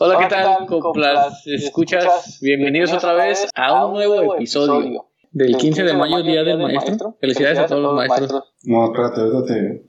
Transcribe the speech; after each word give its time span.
Hola, 0.00 0.18
¿qué 0.18 0.26
tal? 0.26 0.66
Coplas, 0.66 1.46
escuchas, 1.46 2.38
bienvenidos 2.40 2.92
otra 2.92 3.12
vez 3.14 3.48
a 3.54 3.86
un 3.86 3.92
nuevo 3.94 4.34
episodio 4.34 5.06
del 5.30 5.56
15 5.56 5.84
de 5.84 5.94
mayo, 5.94 6.22
Día 6.24 6.42
del 6.42 6.58
Maestro. 6.58 7.16
Felicidades 7.20 7.58
a 7.60 7.66
todos 7.66 7.82
los 7.82 7.94
maestros. 7.94 8.52
No, 8.64 8.86
espérate, 8.86 9.20
ahorita 9.20 9.44
te, 9.44 9.84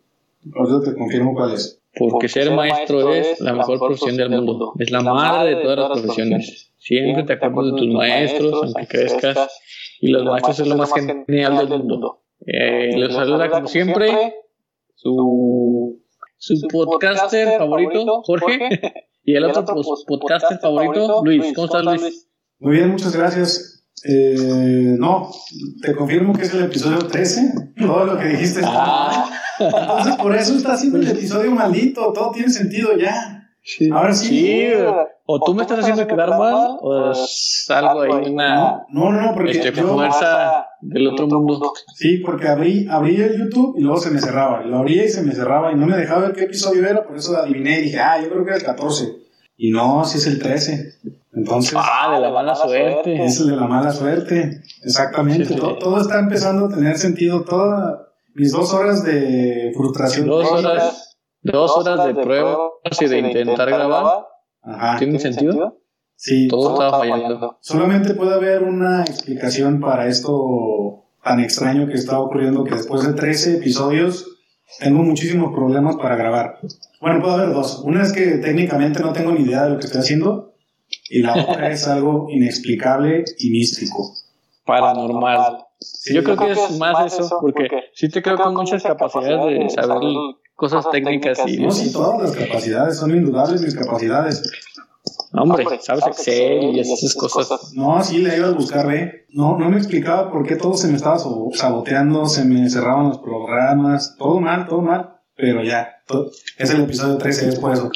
ahorita 0.55 0.91
te 0.91 0.97
confirmo 0.97 1.33
cuál 1.33 1.54
es. 1.54 1.81
Porque 1.97 2.28
ser 2.28 2.51
maestro 2.51 3.12
es 3.12 3.39
la 3.39 3.54
mejor 3.54 3.79
profesión 3.79 4.17
del 4.17 4.29
mundo. 4.29 4.73
Es 4.78 4.91
la 4.91 5.01
madre 5.01 5.55
de 5.55 5.64
todas 5.64 5.77
las 5.77 6.00
profesiones. 6.00 6.71
Siempre 6.77 7.23
te 7.23 7.34
acuerdas 7.34 7.73
de 7.73 7.79
tus 7.79 7.93
maestros, 7.93 8.63
aunque 8.63 8.88
crezcas. 8.88 9.61
Y 10.00 10.09
los 10.09 10.25
maestros 10.25 10.59
es 10.59 10.68
lo 10.68 10.75
más 10.75 10.91
genial 10.93 11.68
del 11.68 11.84
mundo. 11.84 12.21
Eh, 12.45 12.95
los 12.97 13.13
saluda 13.13 13.50
como 13.50 13.68
siempre 13.68 14.36
su, 14.93 16.04
su 16.38 16.68
podcaster 16.68 17.57
favorito, 17.57 18.21
Jorge. 18.21 18.70
Y 19.26 19.36
el 19.36 19.44
otro 19.46 19.66
podcaster 20.07 20.60
favorito, 20.60 21.21
Luis. 21.24 21.54
¿Cómo 21.56 21.66
estás, 21.66 21.83
Luis? 21.83 22.28
Muy 22.60 22.75
bien, 22.75 22.92
muchas 22.92 23.16
gracias. 23.16 23.86
Eh, 24.07 24.96
no, 25.00 25.32
te 25.82 25.96
confirmo 25.96 26.33
que 26.33 26.43
es 26.43 26.54
el 26.54 26.66
episodio 26.66 27.00
13. 27.00 27.74
Todo 27.80 28.06
lo 28.06 28.18
que 28.19 28.25
dijiste 28.25 28.60
está 28.60 28.71
ah. 28.71 29.30
Entonces, 29.60 30.16
por 30.18 30.36
eso 30.36 30.56
está 30.56 30.74
haciendo 30.74 31.00
el 31.00 31.07
episodio 31.07 31.50
maldito. 31.52 32.14
Todo 32.14 32.31
tiene 32.31 32.50
sentido 32.50 32.95
ya. 32.97 33.50
Ahora 33.92 34.14
sí. 34.14 34.69
O 35.25 35.39
tú 35.44 35.55
me 35.55 35.64
estás 35.64 35.80
haciendo 35.80 36.05
quedar 36.05 36.30
mal, 36.30 36.78
o 36.81 37.11
es 37.11 37.66
algo 37.69 38.02
ahí, 38.02 38.31
una. 38.31 38.86
No, 38.89 39.11
no, 39.11 39.22
no, 39.22 39.33
porque. 39.33 39.52
Este, 39.52 39.72
fuerza 39.72 40.67
del 40.88 41.08
otro 41.08 41.28
mundo. 41.28 41.73
Sí, 41.94 42.17
porque 42.17 42.48
abrí, 42.48 42.88
abrí 42.89 43.16
el 43.22 43.38
YouTube 43.38 43.75
y 43.78 43.81
luego 43.81 44.00
se 44.00 44.12
me 44.12 44.20
cerraba. 44.20 44.62
Lo 44.64 44.78
abría 44.78 45.06
y 45.06 45.09
se 45.09 45.22
me 45.23 45.34
cerraba 45.34 45.72
y 45.72 45.75
no 45.75 45.88
me 45.88 45.98
dejaba 45.98 46.22
ver 46.22 46.34
qué 46.34 46.44
episodio 46.44 46.88
era, 46.88 47.06
por 47.06 47.17
eso 47.17 47.36
adiviné 47.38 47.80
y 47.80 47.84
dije, 47.84 48.00
ah, 48.00 48.22
yo 48.22 48.30
creo 48.30 48.44
que 48.44 48.50
era 48.50 48.58
el 48.58 48.64
14. 48.64 49.16
Y 49.58 49.72
no, 49.72 50.03
sí 50.06 50.17
es 50.17 50.28
el 50.28 50.39
13. 50.39 50.95
Entonces. 51.34 51.73
Ah, 51.75 52.11
de 52.14 52.20
la 52.20 52.31
mala 52.31 52.56
suerte. 52.56 53.25
Es 53.25 53.39
el 53.39 53.47
de 53.47 53.55
la 53.55 53.67
mala 53.67 53.92
suerte. 53.92 54.61
Exactamente. 54.83 55.55
todo, 55.55 56.02
está 56.02 56.19
empezando 56.19 56.66
a 56.66 56.69
tener 56.69 56.97
sentido. 56.97 57.44
Todas 57.44 57.99
mis 58.33 58.52
dos 58.52 58.73
horas 58.73 59.03
de 59.03 59.72
frustración. 59.75 60.27
Dos 60.27 60.52
horas, 60.52 61.17
dos 61.42 61.72
horas 61.77 62.05
de 62.05 62.14
pruebas 62.22 62.59
y 63.02 63.08
de 63.08 63.20
intentar 63.20 63.70
grabar 63.70 64.25
¿Tiene 64.97 65.20
sentido? 65.20 65.77
Sí. 66.16 66.47
Todo 66.47 66.73
estaba 66.73 66.99
fallando. 66.99 67.58
Solamente 67.61 68.13
puede 68.13 68.33
haber 68.33 68.63
una 68.63 69.02
explicación 69.02 69.80
para 69.80 70.08
esto 70.08 71.03
tan 71.23 71.39
extraño 71.39 71.88
que 71.88 71.94
está 71.94 72.19
ocurriendo 72.19 72.63
que 72.63 72.75
después 72.75 73.03
de 73.05 73.13
13 73.13 73.58
episodios 73.58 74.25
tengo 74.80 75.03
muchísimos 75.03 75.53
problemas 75.53 75.95
para 75.97 76.16
grabar. 76.16 76.59
Bueno, 77.02 77.21
puede 77.21 77.36
haber 77.36 77.53
dos. 77.53 77.81
Una 77.83 78.03
es 78.03 78.13
que 78.13 78.38
técnicamente 78.38 79.02
no 79.02 79.13
tengo 79.13 79.31
ni 79.31 79.41
idea 79.41 79.63
de 79.63 79.71
lo 79.71 79.80
que 79.80 79.86
estoy 79.86 80.02
haciendo 80.02 80.53
y 81.09 81.21
la 81.21 81.33
otra 81.33 81.71
es 81.71 81.88
algo 81.88 82.27
inexplicable 82.30 83.25
y 83.39 83.49
místico. 83.49 84.13
Paranormal. 84.66 85.66
Yo 86.11 86.23
creo 86.23 86.38
que 86.38 86.52
es 86.52 86.77
más 86.80 87.13
eso, 87.13 87.38
porque 87.41 87.67
sí 87.93 88.09
te 88.09 88.21
creo 88.21 88.38
con 88.38 88.53
muchas 88.53 88.83
capacidades 88.83 89.59
de 89.59 89.69
saber 89.69 90.02
cosas 90.55 90.89
técnicas 90.89 91.39
y... 91.45 91.58
No, 91.58 91.71
sí, 91.71 91.91
todas 91.91 92.21
las 92.21 92.31
capacidades 92.31 92.97
son 92.97 93.11
indudables 93.11 93.61
mis 93.61 93.75
capacidades. 93.75 94.41
Hombre, 95.38 95.66
sabes 95.81 96.08
Excel 96.08 96.75
y 96.75 96.80
esas 96.80 97.14
cosas. 97.16 97.72
No, 97.73 98.02
sí, 98.03 98.19
le 98.19 98.38
iba 98.38 98.47
a 98.47 98.52
buscar, 98.52 98.94
¿eh? 98.94 99.25
No, 99.30 99.58
no 99.58 99.69
me 99.69 99.77
explicaba 99.77 100.31
por 100.31 100.45
qué 100.47 100.55
todo 100.55 100.75
se 100.75 100.88
me 100.88 100.95
estaba 100.95 101.17
saboteando, 101.17 102.25
se 102.25 102.45
me 102.45 102.69
cerraban 102.69 103.09
los 103.09 103.19
programas, 103.19 104.16
todo 104.17 104.39
mal, 104.39 104.67
todo 104.67 104.81
mal. 104.81 105.19
Pero 105.36 105.64
ya, 105.64 105.89
es 106.58 106.69
el 106.72 106.83
episodio 106.83 107.17
13, 107.17 107.50
es 107.50 107.59
por 107.59 107.73
eso. 107.73 107.89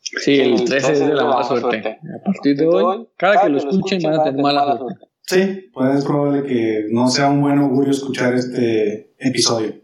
Sí, 0.00 0.40
el 0.40 0.64
13 0.64 0.92
es 0.92 0.98
de 1.00 1.14
la 1.14 1.24
mala 1.24 1.44
suerte. 1.44 1.78
A 1.78 2.24
partir 2.24 2.56
de 2.56 2.66
hoy, 2.66 3.08
cada 3.16 3.42
que 3.42 3.48
lo 3.48 3.58
escuchen 3.58 4.02
van 4.02 4.20
a 4.20 4.24
tener 4.24 4.42
mala 4.42 4.76
suerte. 4.76 5.06
Sí, 5.22 5.70
pues 5.72 5.98
es 5.98 6.04
probable 6.04 6.42
que 6.42 6.86
no 6.90 7.08
sea 7.08 7.30
un 7.30 7.42
buen 7.42 7.58
augurio 7.58 7.92
escuchar 7.92 8.34
este 8.34 9.14
episodio. 9.18 9.74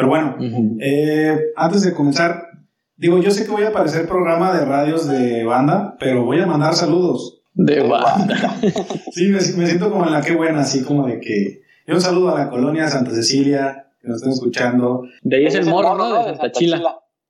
Pero 0.00 0.08
bueno, 0.08 0.36
eh, 0.80 1.52
antes 1.56 1.82
de 1.82 1.92
comenzar, 1.92 2.48
digo, 2.96 3.18
yo 3.18 3.30
sé 3.30 3.44
que 3.44 3.50
voy 3.50 3.64
a 3.64 3.68
aparecer 3.68 4.08
programa 4.08 4.58
de 4.58 4.64
radios 4.64 5.06
de 5.06 5.44
banda, 5.44 5.94
pero 6.00 6.24
voy 6.24 6.40
a 6.40 6.46
mandar 6.46 6.72
saludos. 6.72 7.42
De 7.52 7.86
banda. 7.86 8.56
sí, 9.12 9.26
me, 9.26 9.40
siento 9.40 9.90
como 9.90 10.06
en 10.06 10.12
la 10.12 10.22
que 10.22 10.34
buena, 10.34 10.60
así 10.60 10.82
como 10.82 11.06
de 11.06 11.20
que. 11.20 11.60
Yo 11.86 11.96
un 11.96 12.00
saludo 12.00 12.34
a 12.34 12.38
la 12.38 12.48
colonia 12.48 12.88
Santa 12.88 13.10
Cecilia, 13.10 13.88
que 14.00 14.08
nos 14.08 14.16
están 14.16 14.32
escuchando. 14.32 15.02
De 15.20 15.36
ahí 15.36 15.44
es 15.44 15.54
el 15.56 15.66
morro, 15.66 15.94
¿no? 15.94 16.14
De 16.14 16.24
Santa 16.24 16.50
Chila. 16.50 16.80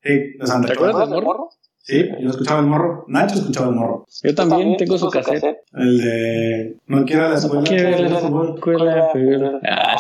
Sí, 0.05 0.11
de 0.39 0.47
Santa 0.47 0.69
¿Te 0.69 0.75
acuerdas 0.75 1.11
del 1.11 1.25
morro? 1.25 1.49
Sí, 1.83 2.09
yo 2.21 2.31
escuchaba 2.31 2.61
el 2.61 2.67
morro. 2.67 3.05
Nacho 3.09 3.37
escuchaba 3.37 3.69
el 3.69 3.75
morro. 3.75 4.07
Yo 4.23 4.35
también 4.35 4.77
tengo 4.77 4.99
su 4.99 5.09
cassette. 5.09 5.59
El 5.73 5.99
de 5.99 6.77
No 6.87 7.05
quiero 7.05 7.29
la 7.29 7.37
escuela. 7.37 7.63
No 7.63 7.67
quiero 7.67 7.91
la 7.91 8.51
escuela, 8.55 9.09
pero... 9.13 9.61
Ah, 9.65 9.97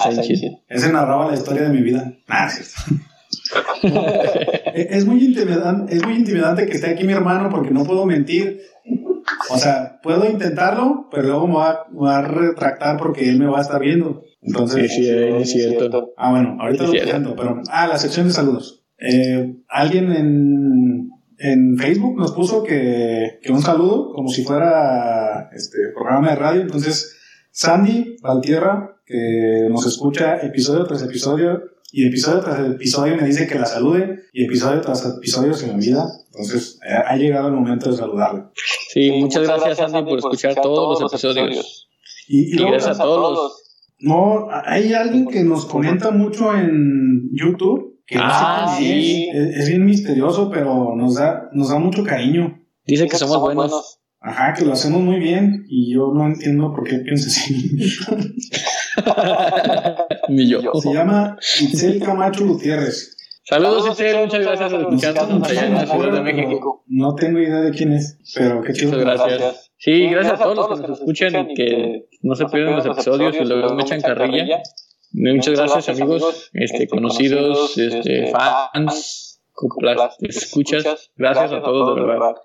ese 0.69 0.93
narraba 0.93 1.29
la 1.29 1.35
historia 1.35 1.63
de 1.63 1.71
mi 1.71 1.83
vida. 1.83 2.13
Ah, 2.29 2.49
es, 4.75 5.07
muy 5.07 5.25
intimidante, 5.25 5.95
es 5.95 6.05
muy 6.05 6.15
intimidante 6.15 6.67
que 6.67 6.73
esté 6.73 6.91
aquí 6.91 7.05
mi 7.05 7.13
hermano 7.13 7.49
porque 7.51 7.71
no 7.71 7.85
puedo 7.85 8.05
mentir. 8.07 8.61
O 9.51 9.59
sea, 9.59 10.01
puedo 10.03 10.29
intentarlo, 10.29 11.09
pero 11.11 11.25
luego 11.25 11.47
me 11.47 11.55
va, 11.55 12.17
a 12.17 12.23
retractar 12.23 12.97
porque 12.97 13.29
él 13.29 13.39
me 13.39 13.47
va 13.47 13.59
a 13.59 13.62
estar 13.62 13.81
viendo. 13.81 14.23
Entonces, 14.43 14.93
sí, 14.93 15.05
sí, 15.05 15.11
es 15.11 15.51
cierto. 15.51 16.12
Ah, 16.17 16.31
bueno, 16.31 16.57
ahorita 16.61 16.85
lo 16.85 16.93
siento, 16.93 17.35
pero. 17.37 17.62
Ah, 17.71 17.87
la 17.87 17.99
sección 17.99 18.27
de 18.29 18.33
saludos. 18.33 18.85
Eh, 18.99 19.55
alguien 19.69 20.12
en 20.12 21.11
en 21.43 21.78
Facebook 21.78 22.19
nos 22.19 22.33
puso 22.33 22.62
que, 22.62 23.39
que, 23.43 23.51
un 23.51 23.62
saludo, 23.62 24.12
como 24.12 24.28
si 24.28 24.45
fuera 24.45 25.49
este 25.53 25.78
programa 25.95 26.31
de 26.31 26.37
radio. 26.37 26.61
Entonces, 26.61 27.17
Sandy 27.51 28.17
Valtierra, 28.23 29.01
que 29.06 29.67
nos 29.71 29.87
escucha 29.87 30.37
episodio 30.37 30.84
tras 30.84 31.03
episodio, 31.03 31.62
y 31.93 32.06
episodio 32.06 32.41
tras 32.41 32.61
episodio 32.61 33.17
me 33.17 33.25
dice 33.25 33.47
que 33.47 33.59
la 33.59 33.65
salude, 33.65 34.25
y 34.34 34.45
episodio 34.45 34.83
tras 34.83 35.17
episodio 35.17 35.55
se 35.55 35.67
me 35.67 35.75
olvida. 35.75 36.05
Entonces, 36.27 36.79
eh, 36.87 36.93
ha 36.93 37.17
llegado 37.17 37.49
el 37.49 37.55
momento 37.55 37.91
de 37.91 37.97
saludarle. 37.97 38.43
Sí, 38.91 39.11
muchas 39.12 39.45
gracias, 39.45 39.79
Sandy, 39.79 40.03
por 40.03 40.19
escuchar 40.19 40.55
todos 40.56 41.00
los 41.00 41.11
episodios. 41.11 41.89
Y, 42.29 42.55
gracias 42.55 43.00
a 43.00 43.03
todos 43.03 43.33
los... 43.33 43.62
No, 44.00 44.47
hay 44.50 44.93
alguien 44.93 45.27
que 45.27 45.43
nos 45.43 45.65
comenta 45.65 46.11
mucho 46.11 46.55
en 46.55 47.31
YouTube 47.33 47.90
ah, 48.16 48.75
sí. 48.78 49.28
Es, 49.32 49.69
bien 49.69 49.84
misterioso, 49.84 50.50
pero 50.50 50.94
nos 50.97 51.15
da, 51.15 51.48
nos 51.53 51.71
da 51.71 51.78
mucho 51.78 52.03
cariño. 52.04 52.60
Dice 52.84 53.06
que, 53.06 53.16
somos, 53.16 53.41
buenos. 53.41 54.00
Ajá, 54.21 54.53
que 54.54 54.65
lo 54.65 54.72
hacemos 54.72 55.00
muy 55.00 55.19
bien 55.19 55.65
y 55.69 55.94
yo 55.94 56.12
no 56.15 56.26
entiendo 56.26 56.72
por 56.75 56.84
qué 56.84 56.99
piensa 56.99 57.28
así. 57.28 57.76
Ni 60.28 60.49
yo. 60.49 60.60
Se 60.75 60.93
llama 60.93 61.37
Itzel 61.60 62.00
Camacho 62.00 62.47
Gutiérrez. 62.47 63.16
Saludos, 63.44 63.88
Itzel, 63.88 64.19
muchas 64.19 64.41
gracias 64.43 64.70
por 64.70 64.81
escucharnos 64.81 65.50
allá 65.50 65.66
en 65.66 65.75
la 65.75 65.87
Ciudad 65.87 66.12
de 66.12 66.20
México. 66.20 66.84
No 66.87 67.15
tengo 67.15 67.38
idea 67.38 67.60
de 67.60 67.70
quién 67.70 67.93
es, 67.93 68.19
pero 68.34 68.62
qué 68.62 68.72
chido. 68.72 68.93
Muchas 68.93 69.04
gracias. 69.04 69.72
Sí, 69.78 70.09
gracias 70.09 70.41
a 70.41 70.43
todos 70.44 70.69
los 70.69 70.81
que 70.81 70.88
nos 70.88 70.99
escuchan 71.00 71.50
y 71.50 71.54
que 71.54 72.09
no 72.22 72.34
se 72.34 72.44
pierden 72.47 72.76
los 72.76 72.87
episodios 72.87 73.34
y 73.34 73.44
luego 73.44 73.75
me 73.75 73.82
echan 73.82 74.03
carrilla. 74.03 74.60
Muchas 75.12 75.59
gracias, 75.59 75.88
amigos, 75.88 76.50
este, 76.53 76.84
este 76.84 76.88
conocidos, 76.88 77.76
este, 77.76 77.98
este 77.98 78.32
fans, 78.32 79.41
escuchas. 80.21 81.10
Gracias 81.16 81.52
a 81.52 81.62
todos, 81.62 81.96
de 81.96 82.06
verdad. 82.06 82.37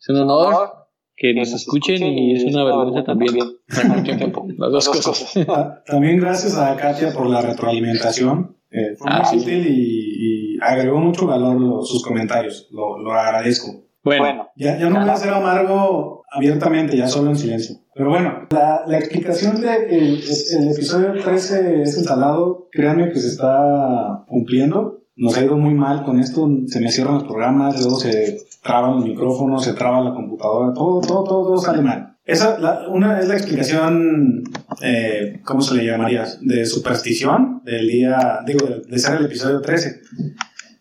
Es 0.00 0.08
un 0.08 0.16
honor 0.16 0.86
que 1.16 1.34
nos 1.34 1.52
escuchen 1.52 2.02
y 2.02 2.34
es 2.34 2.44
una 2.44 2.64
vergüenza 2.64 3.04
también. 3.04 3.36
Las 4.58 4.72
dos 4.72 4.88
cosas. 4.88 5.34
Ah, 5.48 5.82
también 5.86 6.18
gracias 6.18 6.56
a 6.56 6.76
Katia 6.76 7.12
por 7.12 7.26
la 7.26 7.42
retroalimentación. 7.42 8.56
Eh, 8.70 8.94
fue 8.96 9.10
muy 9.10 9.40
útil 9.40 9.66
y, 9.68 10.58
agregó 10.60 10.98
mucho 10.98 11.26
valor 11.26 11.84
sus 11.84 12.02
comentarios. 12.02 12.68
Lo, 12.70 12.98
lo 12.98 13.12
agradezco. 13.12 13.84
Bueno, 14.02 14.48
ya, 14.56 14.78
ya 14.78 14.88
no 14.88 15.00
voy 15.00 15.10
a 15.10 15.16
ser 15.16 15.32
amargo 15.34 16.24
abiertamente, 16.30 16.96
ya 16.96 17.08
solo 17.08 17.30
en 17.30 17.36
silencio. 17.36 17.76
Pero 17.96 18.10
bueno, 18.10 18.46
la, 18.50 18.84
la 18.86 18.98
explicación 18.98 19.58
de 19.58 19.74
el, 19.88 20.20
el, 20.22 20.68
episodio 20.70 21.14
13 21.14 21.82
es 21.82 21.96
instalado, 21.96 22.68
créanme 22.70 23.10
que 23.10 23.18
se 23.18 23.28
está 23.28 24.22
cumpliendo. 24.28 25.04
Nos 25.16 25.38
ha 25.38 25.44
ido 25.44 25.56
muy 25.56 25.72
mal 25.72 26.04
con 26.04 26.20
esto, 26.20 26.46
se 26.66 26.78
me 26.78 26.90
cierran 26.90 27.14
los 27.14 27.24
programas, 27.24 27.80
luego 27.80 27.98
se 27.98 28.36
traban 28.62 28.96
los 28.96 29.04
micrófonos, 29.06 29.64
se 29.64 29.72
traba 29.72 30.02
la 30.02 30.12
computadora, 30.12 30.74
todo, 30.74 31.00
todo, 31.00 31.24
todo, 31.24 31.44
todo 31.44 31.56
sale 31.56 31.80
mal. 31.80 32.18
Esa 32.26 32.58
la, 32.58 32.86
una 32.90 33.18
es 33.18 33.28
la 33.28 33.34
explicación, 33.34 34.42
eh, 34.82 35.40
¿cómo 35.42 35.62
se 35.62 35.76
le 35.76 35.86
llamaría? 35.86 36.26
De 36.42 36.66
superstición 36.66 37.62
del 37.64 37.88
día, 37.88 38.40
digo, 38.46 38.66
de, 38.66 38.80
de 38.80 38.98
ser 38.98 39.16
el 39.16 39.24
episodio 39.24 39.62
13. 39.62 40.02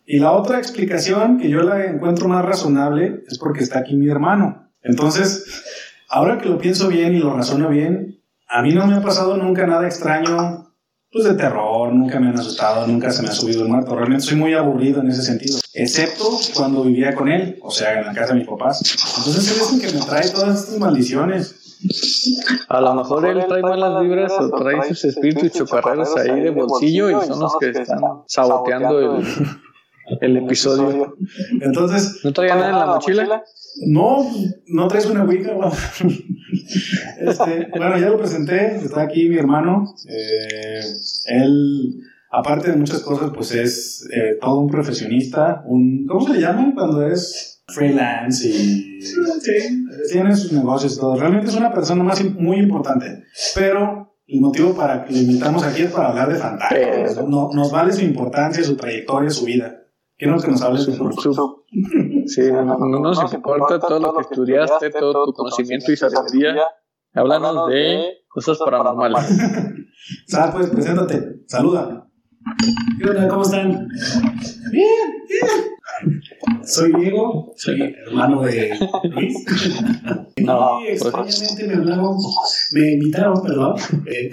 Y 0.06 0.20
la 0.20 0.34
otra 0.34 0.58
explicación 0.58 1.40
que 1.40 1.50
yo 1.50 1.62
la 1.62 1.86
encuentro 1.86 2.28
más 2.28 2.44
razonable 2.44 3.24
es 3.26 3.40
porque 3.40 3.64
está 3.64 3.80
aquí 3.80 3.96
mi 3.96 4.10
hermano. 4.10 4.70
Entonces, 4.82 5.46
ahora 6.16 6.38
que 6.38 6.48
lo 6.48 6.58
pienso 6.58 6.88
bien 6.88 7.14
y 7.14 7.20
lo 7.20 7.34
razono 7.34 7.68
bien, 7.68 8.22
a 8.48 8.62
mí 8.62 8.74
no 8.74 8.88
me 8.88 8.96
ha 8.96 9.02
pasado 9.02 9.36
nunca 9.36 9.68
nada 9.68 9.86
extraño 9.86 10.72
pues 11.12 11.26
de 11.26 11.34
terror, 11.34 11.94
nunca 11.94 12.20
me 12.20 12.30
han 12.30 12.40
asustado, 12.40 12.88
nunca 12.88 13.12
se 13.12 13.22
me 13.22 13.30
ha 13.30 13.32
subido 13.32 13.64
el 13.64 13.70
muerto. 13.70 13.96
Realmente 13.96 14.26
soy 14.26 14.38
muy 14.38 14.54
aburrido 14.54 15.02
en 15.02 15.10
ese 15.10 15.22
sentido, 15.22 15.58
excepto 15.74 16.24
cuando 16.56 16.84
vivía 16.84 17.14
con 17.16 17.30
él, 17.30 17.58
o 17.62 17.72
sea, 17.72 18.00
en 18.00 18.06
la 18.06 18.14
casa 18.14 18.34
de 18.34 18.40
mis 18.40 18.48
papás. 18.48 18.82
Entonces 19.18 19.62
es 19.62 19.74
el 19.74 19.82
que 19.82 19.98
me 19.98 20.06
trae 20.06 20.30
todas 20.30 20.60
estas 20.62 20.80
maldiciones. 20.80 21.78
A 22.70 22.82
lo 22.82 22.96
mejor 22.96 23.26
él 23.26 23.46
trae 23.48 23.62
malas 23.62 24.02
vibras 24.02 24.34
o 24.40 24.50
trae 24.52 24.88
sus 24.88 25.06
espíritus 25.06 25.52
chocarreros 25.52 26.16
ahí 26.16 26.40
de 26.40 26.50
bolsillo 26.50 27.10
y 27.10 27.26
son 27.28 27.40
los 27.42 27.58
que 27.58 27.70
están 27.70 28.00
saboteando 28.28 29.18
el, 29.18 29.26
el 30.22 30.38
episodio. 30.38 31.18
Entonces, 31.62 32.22
¿no 32.24 32.34
traía 32.34 32.56
nada 32.56 32.70
en 32.70 32.80
la 32.80 32.86
mochila? 32.88 33.44
No, 33.88 34.26
no 34.68 34.88
traes 34.88 35.06
una 35.08 35.26
Wicca, 35.26 35.52
este, 37.20 37.68
bueno, 37.76 37.98
ya 37.98 38.10
lo 38.10 38.18
presenté, 38.18 38.78
está 38.78 39.02
aquí 39.02 39.28
mi 39.28 39.38
hermano. 39.38 39.96
Eh, 40.08 40.80
él, 41.28 42.02
aparte 42.32 42.72
de 42.72 42.78
muchas 42.78 43.02
cosas, 43.02 43.32
pues 43.36 43.54
es 43.54 44.08
eh, 44.14 44.38
todo 44.40 44.62
un 44.62 44.70
profesionista, 44.70 45.64
un, 45.66 46.06
¿cómo 46.08 46.26
se 46.26 46.34
le 46.34 46.42
llama 46.42 46.72
cuando 46.74 47.06
es 47.06 47.64
freelance 47.68 48.48
y 48.48 49.00
tiene 50.12 50.36
sus 50.36 50.54
negocios 50.54 50.96
y 50.96 51.00
todo? 51.00 51.18
Realmente 51.18 51.50
es 51.50 51.56
una 51.56 51.74
persona 51.74 52.04
más 52.04 52.24
muy 52.24 52.58
importante, 52.58 53.24
pero 53.56 54.16
el 54.28 54.42
motivo 54.42 54.74
para 54.74 55.04
que 55.04 55.14
lo 55.14 55.20
invitamos 55.20 55.64
aquí 55.64 55.84
es 55.84 55.92
para 55.92 56.10
hablar 56.10 56.32
de 56.32 56.40
fantasmas. 56.40 57.28
No, 57.28 57.50
nos 57.54 57.72
vale 57.72 57.92
su 57.94 58.02
importancia, 58.02 58.64
su 58.64 58.76
trayectoria, 58.76 59.30
su 59.30 59.46
vida. 59.46 59.82
Que 60.18 60.28
nos 60.28 60.62
hables 60.62 60.86
de 60.86 60.94
su, 60.96 61.66
Sí, 62.28 62.42
no, 62.52 62.64
no, 62.64 63.00
nos 63.00 63.34
importa 63.34 63.80
todo 63.80 64.00
lo 64.00 64.14
que 64.16 64.22
estudiaste, 64.22 64.90
todo 64.92 65.26
tu 65.26 65.34
conocimiento 65.34 65.92
y 65.92 65.98
sabiduría. 65.98 66.56
Háblanos 67.14 67.70
de 67.70 68.24
cosas 68.30 68.58
paranormales. 68.58 69.26
Sal, 70.28 70.52
pues, 70.54 70.70
preséntate. 70.70 71.42
Saluda. 71.48 72.08
¿Qué 73.00 73.10
onda? 73.10 73.28
¿Cómo 73.28 73.42
están? 73.42 73.88
Bien, 74.72 74.90
bien. 75.30 75.76
Soy 76.64 76.92
Diego, 76.94 77.54
soy 77.56 77.96
hermano 78.06 78.42
de 78.42 78.78
Luis. 79.04 79.46
No, 80.38 80.80
y 80.82 80.88
extrañamente 80.90 81.66
me 81.66 81.74
hablaron, 81.74 82.18
me 82.74 82.92
invitaron, 82.92 83.42
perdón, 83.42 83.78
eh, 84.06 84.30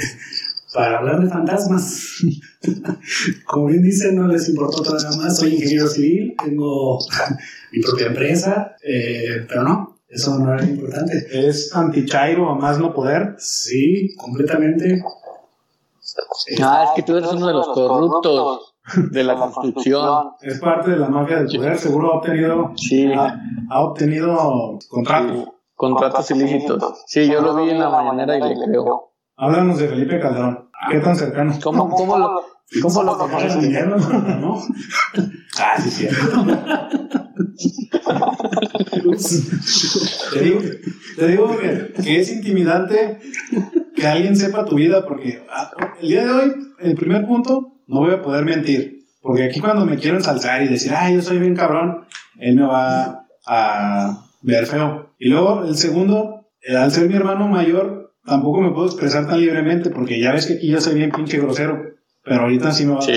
para 0.73 0.99
hablar 0.99 1.21
de 1.21 1.29
fantasmas. 1.29 2.23
Como 3.47 3.67
bien 3.67 3.83
dicen, 3.83 4.17
no 4.17 4.27
les 4.27 4.49
importó 4.49 4.83
nada 4.83 5.17
más. 5.17 5.39
Soy 5.39 5.55
ingeniero 5.55 5.87
civil, 5.89 6.35
tengo 6.43 6.99
mi 7.73 7.81
propia 7.81 8.07
empresa, 8.07 8.77
eh, 8.83 9.45
pero 9.49 9.63
no, 9.63 9.99
eso 10.09 10.39
no 10.39 10.55
era 10.55 10.65
importante. 10.65 11.27
¿Es 11.31 11.75
anti-chairo 11.75 12.51
a 12.51 12.55
más 12.55 12.79
no 12.79 12.93
poder? 12.93 13.35
Sí, 13.39 14.15
completamente. 14.17 15.03
Ah, 16.63 16.85
es 16.85 16.91
que 16.97 17.03
tú 17.03 17.17
eres 17.17 17.33
uno 17.33 17.47
de 17.47 17.53
los 17.55 17.69
corruptos 17.69 18.75
de 19.11 19.25
la 19.25 19.37
construcción. 19.37 20.33
Es 20.41 20.59
parte 20.61 20.91
de 20.91 20.97
la 20.99 21.09
mafia 21.09 21.43
del 21.43 21.57
poder, 21.57 21.79
seguro 21.79 22.13
ha 22.13 22.17
obtenido, 22.17 22.73
sí. 22.77 23.11
ha, 23.13 23.81
obtenido 23.81 24.79
contratos. 24.89 25.49
contratos 25.75 26.31
ilícitos. 26.33 27.05
Sí, 27.07 27.31
yo 27.31 27.41
lo 27.41 27.55
vi 27.57 27.71
en 27.71 27.79
la 27.79 27.89
mañanera 27.89 28.37
y 28.37 28.55
le 28.55 28.67
creo. 28.67 29.13
Háblanos 29.37 29.79
de 29.79 29.89
Felipe 29.89 30.21
Calderón. 30.21 30.62
¿Qué 30.91 30.99
tan 30.99 31.17
cercano? 31.17 31.59
¿Cómo, 31.63 31.89
cómo 31.91 32.19
lo, 32.19 32.43
cómo 32.83 33.03
lo 33.03 33.19
conoces? 33.19 33.57
¿No? 33.87 34.61
Ah, 35.59 35.77
sí, 35.81 35.91
sí. 35.91 36.09
te 40.33 40.41
digo, 40.41 40.61
te 41.17 41.29
digo 41.29 41.59
que, 41.59 41.93
que, 42.03 42.21
es 42.21 42.33
intimidante 42.33 43.19
que 43.95 44.07
alguien 44.07 44.35
sepa 44.35 44.65
tu 44.65 44.77
vida 44.77 45.05
porque 45.07 45.43
ah, 45.51 45.71
el 46.01 46.09
día 46.09 46.25
de 46.25 46.31
hoy, 46.31 46.53
el 46.81 46.95
primer 46.95 47.27
punto, 47.27 47.75
no 47.87 48.01
voy 48.01 48.15
a 48.15 48.23
poder 48.23 48.45
mentir. 48.45 49.03
Porque 49.21 49.45
aquí 49.45 49.61
cuando 49.61 49.87
me 49.87 49.99
quiero 49.99 50.17
ensalzar 50.17 50.63
y 50.63 50.69
decir, 50.69 50.93
ay, 50.97 51.15
yo 51.15 51.23
soy 51.23 51.39
bien 51.39 51.55
cabrón, 51.55 52.07
él 52.39 52.57
me 52.57 52.65
va 52.65 53.27
a 53.47 54.25
ver 54.43 54.67
feo. 54.67 55.15
Y 55.19 55.29
luego 55.29 55.65
el 55.65 55.77
segundo, 55.77 56.49
al 56.69 56.91
ser 56.91 57.09
mi 57.09 57.15
hermano 57.15 57.47
mayor, 57.47 58.02
tampoco 58.25 58.61
me 58.61 58.71
puedo 58.71 58.87
expresar 58.87 59.27
tan 59.27 59.41
libremente 59.41 59.91
porque 59.91 60.21
ya 60.21 60.33
ves 60.33 60.47
que 60.47 60.55
aquí 60.55 60.69
yo 60.69 60.81
soy 60.81 60.95
bien 60.95 61.11
pinche 61.11 61.39
grosero. 61.39 61.79
Pero 62.25 62.43
ahorita 62.43 62.71
sí 62.71 62.87
me 62.87 62.95
va 62.95 63.03
sí. 63.03 63.13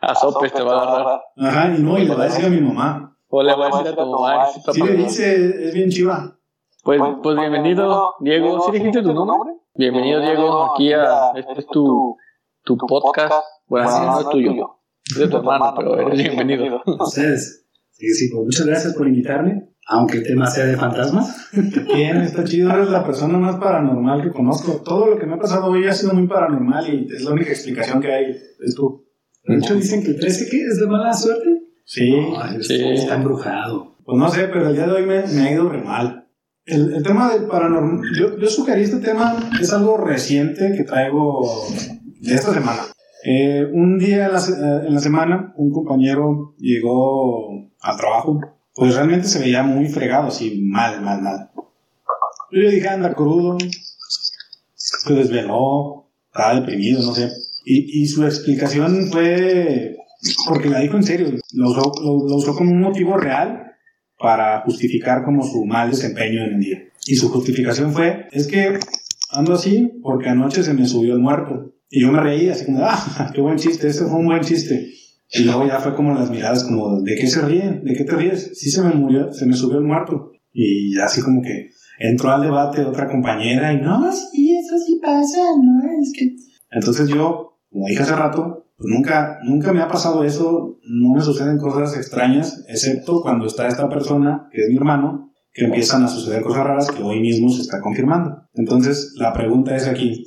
a... 0.00 0.10
a 0.10 0.14
sopes 0.14 0.52
te 0.52 0.62
va 0.62 0.80
a 0.80 0.82
agarrar. 0.82 1.20
Ajá, 1.36 1.74
y 1.76 1.82
no, 1.82 1.96
y 1.98 2.04
le 2.04 2.14
va 2.14 2.24
a 2.24 2.26
decir 2.26 2.44
a 2.44 2.48
mi 2.48 2.60
mamá. 2.60 3.16
O 3.28 3.42
le 3.42 3.54
va 3.54 3.66
a 3.66 3.70
decir 3.70 3.92
a 3.92 3.96
tu 3.96 4.10
mamá. 4.10 4.46
Sí 4.72 4.82
le 4.82 4.94
dice, 4.94 5.66
es 5.68 5.74
bien 5.74 5.90
chiva. 5.90 6.38
Pues, 6.82 7.00
pues 7.22 7.36
bienvenido, 7.36 8.14
Diego. 8.20 8.62
¿Sí 8.66 8.72
dijiste 8.72 9.02
tu 9.02 9.12
nombre? 9.12 9.52
Bienvenido, 9.74 10.20
Diego, 10.20 10.72
aquí 10.72 10.92
a... 10.92 11.30
Este 11.36 11.60
es 11.60 11.66
tu, 11.68 12.16
tu 12.64 12.76
podcast. 12.76 13.34
Bueno, 13.66 13.90
no 13.90 14.20
es 14.20 14.28
tuyo. 14.30 14.80
Es 15.08 15.18
de 15.18 15.28
tu 15.28 15.36
hermano, 15.36 15.72
pero 15.76 16.00
eres 16.00 16.18
bienvenido. 16.20 16.82
Ustedes. 16.84 17.64
Sí, 17.92 18.08
sí, 18.08 18.28
pues 18.30 18.44
muchas 18.44 18.66
gracias 18.66 18.94
por 18.94 19.06
invitarme 19.06 19.68
aunque 19.86 20.18
el 20.18 20.24
tema 20.24 20.46
sea 20.46 20.66
de 20.66 20.76
fantasmas. 20.76 21.48
Bien, 21.94 22.16
está 22.18 22.44
chido, 22.44 22.70
eres 22.70 22.90
la 22.90 23.04
persona 23.04 23.38
más 23.38 23.56
paranormal 23.56 24.22
que 24.22 24.30
conozco. 24.30 24.82
Todo 24.84 25.06
lo 25.06 25.18
que 25.18 25.26
me 25.26 25.34
ha 25.34 25.38
pasado 25.38 25.66
hoy 25.66 25.86
ha 25.86 25.92
sido 25.92 26.12
muy 26.12 26.26
paranormal 26.26 26.92
y 26.92 27.06
es 27.14 27.22
la 27.22 27.30
única 27.30 27.50
explicación 27.50 28.00
que 28.00 28.12
hay, 28.12 28.36
es 28.60 28.74
tú. 28.74 29.06
De 29.44 29.56
hecho, 29.56 29.76
dicen 29.76 30.02
que 30.02 30.10
el 30.10 30.18
13 30.18 30.48
¿qué? 30.50 30.60
es 30.62 30.80
de 30.80 30.86
mala 30.88 31.12
suerte. 31.12 31.48
Sí, 31.84 32.12
sí. 32.62 32.84
Está 32.84 33.14
embrujado. 33.14 33.96
Pues 34.04 34.18
no 34.18 34.28
sé, 34.28 34.48
pero 34.48 34.68
el 34.68 34.74
día 34.74 34.86
de 34.86 34.92
hoy 34.92 35.06
me, 35.06 35.24
me 35.26 35.40
ha 35.42 35.52
ido 35.52 35.68
re 35.68 35.82
mal. 35.82 36.28
El, 36.64 36.94
el, 36.94 37.02
tema 37.04 37.32
del 37.32 37.46
paranormal, 37.46 38.00
yo, 38.18 38.36
yo 38.38 38.48
sugerí 38.48 38.82
este 38.82 38.98
tema, 38.98 39.36
es 39.60 39.72
algo 39.72 39.96
reciente 39.98 40.72
que 40.76 40.82
traigo 40.82 41.48
de 42.20 42.34
esta 42.34 42.52
semana. 42.52 42.82
Eh, 43.24 43.64
un 43.72 43.98
día 43.98 44.26
en 44.26 44.32
la, 44.32 44.84
en 44.84 44.94
la 44.94 45.00
semana, 45.00 45.54
un 45.56 45.70
compañero 45.70 46.56
llegó 46.58 47.70
al 47.80 47.96
trabajo 47.96 48.55
pues 48.76 48.94
realmente 48.94 49.26
se 49.26 49.38
veía 49.38 49.62
muy 49.62 49.88
fregado, 49.88 50.28
así 50.28 50.60
mal, 50.62 51.00
mal, 51.00 51.22
mal. 51.22 51.50
Yo 52.52 52.70
dije, 52.70 52.88
anda 52.88 53.14
crudo, 53.14 53.56
se 54.74 55.14
desveló, 55.14 56.06
estaba 56.26 56.60
deprimido, 56.60 57.02
no 57.02 57.14
sé. 57.14 57.30
Y, 57.64 58.02
y 58.02 58.06
su 58.06 58.24
explicación 58.24 59.08
fue, 59.10 59.96
porque 60.46 60.68
la 60.68 60.80
dijo 60.80 60.96
en 60.96 61.02
serio, 61.02 61.32
lo 61.54 61.70
usó, 61.70 61.92
lo, 62.02 62.36
usó 62.36 62.54
como 62.54 62.70
un 62.70 62.80
motivo 62.80 63.16
real 63.16 63.72
para 64.18 64.60
justificar 64.60 65.24
como 65.24 65.42
su 65.42 65.64
mal 65.64 65.90
desempeño 65.90 66.44
en 66.44 66.54
el 66.54 66.60
día. 66.60 66.78
Y 67.06 67.16
su 67.16 67.30
justificación 67.30 67.92
fue, 67.92 68.26
es 68.30 68.46
que 68.46 68.78
ando 69.30 69.54
así 69.54 70.00
porque 70.02 70.28
anoche 70.28 70.62
se 70.62 70.74
me 70.74 70.86
subió 70.86 71.14
el 71.14 71.20
muerto. 71.20 71.72
Y 71.88 72.02
yo 72.02 72.12
me 72.12 72.20
reí 72.20 72.50
así 72.50 72.66
como, 72.66 72.84
ah, 72.84 73.30
qué 73.34 73.40
buen 73.40 73.56
chiste, 73.56 73.88
este 73.88 74.04
fue 74.04 74.18
un 74.18 74.26
buen 74.26 74.42
chiste. 74.42 74.92
Y 75.28 75.44
luego 75.44 75.66
ya 75.66 75.80
fue 75.80 75.94
como 75.94 76.14
las 76.14 76.30
miradas, 76.30 76.64
como, 76.64 77.00
¿de 77.02 77.16
qué 77.16 77.26
se 77.26 77.42
ríen? 77.42 77.82
¿De 77.84 77.94
qué 77.94 78.04
te 78.04 78.14
ríes? 78.14 78.52
Sí 78.54 78.70
se 78.70 78.82
me 78.82 78.94
murió, 78.94 79.32
se 79.32 79.46
me 79.46 79.54
subió 79.54 79.78
el 79.78 79.84
muerto. 79.84 80.32
Y 80.52 80.96
así 80.98 81.20
como 81.20 81.42
que 81.42 81.70
entró 81.98 82.30
al 82.30 82.42
debate 82.42 82.84
otra 82.84 83.08
compañera 83.08 83.72
y 83.72 83.80
no, 83.80 84.10
sí, 84.12 84.56
eso 84.56 84.78
sí 84.78 85.00
pasa, 85.02 85.38
no, 85.62 86.00
es 86.00 86.12
que... 86.16 86.36
Entonces 86.70 87.08
yo, 87.08 87.58
como 87.70 87.86
dije 87.86 88.02
hace 88.02 88.14
rato, 88.14 88.66
pues 88.76 88.88
nunca, 88.90 89.38
nunca 89.44 89.72
me 89.72 89.80
ha 89.80 89.88
pasado 89.88 90.24
eso, 90.24 90.78
no 90.82 91.14
me 91.14 91.20
suceden 91.20 91.58
cosas 91.58 91.96
extrañas, 91.96 92.64
excepto 92.68 93.20
cuando 93.22 93.46
está 93.46 93.66
esta 93.66 93.88
persona, 93.88 94.48
que 94.52 94.62
es 94.62 94.68
mi 94.68 94.76
hermano, 94.76 95.32
que 95.52 95.64
empiezan 95.64 96.04
a 96.04 96.08
suceder 96.08 96.42
cosas 96.42 96.64
raras 96.64 96.90
que 96.90 97.02
hoy 97.02 97.20
mismo 97.20 97.48
se 97.48 97.62
está 97.62 97.80
confirmando. 97.80 98.42
Entonces, 98.52 99.14
la 99.16 99.32
pregunta 99.32 99.74
es 99.74 99.86
aquí, 99.86 100.24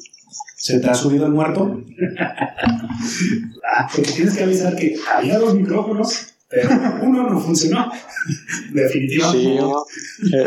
¿Se 0.56 0.80
te 0.80 0.90
ha 0.90 0.94
subido 0.94 1.26
el 1.26 1.32
muerto? 1.32 1.82
ah, 3.66 3.88
porque 3.96 4.12
tienes 4.12 4.36
que 4.36 4.44
avisar 4.44 4.76
que 4.76 4.96
había 5.10 5.40
dos 5.40 5.56
micrófonos, 5.56 6.34
pero 6.50 6.70
uno 7.02 7.30
no 7.30 7.40
funcionó. 7.40 7.90
Definitivamente. 8.74 9.62
Sí, 10.22 10.38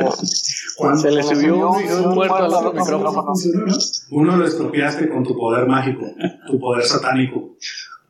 Cuando 0.76 1.00
se 1.00 1.10
le 1.10 1.22
subió 1.22 1.70
un, 1.70 2.14
muerto 2.14 2.36
al 2.36 2.52
otro 2.52 2.72
micrófono. 2.74 3.24
Funcionó, 3.24 3.74
Uno 4.10 4.36
lo 4.36 4.46
estropeaste 4.46 5.08
con 5.08 5.24
tu 5.24 5.34
poder 5.34 5.66
mágico, 5.66 6.14
tu 6.46 6.60
poder 6.60 6.84
satánico. 6.84 7.56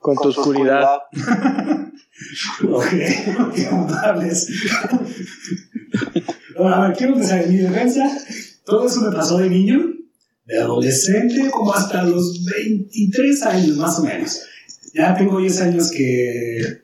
Con, 0.00 0.17
tu 0.17 0.31
oscuridad. 0.31 0.99
ok, 2.69 2.87
qué 3.55 3.69
amables. 3.71 4.50
a 6.59 6.81
ver, 6.88 6.97
quiero 6.97 7.12
empezar 7.14 7.45
en 7.45 7.50
mi 7.50 7.59
defensa. 7.59 8.11
Todo 8.64 8.87
eso 8.87 9.00
me 9.02 9.14
pasó 9.14 9.38
de 9.38 9.49
niño 9.49 10.02
de 10.45 10.59
adolescente 10.59 11.51
como 11.51 11.75
hasta 11.75 12.03
los 12.03 12.45
23 12.45 13.43
años 13.45 13.77
más 13.77 13.99
o 13.99 14.05
menos. 14.05 14.41
Ya 14.95 15.15
tengo 15.17 15.41
10 15.41 15.61
años 15.63 15.91
que, 15.91 16.83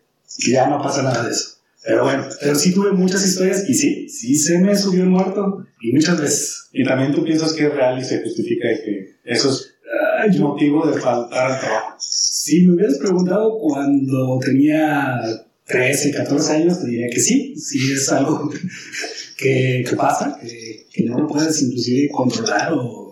ya 0.51 0.69
no 0.69 0.81
pasa 0.83 1.03
nada 1.03 1.25
de 1.25 1.33
eso. 1.33 1.59
Pero 1.85 2.05
bueno, 2.05 2.25
pero 2.41 2.55
sí 2.55 2.73
tuve 2.73 2.93
muchas 2.93 3.27
historias 3.27 3.69
y 3.69 3.75
sí, 3.75 4.09
sí 4.09 4.35
se 4.35 4.59
me 4.59 4.77
subió 4.77 5.05
el 5.05 5.11
muerto 5.11 5.67
y 5.81 5.93
muchas 5.93 6.21
veces. 6.21 6.69
Y 6.73 6.85
también 6.85 7.13
tú 7.13 7.25
piensas 7.25 7.53
que 7.53 7.67
es 7.67 7.75
real 7.75 7.99
y 7.99 8.05
se 8.05 8.23
justifica 8.23 8.69
que 8.85 9.17
eso 9.25 9.51
es... 9.51 10.39
motivo 10.39 10.87
de 10.91 11.01
faltar 11.01 11.53
al 11.53 11.61
trabajo? 11.61 11.97
Si 11.99 12.67
me 12.67 12.75
hubieras 12.75 12.99
preguntado 12.99 13.59
cuando 13.59 14.39
tenía 14.45 15.21
13, 15.67 16.11
14 16.11 16.53
años, 16.53 16.81
te 16.81 16.89
diría 16.89 17.09
que 17.11 17.21
sí, 17.21 17.55
sí 17.57 17.79
es 17.93 18.11
algo 18.11 18.51
que, 19.37 19.85
que 19.89 19.97
pasa, 19.97 20.39
que, 20.41 20.87
que, 20.93 21.05
no 21.05 21.19
lo 21.21 21.27
puedes 21.27 21.63
inclusive 21.63 22.09
controlar 22.11 22.73
o, 22.73 23.08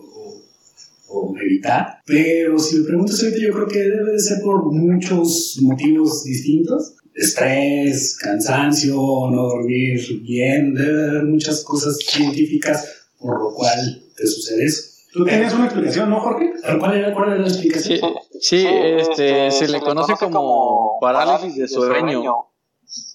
o, 1.16 1.34
evitar. 1.38 2.00
Pero 2.06 2.58
si 2.58 2.78
me 2.78 2.86
preguntas 2.86 3.22
ahorita, 3.22 3.40
yo 3.40 3.52
creo 3.52 3.68
que 3.68 3.78
debe 3.78 4.12
de 4.12 4.18
ser 4.18 4.40
por 4.42 4.72
muchos 4.72 5.58
motivos 5.62 6.24
distintos. 6.24 6.94
Estrés, 7.14 8.16
cansancio, 8.18 8.94
no 8.94 9.42
dormir 9.42 9.98
bien, 10.22 10.74
debe 10.74 11.10
haber 11.10 11.24
muchas 11.24 11.64
cosas 11.64 11.96
científicas 11.98 13.06
por 13.18 13.42
lo 13.42 13.54
cual 13.54 14.02
te 14.16 14.26
sucede 14.26 14.64
eso. 14.64 14.82
Tú 15.12 15.24
tienes 15.24 15.52
una 15.54 15.64
explicación, 15.64 16.10
¿no, 16.10 16.20
Jorge? 16.20 16.52
¿Cuál 16.78 16.96
era, 16.96 17.14
cuál 17.14 17.32
era 17.32 17.38
la 17.38 17.48
explicación? 17.48 18.14
Sí, 18.38 18.66
este, 18.66 19.50
se 19.50 19.68
le 19.68 19.80
conoce 19.80 20.14
como 20.20 20.98
parálisis 21.00 21.56
de 21.56 21.68
sueño, 21.68 22.22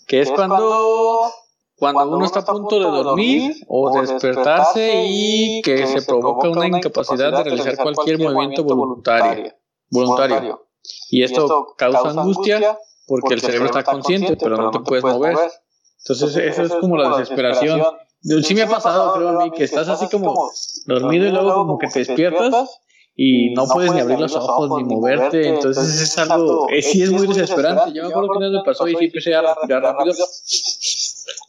que 0.07 0.21
es 0.21 0.31
cuando, 0.31 1.31
cuando 1.81 2.15
uno 2.15 2.25
está 2.25 2.41
a 2.41 2.45
punto 2.45 2.77
de 2.77 2.85
dormir 2.85 3.55
o 3.67 3.99
despertarse 3.99 5.03
y 5.07 5.63
que 5.63 5.87
se 5.87 6.03
provoca 6.03 6.47
una 6.47 6.67
incapacidad 6.67 7.31
de 7.35 7.43
realizar 7.43 7.75
cualquier 7.77 8.19
movimiento 8.19 8.63
voluntario. 8.63 9.51
voluntario. 9.89 10.67
Y 11.09 11.23
esto 11.23 11.73
causa 11.75 12.11
angustia 12.11 12.77
porque 13.07 13.33
el 13.33 13.41
cerebro 13.41 13.65
está 13.65 13.83
consciente, 13.83 14.37
pero 14.37 14.57
no 14.57 14.69
te 14.69 14.79
puedes 14.81 15.03
mover. 15.03 15.35
Entonces, 15.97 16.35
eso 16.35 16.61
es 16.61 16.73
como 16.75 16.97
la 16.97 17.17
desesperación. 17.17 17.81
Sí 18.43 18.53
me 18.53 18.61
ha 18.61 18.69
pasado, 18.69 19.13
creo 19.15 19.29
a 19.29 19.43
mí, 19.43 19.51
que 19.51 19.63
estás 19.63 19.89
así 19.89 20.07
como 20.07 20.51
dormido 20.85 21.25
y 21.25 21.31
luego 21.31 21.55
como 21.55 21.79
que 21.79 21.87
te 21.87 21.99
despiertas 21.99 22.79
y 23.15 23.55
no 23.55 23.65
puedes 23.65 23.91
ni 23.91 24.01
abrir 24.01 24.19
los 24.19 24.35
ojos 24.35 24.69
ni 24.77 24.83
moverte, 24.83 25.49
entonces 25.49 25.99
es 25.99 26.17
algo, 26.19 26.67
es, 26.69 26.91
sí 26.91 27.01
es 27.01 27.11
muy 27.11 27.25
desesperante. 27.25 27.91
Yo 27.91 28.03
me 28.03 28.09
acuerdo 28.09 28.29
que 28.33 28.37
una 28.37 28.49
vez 28.49 28.57
me 28.59 28.63
pasó 28.63 28.87
y 28.87 28.95
sí 28.95 29.05
empecé 29.05 29.33
a 29.33 29.41
respirar 29.41 29.81
rápido 29.81 30.13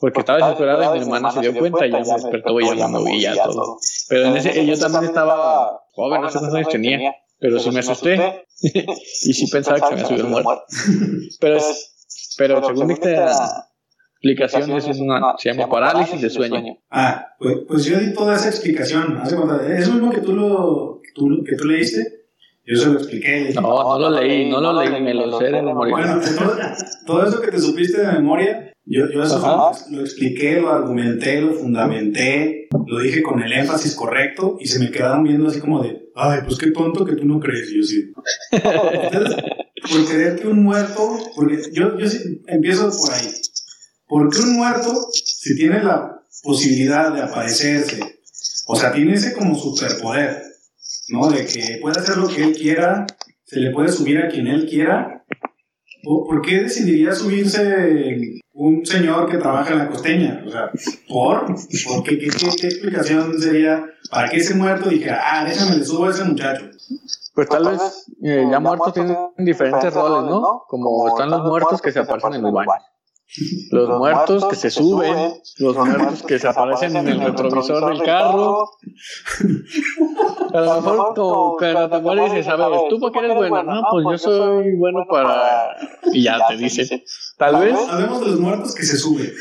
porque 0.00 0.20
estaba 0.20 0.38
desesperado 0.38 0.96
y 0.96 0.98
mi 0.98 1.04
hermana 1.04 1.30
se 1.30 1.40
dio 1.40 1.54
cuenta 1.54 1.86
y 1.86 1.92
ya 1.92 1.98
me 1.98 2.04
despertó 2.04 2.60
y 2.60 2.76
ya 2.76 2.88
me 2.88 2.98
moví 2.98 3.16
y 3.16 3.20
ya 3.22 3.42
todo. 3.44 3.78
Pero 4.08 4.26
en 4.26 4.36
ese, 4.36 4.66
yo 4.66 4.78
también 4.78 5.04
estaba 5.04 5.82
joven, 5.92 6.22
no 6.22 6.30
sé 6.30 6.38
cuántos 6.38 6.56
años 6.56 6.68
tenía, 6.68 7.14
pero 7.38 7.58
sí 7.58 7.70
me 7.70 7.80
asusté 7.80 8.46
y 8.62 9.32
sí 9.32 9.50
pensaba 9.50 9.80
que 9.80 9.86
se 9.86 10.02
me 10.02 10.08
subió 10.08 10.24
el 10.24 10.30
muerto. 10.30 10.62
Pero, 11.40 11.58
pero 12.38 12.64
según 12.64 12.88
diste 12.88 13.16
explicación 14.22 14.70
es 14.70 14.98
una, 15.00 15.34
se 15.36 15.52
llama 15.52 15.68
parálisis 15.68 16.20
de 16.20 16.30
sueño. 16.30 16.78
Ah, 16.90 17.34
pues, 17.38 17.58
pues 17.66 17.84
yo 17.84 17.98
di 17.98 18.14
toda 18.14 18.36
esa 18.36 18.48
explicación. 18.48 19.18
Hace 19.18 19.36
eso 19.76 19.92
mismo 19.92 20.10
que 20.10 20.20
tú, 20.20 20.32
lo, 20.32 21.00
tú, 21.14 21.42
que 21.44 21.56
tú 21.56 21.64
leíste, 21.64 22.26
yo 22.64 22.76
se 22.76 22.86
lo 22.86 22.98
expliqué. 22.98 23.52
No, 23.54 23.98
no 23.98 23.98
lo 23.98 24.10
leí, 24.10 24.48
no 24.48 24.60
lo 24.60 24.72
leí, 24.72 25.02
me 25.02 25.14
lo 25.14 25.38
sé 25.38 25.46
de 25.46 25.62
memoria. 25.62 25.96
Bueno, 25.96 26.20
todo, 27.04 27.26
eso 27.26 27.40
que 27.40 27.50
te 27.50 27.58
supiste 27.58 28.00
de 28.00 28.12
memoria, 28.12 28.71
yo, 28.84 29.08
yo 29.12 29.22
eso 29.22 29.38
lo, 29.90 30.00
expliqué, 30.00 30.60
lo 30.60 30.70
argumenté, 30.70 31.40
lo 31.40 31.54
fundamenté, 31.54 32.68
lo 32.86 32.98
dije 32.98 33.22
con 33.22 33.40
el 33.40 33.52
énfasis 33.52 33.94
correcto 33.94 34.56
y 34.58 34.66
se 34.66 34.80
me 34.80 34.90
quedaron 34.90 35.22
viendo 35.22 35.48
así 35.48 35.60
como 35.60 35.82
de, 35.82 36.10
ay, 36.16 36.40
pues 36.44 36.58
qué 36.58 36.72
tonto 36.72 37.04
que 37.04 37.14
tú 37.14 37.24
no 37.24 37.38
crees. 37.38 37.70
Y 37.70 37.78
yo 37.78 37.82
sí. 37.84 38.12
Entonces, 38.50 39.36
por 39.90 40.04
creer 40.06 40.40
que 40.40 40.48
un 40.48 40.64
muerto, 40.64 41.16
porque 41.36 41.58
yo, 41.72 41.96
yo 41.96 42.08
sí, 42.08 42.42
empiezo 42.48 42.90
por 42.90 43.12
ahí. 43.12 43.28
Porque 44.06 44.38
un 44.40 44.56
muerto, 44.56 44.92
si 45.12 45.56
tiene 45.56 45.82
la 45.82 46.20
posibilidad 46.42 47.14
de 47.14 47.22
aparecerse, 47.22 48.00
o 48.66 48.74
sea, 48.74 48.92
tiene 48.92 49.14
ese 49.14 49.32
como 49.32 49.54
superpoder, 49.54 50.42
¿no? 51.08 51.30
De 51.30 51.46
que 51.46 51.78
puede 51.80 52.00
hacer 52.00 52.16
lo 52.16 52.28
que 52.28 52.42
él 52.42 52.56
quiera, 52.56 53.06
se 53.44 53.60
le 53.60 53.70
puede 53.70 53.90
subir 53.90 54.18
a 54.18 54.28
quien 54.28 54.48
él 54.48 54.66
quiera. 54.68 55.24
¿Por 56.02 56.42
qué 56.42 56.62
decidiría 56.64 57.14
subirse 57.14 58.41
un 58.54 58.84
señor 58.84 59.30
que 59.30 59.38
trabaja 59.38 59.72
en 59.72 59.78
la 59.78 59.88
costeña? 59.88 60.42
O 60.46 60.50
sea, 60.50 60.70
¿por? 61.08 61.46
¿Por 61.46 62.02
qué, 62.04 62.18
qué, 62.18 62.26
explicación 62.26 63.38
sería 63.38 63.84
para 64.10 64.28
que 64.28 64.36
ese 64.38 64.54
muerto 64.54 64.88
dijera, 64.88 65.22
ah, 65.24 65.44
déjame 65.44 65.76
le 65.76 65.84
subo 65.84 66.06
a 66.06 66.10
ese 66.10 66.24
muchacho? 66.24 66.70
Pues 67.34 67.48
tal 67.48 67.64
vez 67.66 68.06
eh, 68.22 68.46
ya 68.50 68.60
muertos 68.60 68.92
tienen 68.92 69.16
diferentes 69.38 69.94
roles, 69.94 70.30
¿no? 70.30 70.64
Como 70.68 71.08
están 71.08 71.30
los 71.30 71.42
muertos 71.44 71.80
que 71.80 71.92
se 71.92 72.00
aparecen 72.00 72.34
en 72.34 72.46
el 72.46 72.52
los, 73.70 73.88
muertos 73.98 74.44
que 74.46 74.56
se 74.56 74.70
suben, 74.70 75.34
los 75.58 75.76
muertos 75.76 76.22
que 76.22 76.38
se 76.38 76.48
aparecen 76.48 76.96
en 76.96 77.08
el 77.08 77.20
retrovisor 77.20 77.90
del 77.90 78.02
carro. 78.04 78.70
A 80.52 80.60
lo 80.60 80.74
mejor 80.82 81.14
como 81.14 81.56
cuando 81.56 81.88
te 81.88 81.98
mueres 82.00 82.32
dices, 82.32 82.48
a 82.48 82.56
ver, 82.56 82.68
¿tú 82.90 83.00
para 83.00 83.12
qué 83.12 83.20
eres 83.20 83.36
bueno? 83.36 83.62
No, 83.62 83.82
pues 83.90 84.04
yo 84.10 84.18
soy 84.18 84.74
bueno 84.76 85.06
para... 85.08 85.76
Y 86.12 86.24
ya 86.24 86.38
te 86.46 86.56
dice, 86.56 87.04
tal 87.38 87.60
vez... 87.60 87.74
Hablemos 87.88 88.20
de 88.20 88.26
los 88.26 88.40
muertos 88.40 88.74
que 88.74 88.82
se 88.82 88.98
suben. 88.98 89.32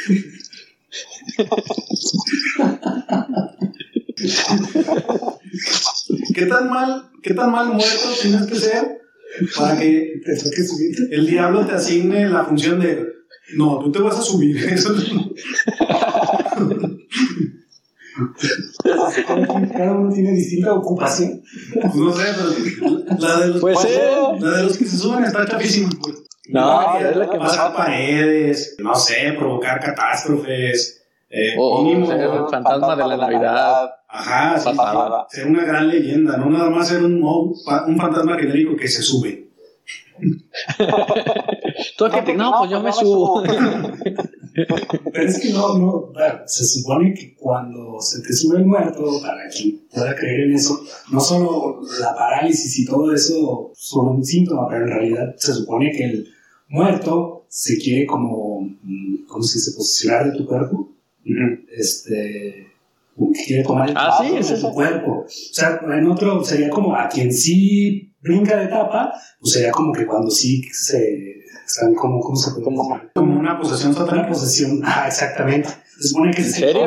¿Qué 6.34 6.46
tan 6.46 6.70
mal, 6.70 7.10
qué 7.22 7.34
tan 7.34 7.52
mal 7.52 7.74
muerto 7.74 8.08
tienes 8.22 8.46
que 8.46 8.56
ser 8.56 9.02
para 9.58 9.78
que 9.80 10.22
el 11.12 11.28
diablo 11.28 11.66
te 11.66 11.74
asigne 11.74 12.30
la 12.30 12.46
función 12.46 12.80
de 12.80 13.21
no, 13.56 13.80
tú 13.80 13.92
te 13.92 14.00
vas 14.00 14.18
a 14.18 14.22
subir. 14.22 14.58
Cada 19.74 19.92
uno 19.94 20.14
tiene 20.14 20.32
distinta 20.32 20.74
ocupación. 20.74 21.42
No 21.94 22.12
sé, 22.14 22.26
pero 22.36 22.50
la 23.20 23.40
de 23.40 23.48
los, 23.48 23.62
pues 23.62 23.78
la 24.40 24.58
de 24.58 24.64
los 24.64 24.78
que 24.78 24.86
se 24.86 24.98
suben 24.98 25.24
está 25.24 25.46
chapísima. 25.46 25.90
No, 26.50 26.98
es 26.98 27.16
la 27.16 27.30
que 27.30 27.38
pasar 27.38 27.74
paredes, 27.74 28.76
no 28.80 28.96
sé, 28.96 29.34
provocar 29.38 29.80
catástrofes. 29.80 31.04
Eh, 31.30 31.56
o 31.58 31.84
mínimo, 31.84 32.12
el 32.12 32.50
fantasma 32.50 32.96
de 32.96 33.08
la 33.08 33.18
Navidad. 33.18 33.92
Ajá, 34.10 34.60
sí, 34.60 34.70
ser 35.30 35.48
una 35.48 35.64
gran 35.64 35.88
leyenda, 35.88 36.36
no 36.36 36.50
nada 36.50 36.70
más 36.70 36.90
ser 36.90 37.02
un, 37.04 37.24
un 37.24 37.98
fantasma 37.98 38.38
genérico 38.38 38.76
que 38.76 38.90
se 38.90 39.02
sube. 39.02 39.48
Tú 41.98 42.08
no, 42.08 42.24
que 42.24 42.34
no, 42.34 42.54
pues 42.60 42.72
yo 42.72 42.82
me 42.82 42.92
subo. 42.92 43.44
Pero 44.54 45.30
es 45.30 45.40
que 45.40 45.54
no, 45.54 45.78
no, 45.78 46.12
se 46.46 46.66
supone 46.66 47.14
que 47.14 47.36
cuando 47.36 48.00
se 48.02 48.22
te 48.22 48.34
sube 48.34 48.58
el 48.58 48.66
muerto, 48.66 49.06
para 49.22 49.48
quien 49.48 49.82
pueda 49.92 50.14
creer 50.16 50.42
en 50.42 50.56
eso, 50.56 50.82
no 51.12 51.20
solo 51.20 51.82
la 52.00 52.14
parálisis 52.14 52.80
y 52.80 52.86
todo 52.86 53.14
eso 53.14 53.72
son 53.76 54.10
un 54.10 54.26
síntoma, 54.26 54.68
pero 54.68 54.86
en 54.86 54.92
realidad 54.92 55.36
se 55.38 55.54
supone 55.54 55.92
que 55.92 56.04
el 56.04 56.28
muerto 56.68 57.46
se 57.48 57.78
quiere 57.78 58.06
como, 58.06 58.62
mm, 58.62 59.26
¿cómo 59.28 59.44
se 59.44 59.60
dice?, 59.60 59.72
posicionar 59.76 60.32
de 60.32 60.38
tu 60.38 60.46
cuerpo. 60.46 60.90
Este, 61.78 62.68
quiere 63.46 63.64
tomar 63.64 63.90
el 63.90 63.96
ah, 63.98 64.20
sí, 64.22 64.54
de 64.54 64.60
tu 64.60 64.72
cuerpo. 64.72 65.26
O 65.26 65.28
sea, 65.28 65.80
en 65.84 66.08
otro 66.08 66.44
sería 66.44 66.70
como 66.70 66.96
a 66.96 67.08
quien 67.08 67.32
sí 67.32 68.14
brinca 68.22 68.58
de 68.58 68.66
etapa, 68.66 69.14
pues 69.40 69.54
sería 69.54 69.72
como 69.72 69.92
que 69.94 70.06
cuando 70.06 70.30
sí 70.30 70.62
se 70.72 71.42
como, 71.96 72.20
¿cómo 72.20 72.36
se 72.36 72.52
puede 72.52 72.64
como, 72.64 73.00
como 73.14 73.40
una 73.40 73.60
posesión 73.60 73.94
total. 73.94 74.20
Una 74.20 74.28
posesión, 74.28 74.82
ah, 74.86 75.06
exactamente. 75.08 75.70
Se 76.00 76.10
supone 76.10 76.32
que 76.32 76.42
¿En 76.42 76.50
serio? 76.50 76.82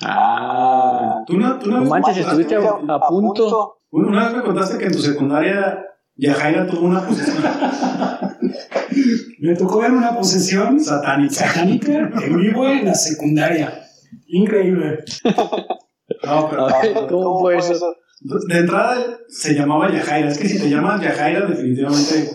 Ah, 0.00 1.24
tú 1.26 1.36
no, 1.36 1.58
tú 1.58 1.70
no, 1.70 1.84
manches, 1.84 2.18
estuviste 2.18 2.56
a, 2.56 3.00
punto. 3.08 3.80
Una 3.90 4.26
vez 4.26 4.36
me 4.36 4.42
contaste 4.42 4.78
que 4.78 4.86
en 4.86 4.92
tu 4.92 4.98
secundaria 4.98 5.84
Yajaira 6.16 6.66
tuvo 6.66 6.86
una 6.86 7.06
posesión. 7.06 7.42
me 9.40 9.56
tocó 9.56 9.80
ver 9.80 9.92
una 9.92 10.16
posesión 10.16 10.78
satánica. 10.80 11.34
Satánica 11.34 12.10
en 12.22 12.36
vivo 12.36 12.68
en 12.68 12.84
la 12.86 12.94
secundaria. 12.94 13.82
Increíble. 14.28 15.04
No, 16.24 16.48
pero, 16.50 17.06
¿Cómo 17.08 17.40
fue 17.40 17.58
eso? 17.58 17.94
De 18.20 18.58
entrada 18.58 18.96
se 19.28 19.54
llamaba 19.54 19.92
Yajaira. 19.92 20.28
Es 20.28 20.38
que 20.38 20.48
si 20.48 20.58
te 20.58 20.68
llamas 20.68 21.00
Yajaira, 21.00 21.46
definitivamente 21.46 22.30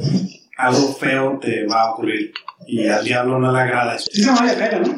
algo 0.57 0.93
feo 0.93 1.39
te 1.39 1.65
va 1.65 1.83
a 1.83 1.91
ocurrir. 1.91 2.33
Y 2.67 2.87
al 2.87 3.03
diablo 3.03 3.39
no 3.39 3.51
le 3.51 3.59
agrada 3.59 3.95
eso. 3.95 4.09
Sí 4.11 4.21
se 4.21 4.27
llama 4.27 4.47
Yajaira, 4.47 4.79
¿no? 4.79 4.95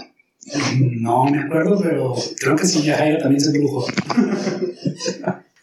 No 1.00 1.26
me 1.26 1.40
acuerdo, 1.40 1.80
pero 1.82 2.14
creo 2.40 2.56
que 2.56 2.66
sí, 2.66 2.84
Yajaira 2.84 3.20
también 3.20 3.42
se 3.42 3.56
embrujó. 3.56 3.86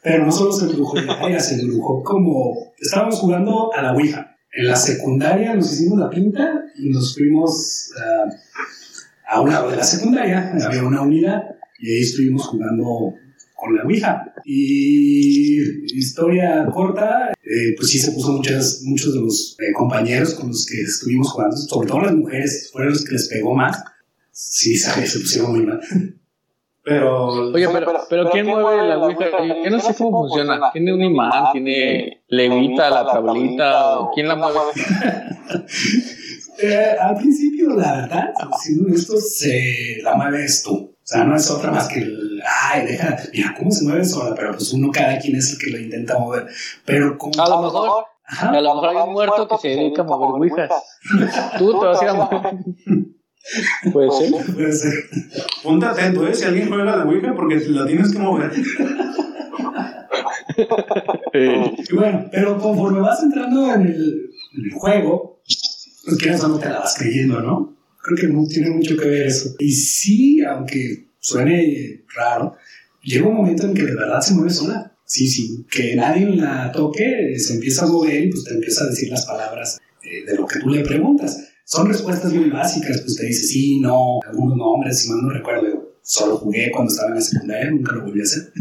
pero 0.02 0.26
no 0.26 0.32
solo 0.32 0.52
se 0.52 0.66
embrujó, 0.66 0.96
Yajaira 0.96 1.40
se 1.40 1.60
embrujó 1.60 2.02
como... 2.02 2.72
Estábamos 2.78 3.18
jugando 3.20 3.72
a 3.74 3.82
la 3.82 3.92
Ouija. 3.92 4.36
En 4.52 4.66
la 4.66 4.76
secundaria 4.76 5.54
nos 5.54 5.72
hicimos 5.72 5.98
la 5.98 6.10
pinta 6.10 6.64
y 6.76 6.90
nos 6.90 7.14
fuimos 7.14 7.90
uh, 7.96 8.30
a 9.26 9.40
una 9.40 9.62
de 9.62 9.76
la 9.76 9.84
secundaria, 9.84 10.52
había 10.62 10.82
una 10.82 11.00
unidad 11.00 11.42
y 11.78 11.90
ahí 11.90 12.00
estuvimos 12.02 12.46
jugando 12.46 13.14
con 13.62 13.76
la 13.76 13.84
Ouija. 13.84 14.34
Y 14.44 15.56
historia 15.96 16.66
corta, 16.72 17.30
eh, 17.30 17.74
pues 17.76 17.90
sí 17.90 17.98
se 17.98 18.10
puso 18.10 18.32
muchas, 18.32 18.82
muchos 18.84 19.14
de 19.14 19.20
los 19.20 19.56
eh, 19.60 19.72
compañeros 19.72 20.34
con 20.34 20.48
los 20.48 20.66
que 20.66 20.80
estuvimos 20.80 21.30
jugando, 21.30 21.56
sobre 21.56 21.86
todo 21.88 22.00
las 22.00 22.14
mujeres, 22.14 22.70
fueron 22.72 22.90
los 22.90 23.04
que 23.04 23.12
les 23.12 23.28
pegó 23.28 23.54
más. 23.54 23.82
Sí, 24.32 24.76
¿sabes? 24.76 25.12
Se 25.12 25.20
pusieron 25.20 25.52
muy 25.52 25.64
mal. 25.64 25.80
Pero. 26.82 27.52
Oye, 27.52 27.68
pero, 27.72 27.92
pero, 28.10 28.30
¿quién 28.30 28.46
mueve 28.46 28.84
la 28.88 28.98
Ouija? 28.98 29.26
Yo 29.64 29.70
no 29.70 29.78
sé 29.78 29.94
cómo 29.94 30.26
funciona. 30.26 30.58
¿Tiene 30.72 30.92
un 30.92 31.02
imán? 31.02 31.52
¿Tiene 31.52 32.24
levita 32.26 32.90
la 32.90 33.06
tablita? 33.06 33.98
¿Quién 34.12 34.26
la 34.26 34.34
mueve? 34.34 34.58
eh, 36.62 36.96
al 37.00 37.16
principio, 37.16 37.76
la 37.76 37.92
verdad, 37.92 38.32
siendo 38.60 38.92
esto, 38.92 39.16
se 39.18 39.98
la 40.02 40.16
mueves 40.16 40.64
tú. 40.64 40.91
O 41.02 41.06
sea, 41.06 41.24
no 41.24 41.34
es 41.34 41.50
otra 41.50 41.72
más 41.72 41.88
que 41.88 42.00
el, 42.00 42.40
ay, 42.70 42.86
deja, 42.86 43.16
mira 43.32 43.54
cómo 43.58 43.70
se 43.72 43.84
mueve 43.84 44.04
sola, 44.04 44.34
pero 44.36 44.52
pues 44.52 44.72
uno, 44.72 44.90
cada 44.92 45.18
quien 45.18 45.36
es 45.36 45.52
el 45.52 45.58
que 45.58 45.70
lo 45.70 45.78
intenta 45.78 46.18
mover. 46.18 46.46
Pero 46.84 47.18
como. 47.18 47.42
A 47.42 47.48
lo 47.48 47.62
mejor. 47.62 48.04
A 48.24 48.60
lo 48.60 48.74
mejor 48.74 48.88
hay 48.88 48.96
un 48.96 49.12
muerto 49.12 49.48
que 49.48 49.58
se 49.58 49.68
dedica 49.68 50.02
a 50.02 50.04
mover 50.04 50.30
ouijas. 50.30 50.70
Tú 51.58 51.78
te 51.78 51.86
vas 51.86 52.00
a 52.00 52.04
ir 52.04 52.10
a 52.10 52.14
mover. 52.14 52.54
Puede 53.92 54.10
ser. 54.12 54.30
Puede 54.54 54.72
ser. 54.72 54.94
Ponte 55.62 55.86
atento, 55.86 56.26
¿eh? 56.26 56.34
Si 56.34 56.44
alguien 56.44 56.68
juega 56.68 56.96
la 56.96 57.04
Ouija, 57.04 57.34
porque 57.34 57.56
la 57.56 57.86
tienes 57.86 58.12
que 58.12 58.18
mover. 58.18 58.52
y 61.34 61.94
bueno, 61.94 62.26
pero 62.30 62.58
conforme 62.58 63.00
vas 63.00 63.22
entrando 63.22 63.72
en 63.72 63.82
el, 63.82 64.30
en 64.54 64.64
el 64.64 64.72
juego, 64.74 65.40
pues 66.04 66.18
que 66.18 66.30
no 66.30 66.58
te 66.58 66.68
la 66.68 66.80
vas 66.80 66.96
creyendo, 66.96 67.40
¿no? 67.40 67.71
Creo 68.02 68.16
que 68.16 68.28
no 68.28 68.44
tiene 68.46 68.70
mucho 68.70 68.96
que 68.96 69.08
ver 69.08 69.26
eso. 69.26 69.54
Y 69.58 69.72
sí, 69.72 70.40
aunque 70.42 71.08
suene 71.20 72.04
raro, 72.14 72.56
llega 73.02 73.28
un 73.28 73.36
momento 73.36 73.66
en 73.66 73.74
que 73.74 73.84
de 73.84 73.94
verdad 73.94 74.20
se 74.20 74.34
mueve 74.34 74.50
sola. 74.50 74.96
Sí, 75.04 75.28
sí, 75.28 75.64
que 75.70 75.94
nadie 75.94 76.26
la 76.36 76.72
toque, 76.72 77.38
se 77.38 77.54
empieza 77.54 77.84
a 77.84 77.88
mover 77.88 78.24
y 78.24 78.30
pues 78.30 78.44
te 78.44 78.54
empieza 78.54 78.84
a 78.84 78.88
decir 78.88 79.10
las 79.10 79.26
palabras 79.26 79.78
de, 80.02 80.24
de 80.24 80.36
lo 80.36 80.46
que 80.46 80.60
tú 80.60 80.70
le 80.70 80.80
preguntas. 80.80 81.38
Son 81.64 81.86
respuestas 81.86 82.32
muy 82.32 82.50
básicas, 82.50 83.00
pues 83.02 83.16
te 83.16 83.26
dice 83.26 83.46
sí, 83.46 83.80
no, 83.80 84.20
algunos 84.26 84.56
nombres, 84.56 84.98
si 84.98 85.08
mal 85.08 85.22
no 85.22 85.30
recuerdo, 85.30 85.81
solo 86.02 86.36
jugué 86.36 86.70
cuando 86.72 86.90
estaba 86.92 87.08
en 87.08 87.14
la 87.14 87.20
secundaria, 87.20 87.70
nunca 87.70 87.92
lo 87.92 88.02
volví 88.02 88.20
a 88.20 88.24
hacer. 88.24 88.52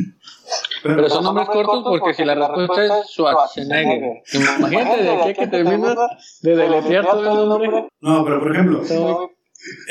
Pero, 0.83 1.09
son 1.09 1.23
nombres 1.23 1.47
cortos 1.47 1.83
porque 1.83 2.13
si 2.13 2.25
la 2.25 2.35
respuesta 2.35 2.85
es 2.85 2.91
Schwarzenegger, 3.11 4.23
imagínate 4.59 5.03
de 5.03 5.17
qué 5.25 5.33
que 5.35 5.47
terminas 5.47 5.95
de 6.41 6.55
deletrear 6.55 7.05
todo 7.05 7.43
el 7.43 7.49
nombre. 7.49 7.89
No, 8.01 8.25
pero 8.25 8.39
por 8.39 8.51
ejemplo, 8.51 8.81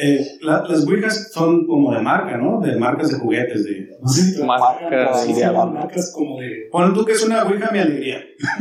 eh, 0.03 0.39
las 0.41 0.85
Ouijas 0.85 1.31
son 1.33 1.67
como 1.67 1.93
de 1.95 2.01
marca, 2.01 2.37
¿no? 2.37 2.61
De 2.61 2.77
marcas 2.77 3.11
de 3.11 3.19
juguetes, 3.19 3.65
de... 3.65 3.89
No 4.01 4.09
sé 4.09 4.23
si 4.23 4.43
marcas, 4.43 5.25
sí, 5.25 5.33
de 5.33 5.51
marcas 5.51 6.13
como 6.13 6.41
de... 6.41 6.69
Pon 6.73 6.93
tú 6.93 7.05
que 7.05 7.13
es 7.13 7.23
una 7.25 7.45
Ouija 7.45 7.71
mi 7.71 7.79
alegría. 7.79 8.21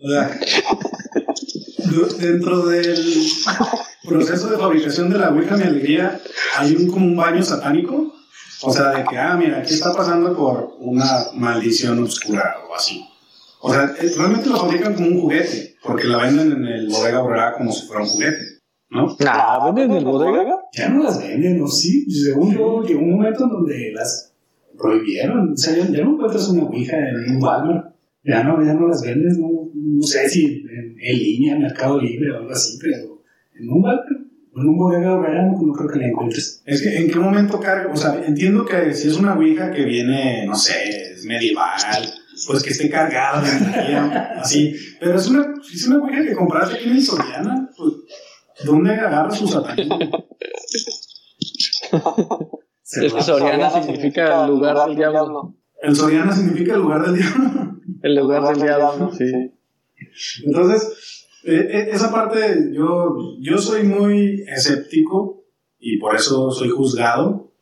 o 0.00 0.08
sea, 0.08 0.40
dentro 2.18 2.66
del 2.66 2.96
proceso 4.06 4.50
de 4.50 4.58
fabricación 4.58 5.10
de 5.10 5.18
la 5.18 5.30
Ouija 5.30 5.56
mi 5.56 5.64
alegría 5.64 6.20
hay 6.58 6.74
un 6.74 6.88
como 6.88 7.06
un 7.06 7.16
baño 7.16 7.42
satánico 7.42 8.12
o 8.64 8.72
sea, 8.72 8.90
de 8.90 9.04
que, 9.04 9.18
ah, 9.18 9.36
mira, 9.36 9.58
aquí 9.58 9.74
está 9.74 9.92
pasando 9.92 10.36
por 10.36 10.76
una 10.78 11.04
maldición 11.34 12.02
oscura 12.02 12.54
o 12.68 12.74
así. 12.74 13.04
O 13.60 13.72
sea, 13.72 13.92
eh, 14.00 14.12
realmente 14.16 14.48
lo 14.48 14.56
fabrican 14.56 14.94
como 14.94 15.08
un 15.08 15.20
juguete, 15.20 15.74
porque 15.82 16.04
la 16.04 16.18
venden 16.18 16.52
en 16.52 16.64
el 16.64 16.88
bodega 16.88 17.20
borrada 17.20 17.54
como 17.54 17.72
si 17.72 17.86
fuera 17.86 18.02
un 18.02 18.08
juguete, 18.08 18.44
¿no? 18.90 19.16
Nah, 19.18 19.64
¿venden 19.66 19.90
en 19.90 19.96
el 19.98 20.04
bodega? 20.04 20.56
Ya 20.72 20.88
no 20.88 21.02
las 21.02 21.18
venden, 21.18 21.58
¿no? 21.58 21.66
Sí, 21.66 22.08
según 22.10 22.54
yo, 22.54 22.82
llegó 22.82 23.00
un 23.00 23.16
momento 23.16 23.44
en 23.44 23.50
donde 23.50 23.92
las 23.94 24.32
prohibieron. 24.78 25.52
O 25.52 25.56
sea, 25.56 25.76
ya, 25.76 26.04
no 26.04 26.12
encuentras 26.12 26.48
una 26.48 26.64
Ouija 26.64 26.96
en 26.96 27.36
un 27.36 27.42
Walmart. 27.42 27.94
Ya 28.24 28.44
no, 28.44 28.64
ya 28.64 28.74
no 28.74 28.86
las 28.86 29.02
vendes, 29.02 29.38
no, 29.38 29.48
no 29.74 30.02
sé 30.02 30.28
si 30.28 30.61
en, 30.72 30.96
en 31.00 31.18
línea, 31.18 31.58
Mercado 31.58 32.00
Libre 32.00 32.32
o 32.32 32.38
algo 32.38 32.50
así, 32.50 32.78
pero 32.80 33.22
en 33.54 33.70
un 33.70 33.82
Walmart 33.82 34.22
en 34.54 34.68
un 34.68 34.76
bodega 34.76 35.14
horrera 35.14 35.44
no 35.44 35.72
creo 35.72 35.88
que 35.88 35.98
la 35.98 36.08
encuentres. 36.08 36.62
Es 36.66 36.82
que, 36.82 36.98
¿en 36.98 37.10
qué 37.10 37.18
momento 37.18 37.58
carga? 37.58 37.90
O 37.90 37.96
sea, 37.96 38.22
entiendo 38.26 38.64
que 38.64 38.92
si 38.92 39.08
es 39.08 39.16
una 39.16 39.34
Ouija 39.34 39.70
que 39.70 39.84
viene, 39.84 40.46
no 40.46 40.54
sé, 40.54 41.12
es 41.12 41.24
medieval, 41.24 41.80
pues 42.46 42.62
que 42.62 42.70
esté 42.70 42.90
cargada 42.90 43.40
de 43.40 43.50
energía, 43.50 44.34
así. 44.40 44.74
Pero 45.00 45.16
es 45.16 45.26
una, 45.28 45.54
si 45.62 45.76
es 45.76 45.86
una 45.86 45.98
Ouija 45.98 46.22
que 46.22 46.34
compraste 46.34 46.76
aquí 46.76 46.90
en 46.90 47.02
Soriana, 47.02 47.70
pues, 47.76 47.94
¿dónde 48.64 48.92
agarra 48.92 49.30
su 49.30 49.48
satanismo? 49.48 49.98
es 52.82 53.12
que 53.12 53.22
Soriana 53.22 53.70
significa 53.70 54.44
el 54.44 54.50
lugar 54.50 54.86
del 54.86 54.96
diablo. 54.96 55.56
El 55.80 55.96
Soriana 55.96 56.34
significa 56.34 56.74
el 56.74 56.82
lugar 56.82 57.06
del 57.06 57.16
diablo. 57.16 57.78
El 58.02 58.16
lugar 58.16 58.48
del 58.48 58.62
diablo, 58.62 59.10
sí. 59.12 59.51
Entonces, 60.44 61.28
eh, 61.44 61.68
eh, 61.70 61.88
esa 61.90 62.12
parte, 62.12 62.70
yo, 62.72 63.16
yo 63.40 63.58
soy 63.58 63.82
muy 63.82 64.44
escéptico 64.46 65.44
y 65.78 65.98
por 65.98 66.14
eso 66.14 66.50
soy 66.50 66.68
juzgado. 66.70 67.52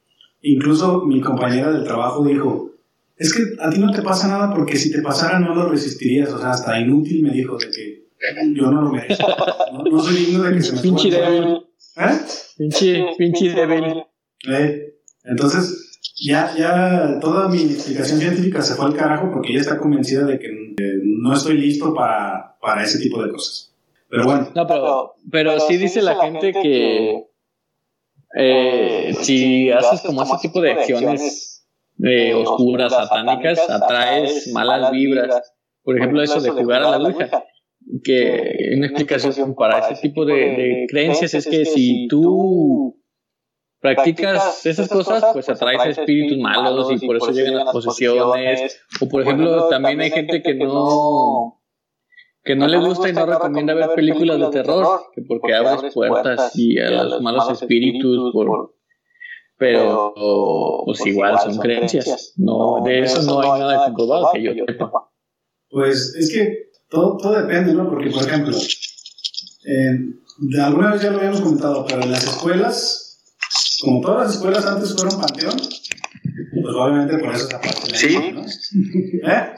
Incluso 0.42 1.04
mi 1.06 1.20
compañera 1.20 1.72
del 1.72 1.84
trabajo 1.84 2.24
dijo, 2.24 2.70
es 3.16 3.34
que 3.34 3.42
a 3.60 3.70
ti 3.70 3.78
no 3.78 3.90
te 3.90 4.02
pasa 4.02 4.28
nada 4.28 4.54
porque 4.54 4.76
si 4.76 4.90
te 4.90 5.02
pasara 5.02 5.38
no 5.38 5.54
lo 5.54 5.68
resistirías. 5.68 6.32
O 6.32 6.38
sea, 6.38 6.50
hasta 6.50 6.80
inútil 6.80 7.22
me 7.22 7.30
dijo 7.30 7.58
de 7.58 7.70
que 7.70 8.00
yo 8.54 8.70
no 8.70 8.82
lo 8.82 8.92
merezco. 8.92 9.26
No, 9.90 10.02
soy 10.02 10.16
digno 10.16 10.42
de 10.42 10.54
que 10.54 10.62
se 10.62 10.74
me 10.74 10.82
Pinche 10.82 11.10
débil. 11.10 11.62
¿Eh? 11.96 12.18
Pinche, 12.56 13.06
pinche 13.16 13.50
débil. 13.50 14.04
Eh, 14.48 14.94
entonces, 15.24 15.89
ya, 16.20 16.54
ya 16.56 17.18
toda 17.18 17.48
mi 17.48 17.62
explicación 17.62 18.20
científica 18.20 18.60
se 18.60 18.74
fue 18.74 18.86
al 18.86 18.94
carajo 18.96 19.30
porque 19.32 19.52
ella 19.52 19.60
está 19.60 19.78
convencida 19.78 20.24
de 20.24 20.38
que 20.38 20.48
no 21.02 21.32
estoy 21.32 21.56
listo 21.56 21.94
para, 21.94 22.56
para 22.60 22.82
ese 22.82 22.98
tipo 22.98 23.22
de 23.22 23.30
cosas. 23.30 23.74
Pero 24.08 24.24
bueno. 24.24 24.48
No, 24.54 24.66
pero, 24.66 25.14
pero, 25.30 25.60
sí 25.60 25.76
dice 25.76 26.02
la 26.02 26.16
gente 26.16 26.52
que 26.52 27.24
eh, 28.36 29.14
si 29.20 29.70
haces 29.70 30.02
como 30.02 30.22
ese 30.22 30.36
tipo 30.42 30.60
de 30.60 30.72
acciones 30.72 31.64
eh, 32.02 32.34
oscuras, 32.34 32.92
satánicas, 32.92 33.58
atraes 33.70 34.48
malas 34.52 34.90
vibras. 34.90 35.54
Por 35.82 35.96
ejemplo, 35.96 36.22
eso 36.22 36.40
de 36.40 36.50
jugar 36.50 36.82
a 36.82 36.98
la 36.98 37.08
Ouija. 37.08 37.44
Que 38.04 38.74
una 38.76 38.86
explicación 38.86 39.54
para 39.54 39.78
ese 39.78 40.02
tipo 40.02 40.26
de, 40.26 40.34
de 40.34 40.86
creencias 40.88 41.32
es 41.32 41.46
que 41.46 41.64
si 41.64 42.06
tú 42.08 42.99
practicas 43.80 44.64
esas 44.66 44.88
cosas, 44.88 45.24
pues 45.32 45.48
atraes 45.48 45.80
a 45.80 45.88
espíritus 45.88 46.38
malos 46.38 46.90
y 46.92 47.06
por 47.06 47.16
eso 47.16 47.30
llegan 47.30 47.56
las 47.56 47.72
posesiones. 47.72 48.80
O 49.00 49.08
por 49.08 49.22
ejemplo, 49.22 49.68
también 49.68 50.00
hay 50.00 50.10
gente 50.10 50.42
que 50.42 50.54
no 50.54 51.56
que 52.42 52.56
no, 52.56 52.66
le 52.66 52.78
gusta 52.78 53.08
y 53.08 53.12
no 53.12 53.26
recomienda 53.26 53.74
ver 53.74 53.90
películas 53.94 54.40
de 54.40 54.48
terror, 54.48 55.02
que 55.14 55.22
porque 55.22 55.54
abres 55.54 55.92
puertas 55.92 56.52
y 56.54 56.78
a 56.78 56.90
los 56.90 57.20
malos 57.20 57.50
espíritus, 57.50 58.32
por, 58.32 58.74
pero 59.58 60.12
pues, 60.86 61.00
pues 61.00 61.06
igual 61.06 61.38
son 61.38 61.58
creencias. 61.58 62.32
No, 62.38 62.82
de 62.82 63.00
eso 63.00 63.22
no 63.22 63.40
hay 63.42 63.60
nada 63.60 63.84
comprobado 63.84 64.30
que 64.32 64.42
yo 64.42 64.52
sepa. 64.66 64.90
Pues 65.68 66.14
es 66.18 66.32
que 66.32 66.70
todo, 66.88 67.18
todo 67.18 67.42
depende, 67.42 67.74
¿no? 67.74 67.88
Porque, 67.90 68.10
por 68.10 68.22
ejemplo, 68.22 68.56
de 69.62 70.62
alguna 70.62 70.92
vez 70.92 71.02
ya 71.02 71.10
lo 71.10 71.18
habíamos 71.18 71.42
comentado, 71.42 71.84
pero 71.86 72.02
en 72.02 72.10
las 72.10 72.24
escuelas, 72.24 73.09
como 73.82 74.00
todas 74.00 74.26
las 74.26 74.36
escuelas 74.36 74.66
antes 74.66 74.94
fueron 74.94 75.20
panteón, 75.20 75.56
pues 75.56 76.74
obviamente 76.76 77.18
por 77.18 77.34
eso 77.34 77.48
esa 77.48 77.60
parte. 77.60 77.94
Sí. 77.94 78.32
¿no? 78.32 78.42
¿Eh? 78.42 79.54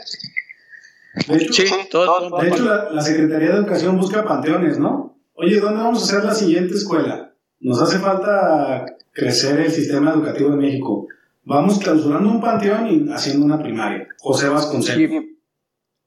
De 1.28 1.36
hecho, 1.36 1.52
sí, 1.52 1.74
todo, 1.90 2.40
de 2.40 2.48
hecho 2.48 2.64
la, 2.64 3.02
Secretaría 3.02 3.50
de 3.50 3.56
Educación 3.56 3.98
busca 3.98 4.24
panteones, 4.24 4.78
¿no? 4.78 5.18
Oye, 5.34 5.60
¿dónde 5.60 5.82
vamos 5.82 6.00
a 6.00 6.04
hacer 6.04 6.24
la 6.24 6.34
siguiente 6.34 6.74
escuela? 6.74 7.34
Nos 7.60 7.80
hace 7.82 7.98
falta 7.98 8.86
crecer 9.12 9.60
el 9.60 9.70
sistema 9.70 10.12
educativo 10.12 10.50
de 10.50 10.56
México. 10.56 11.06
Vamos 11.44 11.78
clausurando 11.78 12.30
un 12.30 12.40
panteón 12.40 12.86
y 12.86 13.12
haciendo 13.12 13.44
una 13.44 13.62
primaria. 13.62 14.08
José 14.20 14.48
Vasconcelos. 14.48 15.10
Sí. 15.10 15.38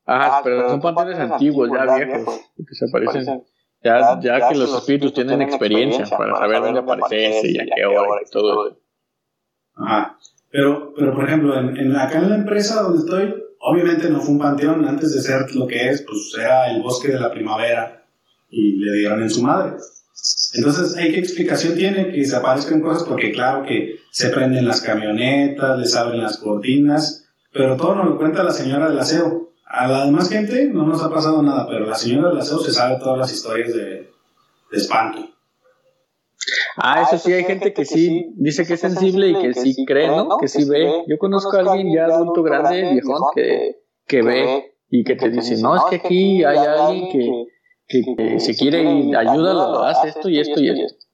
Ajá, 0.06 0.42
pero 0.44 0.70
son 0.70 0.82
panteones 0.82 1.20
antiguos, 1.20 1.70
ya 1.72 1.96
viejos, 1.96 2.42
que 2.58 2.76
se 2.76 2.86
aparecen. 2.86 3.44
Ya, 3.86 4.20
ya, 4.20 4.50
que 4.50 4.56
los 4.56 4.76
espíritus 4.76 5.14
tienen 5.14 5.42
experiencia 5.42 6.06
para 6.06 6.36
saber 6.36 6.62
dónde 6.62 6.80
aparecerse 6.80 7.52
y 7.52 7.60
a 7.60 7.66
qué 7.66 7.86
hora 7.86 8.22
y 8.26 8.30
todo. 8.30 8.78
Ajá. 9.76 10.18
Pero, 10.50 10.94
pero 10.98 11.14
por 11.14 11.26
ejemplo, 11.26 11.58
en, 11.58 11.78
en, 11.78 11.96
acá 11.96 12.18
en 12.18 12.30
la 12.30 12.36
empresa 12.36 12.82
donde 12.82 13.00
estoy, 13.00 13.46
Obviamente 13.68 14.12
no 14.12 14.22
fue 14.22 14.36
un 14.36 14.40
panteón, 14.40 14.88
antes 14.88 15.12
de 15.16 15.22
ser 15.22 15.56
lo 15.56 15.66
que 15.66 15.90
es, 15.90 16.04
pues 16.04 16.32
era 16.38 16.70
el 16.70 16.84
bosque 16.84 17.08
de 17.08 17.20
la 17.20 17.32
primavera 17.32 18.06
y 18.48 18.74
le 18.78 19.00
dieron 19.00 19.24
en 19.24 19.30
su 19.32 19.42
madre. 19.42 19.78
Entonces, 20.54 20.94
¿qué 20.96 21.18
explicación 21.18 21.74
tiene 21.74 22.12
que 22.12 22.24
se 22.26 22.36
aparezcan 22.36 22.82
cosas? 22.82 23.08
Porque 23.08 23.32
claro 23.32 23.66
que 23.66 23.96
se 24.12 24.30
prenden 24.30 24.68
las 24.68 24.82
camionetas, 24.82 25.80
les 25.80 25.96
abren 25.96 26.22
las 26.22 26.38
cortinas, 26.38 27.28
pero 27.52 27.76
todo 27.76 27.96
nos 27.96 28.06
lo 28.06 28.18
cuenta 28.20 28.44
la 28.44 28.52
señora 28.52 28.88
del 28.88 29.00
aseo. 29.00 29.45
A 29.76 29.88
la 29.88 30.06
demás 30.06 30.30
gente 30.30 30.70
no 30.72 30.86
nos 30.86 31.04
ha 31.04 31.10
pasado 31.10 31.42
nada, 31.42 31.68
pero 31.68 31.86
la 31.86 31.96
señora 31.96 32.30
del 32.30 32.40
aseo 32.40 32.60
se 32.60 32.72
sabe 32.72 32.98
todas 32.98 33.20
las 33.20 33.34
historias 33.34 33.74
de, 33.74 34.10
de 34.72 34.78
espanto. 34.78 35.20
Ah, 36.78 37.02
eso 37.02 37.18
sí, 37.18 37.34
hay 37.34 37.44
gente 37.44 37.74
que 37.74 37.84
sí 37.84 38.32
dice 38.38 38.66
que 38.66 38.76
es 38.76 38.80
sensible 38.80 39.30
y 39.30 39.34
que 39.42 39.54
sí 39.54 39.86
cree, 39.86 40.08
¿no? 40.08 40.38
Que 40.38 40.48
sí 40.48 40.64
ve. 40.70 41.04
Yo 41.08 41.18
conozco 41.18 41.58
a 41.58 41.60
alguien 41.60 41.94
ya 41.94 42.06
adulto 42.06 42.42
grande, 42.42 42.94
viejón, 42.94 43.22
que, 43.34 43.82
que 44.08 44.22
ve 44.22 44.76
y 44.90 45.04
que 45.04 45.16
te 45.16 45.30
dice, 45.30 45.58
no, 45.62 45.76
es 45.76 45.84
que 45.90 45.96
aquí 45.98 46.44
hay 46.46 46.58
alguien 46.58 47.10
que, 47.12 48.16
que, 48.16 48.40
se 48.40 48.56
quiere 48.56 48.82
y 48.82 49.14
ayúdalo, 49.14 49.84
hace 49.84 50.08
esto 50.10 50.30
y 50.30 50.40
esto 50.40 50.62
y 50.62 50.70
esto. 50.70 51.06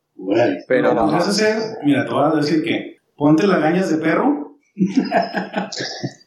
Pero 0.68 0.94
no. 0.94 1.08
vas 1.08 1.26
a 1.26 1.30
hacer, 1.32 1.58
mira, 1.84 2.06
te 2.06 2.14
voy 2.14 2.26
a 2.26 2.36
decir 2.36 2.64
que 2.64 2.98
ponte 3.16 3.48
las 3.48 3.60
gañas 3.60 3.90
de 3.90 3.98
perro. 3.98 4.60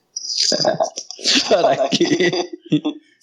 ¿Para 1.51 1.89
qué? 1.91 2.51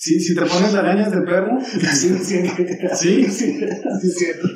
Sí, 0.02 0.20
si 0.20 0.34
te 0.34 0.42
pones 0.42 0.74
arañas 0.74 1.12
de 1.12 1.22
perro. 1.22 1.60
Sí, 1.62 2.18
sí, 2.18 2.48
sí, 2.48 3.28
sí, 3.30 4.12
cierto. 4.12 4.48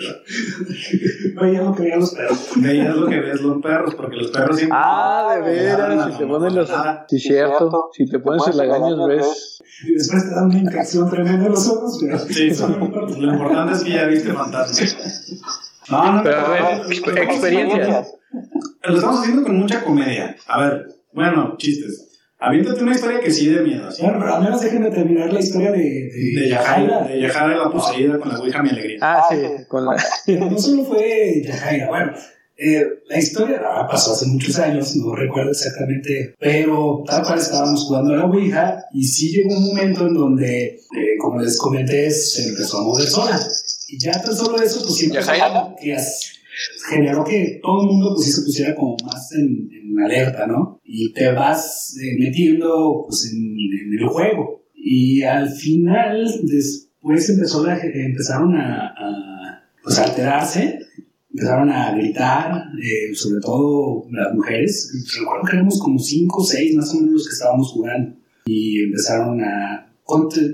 Veías 1.40 1.64
lo 1.64 1.76
que 1.76 1.84
veían 1.84 2.00
los 2.00 2.16
perros. 2.16 2.50
Veías 2.56 2.96
lo 2.96 3.08
que 3.08 3.20
ves 3.20 3.42
los 3.42 3.62
perros, 3.62 3.94
porque 3.94 4.16
los 4.16 4.32
perros 4.32 4.58
siempre. 4.58 4.76
Ah, 4.82 5.36
de 5.36 5.42
veras, 5.42 6.14
si 6.14 6.18
te 6.18 6.26
pones 6.26 6.52
los. 6.52 6.72
Sí, 7.08 7.20
cierto. 7.20 7.90
Si 7.94 8.08
te 8.08 8.18
pones 8.18 8.56
las 8.56 8.68
gañas, 8.68 9.08
ves. 9.08 9.62
Y 9.88 9.94
después 9.94 10.24
te 10.24 10.34
dan 10.34 10.46
una 10.46 10.58
infección 10.58 11.12
tremenda 11.12 11.46
en 11.46 11.52
los 11.52 11.68
ojos, 11.68 12.00
pero. 12.02 12.18
Sí. 12.18 12.50
Lo 13.20 13.34
importante 13.34 13.74
es 13.74 13.84
que 13.84 13.90
ya 13.92 14.06
viste 14.08 14.34
fantasmas. 14.34 15.32
No, 15.92 16.12
no, 16.12 16.24
pero 16.24 16.40
a 16.40 16.50
ver, 16.50 16.92
experiencias. 17.20 18.16
Lo 18.82 18.96
estamos 18.96 19.20
haciendo 19.20 19.44
con 19.44 19.58
mucha 19.58 19.84
comedia. 19.84 20.36
A 20.48 20.62
ver, 20.62 20.88
bueno, 21.14 21.56
chistes. 21.58 22.15
Aviéntate 22.38 22.84
una 22.84 22.94
historia 22.94 23.20
que 23.20 23.32
sí 23.32 23.48
de 23.48 23.62
miedo. 23.62 23.90
¿sí? 23.90 24.04
Bueno, 24.04 24.20
pero 24.20 24.36
al 24.36 24.44
menos 24.44 24.62
déjenme 24.62 24.92
terminar 24.92 25.32
la 25.32 25.40
historia 25.40 25.72
de, 25.72 25.78
de, 25.78 26.42
de 26.42 26.50
Yajaira. 26.50 27.04
De 27.04 27.22
Yajaira 27.22 27.58
la 27.58 27.72
poseída 27.72 28.20
con 28.20 28.30
la 28.30 28.40
Ouija 28.40 28.62
Mi 28.62 28.70
Alegría. 28.70 29.00
Ah, 29.02 29.24
sí, 29.30 29.38
con 29.68 29.86
la... 29.86 29.96
no 30.28 30.58
solo 30.58 30.84
fue 30.84 31.42
Yajaira, 31.44 31.88
bueno. 31.88 32.12
Eh, 32.58 32.86
la 33.10 33.20
historia 33.20 33.62
pasó 33.90 34.14
hace 34.14 34.28
muchos 34.28 34.58
años, 34.60 34.96
no 34.96 35.14
recuerdo 35.14 35.52
exactamente, 35.52 36.36
pero 36.40 37.04
tal 37.06 37.22
cual 37.24 37.38
estábamos 37.38 37.84
jugando 37.84 38.14
a 38.14 38.18
la 38.18 38.26
Ouija 38.26 38.86
y 38.94 39.04
sí 39.04 39.30
llegó 39.30 39.58
un 39.58 39.68
momento 39.68 40.08
en 40.08 40.14
donde, 40.14 40.68
eh, 40.68 41.18
como 41.20 41.42
les 41.42 41.58
comenté, 41.58 42.10
se 42.10 42.48
empezó 42.48 42.78
a 42.78 42.84
mover 42.84 43.08
sola. 43.08 43.40
Y 43.90 44.00
ya 44.00 44.14
tan 44.22 44.36
solo 44.36 44.62
eso, 44.62 44.82
pues 44.84 44.96
siempre 44.96 45.22
que 45.82 45.98
generó 46.90 47.24
que 47.24 47.60
todo 47.62 47.82
el 47.82 47.88
mundo 47.88 48.14
pues, 48.16 48.36
se 48.36 48.42
pusiera 48.42 48.76
como 48.76 48.96
más 49.06 49.32
en, 49.34 49.70
en 49.72 50.00
alerta, 50.00 50.48
¿no? 50.48 50.82
Y 50.84 51.12
te 51.14 51.32
vas 51.32 51.98
eh, 52.02 52.16
metiendo 52.20 53.06
pues, 53.08 53.32
en, 53.32 53.56
el 54.00 54.08
juego. 54.08 54.64
Y 54.74 55.24
al 55.24 55.50
final, 55.50 56.26
después 56.44 57.30
empezó 57.30 57.66
la, 57.66 57.80
empezaron 57.80 58.56
a, 58.56 58.88
a 58.88 59.64
pues, 59.84 59.98
alterarse, 60.00 60.80
empezaron 61.32 61.70
a 61.70 61.96
gritar, 61.96 62.64
eh, 62.82 63.14
sobre 63.14 63.42
todo 63.42 64.06
las 64.12 64.34
mujeres. 64.34 64.92
Recuerdo 65.20 65.44
que 65.46 65.56
éramos 65.56 65.80
como 65.80 66.00
cinco 66.00 66.42
o 66.42 66.46
seis 66.46 66.76
más 66.76 66.94
o 66.94 66.98
menos 66.98 67.14
los 67.14 67.28
que 67.28 67.34
estábamos 67.34 67.72
jugando. 67.72 68.16
Y 68.46 68.84
empezaron 68.84 69.42
a... 69.42 69.92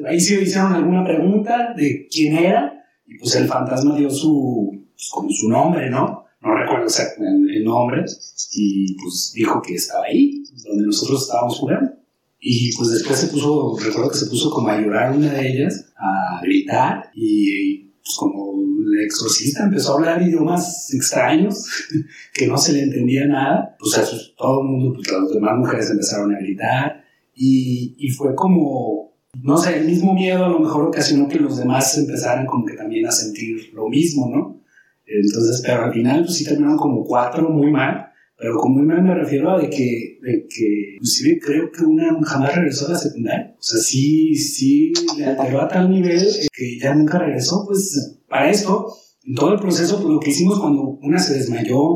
Ahí 0.07 0.19
sí 0.19 0.35
hicieron 0.35 0.73
alguna 0.73 1.03
pregunta 1.03 1.73
de 1.75 2.07
quién 2.09 2.37
era, 2.37 2.85
y 3.05 3.17
pues 3.17 3.35
el 3.35 3.47
fantasma 3.47 3.97
dio 3.97 4.09
su, 4.09 4.80
pues, 5.01 5.09
con 5.11 5.31
su 5.31 5.49
nombre, 5.49 5.89
¿no? 5.89 6.25
No 6.41 6.55
recuerdo 6.55 6.85
exactamente 6.85 7.57
el 7.57 7.63
nombre, 7.63 8.05
y 8.53 8.95
pues 8.95 9.31
dijo 9.35 9.61
que 9.61 9.75
estaba 9.75 10.05
ahí, 10.05 10.43
donde 10.63 10.85
nosotros 10.85 11.23
estábamos 11.23 11.57
jugando. 11.57 11.91
Y 12.39 12.75
pues 12.75 12.89
después 12.91 13.19
se 13.19 13.27
puso, 13.27 13.77
recuerdo 13.79 14.09
que 14.09 14.17
se 14.17 14.25
puso 14.27 14.49
como 14.49 14.67
a 14.69 14.79
llorar 14.79 15.15
una 15.15 15.31
de 15.33 15.47
ellas, 15.47 15.85
a 15.95 16.41
gritar, 16.41 17.11
y 17.15 17.91
pues 18.03 18.15
como 18.17 18.61
el 18.61 19.05
exorcista 19.05 19.63
empezó 19.63 19.91
a 19.91 19.95
hablar 19.95 20.21
idiomas 20.21 20.91
extraños, 20.93 21.65
que 22.33 22.47
no 22.47 22.57
se 22.57 22.73
le 22.73 22.83
entendía 22.83 23.25
nada, 23.27 23.75
pues 23.79 24.33
todo 24.37 24.61
el 24.61 24.67
mundo, 24.67 24.93
pues 24.93 25.11
las 25.11 25.29
demás 25.31 25.57
mujeres 25.57 25.89
empezaron 25.89 26.33
a 26.33 26.39
gritar, 26.39 27.03
y, 27.35 27.95
y 27.97 28.09
fue 28.09 28.35
como, 28.35 29.13
no 29.41 29.57
sé, 29.57 29.79
el 29.79 29.85
mismo 29.85 30.13
miedo 30.13 30.45
a 30.45 30.49
lo 30.49 30.59
mejor 30.59 30.85
ocasionó 30.85 31.27
que 31.27 31.39
los 31.39 31.57
demás 31.57 31.97
empezaran 31.97 32.45
como 32.45 32.65
que 32.65 32.73
también 32.73 33.07
a 33.07 33.11
sentir 33.11 33.71
lo 33.73 33.87
mismo, 33.87 34.29
¿no? 34.29 34.60
Entonces, 35.05 35.61
pero 35.65 35.83
al 35.85 35.93
final, 35.93 36.21
pues 36.21 36.35
sí 36.35 36.45
terminaron 36.45 36.77
como 36.77 37.03
cuatro 37.03 37.49
muy 37.49 37.71
mal. 37.71 38.07
Pero 38.37 38.57
con 38.57 38.73
muy 38.73 38.83
mal 38.83 39.03
me 39.03 39.13
refiero 39.13 39.51
a 39.51 39.59
de 39.61 39.69
que, 39.69 40.17
de 40.19 40.47
que 40.49 40.93
inclusive 40.95 41.39
creo 41.39 41.71
que 41.71 41.83
una 41.83 42.17
jamás 42.23 42.55
regresó 42.55 42.87
a 42.87 42.91
la 42.91 42.97
secundaria. 42.97 43.55
O 43.55 43.61
sea, 43.61 43.79
sí, 43.79 44.35
sí 44.35 44.91
le 45.15 45.25
alteró 45.25 45.61
a 45.61 45.67
tal 45.67 45.91
nivel 45.91 46.27
que 46.51 46.79
ya 46.79 46.95
nunca 46.95 47.19
regresó. 47.19 47.63
Pues 47.67 48.19
para 48.27 48.49
esto, 48.49 48.87
en 49.25 49.35
todo 49.35 49.53
el 49.53 49.59
proceso, 49.59 49.97
pues 49.97 50.09
lo 50.09 50.19
que 50.19 50.31
hicimos 50.31 50.59
cuando 50.59 50.97
una 51.03 51.19
se 51.19 51.35
desmayó, 51.35 51.93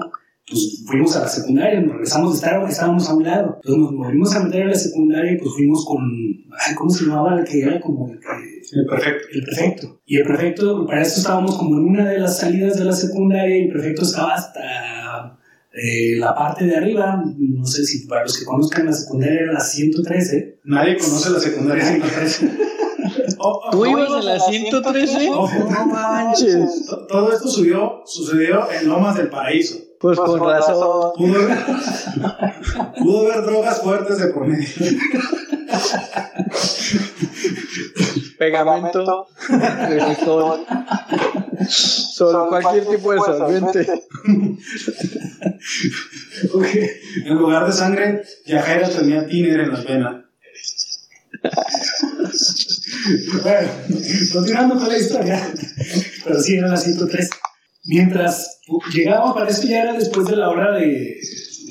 pues 0.47 0.83
fuimos 0.85 1.15
a 1.15 1.21
la 1.21 1.27
secundaria, 1.27 1.81
nos 1.81 1.93
regresamos 1.93 2.33
de 2.33 2.35
estar, 2.35 2.69
estábamos 2.69 3.09
a 3.09 3.15
un 3.15 3.23
lado. 3.23 3.55
Entonces 3.55 3.81
nos 3.81 3.95
volvimos 3.95 4.35
a 4.35 4.43
meter 4.43 4.63
a 4.63 4.67
la 4.67 4.75
secundaria 4.75 5.33
y 5.33 5.37
pues 5.39 5.51
fuimos 5.55 5.83
con, 5.83 5.99
ay, 6.63 6.75
¿cómo 6.75 6.91
se 6.91 7.05
llamaba? 7.05 7.39
El 7.39 7.45
que 7.45 7.61
era 7.61 7.81
como 7.81 8.07
el, 8.07 8.19
el 8.75 8.85
prefecto. 8.85 9.27
El 9.31 9.43
prefecto. 9.43 10.01
Y 10.05 10.17
el 10.17 10.23
prefecto, 10.23 10.85
para 10.85 11.01
esto 11.01 11.21
estábamos 11.21 11.57
como 11.57 11.77
en 11.77 11.85
una 11.85 12.09
de 12.09 12.19
las 12.19 12.37
salidas 12.39 12.77
de 12.77 12.85
la 12.85 12.93
secundaria 12.93 13.57
y 13.57 13.61
el 13.63 13.69
prefecto 13.69 14.03
estaba 14.03 14.35
hasta 14.35 15.39
eh, 15.71 16.17
la 16.17 16.35
parte 16.35 16.65
de 16.65 16.75
arriba. 16.75 17.23
No 17.37 17.65
sé 17.65 17.85
si 17.85 18.05
para 18.05 18.23
los 18.23 18.37
que 18.37 18.45
conozcan 18.45 18.85
la 18.85 18.93
secundaria 18.93 19.41
era 19.41 19.53
la 19.53 19.61
113. 19.61 20.59
Nadie 20.65 20.97
conoce 20.97 21.29
la 21.29 21.39
secundaria 21.39 21.85
113. 21.85 22.51
¿Tú 23.71 23.85
ibas 23.85 24.11
a 24.11 24.21
la 24.21 24.39
113? 24.39 25.29
No, 25.29 25.47
manches. 25.87 26.85
Todo 27.07 27.31
esto 27.31 27.47
subió, 27.47 28.01
sucedió 28.05 28.69
en 28.71 28.89
Lomas 28.89 29.15
del 29.15 29.29
Paraíso. 29.29 29.77
Pues, 29.99 30.19
con, 30.19 30.39
razón. 30.39 31.13
Pudo 32.97 33.31
haber 33.31 33.43
drogas 33.43 33.81
fuertes 33.81 34.19
de 34.19 34.27
por 34.27 34.45
medio. 34.45 34.67
Pegamento, 38.45 39.27
resistol, 39.89 40.65
solo 41.67 42.47
cualquier 42.47 42.85
tipo 42.85 43.11
de 43.11 43.19
solvente. 43.19 44.03
okay. 46.53 46.89
En 47.25 47.35
lugar 47.37 47.65
de 47.65 47.71
sangre, 47.71 48.21
Yajaira 48.45 48.87
tenía 48.89 49.25
tiner 49.25 49.61
en 49.61 49.71
las 49.71 49.83
venas. 49.83 50.25
bueno, 53.41 53.69
continuando 54.31 54.75
con 54.75 54.89
la 54.89 54.97
historia, 54.97 55.51
pero 56.23 56.39
sí 56.39 56.55
era 56.55 56.67
la 56.67 56.77
103. 56.77 57.29
Mientras 57.85 58.59
llegaba, 58.93 59.33
para 59.33 59.49
eso 59.49 59.63
ya 59.63 59.81
era 59.81 59.93
después 59.93 60.27
de 60.27 60.35
la 60.35 60.49
hora 60.49 60.71
de, 60.77 61.19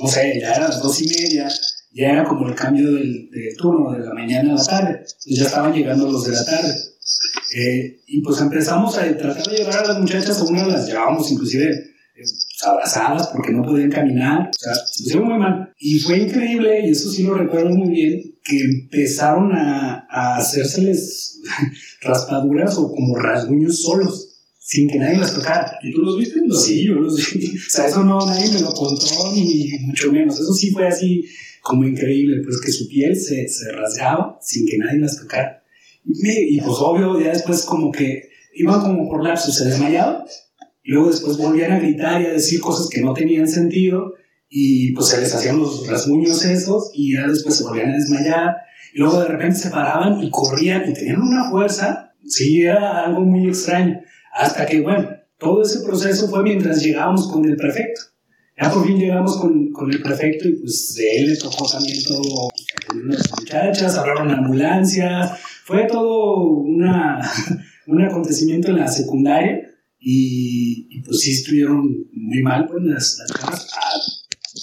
no 0.02 0.08
sé, 0.08 0.40
ya 0.40 0.54
eran 0.54 0.70
las 0.70 0.82
dos 0.82 1.00
y 1.02 1.08
media, 1.08 1.48
ya 1.94 2.10
era 2.10 2.24
como 2.24 2.48
el 2.48 2.54
cambio 2.54 2.92
del, 2.92 3.30
turno, 3.56 3.92
de 3.92 4.04
la 4.04 4.12
mañana 4.12 4.52
a 4.52 4.56
la 4.56 4.64
tarde, 4.64 5.04
ya 5.26 5.44
estaban 5.44 5.72
llegando 5.72 6.10
los 6.10 6.24
de 6.24 6.32
la 6.32 6.44
tarde. 6.44 6.74
Eh, 7.56 8.00
y 8.08 8.20
pues 8.22 8.40
empezamos 8.40 8.98
a 8.98 9.16
tratar 9.16 9.46
de 9.46 9.58
llevar 9.58 9.84
a 9.84 9.88
las 9.88 10.00
muchachas, 10.00 10.40
a 10.40 10.44
una 10.44 10.66
las 10.66 10.86
llevábamos 10.86 11.30
inclusive 11.30 11.70
eh, 11.70 12.24
abrazadas 12.66 13.28
porque 13.28 13.52
no 13.52 13.62
podían 13.62 13.90
caminar, 13.90 14.50
o 14.50 14.58
sea, 14.58 14.74
se 14.74 15.04
pusieron 15.04 15.28
muy 15.28 15.38
mal. 15.38 15.72
Y 15.78 16.00
fue 16.00 16.18
increíble, 16.18 16.80
y 16.84 16.90
eso 16.90 17.10
sí 17.10 17.22
lo 17.22 17.34
recuerdo 17.34 17.70
muy 17.70 17.90
bien, 17.90 18.22
que 18.42 18.60
empezaron 18.60 19.52
a, 19.54 20.06
a 20.10 20.38
hacérseles 20.38 21.40
raspaduras 22.02 22.76
o 22.76 22.90
como 22.90 23.16
rasguños 23.16 23.82
solos 23.82 24.33
sin 24.66 24.88
que 24.88 24.98
nadie 24.98 25.18
las 25.18 25.34
tocara. 25.34 25.78
¿Y 25.82 25.92
tú 25.92 26.00
los 26.00 26.16
viste? 26.16 26.40
Sí, 26.64 26.86
yo 26.86 26.94
los 26.94 27.16
vi. 27.34 27.54
O 27.54 27.70
sea, 27.70 27.86
eso 27.86 28.02
no, 28.02 28.24
nadie 28.24 28.50
me 28.50 28.60
lo 28.60 28.72
contó, 28.72 29.30
ni 29.34 29.68
mucho 29.80 30.10
menos. 30.10 30.40
Eso 30.40 30.54
sí 30.54 30.70
fue 30.70 30.88
así 30.88 31.22
como 31.60 31.84
increíble, 31.84 32.40
pues 32.42 32.62
que 32.64 32.72
su 32.72 32.88
piel 32.88 33.14
se, 33.14 33.46
se 33.46 33.72
rasgaba 33.72 34.38
sin 34.40 34.66
que 34.66 34.78
nadie 34.78 35.00
las 35.00 35.18
tocara. 35.18 35.62
Y, 36.06 36.58
pues 36.62 36.76
obvio, 36.78 37.20
ya 37.20 37.28
después 37.28 37.62
como 37.62 37.92
que 37.92 38.30
iban 38.54 38.80
como 38.80 39.06
por 39.06 39.22
lapsos, 39.22 39.54
se 39.54 39.66
desmayaban, 39.66 40.24
y 40.82 40.92
luego 40.92 41.10
después 41.10 41.36
volvían 41.36 41.72
a 41.72 41.78
gritar 41.78 42.22
y 42.22 42.26
a 42.26 42.32
decir 42.32 42.60
cosas 42.60 42.88
que 42.88 43.02
no 43.02 43.12
tenían 43.12 43.48
sentido, 43.48 44.14
y 44.48 44.92
pues 44.92 45.08
se 45.08 45.20
les 45.20 45.34
hacían 45.34 45.58
los 45.58 45.86
rasguños 45.86 46.42
esos, 46.44 46.90
y 46.94 47.14
ya 47.14 47.26
después 47.26 47.56
se 47.56 47.64
volvían 47.64 47.90
a 47.90 47.96
desmayar, 47.96 48.56
y 48.94 48.98
luego 48.98 49.20
de 49.20 49.28
repente 49.28 49.58
se 49.58 49.70
paraban 49.70 50.22
y 50.22 50.30
corrían, 50.30 50.88
y 50.90 50.94
tenían 50.94 51.20
una 51.20 51.50
fuerza, 51.50 52.14
sí, 52.26 52.62
era 52.62 53.04
algo 53.04 53.20
muy 53.20 53.48
extraño. 53.48 54.00
Hasta 54.34 54.66
que, 54.66 54.80
bueno, 54.80 55.08
todo 55.38 55.62
ese 55.62 55.80
proceso 55.80 56.28
fue 56.28 56.42
mientras 56.42 56.82
llegábamos 56.82 57.30
con 57.30 57.44
el 57.44 57.56
prefecto. 57.56 58.00
Ya 58.60 58.70
por 58.70 58.86
fin 58.86 58.98
llegamos 58.98 59.36
con, 59.38 59.70
con 59.70 59.92
el 59.92 60.02
prefecto 60.02 60.48
y 60.48 60.54
pues 60.54 60.94
de 60.96 61.16
él 61.18 61.30
le 61.30 61.36
tocó 61.36 61.68
también 61.70 61.98
todo, 62.04 62.48
unas 62.94 63.30
muchachas, 63.38 63.96
hablaron 63.96 64.30
ambulancias, 64.30 65.40
fue 65.64 65.86
todo 65.86 66.48
una, 66.48 67.20
un 67.86 68.02
acontecimiento 68.02 68.68
en 68.68 68.78
la 68.78 68.88
secundaria 68.88 69.60
y, 69.98 70.86
y, 70.90 71.02
pues 71.02 71.20
sí 71.20 71.32
estuvieron 71.32 71.82
muy 72.12 72.42
mal 72.42 72.66
pues 72.66 72.84
las, 72.84 73.18
las 73.18 73.32
cosas 73.32 73.70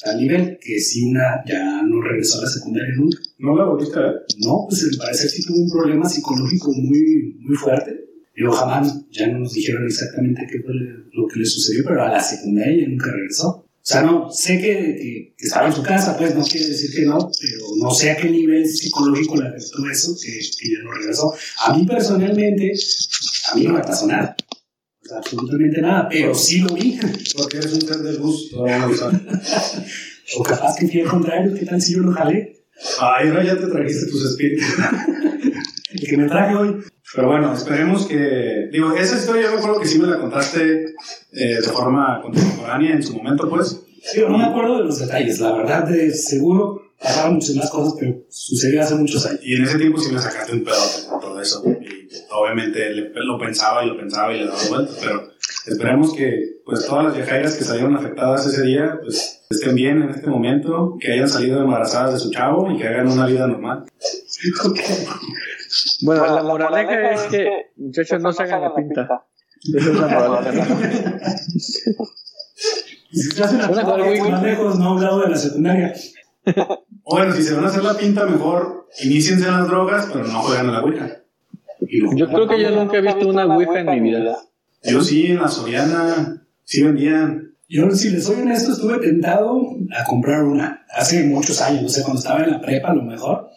a, 0.06 0.12
a, 0.12 0.16
nivel 0.16 0.58
que 0.62 0.80
si 0.80 1.04
una 1.04 1.44
ya 1.46 1.82
no 1.82 2.02
regresó 2.02 2.40
a 2.40 2.44
la 2.44 2.50
secundaria 2.50 2.94
nunca. 2.96 3.18
¿No 3.40 3.58
la 3.58 3.66
volviste 3.66 3.98
a 3.98 4.04
ver? 4.04 4.14
No, 4.46 4.66
pues 4.70 4.84
al 4.84 4.98
parecer 4.98 5.30
sí 5.30 5.44
tuvo 5.44 5.58
un 5.58 5.70
problema 5.70 6.08
psicológico 6.08 6.72
muy, 6.74 7.36
muy 7.40 7.56
fuerte 7.56 8.11
Digo, 8.42 8.54
jamás 8.54 8.96
ya 9.12 9.28
no 9.28 9.38
nos 9.38 9.54
dijeron 9.54 9.86
exactamente 9.86 10.48
qué 10.52 10.64
fue 10.64 10.74
lo 10.74 11.28
que 11.28 11.38
le 11.38 11.46
sucedió, 11.46 11.84
pero 11.86 12.04
a 12.04 12.10
la 12.10 12.20
secundaria 12.20 12.88
nunca 12.88 13.12
regresó. 13.12 13.48
O 13.50 13.68
sea, 13.84 14.02
no, 14.02 14.32
sé 14.32 14.60
que, 14.60 15.36
que, 15.38 15.46
estaba 15.46 15.68
en 15.68 15.74
su 15.74 15.84
casa, 15.84 16.18
pues 16.18 16.34
no 16.34 16.44
quiere 16.44 16.70
decir 16.70 16.90
que 16.92 17.06
no, 17.06 17.30
pero 17.40 17.62
no 17.78 17.92
sé 17.92 18.10
a 18.10 18.18
qué 18.18 18.32
nivel 18.32 18.68
psicológico 18.68 19.40
le 19.40 19.50
afectó 19.50 19.88
eso, 19.92 20.16
que, 20.20 20.32
que 20.32 20.72
ya 20.72 20.84
no 20.84 20.92
regresó. 20.92 21.32
A 21.60 21.78
mí 21.78 21.86
personalmente, 21.86 22.74
a 23.52 23.56
mí 23.56 23.64
no 23.66 23.74
me 23.74 23.82
pasó 23.82 24.08
nada. 24.08 24.36
absolutamente 25.16 25.80
nada, 25.80 26.10
pero 26.10 26.34
sí 26.34 26.62
lo 26.62 26.74
vi. 26.74 26.98
Porque 27.38 27.58
eres 27.58 27.74
un 27.74 27.82
ser 27.82 27.98
de 27.98 28.14
luz. 28.14 28.52
o 30.36 30.44
capaz 30.44 30.78
que 30.80 30.88
fui 30.88 31.02
al 31.02 31.08
contrario, 31.08 31.54
¿qué 31.54 31.64
tal 31.68 31.80
si 31.80 31.94
yo 31.94 32.00
lo 32.00 32.12
jalé? 32.12 32.66
Ay, 33.00 33.28
ahora 33.28 33.44
ya 33.44 33.56
te 33.56 33.68
trajiste 33.68 34.08
tus 34.08 34.32
espíritus. 34.32 34.66
El 35.94 36.08
que 36.08 36.18
me 36.18 36.28
traje 36.28 36.56
hoy. 36.56 36.84
Pero 37.16 37.28
bueno, 37.28 37.54
esperemos 37.54 38.08
que. 38.08 38.70
Digo, 38.72 38.94
esa 38.94 39.18
historia 39.18 39.44
yo 39.44 39.52
me 39.52 39.58
acuerdo 39.58 39.80
que 39.80 39.88
sí 39.88 40.00
me 40.00 40.08
la 40.08 40.20
contaste 40.20 40.86
eh, 41.34 41.56
de 41.56 41.62
forma 41.62 42.22
contemporánea 42.22 42.94
en 42.94 43.04
su 43.04 43.16
momento, 43.16 43.50
pues. 43.50 43.82
Sí, 44.04 44.22
no 44.22 44.38
me 44.38 44.46
acuerdo 44.46 44.78
de 44.78 44.86
los 44.86 45.00
detalles, 45.00 45.40
la 45.40 45.54
verdad, 45.54 45.88
de 45.88 46.12
seguro 46.12 46.82
pasaron 47.02 47.36
muchas 47.36 47.56
más 47.56 47.70
cosas, 47.70 47.96
pero 48.00 48.16
sucedió 48.30 48.82
hace 48.82 48.96
muchos 48.96 49.26
años. 49.26 49.40
Y 49.44 49.56
en 49.56 49.64
ese 49.64 49.78
tiempo 49.78 50.00
sí 50.00 50.14
me 50.14 50.20
sacaste 50.20 50.54
un 50.54 50.64
pedazo 50.64 51.10
con 51.10 51.20
todo 51.20 51.42
eso. 51.42 51.64
Y 51.66 52.08
obviamente 52.30 52.92
lo 52.92 53.40
pensaba 53.40 53.84
y 53.84 53.88
lo 53.88 53.98
pensaba 53.98 54.34
y 54.34 54.40
le 54.40 54.46
daba 54.46 54.60
vueltas, 54.70 54.98
pero 55.02 55.32
esperemos 55.66 56.14
que 56.14 56.62
pues 56.64 56.86
todas 56.86 57.06
las 57.06 57.16
viajeras 57.16 57.56
que 57.56 57.64
salieron 57.64 57.96
afectadas 57.96 58.46
ese 58.46 58.64
día, 58.64 59.00
pues 59.02 59.42
estén 59.50 59.76
bien 59.76 60.02
en 60.04 60.10
este 60.10 60.30
momento, 60.30 60.98
que 61.00 61.12
hayan 61.12 61.28
salido 61.28 61.62
embarazadas 61.62 62.14
de 62.14 62.20
su 62.20 62.32
chavo 62.32 62.72
y 62.72 62.78
que 62.78 62.88
hagan 62.88 63.08
una 63.08 63.26
vida 63.26 63.48
normal. 63.48 63.86
Bueno, 66.02 66.36
la, 66.36 66.44
moraleja 66.44 67.12
es 67.12 67.22
que, 67.24 67.50
muchachos, 67.78 68.22
no 68.22 68.34
se 68.34 68.44
hagan 68.44 68.62
la 68.62 68.76
pinta. 68.76 69.26
Esa 69.76 69.90
es 69.92 69.96
la 70.00 70.08
moraleja. 70.08 70.66
Si 73.12 73.22
se 73.32 73.44
hacen 73.44 73.58
más 73.60 74.42
lejos, 74.44 74.80
no 74.80 74.92
hablado 74.92 75.22
de 75.22 75.30
la 75.30 75.38
secundaria. 75.38 75.94
Bueno, 77.04 77.34
si 77.34 77.44
se 77.44 77.56
van 77.56 77.66
a 77.66 77.68
hacer 77.68 77.84
la 77.84 77.98
pinta, 77.98 78.26
mejor 78.26 78.88
iniciense 79.04 79.46
en 79.46 79.52
las 79.52 79.68
drogas, 79.68 80.08
pero 80.14 80.26
no 80.26 80.40
juegan 80.44 80.70
a 80.70 80.72
la 80.72 80.82
Ouija. 80.82 81.24
Yo 82.16 82.28
creo 82.28 82.48
que 82.48 82.62
yo 82.62 82.72
nunca 82.72 82.98
he 82.98 83.02
visto 83.02 83.28
una 83.28 83.46
Ouija 83.48 83.80
en 83.82 83.90
mi 83.90 84.00
vida. 84.00 84.38
Yo 84.84 85.02
sí, 85.02 85.28
en 85.28 85.42
la 85.42 85.50
Soriana, 85.50 86.46
sí 86.64 86.84
vendían. 86.84 87.56
Yo, 87.68 87.90
si 87.92 88.12
les 88.12 88.24
soy 88.24 88.42
honesto, 88.42 88.72
estuve 88.72 89.00
tentado 89.00 89.60
a 90.00 90.06
comprar 90.06 90.44
una 90.44 90.86
hace 90.96 91.24
muchos 91.24 91.60
años, 91.62 91.82
no 91.82 91.90
sé, 91.90 92.02
cuando 92.04 92.20
estaba 92.20 92.44
en 92.44 92.52
la 92.52 92.62
prepa, 92.62 92.92
a 92.92 92.96
lo 92.96 93.04
mejor. 93.04 93.50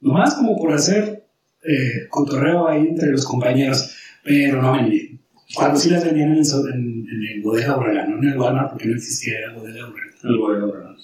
Nomás 0.00 0.34
como 0.34 0.56
por 0.56 0.72
hacer 0.72 1.23
eh, 1.64 2.08
cotorreo 2.08 2.68
ahí 2.68 2.86
entre 2.88 3.10
los 3.10 3.24
compañeros, 3.24 3.94
pero 4.22 4.60
no 4.62 4.72
vendí. 4.72 5.18
Cuando 5.54 5.78
sí 5.78 5.90
las 5.90 6.04
vendían 6.04 6.32
en, 6.32 6.38
en, 6.38 7.06
en 7.08 7.34
el 7.34 7.42
Bodega 7.42 7.76
Obrera, 7.76 8.06
no 8.06 8.18
en 8.18 8.28
el 8.28 8.38
Walmart, 8.38 8.70
porque 8.70 8.86
no 8.86 8.96
existía 8.96 9.38
el 9.46 9.54
Bodega 9.54 9.88
Obrera. 9.88 10.12
El 10.24 10.38
Bodega 10.38 10.64
Obrera. 10.66 10.96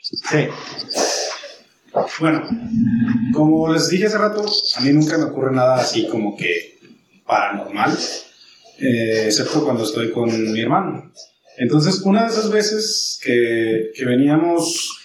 Sí. 0.00 0.48
Bueno, 2.18 2.42
como 3.32 3.72
les 3.72 3.88
dije 3.88 4.06
hace 4.06 4.18
rato, 4.18 4.44
a 4.76 4.80
mí 4.80 4.92
nunca 4.92 5.16
me 5.16 5.24
ocurre 5.24 5.54
nada 5.54 5.76
así 5.76 6.08
como 6.08 6.36
que 6.36 6.78
paranormal, 7.24 7.96
eh, 8.80 9.22
excepto 9.26 9.64
cuando 9.64 9.84
estoy 9.84 10.10
con 10.10 10.52
mi 10.52 10.60
hermano. 10.60 11.12
Entonces, 11.56 12.02
una 12.02 12.24
de 12.24 12.30
esas 12.30 12.50
veces 12.50 13.20
que, 13.22 13.92
que 13.94 14.04
veníamos, 14.04 14.98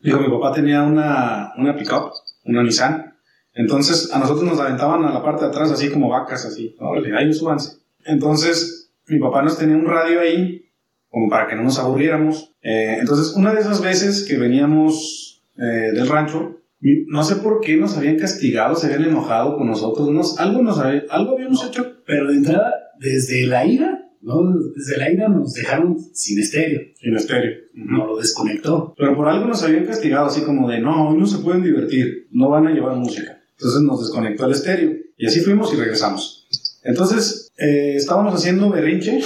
digo, 0.00 0.18
mi 0.18 0.28
papá 0.28 0.52
tenía 0.52 0.82
una, 0.82 1.52
una 1.56 1.76
pick-up, 1.76 2.10
una 2.44 2.64
Nissan, 2.64 3.15
entonces 3.56 4.12
a 4.12 4.18
nosotros 4.18 4.44
nos 4.44 4.60
aventaban 4.60 5.04
a 5.04 5.12
la 5.12 5.22
parte 5.22 5.44
de 5.44 5.50
atrás 5.50 5.72
así 5.72 5.90
como 5.90 6.10
vacas, 6.10 6.44
así, 6.44 6.76
órale, 6.78 7.16
ahí 7.16 7.32
súbanse. 7.32 7.78
Entonces, 8.04 8.92
mi 9.08 9.18
papá 9.18 9.42
nos 9.42 9.58
tenía 9.58 9.76
un 9.76 9.86
radio 9.86 10.20
ahí, 10.20 10.66
como 11.08 11.30
para 11.30 11.48
que 11.48 11.56
no 11.56 11.62
nos 11.62 11.78
aburriéramos. 11.78 12.54
Eh, 12.62 12.98
entonces, 13.00 13.34
una 13.34 13.54
de 13.54 13.60
esas 13.60 13.80
veces 13.80 14.24
que 14.28 14.36
veníamos 14.36 15.42
eh, 15.56 15.92
del 15.92 16.06
rancho, 16.06 16.60
no 16.80 17.24
sé 17.24 17.36
por 17.36 17.60
qué 17.60 17.76
nos 17.76 17.96
habían 17.96 18.16
castigado, 18.16 18.76
se 18.76 18.86
habían 18.86 19.08
enojado 19.08 19.56
con 19.56 19.66
nosotros, 19.66 20.10
nos, 20.10 20.38
algo, 20.38 20.62
nos 20.62 20.78
algo 20.78 21.32
habíamos 21.32 21.64
hecho. 21.66 21.96
Pero 22.06 22.28
de 22.28 22.34
entrada, 22.34 22.74
desde 23.00 23.46
la 23.46 23.64
ira, 23.64 24.10
¿no? 24.20 24.42
Desde 24.74 24.98
la 24.98 25.10
ira 25.10 25.28
nos 25.28 25.54
dejaron 25.54 25.96
sin 26.12 26.38
estéreo. 26.38 26.82
Sin 27.00 27.16
estéreo. 27.16 27.52
No 27.74 28.06
lo 28.06 28.18
desconectó. 28.18 28.94
Pero 28.96 29.16
por 29.16 29.28
algo 29.28 29.46
nos 29.46 29.62
habían 29.62 29.86
castigado, 29.86 30.26
así 30.26 30.42
como 30.42 30.68
de, 30.68 30.80
no, 30.80 31.08
hoy 31.08 31.16
no 31.16 31.26
se 31.26 31.38
pueden 31.38 31.62
divertir, 31.62 32.28
no 32.30 32.50
van 32.50 32.66
a 32.66 32.72
llevar 32.72 32.96
música. 32.96 33.35
Entonces 33.58 33.82
nos 33.82 34.00
desconectó 34.00 34.46
el 34.46 34.52
estéreo. 34.52 34.92
Y 35.16 35.26
así 35.26 35.40
fuimos 35.40 35.72
y 35.72 35.76
regresamos. 35.76 36.46
Entonces, 36.82 37.50
eh, 37.58 37.96
estábamos 37.96 38.34
haciendo 38.34 38.70
berrinche 38.70 39.20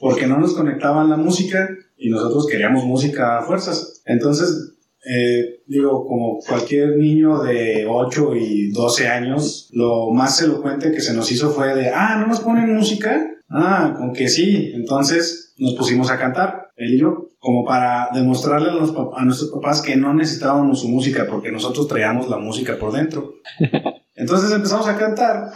porque 0.00 0.26
no 0.26 0.38
nos 0.38 0.54
conectaban 0.54 1.10
la 1.10 1.16
música 1.16 1.68
y 1.96 2.10
nosotros 2.10 2.46
queríamos 2.46 2.84
música 2.84 3.38
a 3.38 3.42
fuerzas. 3.42 4.02
Entonces, 4.06 4.72
eh, 5.04 5.62
digo, 5.66 6.06
como 6.06 6.40
cualquier 6.40 6.96
niño 6.96 7.42
de 7.42 7.86
8 7.88 8.34
y 8.34 8.72
12 8.72 9.08
años, 9.08 9.68
lo 9.72 10.10
más 10.10 10.40
elocuente 10.42 10.90
que 10.90 11.00
se 11.00 11.14
nos 11.14 11.30
hizo 11.30 11.50
fue 11.50 11.74
de, 11.76 11.90
ah, 11.90 12.16
¿no 12.18 12.26
nos 12.26 12.40
ponen 12.40 12.74
música? 12.74 13.24
Ah, 13.48 13.94
con 13.96 14.12
que 14.12 14.28
sí. 14.28 14.72
Entonces 14.74 15.54
nos 15.58 15.74
pusimos 15.74 16.10
a 16.10 16.18
cantar, 16.18 16.70
él 16.76 16.94
y 16.94 16.98
yo, 16.98 17.25
como 17.46 17.64
para 17.64 18.08
demostrarle 18.12 18.70
a, 18.70 19.20
a 19.20 19.24
nuestros 19.24 19.52
papás 19.52 19.80
que 19.80 19.94
no 19.94 20.12
necesitábamos 20.12 20.80
su 20.80 20.88
música 20.88 21.28
porque 21.30 21.52
nosotros 21.52 21.86
traíamos 21.86 22.28
la 22.28 22.38
música 22.38 22.76
por 22.76 22.92
dentro. 22.92 23.34
Entonces 24.16 24.50
empezamos 24.50 24.88
a 24.88 24.98
cantar 24.98 25.52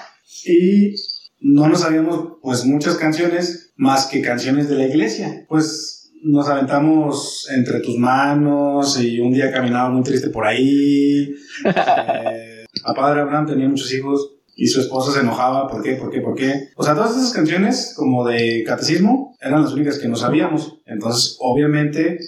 y 0.47 0.95
no 1.41 1.69
nos 1.69 1.81
sabíamos 1.81 2.35
pues 2.43 2.65
muchas 2.65 2.95
canciones 2.95 3.73
más 3.75 4.07
que 4.07 4.23
canciones 4.23 4.69
de 4.69 4.77
la 4.77 4.87
iglesia. 4.87 5.45
Pues 5.49 6.13
nos 6.23 6.49
aventamos 6.49 7.49
entre 7.57 7.81
tus 7.81 7.99
manos 7.99 8.97
y 9.03 9.19
un 9.19 9.33
día 9.33 9.51
caminaba 9.51 9.91
muy 9.91 10.05
triste 10.05 10.31
por 10.31 10.47
ahí. 10.47 11.35
Eh, 11.67 12.67
a 12.85 12.95
padre 12.95 13.23
Abraham 13.23 13.47
tenía 13.47 13.69
muchos 13.69 13.93
hijos 13.93 14.37
y 14.55 14.69
su 14.69 14.81
esposa 14.81 15.13
se 15.13 15.21
enojaba. 15.21 15.69
¿Por 15.69 15.83
qué? 15.83 15.95
¿Por 15.95 16.11
qué? 16.11 16.21
¿Por 16.21 16.35
qué? 16.35 16.69
O 16.77 16.83
sea, 16.83 16.95
todas 16.95 17.17
esas 17.17 17.33
canciones 17.33 17.95
como 17.97 18.27
de 18.27 18.65
catecismo 18.67 19.37
eran 19.41 19.63
las 19.63 19.73
únicas 19.73 19.99
que 19.99 20.09
no 20.09 20.17
sabíamos. 20.17 20.79
Entonces, 20.87 21.37
obviamente, 21.41 22.19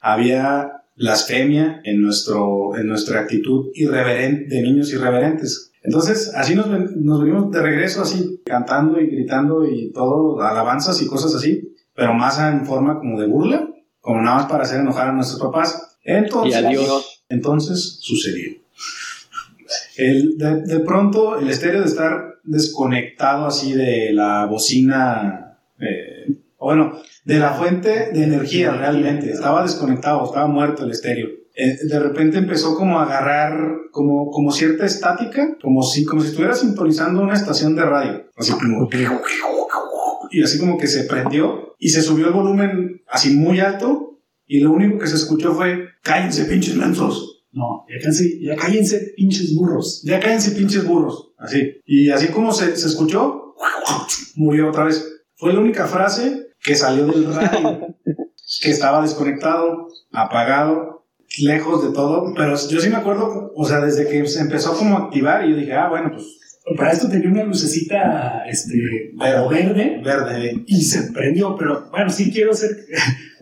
había 0.00 0.84
blasfemia 0.96 1.80
en, 1.84 2.02
nuestro, 2.02 2.76
en 2.76 2.86
nuestra 2.86 3.20
actitud 3.20 3.70
irreverente, 3.74 4.54
de 4.54 4.62
niños 4.62 4.92
irreverentes. 4.92 5.72
Entonces, 5.82 6.32
así 6.34 6.54
nos, 6.54 6.68
nos 6.68 7.20
venimos 7.20 7.50
de 7.50 7.60
regreso, 7.60 8.02
así, 8.02 8.40
cantando 8.44 9.00
y 9.00 9.08
gritando 9.08 9.66
y 9.66 9.90
todo, 9.92 10.40
alabanzas 10.40 11.02
y 11.02 11.06
cosas 11.06 11.34
así 11.34 11.72
pero 11.94 12.14
más 12.14 12.38
en 12.38 12.66
forma 12.66 12.98
como 12.98 13.20
de 13.20 13.26
burla, 13.26 13.68
como 14.00 14.20
nada 14.20 14.38
más 14.38 14.46
para 14.46 14.64
hacer 14.64 14.80
enojar 14.80 15.08
a 15.08 15.12
nuestros 15.12 15.40
papás. 15.40 15.96
Entonces, 16.02 16.60
y 16.60 16.64
adiós. 16.64 17.22
entonces 17.28 17.98
sucedió. 18.00 18.56
El, 19.96 20.36
de, 20.38 20.80
pronto, 20.80 21.38
el 21.38 21.48
estéreo 21.48 21.80
de 21.80 21.86
estar 21.86 22.34
desconectado 22.44 23.46
así 23.46 23.72
de 23.72 24.12
la 24.12 24.46
bocina, 24.46 25.58
eh, 25.78 26.34
bueno, 26.58 26.98
de 27.24 27.38
la 27.38 27.52
fuente 27.52 28.10
de 28.12 28.24
energía 28.24 28.72
realmente, 28.72 29.30
estaba 29.30 29.62
desconectado, 29.62 30.24
estaba 30.24 30.46
muerto 30.46 30.84
el 30.84 30.92
estéreo. 30.92 31.28
Eh, 31.54 31.76
de 31.84 31.98
repente 31.98 32.38
empezó 32.38 32.74
como 32.74 32.98
a 32.98 33.04
agarrar 33.04 33.52
como, 33.90 34.30
como 34.30 34.50
cierta 34.50 34.86
estática, 34.86 35.56
como 35.60 35.82
si, 35.82 36.04
como 36.04 36.22
si 36.22 36.28
estuviera 36.28 36.54
sintonizando 36.54 37.22
una 37.22 37.34
estación 37.34 37.76
de 37.76 37.84
radio. 37.84 38.24
Así 38.36 38.52
como 38.52 38.88
y 40.32 40.42
así 40.42 40.58
como 40.58 40.78
que 40.78 40.86
se 40.86 41.04
prendió 41.04 41.74
y 41.78 41.90
se 41.90 42.02
subió 42.02 42.26
el 42.28 42.32
volumen 42.32 43.02
así 43.06 43.36
muy 43.36 43.60
alto 43.60 44.18
y 44.46 44.60
lo 44.60 44.72
único 44.72 44.98
que 44.98 45.06
se 45.06 45.16
escuchó 45.16 45.54
fue 45.54 45.88
cállense 46.02 46.46
pinches 46.46 46.76
lanzos. 46.76 47.31
No, 47.52 47.84
ya 47.88 47.98
cállense, 47.98 48.40
ya 48.40 48.56
cállense 48.56 49.12
pinches 49.16 49.54
burros. 49.54 50.02
Ya 50.04 50.18
cállense 50.20 50.52
pinches 50.52 50.86
burros. 50.86 51.32
Así. 51.38 51.80
Y 51.84 52.10
así 52.10 52.28
como 52.28 52.52
se, 52.52 52.76
se 52.76 52.86
escuchó, 52.86 53.54
murió 54.36 54.70
otra 54.70 54.84
vez. 54.84 55.06
Fue 55.36 55.52
la 55.52 55.60
única 55.60 55.86
frase 55.86 56.48
que 56.62 56.74
salió 56.74 57.06
del 57.06 57.34
radio, 57.34 57.96
que 58.62 58.70
estaba 58.70 59.02
desconectado, 59.02 59.88
apagado, 60.12 61.06
lejos 61.40 61.84
de 61.84 61.92
todo. 61.92 62.32
Pero 62.34 62.54
yo 62.56 62.80
sí 62.80 62.88
me 62.88 62.96
acuerdo, 62.96 63.52
o 63.54 63.64
sea, 63.64 63.80
desde 63.80 64.08
que 64.08 64.26
se 64.26 64.40
empezó 64.40 64.76
como 64.76 64.96
a 64.96 65.00
activar 65.04 65.46
yo 65.46 65.56
dije, 65.56 65.74
ah, 65.74 65.88
bueno, 65.88 66.10
pues 66.12 66.38
para 66.76 66.92
esto 66.92 67.08
tenía 67.08 67.28
una 67.28 67.44
lucecita 67.44 68.44
este, 68.48 68.74
verde, 69.18 70.00
verde, 70.04 70.64
y 70.66 70.82
se 70.82 71.12
prendió, 71.12 71.56
pero 71.56 71.88
bueno, 71.90 72.08
sí 72.08 72.30
quiero 72.32 72.54
ser, 72.54 72.70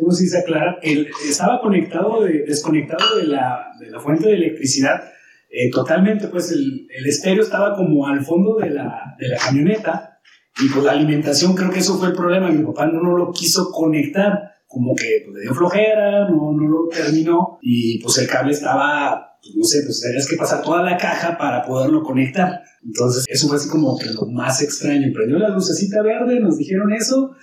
como 0.01 0.13
si 0.13 0.27
se 0.27 0.39
aclara, 0.39 0.79
él 0.83 1.09
estaba 1.29 1.61
conectado, 1.61 2.25
de, 2.25 2.45
desconectado 2.45 3.17
de 3.19 3.27
la, 3.27 3.67
de 3.79 3.91
la 3.91 4.01
fuente 4.01 4.29
de 4.29 4.35
electricidad 4.35 5.03
eh, 5.51 5.71
totalmente, 5.71 6.29
pues 6.29 6.53
el, 6.53 6.87
el, 6.97 7.07
estéreo 7.07 7.43
estaba 7.43 7.75
como 7.75 8.07
al 8.07 8.25
fondo 8.25 8.57
de 8.57 8.71
la, 8.71 9.17
de 9.19 9.29
la 9.29 9.37
camioneta 9.37 10.21
y 10.63 10.69
pues 10.69 10.85
la 10.85 10.93
alimentación 10.93 11.55
creo 11.55 11.71
que 11.71 11.81
eso 11.81 11.99
fue 11.99 12.09
el 12.09 12.15
problema, 12.15 12.51
mi 12.51 12.65
papá 12.65 12.87
no, 12.87 13.03
no 13.03 13.17
lo 13.17 13.33
quiso 13.33 13.73
conectar, 13.73 14.51
como 14.67 14.95
que 14.95 15.23
pues, 15.25 15.37
le 15.37 15.43
dio 15.43 15.55
flojera, 15.55 16.29
no, 16.29 16.53
no 16.53 16.69
lo 16.69 16.89
terminó 16.89 17.59
y 17.61 18.01
pues 18.01 18.19
el 18.19 18.29
cable 18.29 18.53
estaba, 18.53 19.39
pues, 19.43 19.57
no 19.57 19.65
sé, 19.65 19.83
pues 19.85 20.01
tenías 20.01 20.29
que 20.29 20.37
pasar 20.37 20.63
toda 20.63 20.85
la 20.85 20.97
caja 20.97 21.37
para 21.37 21.67
poderlo 21.67 22.05
conectar. 22.05 22.63
Entonces, 22.85 23.25
eso 23.29 23.49
fue 23.49 23.57
así 23.57 23.69
como 23.69 23.99
que 23.99 24.07
lo 24.07 24.27
más 24.27 24.63
extraño. 24.63 25.13
Prendió 25.13 25.39
la 25.39 25.49
lucecita 25.49 26.01
verde, 26.03 26.39
nos 26.39 26.57
dijeron 26.57 26.93
eso, 26.93 27.35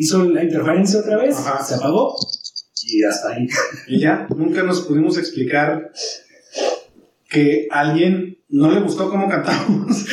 hizo 0.00 0.24
la 0.24 0.42
interferencia 0.42 1.00
otra 1.00 1.18
vez, 1.18 1.36
se 1.36 1.74
apagó 1.74 2.16
y 2.86 3.04
hasta 3.04 3.34
ahí. 3.34 3.46
Y 3.86 4.00
ya, 4.00 4.26
nunca 4.34 4.62
nos 4.62 4.80
pudimos 4.82 5.18
explicar 5.18 5.92
que 7.28 7.68
a 7.70 7.80
alguien 7.80 8.38
no 8.48 8.70
le 8.70 8.80
gustó 8.80 9.10
cómo 9.10 9.28
cantamos. 9.28 10.06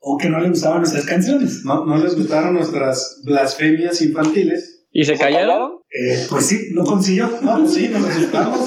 o 0.00 0.18
que 0.18 0.28
no 0.28 0.38
le 0.40 0.50
gustaban 0.50 0.78
nuestras 0.78 1.04
canciones. 1.04 1.64
No, 1.64 1.84
no 1.84 1.96
les 1.98 2.16
gustaron 2.16 2.54
nuestras 2.54 3.20
blasfemias 3.24 4.00
infantiles. 4.02 4.86
¿Y 4.92 5.04
se 5.04 5.18
callaron? 5.18 5.80
Eh, 5.90 6.26
pues 6.30 6.46
sí, 6.46 6.70
lo 6.72 6.84
consiguió. 6.84 7.28
No, 7.42 7.58
pues 7.58 7.74
sí, 7.74 7.88
nos 7.88 8.06
asustamos. 8.06 8.60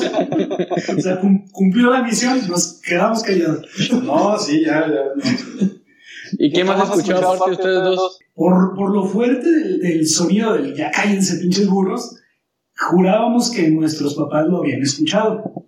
o 0.97 1.01
sea, 1.01 1.21
cumplió 1.51 1.89
la 1.89 2.03
misión, 2.03 2.45
nos 2.49 2.81
quedamos 2.81 3.23
callados. 3.23 3.65
No, 4.03 4.37
sí, 4.37 4.65
ya, 4.65 4.85
ya. 4.87 5.13
¿Y 6.33 6.51
qué 6.51 6.63
más 6.63 6.89
escuchó 6.89 7.17
aparte 7.17 7.45
de 7.45 7.55
ustedes 7.55 7.83
dos? 7.83 8.19
Por, 8.33 8.75
por 8.75 8.93
lo 8.93 9.05
fuerte 9.05 9.49
del, 9.49 10.07
sonido 10.07 10.53
del 10.53 10.75
ya 10.75 10.91
cállense 10.91 11.37
pinches 11.37 11.67
burros, 11.67 12.15
jurábamos 12.75 13.51
que 13.51 13.69
nuestros 13.69 14.15
papás 14.15 14.47
lo 14.47 14.57
habían 14.57 14.81
escuchado. 14.81 15.65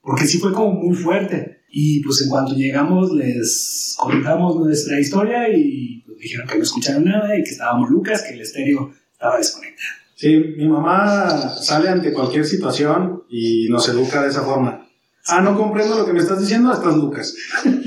Porque 0.00 0.26
sí 0.26 0.38
fue 0.38 0.52
como 0.52 0.72
muy 0.72 0.96
fuerte. 0.96 1.60
Y 1.70 2.02
pues 2.02 2.22
en 2.22 2.30
cuanto 2.30 2.54
llegamos 2.54 3.12
les 3.12 3.94
contamos 3.98 4.56
nuestra 4.56 4.98
historia 4.98 5.48
y 5.48 6.02
pues, 6.04 6.18
dijeron 6.18 6.48
que 6.48 6.56
no 6.56 6.62
escucharon 6.62 7.04
nada 7.04 7.38
y 7.38 7.44
que 7.44 7.50
estábamos 7.50 7.90
Lucas, 7.90 8.22
que 8.22 8.34
el 8.34 8.40
estéreo 8.40 8.92
estaba 9.12 9.38
desconectado. 9.38 10.00
Sí, 10.16 10.36
mi 10.58 10.68
mamá 10.68 11.56
sale 11.56 11.88
ante 11.88 12.12
cualquier 12.12 12.44
situación 12.44 13.22
y 13.30 13.68
nos 13.70 13.88
educa 13.88 14.22
de 14.22 14.28
esa 14.28 14.42
forma. 14.42 14.86
Ah, 15.26 15.40
no 15.40 15.56
comprendo 15.56 15.96
lo 15.96 16.04
que 16.04 16.12
me 16.12 16.18
estás 16.18 16.40
diciendo, 16.40 16.72
estás 16.72 16.96
Lucas. 16.96 17.34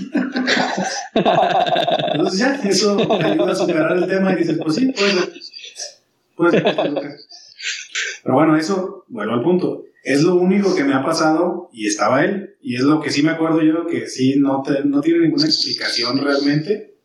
Entonces 2.13 2.39
ya, 2.39 2.56
eso 2.63 2.96
me 2.96 3.24
ayuda 3.24 3.52
a 3.52 3.56
superar 3.56 3.98
el 3.98 4.08
tema 4.08 4.34
y 4.34 4.38
dices, 4.38 4.58
pues 4.62 4.76
sí, 4.76 4.93
puede 6.36 6.52
ser. 6.52 6.72
Pero 8.24 8.36
bueno, 8.36 8.56
eso, 8.56 9.06
vuelvo 9.08 9.34
al 9.34 9.43
punto. 9.43 9.84
Es 10.04 10.22
lo 10.24 10.36
único 10.36 10.76
que 10.76 10.84
me 10.84 10.93
ha 10.93 11.04
pasado 11.04 11.69
y 11.72 11.88
estaba 11.88 12.24
él. 12.26 12.56
Y 12.62 12.76
es 12.76 12.82
lo 12.82 13.02
que 13.02 13.10
sí 13.10 13.24
me 13.24 13.32
acuerdo 13.32 13.62
yo, 13.62 13.86
que 13.88 14.08
sí, 14.08 14.36
no, 14.38 14.63
no 14.86 15.02
tiene 15.02 15.19
ninguna 15.19 15.46
explicación 15.46 16.17
realmente. 16.17 16.96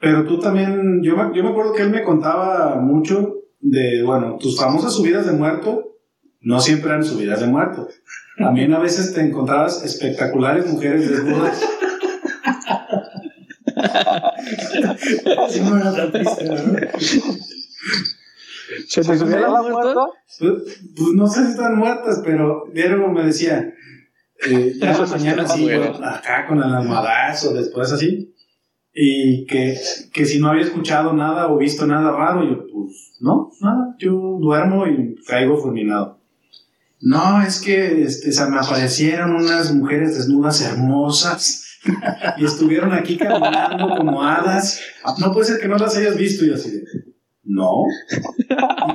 Pero 0.00 0.24
tú 0.26 0.38
también, 0.38 1.02
yo 1.02 1.16
me, 1.16 1.36
yo 1.36 1.42
me 1.42 1.50
acuerdo 1.50 1.72
que 1.72 1.82
él 1.82 1.90
me 1.90 2.04
contaba 2.04 2.76
mucho 2.76 3.34
de, 3.60 4.02
bueno, 4.04 4.36
tus 4.38 4.56
famosas 4.56 4.94
subidas 4.94 5.26
de 5.26 5.32
muerto 5.32 5.88
no 6.40 6.60
siempre 6.60 6.90
eran 6.90 7.04
subidas 7.04 7.40
de 7.40 7.46
muerto. 7.46 7.88
También 8.36 8.72
a 8.72 8.78
veces 8.78 9.12
te 9.12 9.20
encontrabas 9.20 9.84
espectaculares 9.84 10.66
mujeres 10.66 11.10
desnudas. 11.10 11.60
No 15.62 15.76
era 15.76 15.94
tan 15.94 16.12
triste, 16.12 16.44
¿Se 18.86 19.00
te 19.02 19.18
subieron 19.18 19.70
muertas? 19.70 19.94
Pues, 20.38 20.52
pues, 20.96 21.08
no 21.14 21.26
sé 21.26 21.44
si 21.44 21.50
están 21.52 21.76
muertas, 21.76 22.20
pero 22.24 22.64
Diego 22.72 23.08
me 23.08 23.24
decía, 23.24 23.74
eh, 24.46 24.74
ya 24.76 24.98
la 24.98 25.06
mañana 25.06 25.42
así, 25.44 25.70
acá 25.70 26.46
con 26.46 26.58
el 26.58 26.74
almohadazo, 26.74 27.54
después 27.54 27.90
así 27.92 28.34
y 29.00 29.46
que, 29.46 29.78
que 30.12 30.24
si 30.24 30.40
no 30.40 30.48
había 30.48 30.64
escuchado 30.64 31.12
nada 31.12 31.46
o 31.46 31.56
visto 31.56 31.86
nada 31.86 32.10
raro, 32.10 32.42
yo 32.42 32.66
pues 32.66 33.14
no, 33.20 33.52
nada, 33.60 33.94
yo 34.00 34.38
duermo 34.40 34.88
y 34.88 35.14
caigo 35.24 35.56
fulminado. 35.56 36.18
No, 37.00 37.40
es 37.40 37.60
que 37.60 38.02
este, 38.02 38.32
se 38.32 38.50
me 38.50 38.58
aparecieron 38.58 39.36
unas 39.36 39.72
mujeres 39.72 40.16
desnudas 40.16 40.60
hermosas 40.62 41.67
y 42.36 42.44
estuvieron 42.44 42.92
aquí 42.92 43.16
caminando 43.16 43.96
como 43.96 44.22
hadas. 44.22 44.80
No 45.18 45.32
puede 45.32 45.46
ser 45.46 45.60
que 45.60 45.68
no 45.68 45.76
las 45.76 45.96
hayas 45.96 46.16
visto 46.16 46.44
y 46.44 46.52
así 46.52 46.70
de, 46.70 46.84
no. 47.44 47.84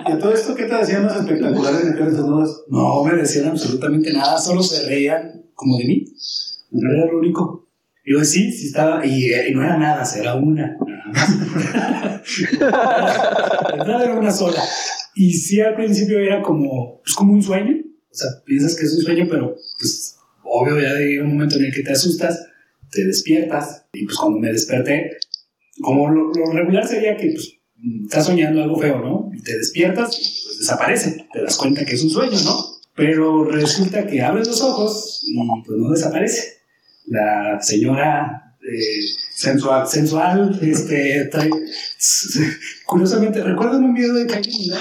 ¿Y 0.08 0.12
a 0.12 0.20
todo 0.20 0.34
esto 0.34 0.54
qué 0.54 0.66
te 0.66 0.76
decían 0.76 1.06
las 1.06 1.18
espectaculares 1.18 1.86
mujeres 1.86 2.18
desnudas? 2.18 2.64
No 2.70 3.04
me 3.04 3.16
decían 3.16 3.50
absolutamente 3.50 4.14
nada, 4.14 4.38
solo 4.38 4.62
se 4.62 4.88
reían 4.88 5.44
como 5.56 5.78
de 5.78 5.86
mí. 5.86 6.06
No 6.72 6.92
era 6.92 7.12
lo 7.12 7.18
único. 7.18 7.68
Y 8.06 8.14
yo, 8.14 8.24
sí, 8.24 8.52
sí 8.52 8.68
estaba, 8.68 9.06
y, 9.06 9.32
no 9.54 9.64
era 9.64 9.78
nada, 9.78 10.04
era 10.20 10.36
una. 10.36 10.78
era 14.04 14.20
una 14.20 14.32
sola. 14.32 14.62
Y 15.16 15.34
sí, 15.34 15.62
al 15.62 15.76
principio 15.76 16.20
era 16.20 16.42
como, 16.42 17.02
pues 17.04 17.16
como 17.16 17.34
un 17.34 17.42
sueño. 17.42 17.76
O 18.12 18.16
sea, 18.16 18.30
piensas 18.46 18.76
que 18.76 18.86
es 18.86 18.94
un 18.94 19.02
sueño, 19.02 19.26
pero 19.30 19.56
pues 19.80 20.18
obvio 20.44 20.80
ya 20.80 20.94
llega 20.94 21.24
un 21.24 21.34
momento 21.34 21.56
en 21.56 21.66
el 21.66 21.74
que 21.74 21.82
te 21.82 21.92
asustas, 21.92 22.46
te 22.94 23.06
despiertas. 23.06 23.86
Y 23.94 24.06
pues 24.06 24.18
cuando 24.18 24.40
me 24.40 24.52
desperté, 24.52 25.18
como 25.82 26.10
lo, 26.10 26.32
regular 26.54 26.88
sería 26.88 27.18
que 27.18 27.32
pues 27.32 27.60
estás 28.06 28.26
soñando 28.26 28.64
algo 28.64 28.80
feo, 28.80 29.00
¿no? 29.00 29.32
Y 29.34 29.42
te 29.42 29.58
despiertas 29.58 30.16
pues 30.16 30.60
desaparece. 30.60 31.26
Te 31.34 31.42
das 31.42 31.58
cuenta 31.58 31.86
que 31.86 31.96
es 31.96 32.04
un 32.04 32.10
sueño, 32.10 32.40
¿no? 32.46 32.66
Pero 32.96 33.46
resulta 33.46 34.06
que 34.06 34.22
abres 34.22 34.48
los 34.48 34.62
ojos 34.62 35.24
y 35.26 35.36
pues 35.66 35.80
no 35.80 35.90
desaparece 35.90 36.64
la 37.08 37.60
señora 37.62 38.56
eh, 38.62 39.02
sensual, 39.36 39.88
sensual 39.88 40.60
este, 40.62 41.30
curiosamente, 42.86 43.44
¿recuerdan 43.44 43.84
un 43.84 43.94
video 43.94 44.14
de 44.14 44.28
Kylie? 44.28 44.72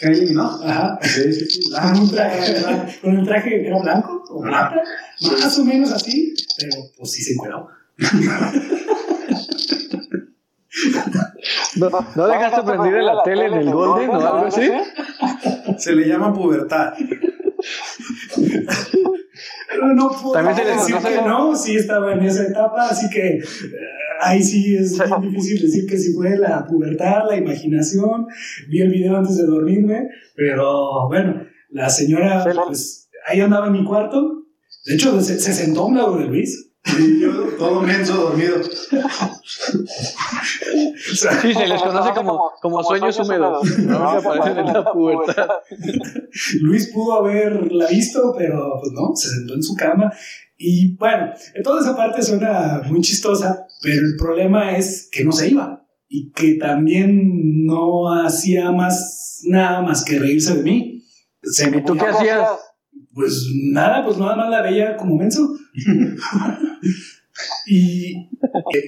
Kylie 0.00 0.26
Minogue, 0.28 0.66
ajá, 0.66 0.98
sí, 1.02 1.32
sí, 1.32 1.44
sí. 1.44 1.70
Ah, 1.76 1.92
un 1.94 2.10
traje, 2.10 2.98
con 3.02 3.18
un 3.18 3.26
traje 3.26 3.50
que 3.50 3.66
era 3.66 3.78
blanco 3.80 4.24
o 4.30 4.40
plata, 4.40 4.82
más 5.20 5.58
o 5.58 5.64
menos 5.64 5.92
así, 5.92 6.34
pero 6.58 6.72
pues 6.96 7.10
sí 7.12 7.22
se 7.22 7.34
encueró. 7.34 7.68
¿No, 11.76 11.90
¿No 12.16 12.28
dejaste 12.28 12.62
prender 12.62 13.02
la 13.02 13.22
tele 13.22 13.46
en 13.46 13.54
el 13.54 13.70
Golden 13.70 14.10
o 14.10 14.14
algo 14.14 14.46
así? 14.46 14.70
Se 15.76 15.92
le 15.92 16.08
llama 16.08 16.32
pubertad. 16.32 16.94
Pero 19.68 19.94
no 19.94 20.10
puedo 20.10 20.32
También 20.32 20.56
se 20.56 20.64
decir 20.64 20.96
que 20.96 21.22
no, 21.22 21.54
sí 21.54 21.76
estaba 21.76 22.12
en 22.12 22.24
esa 22.24 22.44
etapa, 22.44 22.88
así 22.88 23.08
que 23.10 23.36
eh, 23.36 23.42
ahí 24.20 24.42
sí 24.42 24.76
es 24.76 24.98
muy 25.08 25.28
difícil 25.28 25.62
decir 25.62 25.86
que 25.86 25.98
si 25.98 26.12
fue 26.12 26.36
la 26.38 26.66
pubertad, 26.66 27.24
la 27.28 27.36
imaginación. 27.36 28.26
Vi 28.68 28.80
el 28.80 28.90
video 28.90 29.16
antes 29.16 29.36
de 29.36 29.46
dormirme, 29.46 30.08
pero 30.36 31.08
bueno, 31.08 31.42
la 31.70 31.88
señora, 31.90 32.44
pues 32.66 33.08
ahí 33.26 33.40
andaba 33.40 33.66
en 33.66 33.72
mi 33.72 33.84
cuarto. 33.84 34.44
De 34.84 34.94
hecho, 34.94 35.20
se, 35.20 35.38
se 35.38 35.52
sentó 35.52 35.82
a 35.82 35.86
un 35.86 35.96
lado 35.96 36.18
de 36.18 36.26
Luis 36.26 36.70
y 36.98 37.20
yo 37.20 37.30
todo 37.58 37.82
menso 37.82 38.14
dormido. 38.14 38.56
Sí, 41.42 41.54
se 41.54 41.66
les 41.66 41.82
conoce 41.82 42.14
como, 42.14 42.52
como 42.60 42.82
sueños 42.82 43.18
húmedos. 43.18 43.78
No, 43.80 44.10
aparecen 44.10 44.58
en 44.58 44.72
la 44.72 44.84
pubertad. 44.92 45.48
Luis 46.62 46.90
pudo 46.92 47.14
haberla 47.14 47.86
visto, 47.86 48.34
pero 48.36 48.78
pues 48.80 48.92
no, 48.92 49.14
se 49.14 49.28
sentó 49.28 49.54
en 49.54 49.62
su 49.62 49.74
cama. 49.74 50.10
Y 50.62 50.94
bueno, 50.96 51.32
toda 51.64 51.80
esa 51.80 51.96
parte 51.96 52.20
suena 52.20 52.82
muy 52.86 53.00
chistosa, 53.00 53.66
pero 53.80 54.06
el 54.06 54.14
problema 54.18 54.76
es 54.76 55.08
que 55.10 55.24
no 55.24 55.32
se 55.32 55.48
iba 55.48 55.86
y 56.06 56.32
que 56.32 56.56
también 56.56 57.64
no 57.64 58.12
hacía 58.12 58.70
más 58.70 59.40
nada 59.44 59.80
más 59.80 60.04
que 60.04 60.18
reírse 60.18 60.56
de 60.56 60.62
mí. 60.62 61.02
Se 61.42 61.66
¿Y 61.66 61.82
tú 61.82 61.96
qué 61.96 62.04
hacías? 62.04 62.46
Pues 63.14 63.46
nada, 63.72 64.04
pues 64.04 64.18
nada 64.18 64.36
más 64.36 64.50
la 64.50 64.60
veía 64.60 64.98
como 64.98 65.16
menso. 65.16 65.48
y, 67.66 68.28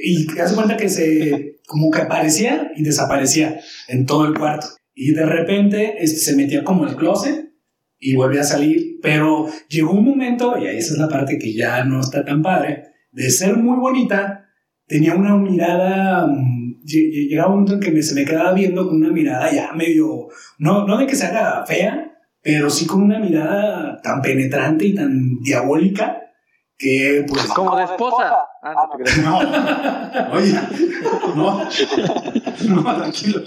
y 0.05 0.27
te 0.27 0.35
das 0.35 0.53
cuenta 0.53 0.77
que 0.77 0.91
se 0.91 1.59
como 1.67 1.91
que 1.91 2.03
aparecía 2.03 2.71
y 2.77 2.83
desaparecía 2.83 3.61
en 3.89 4.05
todo 4.05 4.27
el 4.27 4.39
cuarto. 4.39 4.67
Y 4.95 5.13
de 5.13 5.25
repente 5.25 6.05
este, 6.05 6.19
se 6.19 6.37
metía 6.37 6.65
como 6.65 6.87
el 6.87 6.97
closet 6.97 7.51
y 8.03 8.17
volvía 8.17 8.41
a 8.41 8.45
salir. 8.45 8.99
Pero 9.01 9.47
llegó 9.69 9.93
un 9.93 10.05
momento, 10.05 10.59
y 10.59 10.67
esa 10.67 10.93
es 10.93 10.99
la 10.99 11.09
parte 11.09 11.39
que 11.39 11.55
ya 11.55 11.85
no 11.85 12.01
está 12.01 12.25
tan 12.25 12.43
padre, 12.43 12.83
de 13.13 13.31
ser 13.31 13.57
muy 13.57 13.79
bonita, 13.79 14.49
tenía 14.87 15.15
una 15.15 15.37
mirada, 15.37 16.27
mm, 16.27 16.83
llegaba 16.85 17.55
un 17.55 17.63
momento 17.63 17.75
en 17.75 17.95
que 17.95 18.03
se 18.03 18.15
me 18.15 18.25
quedaba 18.25 18.53
viendo 18.53 18.89
con 18.89 18.97
una 18.97 19.13
mirada 19.13 19.51
ya 19.53 19.73
medio, 19.73 20.29
no, 20.59 20.87
no 20.87 20.99
de 20.99 21.07
que 21.07 21.17
se 21.17 21.27
haga 21.27 21.65
fea, 21.65 22.13
pero 22.43 22.69
sí 22.69 22.87
con 22.87 23.03
una 23.03 23.21
mirada 23.21 24.01
tan 24.03 24.21
penetrante 24.21 24.87
y 24.87 24.95
tan 24.95 25.39
diabólica 25.41 26.22
que 26.83 27.25
pues 27.29 27.45
como 27.47 27.77
de 27.77 27.85
esposa 27.85 28.39
ah 28.63 28.75
no 28.75 28.89
te 28.91 29.05
crees 29.05 29.19
no. 29.19 29.39
Oye 30.33 30.61
no. 31.37 31.69
No 32.69 32.97
tranquilo. 32.97 33.43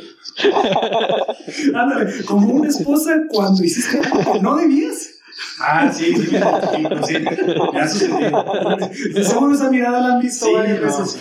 Ándale 1.75 2.25
como 2.25 2.47
una 2.53 2.69
esposa 2.69 3.11
cuando 3.29 3.63
hiciste 3.63 3.99
algo 3.99 4.33
que 4.33 4.39
no 4.39 4.55
debías. 4.55 5.09
Ah, 5.59 5.91
sí, 5.91 6.15
sí, 6.15 6.27
sí, 6.27 6.37
sí, 7.07 7.19
me 7.73 7.81
ha 7.81 7.87
sucedido. 7.87 8.45
Seguro 9.21 9.53
esa 9.53 9.69
mirada 9.69 9.99
la 9.99 10.13
han 10.15 10.21
visto 10.21 10.53
varias 10.53 10.79
veces. 10.79 11.19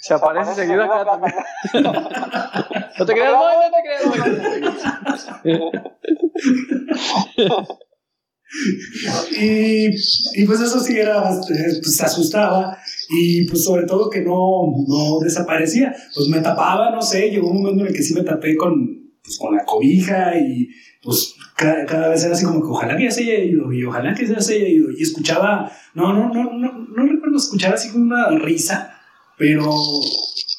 Se 0.00 0.14
aparece 0.14 0.54
seguido 0.54 0.84
acá 0.84 1.04
también. 1.04 1.34
No 2.96 3.04
te 3.04 3.12
creas, 3.12 3.32
no, 3.32 3.40
no 3.40 3.70
te 3.74 3.80
creas. 5.02 5.28
y, 9.40 9.88
y 9.88 10.46
pues 10.46 10.60
eso 10.60 10.80
sí 10.80 10.96
era, 10.96 11.22
pues 11.22 11.96
se 11.96 12.04
asustaba 12.04 12.78
y 13.10 13.46
pues 13.46 13.64
sobre 13.64 13.86
todo 13.86 14.10
que 14.10 14.20
no, 14.20 14.72
no 14.86 15.18
desaparecía. 15.20 15.94
Pues 16.14 16.28
me 16.28 16.40
tapaba, 16.40 16.90
no 16.90 17.02
sé, 17.02 17.30
llegó 17.30 17.50
un 17.50 17.62
momento 17.62 17.82
en 17.82 17.88
el 17.88 17.94
que 17.94 18.02
sí 18.02 18.14
me 18.14 18.22
tapé 18.22 18.56
con, 18.56 19.12
pues, 19.22 19.38
con 19.38 19.54
la 19.56 19.64
cobija 19.64 20.38
y 20.38 20.68
pues 21.02 21.34
cada, 21.56 22.08
vez 22.08 22.24
era 22.24 22.34
así 22.34 22.44
como 22.44 22.60
que 22.60 22.68
ojalá 22.68 22.96
que 22.96 23.04
ya 23.04 23.10
se 23.10 23.22
haya 23.22 23.44
ido 23.44 23.72
y 23.72 23.84
ojalá 23.84 24.14
que 24.14 24.26
ya 24.26 24.40
se 24.40 24.54
haya 24.54 24.68
ido. 24.68 24.90
Y 24.90 25.02
escuchaba, 25.02 25.70
no, 25.94 26.12
no, 26.12 26.32
no, 26.32 26.52
no, 26.52 26.72
no 26.78 27.06
recuerdo 27.06 27.36
escuchar 27.36 27.74
así 27.74 27.90
como 27.90 28.04
una 28.04 28.30
risa, 28.38 28.98
pero, 29.36 29.70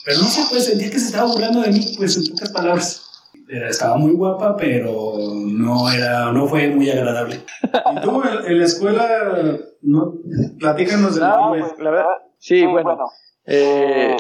pero 0.06 0.20
no 0.20 0.28
sé, 0.28 0.42
pues 0.50 0.66
sentía 0.66 0.90
que 0.90 1.00
se 1.00 1.08
estaba 1.08 1.32
burlando 1.32 1.62
de 1.62 1.72
mí, 1.72 1.94
pues 1.98 2.18
en 2.18 2.28
pocas 2.28 2.52
palabras. 2.52 3.02
Era, 3.48 3.70
estaba 3.70 3.98
muy 3.98 4.12
guapa, 4.12 4.58
pero 4.58 5.18
no 5.56 5.90
era, 5.90 6.32
no 6.32 6.48
fue 6.48 6.70
muy 6.70 6.90
agradable. 6.90 7.42
¿Y 7.64 8.02
tú 8.02 8.22
en, 8.46 8.60
la 8.60 8.66
escuela, 8.66 9.58
no, 9.82 10.14
platícanos 10.60 11.16
de 11.16 11.22
la, 11.22 11.48
pues, 11.50 11.80
la 11.80 11.92
verdad, 11.92 12.06
sí, 12.38 12.66
bueno 12.66 12.98
eh, 13.48 14.18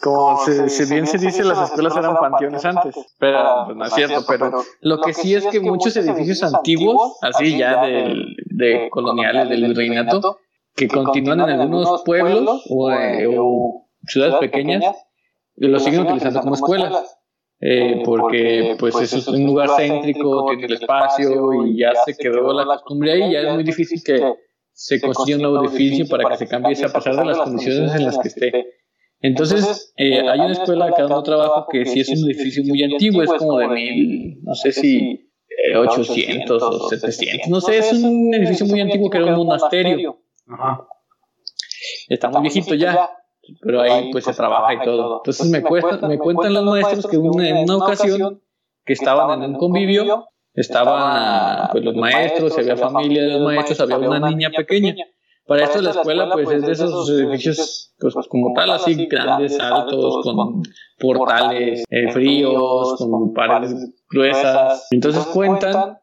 como 0.00 0.38
se, 0.44 0.86
bien 0.86 1.08
se 1.08 1.18
dice, 1.18 1.42
las 1.42 1.70
escuelas 1.70 1.96
eran 1.96 2.16
panteones 2.16 2.64
antes, 2.64 2.94
pero 3.18 3.64
pues, 3.66 3.76
no 3.76 3.84
es 3.84 3.92
cierto, 3.92 4.24
pero 4.28 4.62
lo 4.80 5.00
que 5.00 5.12
sí 5.12 5.34
es 5.34 5.44
que 5.46 5.60
muchos 5.60 5.96
edificios 5.96 6.42
antiguos, 6.42 7.18
así 7.22 7.58
ya 7.58 7.84
de, 7.84 8.14
de 8.46 8.88
coloniales 8.90 9.48
del 9.48 9.74
reinato, 9.74 10.38
que 10.76 10.86
continúan 10.86 11.40
en 11.40 11.60
algunos 11.60 12.02
pueblos 12.04 12.64
o, 12.70 12.92
eh, 12.92 13.28
ciudades 14.06 14.36
pequeñas, 14.36 14.84
lo 15.56 15.80
siguen 15.80 16.02
utilizando 16.02 16.40
como 16.40 16.54
escuelas. 16.54 17.17
Eh, 17.60 18.02
porque 18.04 18.76
pues 18.78 18.94
eso 19.00 19.18
es 19.18 19.26
un 19.26 19.44
lugar 19.44 19.70
céntrico, 19.76 20.46
tiene 20.46 20.66
el 20.66 20.72
espacio 20.74 21.64
y 21.64 21.78
ya 21.78 21.92
se 22.04 22.16
quedó 22.16 22.52
la 22.52 22.64
costumbre 22.64 23.12
ahí, 23.12 23.32
ya 23.32 23.40
es 23.40 23.54
muy 23.54 23.64
difícil 23.64 24.00
que 24.04 24.22
se 24.72 25.00
construye 25.00 25.34
un 25.34 25.42
nuevo 25.42 25.64
edificio 25.64 26.06
para 26.06 26.28
que 26.28 26.36
se 26.36 26.46
cambie 26.46 26.76
a 26.84 26.88
pesar 26.88 27.16
de 27.16 27.24
las 27.24 27.38
condiciones 27.38 27.94
en 27.96 28.04
las 28.04 28.18
que 28.18 28.28
esté. 28.28 28.66
Entonces, 29.20 29.92
eh, 29.96 30.20
hay 30.20 30.38
una 30.38 30.52
escuela 30.52 30.86
acá 30.86 31.02
donde 31.02 31.24
trabajo 31.24 31.66
que 31.68 31.84
sí 31.84 31.98
es 32.00 32.08
un 32.10 32.30
edificio 32.30 32.62
muy 32.64 32.84
antiguo, 32.84 33.24
es 33.24 33.32
como 33.32 33.58
de 33.58 33.66
mil, 33.66 34.40
no 34.44 34.54
sé 34.54 34.70
si 34.70 35.28
800 35.74 36.62
o 36.62 36.88
700, 36.88 37.48
no 37.48 37.60
sé, 37.60 37.78
es 37.78 37.92
un 37.92 38.32
edificio 38.34 38.66
muy 38.66 38.80
antiguo 38.80 39.10
que 39.10 39.18
era 39.18 39.36
un 39.36 39.46
monasterio. 39.46 40.20
Está 42.08 42.30
muy 42.30 42.42
viejito 42.42 42.76
ya, 42.76 43.10
pero 43.60 43.80
ahí 43.80 44.10
pues 44.12 44.24
se 44.24 44.32
trabaja 44.32 44.74
y 44.74 44.84
todo. 44.84 45.18
Entonces 45.18 45.50
me, 45.50 45.62
cuesta, 45.62 46.06
me 46.06 46.18
cuentan 46.18 46.54
los 46.54 46.64
maestros 46.64 47.06
que 47.06 47.16
en 47.16 47.56
una 47.58 47.76
ocasión 47.76 48.42
que 48.84 48.92
estaban 48.94 49.42
en 49.42 49.50
un 49.50 49.58
convivio, 49.58 50.26
estaban 50.54 51.68
pues, 51.72 51.84
los 51.84 51.94
maestros, 51.94 52.58
había 52.58 52.76
familia 52.76 53.22
de 53.22 53.28
los 53.34 53.42
maestros, 53.42 53.80
había 53.80 53.98
una 53.98 54.30
niña 54.30 54.50
pequeña. 54.50 54.94
Para 55.46 55.64
esto 55.64 55.80
la 55.80 55.90
escuela 55.90 56.28
pues 56.30 56.50
es 56.50 56.66
de 56.66 56.72
esos 56.72 57.08
edificios 57.10 57.94
pues 57.98 58.14
como 58.28 58.52
tal 58.54 58.70
así 58.70 59.06
grandes, 59.06 59.58
altos, 59.58 60.22
con 60.22 60.62
portales 60.98 61.84
eh, 61.88 62.12
fríos, 62.12 62.96
con 62.98 63.32
paredes 63.32 63.74
gruesas. 64.10 64.88
Entonces 64.90 65.24
cuentan 65.26 65.98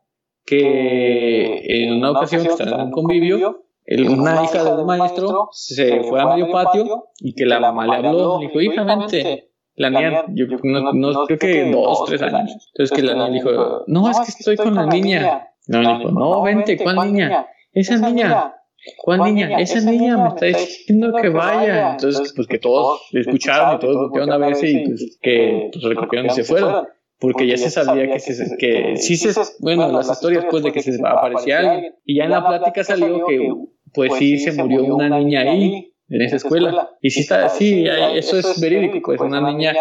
que 0.45 1.83
en 1.83 1.97
una 1.97 2.11
ocasión 2.11 2.43
que 2.43 2.49
estaban 2.49 2.79
en 2.79 2.85
un 2.87 2.91
convivio, 2.91 3.65
una 3.87 4.43
hija 4.43 4.63
del 4.63 4.85
maestro 4.85 5.49
se 5.51 6.01
fue 6.03 6.21
a 6.21 6.27
medio 6.27 6.51
patio 6.51 7.05
y 7.19 7.33
que 7.33 7.45
la 7.45 7.59
mamá 7.59 7.85
le 7.85 8.07
habló, 8.07 8.39
le 8.39 8.47
dijo, 8.47 8.61
hija, 8.61 8.83
vente, 8.83 9.51
la 9.75 9.89
niña, 9.89 10.25
yo 10.29 10.45
no, 10.63 10.93
no, 10.93 11.25
creo 11.25 11.37
que 11.37 11.71
dos, 11.71 12.05
tres 12.05 12.21
años. 12.21 12.69
Entonces 12.73 12.95
que 12.95 13.03
la 13.03 13.13
niña 13.13 13.29
dijo, 13.29 13.83
no, 13.87 14.09
es 14.09 14.19
que 14.19 14.31
estoy 14.39 14.57
con 14.57 14.75
la 14.75 14.85
niña. 14.85 15.49
No, 15.67 15.79
dijo, 15.79 16.11
no, 16.11 16.41
vente, 16.41 16.77
¿cuál 16.77 16.95
niña? 17.11 17.47
Esa 17.73 17.97
niña. 17.97 18.55
¿Cuál 18.97 19.23
niña? 19.23 19.59
Esa 19.59 19.81
niña 19.81 20.17
me 20.17 20.29
está 20.29 20.45
diciendo 20.45 21.13
que 21.21 21.29
vaya. 21.29 21.91
Entonces, 21.91 22.33
pues 22.35 22.47
que 22.47 22.59
todos 22.59 23.01
escucharon 23.11 23.75
y 23.75 23.79
todos 23.79 23.95
voltearon 23.95 24.31
a 24.31 24.37
verse 24.37 24.69
y 24.69 24.85
pues 24.85 25.17
que 25.21 25.69
pues, 25.73 25.83
recogieron 25.83 26.27
y 26.27 26.29
se 26.31 26.43
fueron. 26.43 26.87
Porque 27.17 27.47
ya 27.47 27.57
se 27.57 27.69
sabía 27.69 28.09
que, 28.11 28.19
se, 28.19 28.57
que 28.57 28.97
sí 28.97 29.15
se, 29.15 29.31
bueno, 29.59 29.89
las 29.89 30.11
historias 30.11 30.45
pues 30.49 30.63
de 30.63 30.71
que 30.71 30.81
se 30.81 30.99
aparecía 31.05 31.59
alguien. 31.59 31.95
Y 32.03 32.17
ya 32.17 32.25
en 32.25 32.31
la 32.31 32.45
plática 32.45 32.83
salió 32.83 33.25
que 33.25 33.49
pues 33.95 34.13
sí 34.15 34.37
se 34.37 34.51
murió 34.53 34.83
una 34.83 35.09
niña 35.17 35.41
ahí 35.41 35.93
en 36.09 36.21
esa 36.21 36.35
escuela. 36.35 36.91
Y 37.01 37.09
sí, 37.09 37.21
está, 37.21 37.49
sí, 37.49 37.85
eso 38.13 38.37
es 38.37 38.59
verídico, 38.59 39.13
es 39.13 39.21
una 39.21 39.41
niña 39.41 39.73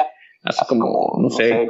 hace 0.43 0.65
como, 0.69 1.19
no 1.21 1.31
sé, 1.31 1.67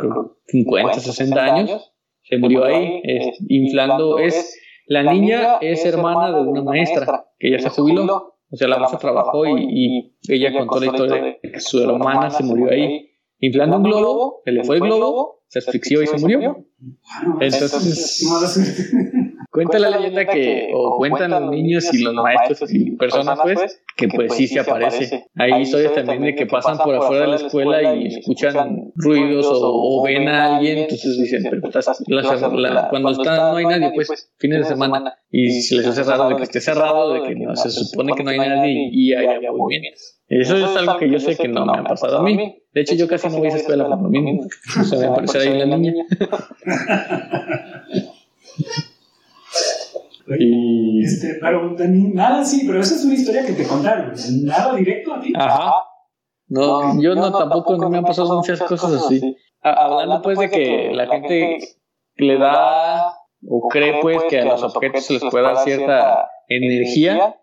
50, 0.48 1.00
60 1.00 1.44
años, 1.44 1.92
se 2.22 2.38
murió 2.38 2.64
ahí, 2.64 3.00
inflando, 3.48 4.18
es, 4.18 4.58
la 4.86 5.02
niña 5.02 5.58
es 5.60 5.84
hermana 5.84 6.36
de 6.36 6.42
una 6.42 6.62
maestra, 6.62 7.26
que 7.38 7.48
ella 7.48 7.60
se 7.60 7.70
jubiló, 7.70 8.34
o 8.50 8.56
sea, 8.56 8.68
la 8.68 8.78
maestra 8.78 8.98
trabajó 8.98 9.46
y, 9.46 10.16
ella 10.28 10.52
contó 10.52 10.80
la 10.80 10.86
historia 10.86 11.22
de 11.22 11.38
que 11.40 11.60
su 11.60 11.82
hermana 11.82 12.30
se 12.30 12.42
murió 12.42 12.70
ahí, 12.70 13.10
inflando 13.38 13.76
un 13.76 13.82
globo, 13.84 14.42
se 14.44 14.52
le 14.52 14.64
fue 14.64 14.76
el 14.76 14.82
globo, 14.82 15.42
se 15.48 15.60
asfixió 15.60 16.02
y 16.02 16.06
se 16.06 16.18
murió. 16.18 16.66
Entonces, 17.40 18.26
Cuenta 19.54 19.78
la 19.78 19.88
leyenda 19.88 20.26
que, 20.26 20.68
o 20.74 20.96
cuentan 20.98 21.30
los 21.30 21.48
niños 21.48 21.94
y 21.94 22.02
los 22.02 22.12
maestros 22.12 22.74
y 22.74 22.96
personas, 22.96 23.38
pues, 23.40 23.80
que 23.96 24.08
pues 24.08 24.34
sí 24.34 24.48
se 24.48 24.58
aparece. 24.58 25.28
Hay 25.36 25.62
historias 25.62 25.94
también 25.94 26.22
de 26.22 26.34
que 26.34 26.46
pasan 26.46 26.76
por 26.76 26.96
afuera 26.96 27.20
de 27.22 27.28
la 27.28 27.36
escuela 27.36 27.94
y 27.94 28.08
escuchan 28.08 28.90
ruidos 28.96 29.46
o, 29.48 30.02
ven 30.02 30.26
a 30.26 30.56
alguien, 30.56 30.78
entonces 30.78 31.16
dicen, 31.20 31.44
pero 31.48 31.62
cuando 32.90 33.10
está, 33.12 33.52
no 33.52 33.56
hay 33.56 33.66
nadie, 33.66 33.92
pues, 33.94 34.32
fines 34.38 34.58
de 34.58 34.64
semana, 34.64 35.14
y 35.30 35.48
se 35.62 35.76
les 35.76 35.86
hace 35.86 36.02
raro 36.02 36.30
de 36.30 36.36
que 36.36 36.42
esté 36.42 36.60
cerrado, 36.60 37.12
de 37.12 37.22
que 37.22 37.36
no, 37.36 37.54
se 37.54 37.70
supone 37.70 38.12
que 38.16 38.24
no 38.24 38.30
hay 38.30 38.38
nadie 38.38 38.88
y 38.90 39.14
hay 39.14 39.38
movimientos. 39.56 40.20
Eso 40.26 40.56
es 40.56 40.76
algo 40.76 40.98
que 40.98 41.08
yo 41.08 41.20
sé 41.20 41.36
que 41.36 41.46
no 41.46 41.64
me 41.64 41.78
ha 41.78 41.84
pasado 41.84 42.18
a 42.18 42.22
mí. 42.24 42.64
De 42.72 42.80
hecho, 42.80 42.96
yo 42.96 43.06
casi 43.06 43.28
no 43.28 43.36
voy 43.36 43.46
a 43.46 43.50
esa 43.50 43.58
escuela 43.58 43.86
por 43.88 44.02
lo 44.02 44.08
mismo. 44.08 44.48
Se 44.82 44.96
me 44.96 45.06
aparece 45.06 45.38
ahí 45.38 45.58
la 45.58 45.76
niña. 45.76 45.92
Y... 50.38 51.04
Este, 51.04 51.38
pero 51.40 51.74
nada 52.14 52.44
sí, 52.44 52.64
pero 52.66 52.80
esa 52.80 52.94
es 52.94 53.04
una 53.04 53.14
historia 53.14 53.44
que 53.44 53.52
te 53.52 53.66
contaron, 53.66 54.12
nada 54.44 54.74
directo 54.74 55.14
a 55.14 55.20
ti. 55.20 55.32
Ajá. 55.36 55.72
No, 56.48 57.00
yo 57.00 57.14
no, 57.14 57.32
tampoco, 57.32 57.76
no 57.76 57.90
me 57.90 57.98
han 57.98 58.04
pasado 58.04 58.36
muchas 58.36 58.60
cosas 58.62 58.92
así. 58.92 59.36
Hablando 59.60 60.20
pues 60.22 60.38
de 60.38 60.50
que 60.50 60.90
la 60.92 61.06
gente 61.06 61.58
le 62.16 62.38
da 62.38 63.14
o 63.48 63.68
cree 63.68 64.00
pues 64.00 64.22
que 64.28 64.40
a 64.40 64.44
los 64.44 64.62
objetos 64.62 65.04
se 65.04 65.14
les 65.14 65.24
puede 65.30 65.44
dar 65.44 65.58
cierta 65.58 66.28
energía, 66.48 67.36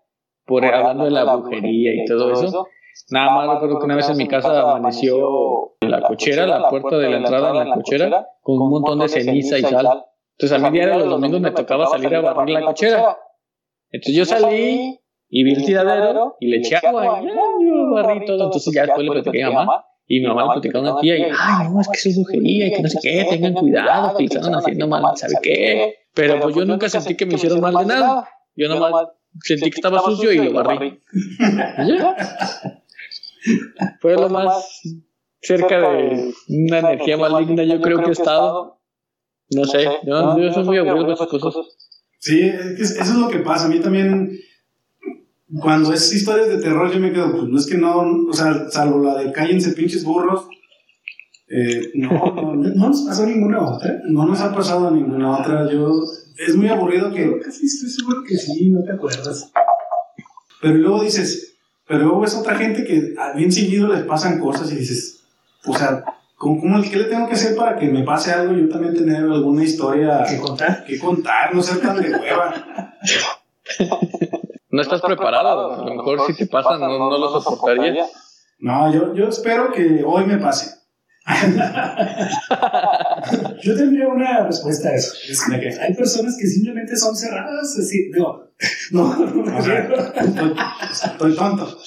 por 0.44 0.64
hablando 0.64 1.04
de 1.04 1.10
la 1.10 1.36
brujería 1.36 1.92
y 1.94 2.04
todo 2.06 2.32
eso. 2.32 2.66
Nada 3.10 3.34
más 3.34 3.54
recuerdo 3.54 3.78
que 3.78 3.84
una 3.86 3.96
vez 3.96 4.08
en 4.08 4.16
mi 4.16 4.28
casa 4.28 4.60
amaneció 4.62 5.74
la 5.80 6.02
cochera, 6.02 6.46
la 6.46 6.68
puerta 6.68 6.98
de 6.98 7.10
la 7.10 7.16
entrada 7.18 7.62
en 7.62 7.68
la 7.68 7.74
cochera, 7.74 8.26
con 8.42 8.60
un 8.60 8.70
montón 8.70 8.98
de 9.00 9.08
ceniza 9.08 9.58
y 9.58 9.62
sal. 9.62 10.04
Entonces 10.38 10.52
a 10.52 10.70
mí 10.70 10.78
diario 10.78 10.98
los 10.98 11.08
domingos 11.08 11.40
me 11.40 11.50
tocaba 11.50 11.86
salir 11.86 12.14
a 12.14 12.20
barrer 12.20 12.50
la 12.50 12.62
cochera. 12.62 13.18
Entonces 13.90 14.16
yo 14.16 14.24
salí 14.24 14.98
y 15.28 15.44
vi 15.44 15.52
el 15.54 15.64
tiradero 15.64 16.36
y 16.40 16.48
le 16.48 16.58
eché 16.58 16.76
agua 16.76 17.20
y 17.22 17.26
yo 17.26 17.90
barrí 17.92 18.24
todo. 18.24 18.44
Entonces 18.44 18.74
ya 18.74 18.82
después 18.82 19.04
le 19.06 19.12
platicé 19.12 19.42
a 19.42 19.48
mi 19.48 19.54
mamá 19.54 19.84
y 20.06 20.20
mi 20.20 20.26
mamá 20.26 20.42
le 20.42 20.52
platicó 20.52 20.78
a 20.78 20.80
una 20.80 21.00
tía 21.00 21.16
y, 21.16 21.22
ay, 21.22 21.68
no, 21.70 21.80
es 21.80 21.88
que 21.88 22.08
es 22.08 22.16
brujería 22.16 22.66
y 22.66 22.72
que 22.72 22.82
no 22.82 22.88
sé 22.88 22.98
qué, 23.02 23.26
tengan 23.30 23.54
cuidado, 23.54 24.16
que 24.16 24.24
están 24.24 24.54
haciendo 24.54 24.88
mal, 24.88 25.16
¿sabe 25.16 25.34
qué? 25.42 25.94
Pero 26.14 26.40
pues 26.40 26.54
yo 26.54 26.64
nunca 26.64 26.88
sentí 26.88 27.16
que 27.16 27.26
me 27.26 27.34
hicieron 27.34 27.60
mal 27.60 27.74
de 27.74 27.86
nada. 27.86 28.28
Yo 28.54 28.68
nomás 28.68 29.08
sentí 29.40 29.70
que 29.70 29.76
estaba 29.76 30.00
sucio 30.00 30.32
y 30.32 30.38
lo 30.38 30.52
barrí. 30.52 31.00
Fue 34.00 34.14
lo 34.14 34.28
más 34.28 34.80
cerca 35.40 35.80
de 35.80 36.32
una 36.48 36.78
energía 36.78 37.16
maligna 37.16 37.64
yo 37.64 37.80
creo 37.80 38.02
que 38.02 38.10
he 38.10 38.12
estado 38.12 38.80
no 39.54 39.64
sé, 39.64 39.84
yo, 40.04 40.38
yo 40.38 40.52
soy 40.52 40.64
muy 40.64 40.78
aburrido 40.78 41.06
de 41.08 41.14
esas 41.14 41.28
cosas. 41.28 41.66
Sí, 42.18 42.40
eso 42.40 43.02
es 43.02 43.14
lo 43.14 43.28
que 43.28 43.40
pasa. 43.40 43.66
A 43.66 43.68
mí 43.68 43.80
también, 43.80 44.38
cuando 45.60 45.92
es 45.92 46.12
historias 46.12 46.48
de 46.48 46.58
terror, 46.58 46.92
yo 46.92 47.00
me 47.00 47.12
quedo, 47.12 47.32
pues 47.32 47.44
no 47.44 47.58
es 47.58 47.66
que 47.66 47.76
no, 47.76 48.28
o 48.28 48.32
sea, 48.32 48.70
salvo 48.70 49.02
la 49.02 49.18
de 49.18 49.32
cállense 49.32 49.72
pinches 49.72 50.04
burros. 50.04 50.46
Eh, 51.48 51.90
no, 51.94 52.10
no, 52.10 52.54
no, 52.54 52.88
nos 52.88 53.02
pasó 53.02 53.26
ninguna 53.26 53.60
otra. 53.60 54.00
No 54.08 54.24
nos 54.24 54.40
ha 54.40 54.54
pasado 54.54 54.90
ninguna 54.90 55.38
otra. 55.38 55.70
Yo, 55.70 56.00
es 56.38 56.56
muy 56.56 56.68
aburrido 56.68 57.12
que. 57.12 57.38
Casi 57.40 57.66
estoy 57.66 57.90
seguro 57.90 58.22
que 58.26 58.36
sí, 58.36 58.70
no 58.70 58.82
te 58.84 58.92
acuerdas. 58.92 59.52
Pero 60.62 60.74
luego 60.74 61.02
dices, 61.02 61.56
pero 61.86 62.04
luego 62.04 62.20
ves 62.20 62.34
otra 62.36 62.54
gente 62.54 62.84
que 62.84 63.14
bien 63.36 63.50
seguido 63.50 63.92
les 63.92 64.04
pasan 64.04 64.38
cosas 64.38 64.72
y 64.72 64.76
dices, 64.76 65.24
o 65.66 65.76
sea, 65.76 66.04
¿Cómo, 66.42 66.82
¿Qué 66.82 66.96
le 66.96 67.04
tengo 67.04 67.28
que 67.28 67.34
hacer 67.34 67.54
para 67.54 67.76
que 67.76 67.86
me 67.86 68.02
pase 68.02 68.32
algo 68.32 68.52
y 68.54 68.62
yo 68.62 68.68
también 68.68 68.96
tener 68.96 69.22
alguna 69.22 69.62
historia 69.62 70.24
que 70.28 70.40
contar? 70.40 70.84
Que 70.84 70.98
contar, 70.98 71.54
no 71.54 71.62
ser 71.62 71.80
tan 71.80 72.02
de 72.02 72.10
hueva. 72.10 72.52
no 74.70 74.82
estás 74.82 75.00
preparado, 75.02 75.72
a 75.72 75.88
lo 75.88 75.94
mejor 75.94 76.26
si 76.26 76.34
te 76.34 76.46
pasa 76.48 76.78
no, 76.78 76.98
no 76.98 77.16
lo 77.16 77.40
soportaría. 77.40 78.06
No, 78.58 78.92
yo, 78.92 79.14
yo 79.14 79.28
espero 79.28 79.70
que 79.70 80.02
hoy 80.04 80.24
me 80.24 80.38
pase. 80.38 80.81
Yo 83.62 83.76
tendría 83.76 84.08
una 84.08 84.44
respuesta 84.44 84.88
a 84.88 84.94
eso. 84.94 85.12
Es 85.28 85.44
que 85.44 85.54
hay 85.80 85.94
personas 85.94 86.36
que 86.38 86.46
simplemente 86.46 86.96
son 86.96 87.16
cerradas. 87.16 87.76
Así, 87.78 88.10
digo, 88.12 88.48
no, 88.90 89.16
no, 89.16 89.44
no 89.44 89.58
estoy, 89.58 91.34
tonto. 91.36 91.78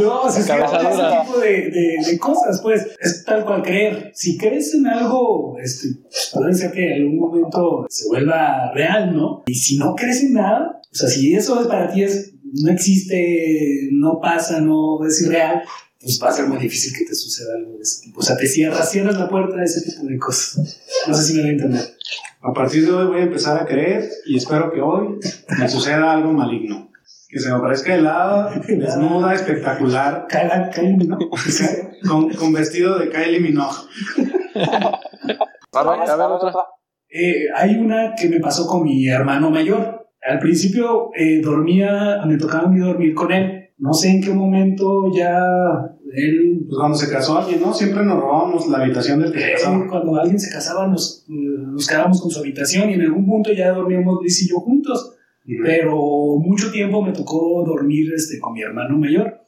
No, 0.00 0.22
o 0.22 0.30
sea, 0.30 0.40
es 0.40 0.46
que 0.46 0.52
ese 0.88 1.02
tipo 1.22 1.38
de, 1.40 1.70
de, 1.70 1.96
de, 2.10 2.18
cosas, 2.18 2.60
pues, 2.62 2.86
es 3.00 3.24
tal 3.24 3.44
cual 3.44 3.62
creer. 3.62 4.12
Si 4.14 4.38
crees 4.38 4.72
en 4.74 4.86
algo, 4.86 5.58
este, 5.58 5.88
puede 6.32 6.54
ser 6.54 6.70
que 6.70 6.96
en 6.96 7.02
algún 7.02 7.18
momento 7.18 7.86
se 7.88 8.06
vuelva 8.08 8.70
real, 8.72 9.16
¿no? 9.16 9.42
Y 9.46 9.54
si 9.54 9.78
no 9.78 9.94
crees 9.94 10.22
en 10.22 10.34
nada, 10.34 10.80
o 10.80 10.94
sea, 10.94 11.08
si 11.08 11.34
eso 11.34 11.66
para 11.68 11.92
ti 11.92 12.04
es, 12.04 12.34
no 12.62 12.70
existe, 12.70 13.88
no 13.92 14.20
pasa, 14.20 14.60
no 14.60 15.04
es 15.06 15.20
irreal, 15.22 15.62
pues 16.00 16.20
va 16.22 16.28
a 16.28 16.32
ser 16.32 16.46
muy 16.46 16.58
difícil 16.58 16.96
que 16.96 17.04
te 17.04 17.14
suceda 17.14 17.54
algo 17.56 17.76
de 17.76 17.82
ese 17.82 18.02
tipo. 18.02 18.20
O 18.20 18.22
sea, 18.22 18.36
te 18.36 18.46
cierras, 18.46 18.90
cierras 18.90 19.18
la 19.18 19.28
puerta 19.28 19.56
a 19.56 19.64
ese 19.64 19.82
tipo 19.82 20.06
de 20.06 20.18
cosas. 20.18 20.80
No 21.06 21.14
sé 21.14 21.24
si 21.24 21.34
me 21.34 21.40
voy 21.40 21.50
a 21.50 21.52
entender. 21.52 21.94
A 22.40 22.52
partir 22.52 22.86
de 22.86 22.92
hoy 22.92 23.06
voy 23.06 23.20
a 23.20 23.24
empezar 23.24 23.60
a 23.60 23.66
creer 23.66 24.08
y 24.26 24.36
espero 24.36 24.72
que 24.72 24.80
hoy 24.80 25.18
me 25.58 25.68
suceda 25.68 26.12
algo 26.12 26.32
maligno. 26.32 26.90
Que 27.28 27.40
se 27.40 27.50
me 27.50 27.56
aparezca 27.56 27.94
helada, 27.94 28.50
desnuda, 28.68 29.34
espectacular. 29.34 30.26
Kylie 30.28 30.96
Minogue. 30.96 31.28
con, 32.08 32.30
con 32.30 32.52
vestido 32.52 32.98
de 32.98 33.10
Kylie 33.10 33.40
Minogue. 33.40 33.76
a 34.54 35.82
ver, 35.82 36.10
a 36.10 36.16
ver 36.16 36.26
otra. 36.26 36.52
Eh, 37.10 37.46
hay 37.54 37.74
una 37.74 38.14
que 38.14 38.28
me 38.28 38.38
pasó 38.38 38.66
con 38.68 38.84
mi 38.84 39.08
hermano 39.08 39.50
mayor. 39.50 40.06
Al 40.22 40.38
principio 40.38 41.10
eh, 41.16 41.40
dormía, 41.42 42.22
me 42.24 42.38
tocaba 42.38 42.64
a 42.64 42.68
mí 42.68 42.78
dormir 42.78 43.14
con 43.14 43.32
él 43.32 43.67
no 43.78 43.94
sé 43.94 44.10
en 44.10 44.20
qué 44.20 44.30
momento 44.30 45.10
ya 45.14 45.38
él... 46.12 46.64
Pues 46.66 46.78
cuando 46.78 46.98
se 46.98 47.10
casó 47.10 47.38
alguien, 47.38 47.60
¿no? 47.60 47.72
Siempre 47.72 48.04
nos 48.04 48.20
robábamos 48.20 48.68
la 48.68 48.78
habitación 48.78 49.20
del 49.20 49.32
que 49.32 49.40
se 49.40 49.52
casaba. 49.52 49.86
Cuando 49.88 50.16
alguien 50.16 50.38
se 50.38 50.50
casaba 50.50 50.86
nos, 50.88 51.24
nos 51.28 51.86
quedábamos 51.86 52.20
con 52.20 52.30
su 52.30 52.40
habitación 52.40 52.90
y 52.90 52.94
en 52.94 53.02
algún 53.02 53.26
punto 53.26 53.52
ya 53.52 53.70
dormíamos 53.70 54.18
Luis 54.20 54.42
y 54.42 54.48
yo 54.48 54.56
juntos. 54.56 55.14
Pero 55.64 55.96
mucho 56.40 56.70
tiempo 56.70 57.02
me 57.02 57.12
tocó 57.12 57.64
dormir 57.64 58.12
este, 58.14 58.38
con 58.38 58.52
mi 58.52 58.62
hermano 58.62 58.98
mayor. 58.98 59.40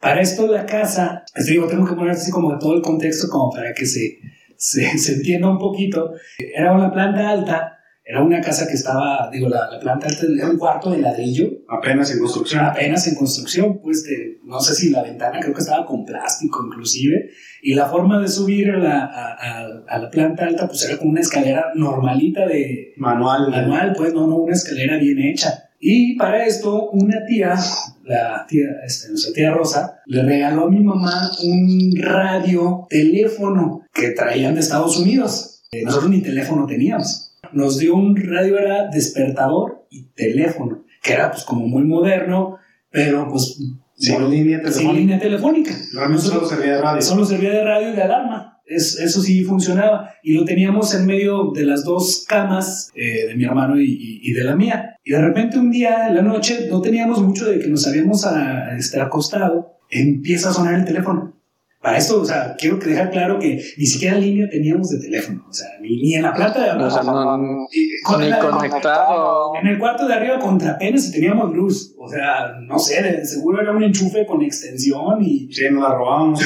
Para 0.00 0.20
esto 0.20 0.46
la 0.46 0.66
casa, 0.66 1.24
este, 1.34 1.52
digo, 1.52 1.66
tengo 1.66 1.84
que 1.84 1.94
poner 1.94 2.10
así 2.10 2.30
como 2.30 2.56
todo 2.58 2.76
el 2.76 2.82
contexto 2.82 3.28
como 3.28 3.50
para 3.50 3.72
que 3.74 3.84
se, 3.84 4.18
se, 4.56 4.96
se 4.98 5.14
entienda 5.14 5.50
un 5.50 5.58
poquito. 5.58 6.12
Era 6.38 6.72
una 6.72 6.92
planta 6.92 7.30
alta 7.30 7.77
era 8.10 8.22
una 8.22 8.40
casa 8.40 8.66
que 8.66 8.72
estaba, 8.72 9.28
digo, 9.30 9.50
la, 9.50 9.68
la 9.70 9.78
planta 9.78 10.06
era 10.08 10.48
un 10.48 10.56
cuarto 10.56 10.90
de 10.90 10.96
ladrillo. 10.96 11.46
Apenas 11.68 12.10
en 12.10 12.20
construcción. 12.20 12.64
Apenas 12.64 13.06
en 13.06 13.14
construcción, 13.14 13.80
pues 13.82 14.02
de, 14.04 14.40
no 14.44 14.58
sé 14.60 14.74
si 14.74 14.88
la 14.88 15.02
ventana 15.02 15.38
creo 15.40 15.52
que 15.52 15.60
estaba 15.60 15.84
con 15.84 16.06
plástico 16.06 16.64
inclusive. 16.64 17.28
Y 17.60 17.74
la 17.74 17.84
forma 17.84 18.18
de 18.18 18.28
subir 18.28 18.70
a 18.70 18.78
la, 18.78 19.04
a, 19.04 19.66
a, 19.86 19.98
la 19.98 20.08
planta 20.08 20.46
alta 20.46 20.66
pues 20.66 20.88
era 20.88 20.96
con 20.96 21.08
una 21.08 21.20
escalera 21.20 21.66
normalita 21.74 22.46
de... 22.46 22.94
Manual. 22.96 23.50
Manual, 23.50 23.92
pues 23.94 24.14
no, 24.14 24.26
no, 24.26 24.36
una 24.36 24.54
escalera 24.54 24.96
bien 24.96 25.18
hecha. 25.18 25.68
Y 25.78 26.16
para 26.16 26.46
esto, 26.46 26.88
una 26.88 27.26
tía, 27.26 27.56
la 28.04 28.46
tía, 28.48 28.68
este, 28.86 29.10
nuestra 29.10 29.34
tía 29.34 29.50
Rosa, 29.50 30.00
le 30.06 30.22
regaló 30.22 30.64
a 30.64 30.70
mi 30.70 30.80
mamá 30.80 31.30
un 31.44 31.92
radio 32.00 32.86
teléfono 32.88 33.82
que 33.92 34.12
traían 34.12 34.54
de 34.54 34.60
Estados 34.60 34.96
Unidos. 34.96 35.62
Eh, 35.72 35.82
nosotros 35.84 36.10
ni 36.10 36.22
teléfono 36.22 36.64
teníamos 36.64 37.27
nos 37.52 37.78
dio 37.78 37.94
un 37.94 38.16
radio, 38.16 38.58
era 38.58 38.88
despertador 38.88 39.86
y 39.90 40.04
teléfono, 40.14 40.84
que 41.02 41.12
era 41.12 41.30
pues 41.30 41.44
como 41.44 41.66
muy 41.66 41.84
moderno, 41.84 42.58
pero 42.90 43.28
pues... 43.28 43.60
Sin 43.96 44.30
línea 44.30 44.58
telefónica. 44.58 44.90
Sin 44.90 44.96
línea 44.96 45.18
telefónica. 45.18 45.72
Realmente 45.92 46.22
solo 46.24 46.46
servía 46.46 46.76
de 46.76 46.82
radio. 46.82 47.02
Solo 47.02 47.24
servía 47.24 47.50
de 47.50 47.64
radio 47.64 47.92
y 47.92 47.96
de 47.96 48.02
alarma. 48.02 48.60
eso 48.64 49.20
sí 49.20 49.42
funcionaba. 49.42 50.10
Y 50.22 50.34
lo 50.34 50.44
teníamos 50.44 50.94
en 50.94 51.04
medio 51.04 51.50
de 51.52 51.64
las 51.64 51.84
dos 51.84 52.24
camas 52.28 52.92
eh, 52.94 53.26
de 53.26 53.34
mi 53.34 53.44
hermano 53.44 53.80
y, 53.80 54.20
y, 54.22 54.32
de 54.32 54.44
la 54.44 54.54
mía. 54.54 54.94
Y 55.02 55.10
de 55.10 55.20
repente 55.20 55.58
un 55.58 55.72
día 55.72 56.06
en 56.06 56.14
la 56.14 56.22
noche, 56.22 56.68
no 56.70 56.80
teníamos 56.80 57.20
mucho 57.20 57.46
de 57.46 57.58
que 57.58 57.66
nos 57.66 57.88
habíamos 57.88 58.24
a, 58.24 58.76
este, 58.76 59.00
acostado, 59.00 59.78
empieza 59.90 60.50
a 60.50 60.52
sonar 60.52 60.74
el 60.74 60.84
teléfono. 60.84 61.37
Para 61.80 61.96
esto, 61.96 62.20
o 62.20 62.24
sea, 62.24 62.56
quiero 62.58 62.76
dejar 62.76 63.12
claro 63.12 63.38
que 63.38 63.62
ni 63.76 63.86
siquiera 63.86 64.18
línea 64.18 64.48
teníamos 64.50 64.90
de 64.90 64.98
teléfono, 64.98 65.46
o 65.48 65.52
sea, 65.52 65.68
ni, 65.80 66.02
ni 66.02 66.14
en 66.14 66.22
la 66.22 66.32
de 66.32 66.70
abajo. 66.70 66.86
O 66.86 66.90
sea, 66.90 67.02
no, 67.04 67.68
con 68.04 68.20
ni 68.20 68.32
conectado. 68.36 69.52
En 69.54 69.68
el 69.68 69.78
cuarto 69.78 70.08
de 70.08 70.14
arriba 70.14 70.40
contra 70.40 70.72
apenas 70.72 71.04
si 71.04 71.12
teníamos 71.12 71.54
luz, 71.54 71.94
o 71.96 72.08
sea, 72.08 72.58
no 72.62 72.80
sé, 72.80 73.24
seguro 73.24 73.62
era 73.62 73.70
un 73.70 73.84
enchufe 73.84 74.26
con 74.26 74.42
extensión 74.42 75.22
y... 75.22 75.52
Sí, 75.52 75.66
nos 75.70 75.84
la 75.84 75.94
robábamos 75.94 76.40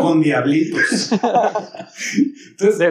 con, 0.00 0.20
diablitos. 0.22 1.10
Entonces, 2.50 2.90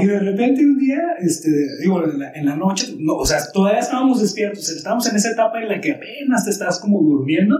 y 0.00 0.06
de 0.06 0.18
repente 0.20 0.64
un 0.64 0.78
día, 0.78 1.02
este, 1.18 1.50
digo, 1.80 2.04
en 2.04 2.20
la, 2.20 2.30
en 2.34 2.46
la 2.46 2.54
noche, 2.54 2.94
no, 3.00 3.14
o 3.14 3.26
sea, 3.26 3.38
todavía 3.52 3.80
estábamos 3.80 4.20
despiertos, 4.20 4.68
estábamos 4.68 5.08
en 5.08 5.16
esa 5.16 5.32
etapa 5.32 5.60
en 5.60 5.70
la 5.70 5.80
que 5.80 5.90
apenas 5.90 6.44
te 6.44 6.52
estás 6.52 6.78
como 6.78 7.02
durmiendo, 7.02 7.58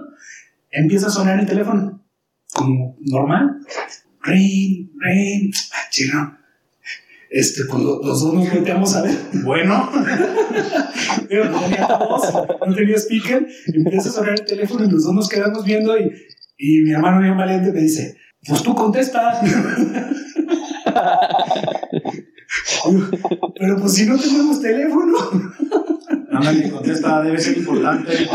empieza 0.70 1.08
a 1.08 1.10
sonar 1.10 1.40
el 1.40 1.46
teléfono 1.46 2.01
como 2.54 2.96
normal. 3.00 3.60
Rain, 4.22 4.92
rain, 5.00 5.50
ah, 5.72 5.88
chido. 5.90 6.36
Este, 7.30 7.64
pues 7.64 7.82
los, 7.82 8.02
dos 8.02 8.34
nos 8.34 8.52
volteamos 8.52 8.94
a 8.94 9.02
ver. 9.02 9.16
Bueno, 9.42 9.90
pero 11.28 11.50
no 11.50 11.60
tenía 11.60 11.86
voz, 11.86 12.32
no 12.66 12.74
tenía 12.74 12.96
speaker. 12.96 13.46
Empieza 13.66 14.10
a 14.10 14.12
sonar 14.12 14.34
el 14.34 14.44
teléfono 14.44 14.84
y 14.84 14.90
los 14.90 15.04
dos 15.04 15.14
nos 15.14 15.28
quedamos 15.28 15.64
viendo. 15.64 15.98
Y, 15.98 16.12
y 16.58 16.82
mi 16.82 16.92
hermano 16.92 17.20
bien 17.22 17.36
valiente 17.36 17.72
me 17.72 17.80
dice: 17.80 18.18
Pues 18.46 18.62
tú 18.62 18.74
contesta. 18.74 19.40
pero 23.58 23.80
pues 23.80 23.94
si 23.94 24.04
no 24.06 24.18
tenemos 24.18 24.60
teléfono. 24.60 25.16
Ándale, 26.30 26.70
contesta, 26.70 27.22
debe 27.22 27.38
ser 27.40 27.56
importante. 27.58 28.28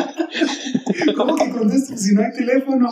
¿Cómo 1.15 1.35
que 1.35 1.49
contesta 1.49 1.95
si 1.97 2.15
no 2.15 2.23
hay 2.23 2.31
teléfono? 2.31 2.89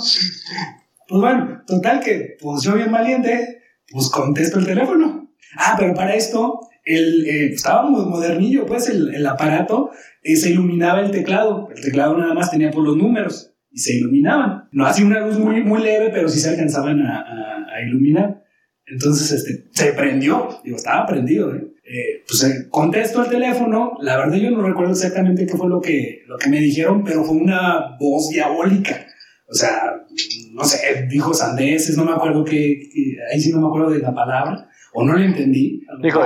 Pues 1.07 1.21
bueno, 1.21 1.61
total 1.67 1.99
que, 1.99 2.37
pues 2.41 2.63
yo 2.63 2.75
bien 2.75 2.91
valiente, 2.91 3.61
pues 3.91 4.09
contesto 4.09 4.59
el 4.59 4.65
teléfono. 4.65 5.29
Ah, 5.57 5.75
pero 5.77 5.93
para 5.93 6.15
esto, 6.15 6.61
el, 6.83 7.25
eh, 7.25 7.53
estaba 7.53 7.89
muy 7.89 8.05
modernillo, 8.05 8.65
pues 8.65 8.89
el, 8.89 9.13
el 9.13 9.25
aparato 9.25 9.91
eh, 10.23 10.35
se 10.35 10.49
iluminaba 10.49 11.01
el 11.01 11.11
teclado. 11.11 11.69
El 11.75 11.81
teclado 11.81 12.17
nada 12.17 12.33
más 12.33 12.51
tenía 12.51 12.71
por 12.71 12.83
los 12.83 12.97
números 12.97 13.53
y 13.71 13.79
se 13.79 13.95
iluminaban. 13.95 14.69
No 14.71 14.85
hacía 14.85 15.05
una 15.05 15.19
luz 15.19 15.37
muy, 15.37 15.63
muy 15.63 15.81
leve, 15.81 16.09
pero 16.11 16.27
sí 16.29 16.39
se 16.39 16.49
alcanzaban 16.49 17.01
a, 17.01 17.21
a, 17.21 17.81
iluminar. 17.85 18.43
Entonces, 18.87 19.31
este, 19.31 19.69
se 19.71 19.93
prendió, 19.93 20.61
digo, 20.63 20.77
estaba 20.77 21.05
prendido, 21.05 21.53
¿eh? 21.53 21.67
eh 21.83 22.23
pues 22.27 22.67
contesto 22.69 23.23
el 23.23 23.29
teléfono, 23.29 23.93
la 23.99 24.17
verdad 24.17 24.37
yo 24.37 24.51
no 24.51 24.61
recuerdo 24.61 24.93
exactamente 24.93 25.45
qué 25.45 25.57
fue 25.57 25.67
lo 25.67 25.81
que, 25.81 26.21
lo 26.27 26.37
que 26.37 26.49
me 26.49 26.59
dijeron, 26.59 27.03
pero 27.03 27.23
fue 27.23 27.35
una 27.35 27.97
voz 27.99 28.29
diabólica. 28.29 29.05
O 29.47 29.53
sea, 29.53 30.05
no 30.53 30.63
sé, 30.63 31.07
dijo 31.07 31.33
sandeces, 31.33 31.97
no 31.97 32.05
me 32.05 32.13
acuerdo 32.13 32.43
qué, 32.43 32.89
ahí 33.31 33.39
sí 33.39 33.51
no 33.51 33.61
me 33.61 33.67
acuerdo 33.67 33.91
de 33.91 33.99
la 33.99 34.13
palabra, 34.13 34.69
o 34.93 35.03
no 35.03 35.15
le 35.15 35.25
entendí. 35.25 35.81
Dijo, 36.01 36.19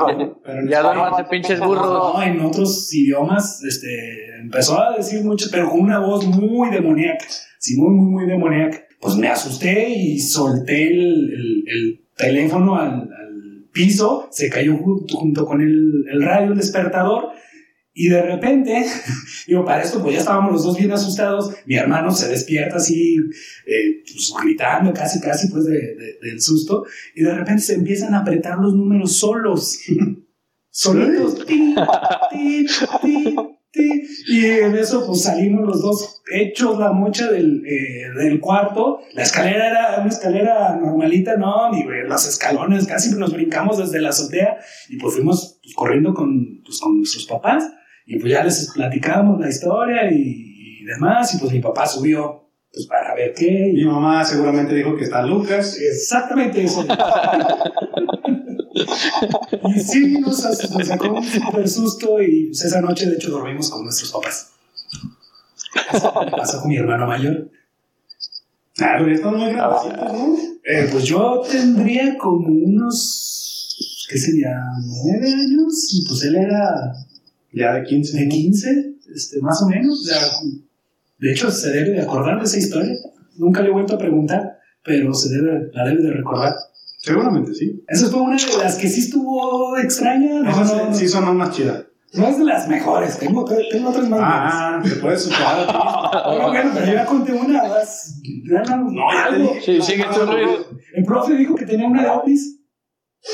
ya 0.70 0.84
no 0.84 1.30
pinches 1.30 1.60
burros. 1.60 2.14
No, 2.16 2.22
en 2.24 2.40
otros 2.40 2.94
idiomas, 2.94 3.62
este, 3.64 4.40
empezó 4.40 4.80
a 4.80 4.96
decir 4.96 5.24
mucho, 5.24 5.48
pero 5.52 5.70
con 5.70 5.82
una 5.82 6.00
voz 6.00 6.26
muy 6.28 6.70
demoníaca, 6.70 7.26
sí, 7.58 7.76
muy, 7.78 7.94
muy, 7.94 8.12
muy 8.12 8.26
demoníaca. 8.26 8.86
Pues 9.02 9.16
me 9.16 9.28
asusté 9.28 9.90
y 9.90 10.20
solté 10.20 10.88
el, 10.88 11.66
el, 11.68 12.06
teléfono 12.16 12.76
al, 12.76 12.94
al, 12.94 13.70
piso, 13.72 14.28
se 14.30 14.50
cayó 14.50 14.76
junto, 14.78 15.16
junto 15.16 15.46
con 15.46 15.62
el, 15.62 16.06
el 16.12 16.22
radio, 16.22 16.52
el 16.52 16.58
despertador, 16.58 17.30
y 18.02 18.08
de 18.08 18.22
repente, 18.22 18.86
digo, 19.48 19.66
para 19.66 19.84
esto, 19.84 20.02
pues 20.02 20.14
ya 20.14 20.22
estábamos 20.22 20.54
los 20.54 20.64
dos 20.64 20.78
bien 20.78 20.90
asustados. 20.90 21.54
Mi 21.66 21.76
hermano 21.76 22.12
se 22.12 22.30
despierta 22.30 22.78
así, 22.78 23.18
eh, 23.66 24.04
pues, 24.10 24.34
gritando 24.42 24.94
casi, 24.94 25.20
casi, 25.20 25.50
pues, 25.50 25.66
de, 25.66 25.98
del 26.22 26.40
susto. 26.40 26.86
Y 27.14 27.24
de 27.24 27.34
repente 27.34 27.62
se 27.62 27.74
empiezan 27.74 28.14
a 28.14 28.20
apretar 28.20 28.58
los 28.58 28.74
números 28.74 29.18
solos. 29.18 29.80
Solitos. 30.70 31.46
y 34.30 34.46
en 34.46 34.78
eso, 34.78 35.06
pues 35.06 35.24
salimos 35.24 35.68
los 35.68 35.82
dos 35.82 36.22
hechos 36.32 36.80
la 36.80 36.94
mocha 36.94 37.30
del, 37.30 37.66
eh, 37.66 38.12
del 38.18 38.40
cuarto. 38.40 39.02
La 39.12 39.24
escalera 39.24 39.72
era 39.72 40.00
una 40.00 40.08
escalera 40.08 40.78
normalita, 40.78 41.36
no, 41.36 41.70
ni 41.74 41.84
los 41.84 42.30
escalones, 42.30 42.88
casi 42.88 43.14
nos 43.16 43.34
brincamos 43.34 43.78
desde 43.78 44.00
la 44.00 44.12
azotea. 44.12 44.58
Y 44.88 44.96
pues 44.96 45.16
fuimos 45.16 45.60
pues, 45.62 45.76
corriendo 45.76 46.14
con, 46.14 46.62
pues, 46.64 46.80
con 46.80 46.96
nuestros 46.98 47.26
papás. 47.26 47.70
Y 48.12 48.18
pues 48.18 48.34
ya 48.34 48.44
les 48.44 48.72
platicamos 48.74 49.40
la 49.40 49.50
historia 49.50 50.12
y, 50.12 50.84
demás, 50.84 51.32
y 51.36 51.38
pues 51.38 51.52
mi 51.52 51.60
papá 51.60 51.86
subió 51.86 52.50
pues 52.74 52.88
para 52.88 53.14
ver 53.14 53.36
qué. 53.36 53.72
Mi 53.72 53.86
mamá 53.86 54.26
seguramente 54.26 54.74
dijo 54.74 54.96
que 54.96 55.04
está 55.04 55.22
Lucas. 55.22 55.78
Exactamente 55.80 56.64
eso. 56.64 56.84
y 59.64 59.80
sí, 59.80 60.20
nos, 60.22 60.38
sacó 60.42 61.14
un 61.14 61.24
super 61.24 61.70
susto 61.70 62.20
y 62.20 62.48
pues 62.48 62.66
esa 62.66 62.82
noche 62.82 63.08
de 63.08 63.18
hecho 63.18 63.30
dormimos 63.30 63.70
con 63.70 63.84
nuestros 63.84 64.12
papás. 64.12 64.54
Pasó 66.32 66.62
con 66.62 66.70
mi 66.70 66.78
hermano 66.78 67.06
mayor. 67.06 67.52
Ah, 68.82 68.96
pero 68.98 69.14
están 69.14 69.36
muy 69.36 69.54
grandecitos, 69.54 70.14
¿no? 70.14 70.36
Eh, 70.64 70.90
pues 70.92 71.04
yo 71.04 71.44
tendría 71.48 72.18
como 72.18 72.48
unos, 72.48 74.08
¿qué 74.10 74.18
sería? 74.18 74.64
Nueve 74.84 75.32
años, 75.32 75.94
y 75.94 76.08
pues 76.08 76.24
él 76.24 76.38
era 76.38 76.96
Ya 77.52 77.74
de 77.74 77.84
15. 77.84 78.18
de 78.18 78.28
15, 78.30 78.94
este, 79.16 79.42
más 79.42 79.62
o 79.64 79.68
menos. 79.68 80.00
O 80.02 80.04
sea, 80.04 80.20
de 81.20 81.32
hecho, 81.32 81.50
se 81.52 81.70
debe 81.72 81.92
de 81.92 82.02
acordar 82.02 82.38
de 82.40 82.46
esa 82.46 82.58
historia. 82.58 82.96
Nunca 83.38 83.62
le 83.62 83.70
he 83.70 83.72
vuelto 83.72 83.96
a 83.96 83.98
preguntar, 83.98 84.60
pero 84.84 85.14
se 85.14 85.30
debe, 85.30 85.70
la 85.74 85.86
debe 85.86 86.04
de 86.04 86.12
recordar. 86.12 86.54
Seguramente 87.02 87.54
sí. 87.54 87.84
Esa 87.88 88.10
fue 88.10 88.22
una 88.22 88.36
de 88.36 88.58
las 88.64 88.76
que 88.76 88.88
sí 88.90 89.00
estuvo 89.02 89.78
extraña. 89.78 90.42
No, 90.44 90.50
Esas 90.52 90.76
no, 90.76 90.94
sí 90.94 91.08
son 91.08 91.38
más 91.38 91.56
chidas. 91.56 91.86
no 92.14 92.28
es 92.28 92.38
de 92.38 92.44
las 92.44 92.68
mejores. 92.68 93.18
Tengo, 93.18 93.46
tengo 93.72 93.90
otras 93.90 94.10
más. 94.10 94.20
Ah, 94.22 94.82
te 94.84 94.90
puedes 94.98 95.24
superar. 95.24 95.66
Pero 96.30 96.48
bueno, 96.50 96.72
pero 96.74 96.86
yo 96.86 96.94
ya 96.94 97.06
conté 97.06 97.32
una. 97.34 97.64
vas- 97.70 98.20
ya 98.50 98.62
no, 98.76 98.92
No, 98.92 99.12
ya 99.14 99.30
te 99.30 99.36
algo. 99.36 99.54
dije. 99.54 99.82
Sí, 99.82 99.92
sigue 99.94 100.06
tú, 100.14 100.26
Luis. 100.32 100.50
El 100.94 101.04
profe 101.06 101.36
dijo 101.36 101.56
que 101.56 101.66
tenía 101.66 101.88
una 101.88 102.04
de 102.04 102.10
ovnis. 102.10 102.58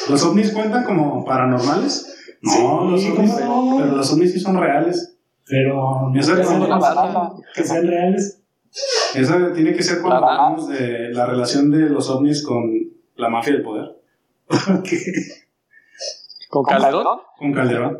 ¿Los 0.09 0.24
ovnis 0.24 0.51
cuentan 0.51 0.84
como 0.84 1.24
paranormales? 1.26 2.14
No, 2.46 2.89
los 2.91 3.02
Sí, 3.02 3.12
ovnis, 3.12 3.32
¿cómo 3.34 3.72
no? 3.72 3.78
pero 3.84 3.96
los 3.98 4.14
ovnis 4.14 4.34
sí 4.34 4.39
son 4.39 4.58
reales. 4.60 5.18
Pero 5.48 6.10
no 6.10 6.20
Esa 6.20 6.36
que 6.36 6.41
es 6.41 6.48
que 7.56 7.64
sean 7.64 7.88
reales. 7.88 8.41
Esa 9.16 9.54
tiene 9.54 9.74
que 9.74 9.84
ser 9.84 10.02
cuando 10.02 10.28
hablamos 10.28 10.68
de 10.68 11.10
la 11.12 11.26
relación 11.26 11.72
de 11.72 11.89
los 11.89 12.10
ovnis 12.10 12.43
con 12.46 12.72
la 13.16 13.30
mafia 13.30 13.54
del 13.54 13.64
poder. 13.64 13.96
¿Con 16.50 16.64
Calderón? 16.64 17.20
Con 17.38 17.54
Calderón. 17.54 18.00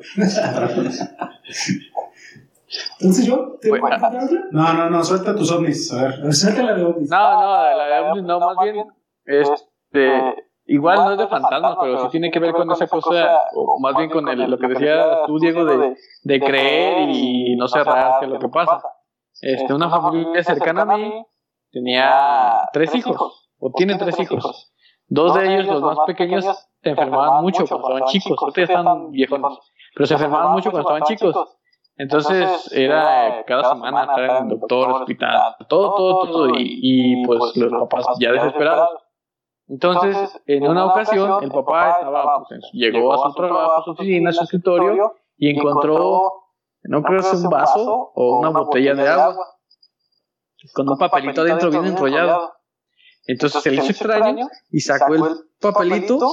Entonces 3.00 3.26
yo, 3.26 3.58
¿te 3.62 3.70
voy 3.70 3.80
a 3.80 3.82
contar 3.82 4.24
otra? 4.24 4.43
No, 4.52 4.74
no, 4.74 4.89
no, 4.89 5.04
suelta 5.04 5.36
tus 5.36 5.52
ovnis. 5.52 5.91
A 5.93 6.04
ver. 6.04 6.14
A 6.14 6.24
ver, 6.24 6.34
suelta 6.34 6.64
la 6.64 6.74
de 6.76 6.84
ovnis. 6.84 7.10
No, 7.10 7.41
no, 7.41 7.78
la 7.78 7.86
de 7.88 8.00
ovnis 8.02 8.24
no, 8.24 8.39
más 8.39 8.56
bien, 8.64 8.86
este, 9.26 10.45
igual 10.66 10.97
no 10.97 11.11
es 11.11 11.18
de 11.18 11.28
fantasmas, 11.28 11.78
pero 11.80 11.99
sí 11.99 12.07
tiene 12.09 12.32
que 12.32 12.39
ver 12.39 12.53
con 12.53 12.72
esa 12.72 12.88
cosa, 12.88 13.39
o 13.55 13.80
más 13.80 13.95
bien 13.95 14.09
con 14.09 14.28
el, 14.28 14.49
lo 14.49 14.57
que 14.57 14.68
decías 14.68 15.05
tú, 15.28 15.39
Diego, 15.39 15.66
de, 15.66 15.95
de 16.24 16.39
creer 16.39 17.09
y 17.09 17.55
no 17.55 17.68
cerrarse 17.68 18.26
a 18.26 18.28
lo 18.28 18.39
que 18.39 18.49
pasa. 18.49 18.82
Este, 19.41 19.74
una 19.74 19.89
familia 19.89 20.43
cercana 20.43 20.84
a 20.84 20.97
mí 20.97 21.26
tenía 21.72 22.70
tres 22.74 22.95
hijos, 22.95 23.49
o 23.59 23.72
tienen 23.72 23.97
tres 23.97 24.20
hijos. 24.20 24.72
Dos 25.07 25.36
de 25.36 25.53
ellos, 25.53 25.68
los 25.68 25.82
más 25.82 25.97
pequeños, 26.07 26.45
se 26.82 26.89
enfermaban 26.89 27.43
mucho 27.43 27.66
cuando 27.68 27.88
estaban 27.89 28.09
chicos, 28.11 28.38
ahorita 28.41 28.61
ya 28.61 28.63
están 28.66 29.11
viejones, 29.11 29.59
pero 29.93 30.07
se 30.07 30.13
enfermaban 30.16 30.51
mucho 30.51 30.72
cuando 30.72 30.89
estaban 30.89 31.03
chicos. 31.03 31.57
Entonces 31.97 32.72
era 32.74 33.43
cada 33.45 33.70
semana 33.70 34.01
estar 34.01 34.24
en 34.24 34.36
el 34.43 34.59
doctor, 34.59 34.91
hospital, 34.91 35.55
todo, 35.70 35.95
todo, 35.95 36.32
todo, 36.32 36.49
y, 36.57 36.80
y 36.82 37.26
pues 37.26 37.55
los 37.55 37.72
papás 37.72 38.05
ya 38.20 38.32
desesperados. 38.32 38.89
Entonces, 39.68 40.41
en 40.45 40.68
una 40.68 40.86
ocasión, 40.86 41.43
el 41.43 41.51
papá 41.51 41.91
estaba, 41.91 42.43
pues, 42.47 42.61
llegó 42.72 43.13
a 43.13 43.30
su 43.30 43.34
trabajo, 43.34 43.82
a 43.82 43.84
su 43.84 43.91
oficina, 43.91 44.30
a 44.30 44.34
su 44.34 44.43
escritorio, 44.43 45.16
y 45.38 45.49
encontró, 45.49 46.32
no 46.84 47.01
creo 47.01 47.24
si 47.24 47.36
un 47.38 47.49
vaso 47.49 48.11
o 48.13 48.39
una 48.39 48.49
botella 48.49 48.93
de 48.93 49.07
agua, 49.07 49.57
con 50.74 50.89
un 50.89 50.97
papelito 50.97 51.41
adentro 51.41 51.70
bien 51.70 51.86
enrollado. 51.86 52.53
Entonces 53.28 53.63
se 53.63 53.72
le 53.72 53.78
hizo 53.78 53.91
extraño 53.91 54.47
y 54.70 54.80
sacó 54.82 55.16
el 55.16 55.24
papelito 55.59 56.32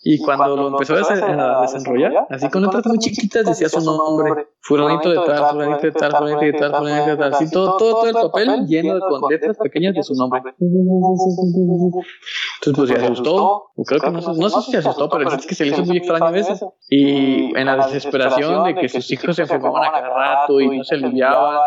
y 0.00 0.18
cuando 0.24 0.56
lo 0.56 0.68
empezó 0.68 0.94
a 0.94 0.98
des- 0.98 1.10
a 1.22 1.60
desenrollar, 1.62 2.26
así 2.30 2.48
con 2.50 2.62
letras 2.62 2.86
muy 2.86 2.98
chiquitas 2.98 3.44
decía 3.44 3.68
su 3.68 3.80
nombre, 3.84 4.46
fulanito 4.60 5.10
de 5.10 5.16
tal, 5.26 5.50
fulanito 5.52 5.80
de 5.86 5.92
tal, 5.92 6.12
fulanito 6.16 6.40
de 6.40 6.52
tal, 6.52 6.74
fulanito 6.76 7.06
de 7.10 7.16
tal, 7.16 7.34
así 7.34 7.50
todo, 7.50 7.76
todo, 7.76 7.90
todo 7.94 8.06
el 8.06 8.14
papel 8.14 8.66
lleno 8.66 8.94
de 8.94 9.00
con 9.00 9.30
letras 9.30 9.56
pequeñas 9.58 9.94
de 9.94 10.02
su 10.02 10.14
nombre. 10.14 10.40
Entonces 12.60 12.74
pues 12.76 12.88
se 12.90 12.94
asustó, 13.06 13.70
o 13.76 13.84
creo 13.84 14.00
que 14.00 14.10
no, 14.10 14.22
sé- 14.22 14.32
no 14.40 14.48
sé 14.50 14.60
si 14.62 14.70
se 14.72 14.76
asustó, 14.78 15.08
pero 15.08 15.32
es 15.32 15.46
que 15.46 15.54
se 15.54 15.64
le 15.64 15.70
hizo 15.72 15.84
muy 15.84 15.96
extraño 15.98 16.24
a 16.26 16.30
veces. 16.30 16.64
Y 16.88 17.56
en 17.58 17.66
la 17.66 17.76
desesperación 17.86 18.64
de 18.64 18.74
que 18.74 18.88
sus 18.88 19.10
hijos 19.12 19.36
se 19.36 19.42
enfermaban 19.42 19.84
a 19.84 19.92
cada 19.92 20.08
rato 20.14 20.60
y 20.60 20.78
no 20.78 20.84
se 20.84 20.94
aliviaban, 20.96 21.58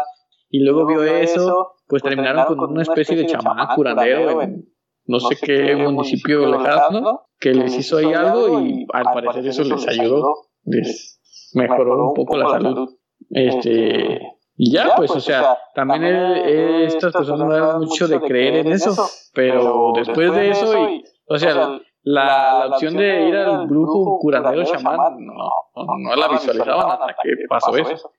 y 0.49 0.59
luego 0.63 0.85
vio 0.85 1.03
eso, 1.03 1.73
pues 1.87 2.01
terminaron 2.03 2.45
con 2.55 2.71
una 2.71 2.81
especie 2.83 3.15
de 3.17 3.25
chamán 3.25 3.67
curandero 3.75 4.41
en 4.41 4.65
no 5.11 5.19
sé 5.19 5.35
qué 5.35 5.75
municipio 5.75 6.47
lejano, 6.47 7.27
que 7.39 7.53
les 7.53 7.77
hizo 7.77 7.97
ahí 7.97 8.13
algo 8.13 8.61
y 8.61 8.87
al 8.93 9.03
parecer 9.03 9.45
eso 9.47 9.63
les 9.63 9.87
ayudó, 9.87 10.47
les 10.63 11.19
mejoró 11.53 12.09
un 12.09 12.13
poco 12.13 12.37
la 12.37 12.49
salud. 12.49 12.89
Este, 13.29 14.19
y 14.55 14.71
ya, 14.71 14.95
pues, 14.95 15.11
o 15.11 15.19
sea, 15.19 15.57
también 15.75 16.03
eh, 16.05 16.85
estas 16.85 17.13
personas 17.13 17.47
no 17.47 17.55
eran 17.55 17.79
mucho 17.79 18.07
de 18.07 18.19
creer 18.21 18.65
en 18.65 18.71
eso, 18.71 18.95
pero 19.33 19.91
después 19.95 20.33
de 20.33 20.49
eso, 20.49 20.89
y, 20.89 21.03
o 21.27 21.37
sea, 21.37 21.79
la, 22.03 22.65
la 22.65 22.67
opción 22.67 22.95
de 22.95 23.27
ir 23.27 23.35
al 23.35 23.67
brujo, 23.67 24.17
curandero, 24.19 24.63
chamán, 24.63 24.97
no, 25.19 25.33
no, 25.75 25.97
no 25.97 26.15
la 26.15 26.27
visualizaban 26.29 26.91
hasta 26.91 27.15
que 27.21 27.29
pasó 27.47 27.75
eso. 27.75 28.11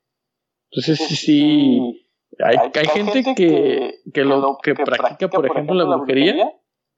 Entonces, 0.71 1.07
sí, 1.07 1.17
sí, 1.17 2.09
hay, 2.39 2.57
hay 2.57 2.87
gente 2.87 3.35
que, 3.35 3.95
que, 4.13 4.25
lo, 4.25 4.59
que 4.63 4.75
practica, 4.75 5.29
por 5.29 5.47
ejemplo, 5.47 5.75
la 5.75 5.97
brujería 5.97 6.53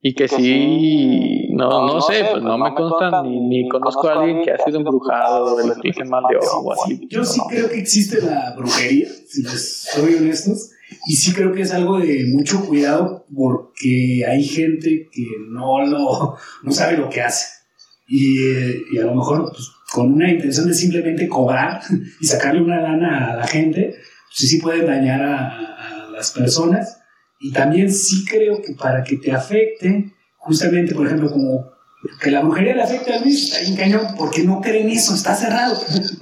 y 0.06 0.14
que 0.14 0.28
sí, 0.28 1.48
no, 1.54 1.86
no 1.86 1.98
sé, 2.02 2.26
pues 2.30 2.42
no 2.42 2.58
me 2.58 2.74
consta 2.74 3.22
ni, 3.22 3.40
ni 3.40 3.68
conozco 3.70 4.06
a 4.06 4.20
alguien 4.20 4.42
que 4.44 4.50
ha 4.50 4.58
sido 4.58 4.76
embrujado 4.76 5.56
de 5.56 5.66
los 5.66 5.78
que 5.78 5.88
dicen 5.88 6.10
mal 6.10 6.22
de 6.28 6.36
ojo 6.36 6.58
o 6.58 6.72
así. 6.74 7.08
Yo 7.08 7.24
sí 7.24 7.40
creo 7.48 7.70
que 7.70 7.78
existe 7.78 8.20
la 8.20 8.54
brujería, 8.54 9.08
si 9.26 9.42
les 9.42 9.88
soy 9.94 10.16
honestos, 10.16 10.72
y 11.06 11.16
sí 11.16 11.32
creo 11.32 11.54
que 11.54 11.62
es 11.62 11.72
algo 11.72 12.00
de 12.00 12.26
mucho 12.34 12.66
cuidado 12.66 13.24
porque 13.34 14.26
hay 14.28 14.44
gente 14.44 15.08
que 15.10 15.24
no 15.48 15.86
lo 15.86 16.36
no 16.62 16.70
sabe 16.70 16.98
lo 16.98 17.08
que 17.08 17.22
hace. 17.22 17.46
Y, 18.06 18.44
eh, 18.46 18.82
y 18.92 18.98
a 18.98 19.04
lo 19.04 19.14
mejor 19.14 19.52
pues, 19.52 19.70
con 19.90 20.12
una 20.12 20.30
intención 20.30 20.68
de 20.68 20.74
simplemente 20.74 21.30
cobrar 21.30 21.80
y 22.20 22.26
sacarle 22.26 22.60
una 22.60 22.78
lana 22.78 23.32
a 23.32 23.36
la 23.36 23.46
gente, 23.46 23.94
pues 23.94 24.34
sí, 24.34 24.48
sí 24.48 24.58
puede 24.58 24.84
dañar 24.84 25.22
a, 25.22 26.04
a 26.04 26.10
las 26.10 26.30
personas. 26.32 27.00
Y 27.44 27.52
también 27.52 27.92
sí 27.92 28.24
creo 28.24 28.62
que 28.62 28.72
para 28.72 29.04
que 29.04 29.18
te 29.18 29.30
afecte, 29.30 30.10
justamente, 30.38 30.94
por 30.94 31.06
ejemplo, 31.06 31.30
como 31.30 31.70
que 32.22 32.30
la 32.30 32.40
brujería 32.40 32.74
le 32.74 32.82
afecte 32.82 33.12
a 33.12 33.20
Luis, 33.20 33.44
está 33.44 33.60
bien 33.60 33.76
cañón, 33.76 34.14
porque 34.16 34.44
no 34.44 34.62
creen 34.62 34.88
eso, 34.88 35.14
está 35.14 35.34
cerrado. 35.34 35.78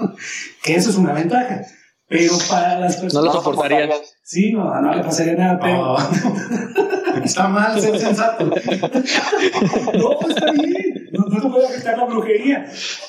que 0.64 0.74
eso 0.74 0.90
es 0.90 0.96
una 0.96 1.12
ventaja. 1.12 1.62
Pero 2.08 2.32
para 2.50 2.80
las 2.80 2.96
personas. 2.96 3.14
No 3.14 3.22
lo 3.22 3.32
soportarían. 3.34 3.90
Sí, 4.24 4.52
no, 4.52 4.80
no 4.80 4.94
le 4.96 5.04
pasaría 5.04 5.34
nada, 5.34 5.60
pero. 5.60 5.96
Está 7.24 7.46
mal 7.46 7.80
ser 7.80 7.96
sensato. 8.00 8.46
no, 8.46 10.28
está 10.28 10.50
bien. 10.50 11.08
No, 11.12 11.26
no 11.26 11.40
te 11.40 11.48
puede 11.48 11.66
afectar 11.66 11.96
la 11.98 12.06
brujería. 12.06 12.66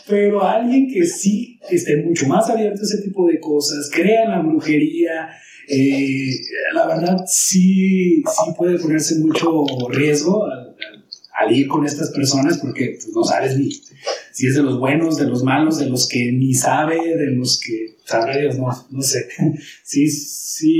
Pero 0.07 0.45
alguien 0.45 0.87
que 0.87 1.03
sí 1.05 1.59
esté 1.71 2.03
mucho 2.03 2.27
más 2.27 2.47
abierto 2.47 2.81
a 2.81 2.83
ese 2.83 3.01
tipo 3.01 3.25
de 3.25 3.39
cosas, 3.39 3.89
crea 3.91 4.25
en 4.25 4.31
la 4.31 4.39
brujería, 4.39 5.29
eh, 5.69 6.29
la 6.73 6.87
verdad 6.87 7.17
sí, 7.27 8.17
sí 8.23 8.51
puede 8.57 8.79
ponerse 8.79 9.19
mucho 9.19 9.63
riesgo 9.89 10.45
al, 10.45 10.75
al- 11.39 11.55
ir 11.55 11.67
con 11.67 11.85
estas 11.85 12.11
personas 12.11 12.57
porque 12.59 12.97
pues, 13.01 13.09
no 13.15 13.23
sabes 13.23 13.57
ni 13.57 13.69
si 14.31 14.47
es 14.47 14.55
de 14.55 14.63
los 14.63 14.79
buenos, 14.79 15.17
de 15.17 15.25
los 15.27 15.43
malos, 15.43 15.77
de 15.77 15.87
los 15.87 16.07
que 16.07 16.31
ni 16.31 16.53
sabe, 16.53 16.95
de 17.17 17.31
los 17.31 17.59
que 17.59 17.95
sabe 18.05 18.41
Dios, 18.41 18.57
no, 18.57 18.67
no 18.91 19.01
sé. 19.01 19.27
Sí, 19.83 20.09
sí 20.09 20.77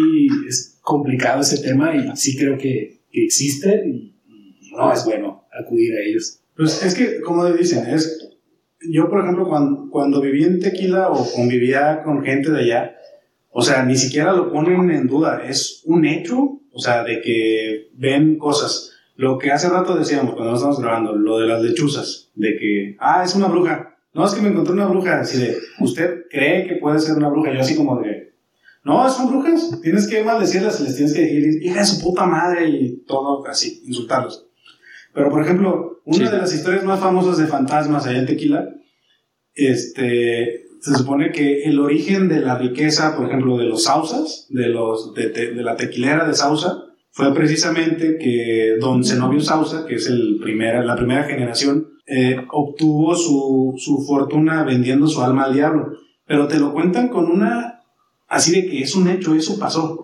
es 0.47 0.77
complicado 0.81 1.41
ese 1.41 1.59
tema 1.59 1.95
y 1.95 2.15
sí 2.15 2.35
creo 2.37 2.57
que, 2.57 3.01
que 3.11 3.23
existe 3.25 3.83
y, 3.87 4.15
y 4.61 4.71
no 4.71 4.91
es 4.93 5.05
bueno 5.05 5.45
acudir 5.59 5.93
a 5.95 6.01
ellos. 6.01 6.39
Pues 6.55 6.83
es 6.83 6.93
que, 6.95 7.21
como 7.21 7.45
dicen, 7.51 7.85
es. 7.87 8.19
Yo, 8.91 9.09
por 9.09 9.21
ejemplo, 9.21 9.47
cuando, 9.47 9.89
cuando 9.89 10.19
viví 10.21 10.43
en 10.43 10.59
Tequila 10.59 11.09
o 11.09 11.31
convivía 11.31 12.01
con 12.03 12.23
gente 12.23 12.51
de 12.51 12.59
allá, 12.59 12.95
o 13.53 13.61
sea, 13.61 13.85
ni 13.85 13.95
siquiera 13.95 14.33
lo 14.33 14.51
ponen 14.51 14.89
en 14.91 15.07
duda. 15.07 15.43
Es 15.47 15.81
un 15.85 16.05
hecho, 16.05 16.59
o 16.71 16.79
sea, 16.79 17.03
de 17.03 17.21
que 17.21 17.89
ven 17.93 18.37
cosas. 18.37 18.91
Lo 19.15 19.37
que 19.37 19.51
hace 19.51 19.69
rato 19.69 19.95
decíamos 19.95 20.33
cuando 20.33 20.55
estábamos 20.55 20.81
grabando, 20.81 21.15
lo 21.15 21.37
de 21.37 21.47
las 21.47 21.61
lechuzas, 21.61 22.31
de 22.33 22.57
que, 22.57 22.97
ah, 22.99 23.23
es 23.23 23.35
una 23.35 23.47
bruja. 23.47 23.95
No, 24.13 24.25
es 24.25 24.33
que 24.33 24.41
me 24.41 24.49
encontré 24.49 24.73
una 24.73 24.87
bruja. 24.87 25.19
Así 25.19 25.37
de, 25.39 25.55
¿usted 25.79 26.23
cree 26.29 26.67
que 26.67 26.75
puede 26.77 26.99
ser 26.99 27.15
una 27.15 27.29
bruja? 27.29 27.53
Yo, 27.53 27.61
así 27.61 27.75
como 27.75 27.99
de, 28.01 28.33
no, 28.83 29.07
son 29.09 29.29
brujas. 29.29 29.79
Tienes 29.81 30.07
que 30.07 30.23
maldecirlas, 30.23 30.81
les 30.81 30.95
tienes 30.95 31.13
que 31.13 31.21
decir, 31.21 31.63
hija 31.63 31.79
de 31.79 31.85
su 31.85 32.01
puta 32.01 32.25
madre 32.25 32.67
y 32.67 33.03
todo 33.07 33.45
así, 33.47 33.83
insultarlos. 33.85 34.47
Pero, 35.13 35.29
por 35.29 35.43
ejemplo, 35.43 36.01
una 36.05 36.25
Sí. 36.25 36.31
de 36.31 36.37
las 36.39 36.53
historias 36.53 36.83
más 36.83 36.99
famosas 36.99 37.37
de 37.37 37.45
fantasmas 37.45 38.05
allá 38.07 38.17
en 38.19 38.25
Tequila, 38.25 38.67
este, 39.53 40.65
se 40.83 40.93
supone 40.95 41.31
que 41.31 41.63
el 41.63 41.79
origen 41.79 42.27
de 42.27 42.41
la 42.41 42.57
riqueza, 42.57 43.15
por 43.15 43.27
ejemplo, 43.27 43.57
de 43.57 43.65
los 43.65 43.83
sausas, 43.85 44.47
de, 44.49 44.67
los, 44.67 45.13
de, 45.13 45.29
te- 45.29 45.53
de 45.53 45.63
la 45.63 45.77
tequilera 45.77 46.27
de 46.27 46.33
Sausa, 46.33 46.83
fue 47.11 47.33
precisamente 47.33 48.17
que 48.17 48.75
don 48.81 49.03
Zenobio 49.03 49.39
Sausa, 49.39 49.85
que 49.85 49.95
es 49.95 50.07
el 50.07 50.39
primera, 50.41 50.83
la 50.83 50.95
primera 50.95 51.23
generación, 51.23 51.87
eh, 52.05 52.35
obtuvo 52.51 53.15
su, 53.15 53.75
su 53.77 54.03
fortuna 54.05 54.63
vendiendo 54.63 55.07
su 55.07 55.21
alma 55.21 55.45
al 55.45 55.53
diablo. 55.53 55.93
Pero 56.25 56.47
te 56.47 56.59
lo 56.59 56.73
cuentan 56.73 57.07
con 57.09 57.31
una, 57.31 57.81
así 58.27 58.51
de 58.51 58.65
que 58.67 58.81
es 58.81 58.95
un 58.95 59.07
hecho, 59.07 59.35
eso 59.35 59.57
pasó. 59.59 60.02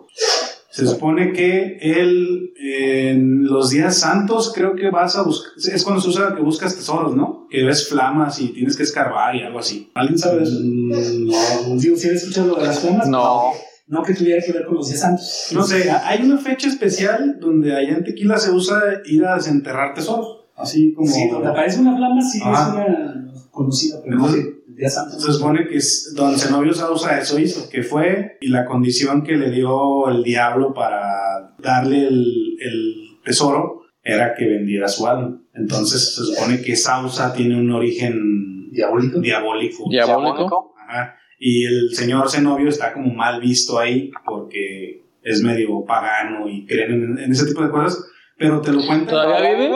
Se 0.79 0.87
supone 0.87 1.33
que 1.33 1.77
él, 1.81 2.53
en 2.57 3.45
los 3.45 3.69
días 3.69 3.97
santos, 3.97 4.51
creo 4.53 4.75
que 4.75 4.89
vas 4.89 5.15
a 5.15 5.23
buscar, 5.23 5.51
es 5.57 5.83
cuando 5.83 6.01
se 6.01 6.09
usa 6.09 6.35
que 6.35 6.41
buscas 6.41 6.75
tesoros, 6.75 7.15
¿no? 7.15 7.47
Que 7.49 7.63
ves 7.63 7.87
flamas 7.89 8.39
y 8.41 8.49
tienes 8.49 8.75
que 8.75 8.83
escarbar 8.83 9.35
y 9.35 9.43
algo 9.43 9.59
así. 9.59 9.91
¿Alguien 9.95 10.17
sabe 10.17 10.43
eso? 10.43 10.59
Mm, 10.63 11.27
no, 11.27 11.75
digo, 11.77 11.95
¿sí 11.95 12.07
has 12.09 12.15
escuchado 12.15 12.47
lo 12.47 12.55
de 12.55 12.67
las 12.67 12.79
flamas? 12.79 13.07
No. 13.07 13.51
No 13.87 14.03
que 14.03 14.13
tuviera 14.13 14.39
que 14.45 14.51
ver 14.51 14.65
con 14.65 14.75
los 14.75 14.87
días 14.87 14.99
santos. 15.01 15.47
No 15.51 15.63
sé, 15.63 15.89
hay 15.89 16.21
una 16.21 16.37
fecha 16.37 16.67
especial 16.67 17.39
donde 17.39 17.75
allá 17.75 17.97
en 17.97 18.03
Tequila 18.03 18.37
se 18.37 18.51
usa 18.51 18.79
ir 19.05 19.25
a 19.25 19.35
desenterrar 19.35 19.95
tesoros. 19.95 20.45
Así 20.55 20.93
como. 20.93 21.09
Sí, 21.09 21.27
donde 21.29 21.47
aparece 21.47 21.79
una 21.79 21.95
flama, 21.95 22.21
sí, 22.21 22.39
Ajá. 22.43 22.67
es 22.67 22.75
una 22.75 23.33
conocida, 23.49 23.99
pero 24.03 24.17
no 24.17 24.31
de 24.31 24.58
días. 24.79 24.95
Se 25.17 25.33
supone 25.33 25.67
que 25.67 25.77
es- 25.77 26.13
Don 26.15 26.37
Zenobio 26.37 26.73
Sausa 26.73 27.19
eso 27.19 27.37
hizo, 27.39 27.69
que 27.69 27.83
fue 27.83 28.37
y 28.41 28.47
la 28.49 28.65
condición 28.65 29.23
que 29.23 29.35
le 29.37 29.51
dio 29.51 30.07
el 30.09 30.23
diablo 30.23 30.73
para 30.73 31.55
darle 31.59 32.07
el, 32.07 32.57
el 32.59 32.95
tesoro 33.23 33.81
era 34.03 34.33
que 34.35 34.45
vendiera 34.47 34.87
su 34.87 35.05
alma. 35.07 35.39
Entonces 35.53 36.15
se 36.15 36.23
supone 36.23 36.61
que 36.61 36.75
Sausa 36.75 37.33
tiene 37.33 37.59
un 37.59 37.71
origen 37.71 38.71
Diabólico. 38.71 39.19
diabólico. 39.19 39.83
Diabólico. 39.89 40.73
Ajá. 40.87 41.15
Y 41.39 41.65
el 41.65 41.89
señor 41.93 42.29
Zenobio 42.29 42.69
está 42.69 42.93
como 42.93 43.13
mal 43.13 43.39
visto 43.41 43.77
ahí 43.79 44.11
porque 44.25 45.03
es 45.23 45.41
medio 45.43 45.83
pagano 45.85 46.47
y 46.47 46.65
creen 46.65 46.91
en, 46.91 47.17
en 47.19 47.31
ese 47.31 47.45
tipo 47.47 47.61
de 47.63 47.69
cosas, 47.71 48.03
pero 48.37 48.61
te 48.61 48.71
lo 48.71 48.79
cuentan. 48.85 49.09
¿Todavía 49.09 49.53
vive? 49.53 49.71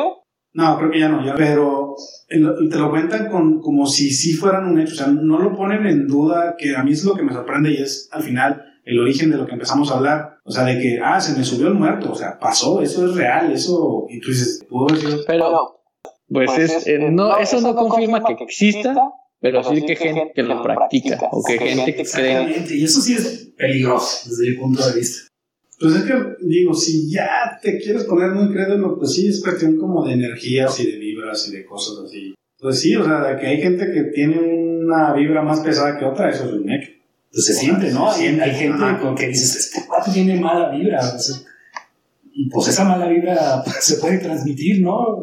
No, 0.54 0.78
creo 0.78 0.92
que 0.92 1.00
ya 1.00 1.10
no, 1.10 1.26
ya, 1.26 1.34
pero 1.36 1.96
te 2.28 2.78
lo 2.78 2.90
cuentan 2.90 3.30
con, 3.30 3.60
como 3.60 3.88
si 3.88 4.12
sí 4.12 4.34
fueran 4.34 4.68
un 4.68 4.80
hecho, 4.80 4.94
o 4.94 4.98
sea, 4.98 5.08
no 5.08 5.40
lo 5.40 5.56
ponen 5.56 5.86
en 5.86 6.08
duda, 6.08 6.56
que 6.58 6.76
a 6.76 6.84
mí 6.84 6.92
es 6.92 7.04
lo 7.04 7.16
que 7.16 7.24
me 7.24 7.34
sorprende 7.34 7.72
y 7.72 7.78
es 7.78 8.08
al 8.12 8.24
final 8.24 8.64
el 8.86 9.00
origen 9.00 9.32
de 9.32 9.38
lo 9.38 9.46
que 9.46 9.54
empezamos 9.54 9.92
a 9.92 9.98
hablar, 9.98 10.38
o 10.44 10.52
sea, 10.52 10.64
de 10.64 10.80
que, 10.80 11.00
ah, 11.04 11.20
se 11.20 11.38
me 11.38 11.44
subió 11.44 11.68
el 11.70 11.74
muerto, 11.74 12.12
o 12.12 12.16
sea, 12.16 12.38
pasó, 12.38 12.82
eso 12.82 13.06
es 13.08 13.16
real, 13.16 13.52
eso, 13.52 14.06
y 14.10 14.20
tú 14.20 14.30
dices, 14.30 14.64
pudo 14.70 14.90
haber 14.90 15.02
sido... 15.02 15.20
Pero, 15.26 15.80
pues 16.28 16.58
es, 16.58 16.88
eh, 16.88 17.00
no, 17.12 17.38
eso 17.38 17.62
no 17.62 17.76
confirma 17.76 18.24
que 18.24 18.34
exista, 18.44 18.96
pero 19.40 19.64
sí 19.64 19.86
que 19.86 19.96
gente 19.96 20.32
que 20.36 20.44
lo 20.44 20.62
practica, 20.62 21.20
o 21.32 21.44
que 21.44 21.58
gente 21.58 21.96
que 21.96 22.04
cree. 22.04 22.32
Exactamente, 22.32 22.76
y 22.76 22.84
eso 22.84 23.02
sí 23.02 23.14
es 23.14 23.54
peligroso 23.58 24.30
desde 24.30 24.52
mi 24.52 24.58
punto 24.58 24.88
de 24.88 25.00
vista. 25.00 25.28
Pues 25.84 25.96
es 25.96 26.04
que, 26.04 26.14
digo, 26.40 26.74
si 26.74 27.12
ya 27.12 27.60
te 27.62 27.78
quieres 27.78 28.06
poner 28.06 28.32
muy 28.32 28.54
crédulo, 28.54 28.98
pues 28.98 29.16
sí, 29.16 29.28
es 29.28 29.44
cuestión 29.44 29.78
como 29.78 30.06
de 30.06 30.14
energías 30.14 30.80
y 30.80 30.90
de 30.90 30.98
vibras 30.98 31.50
y 31.50 31.58
de 31.58 31.66
cosas 31.66 32.06
así. 32.06 32.34
Pues 32.58 32.80
sí, 32.80 32.96
o 32.96 33.04
sea, 33.04 33.36
que 33.38 33.48
hay 33.48 33.62
gente 33.62 33.92
que 33.92 34.04
tiene 34.04 34.40
una 34.40 35.12
vibra 35.12 35.42
más 35.42 35.60
pesada 35.60 36.00
que 36.00 36.06
otra, 36.06 36.30
eso 36.30 36.46
es 36.46 36.54
un 36.54 36.72
hecho. 36.72 36.90
Pues 37.30 37.48
se 37.48 37.54
siente, 37.54 37.92
¿no? 37.92 38.10
Se 38.14 38.22
Hay, 38.22 38.28
siente, 38.28 38.44
hay 38.44 38.56
gente 38.56 39.02
con 39.02 39.14
que 39.14 39.28
dices, 39.28 39.58
este 39.58 39.86
cuate 39.86 40.12
tiene 40.12 40.40
mala 40.40 40.70
vibra. 40.70 41.00
o 41.02 41.20
sea, 41.20 41.36
y 42.32 42.50
pues 42.50 42.70
esa 42.70 42.86
mala 42.86 43.10
vibra 43.10 43.62
se 43.82 43.98
puede 43.98 44.20
transmitir, 44.20 44.82
¿no? 44.82 45.22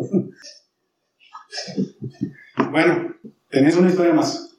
Bueno, 2.71 3.15
tenés 3.49 3.77
una 3.77 3.89
historia 3.89 4.13
más. 4.13 4.59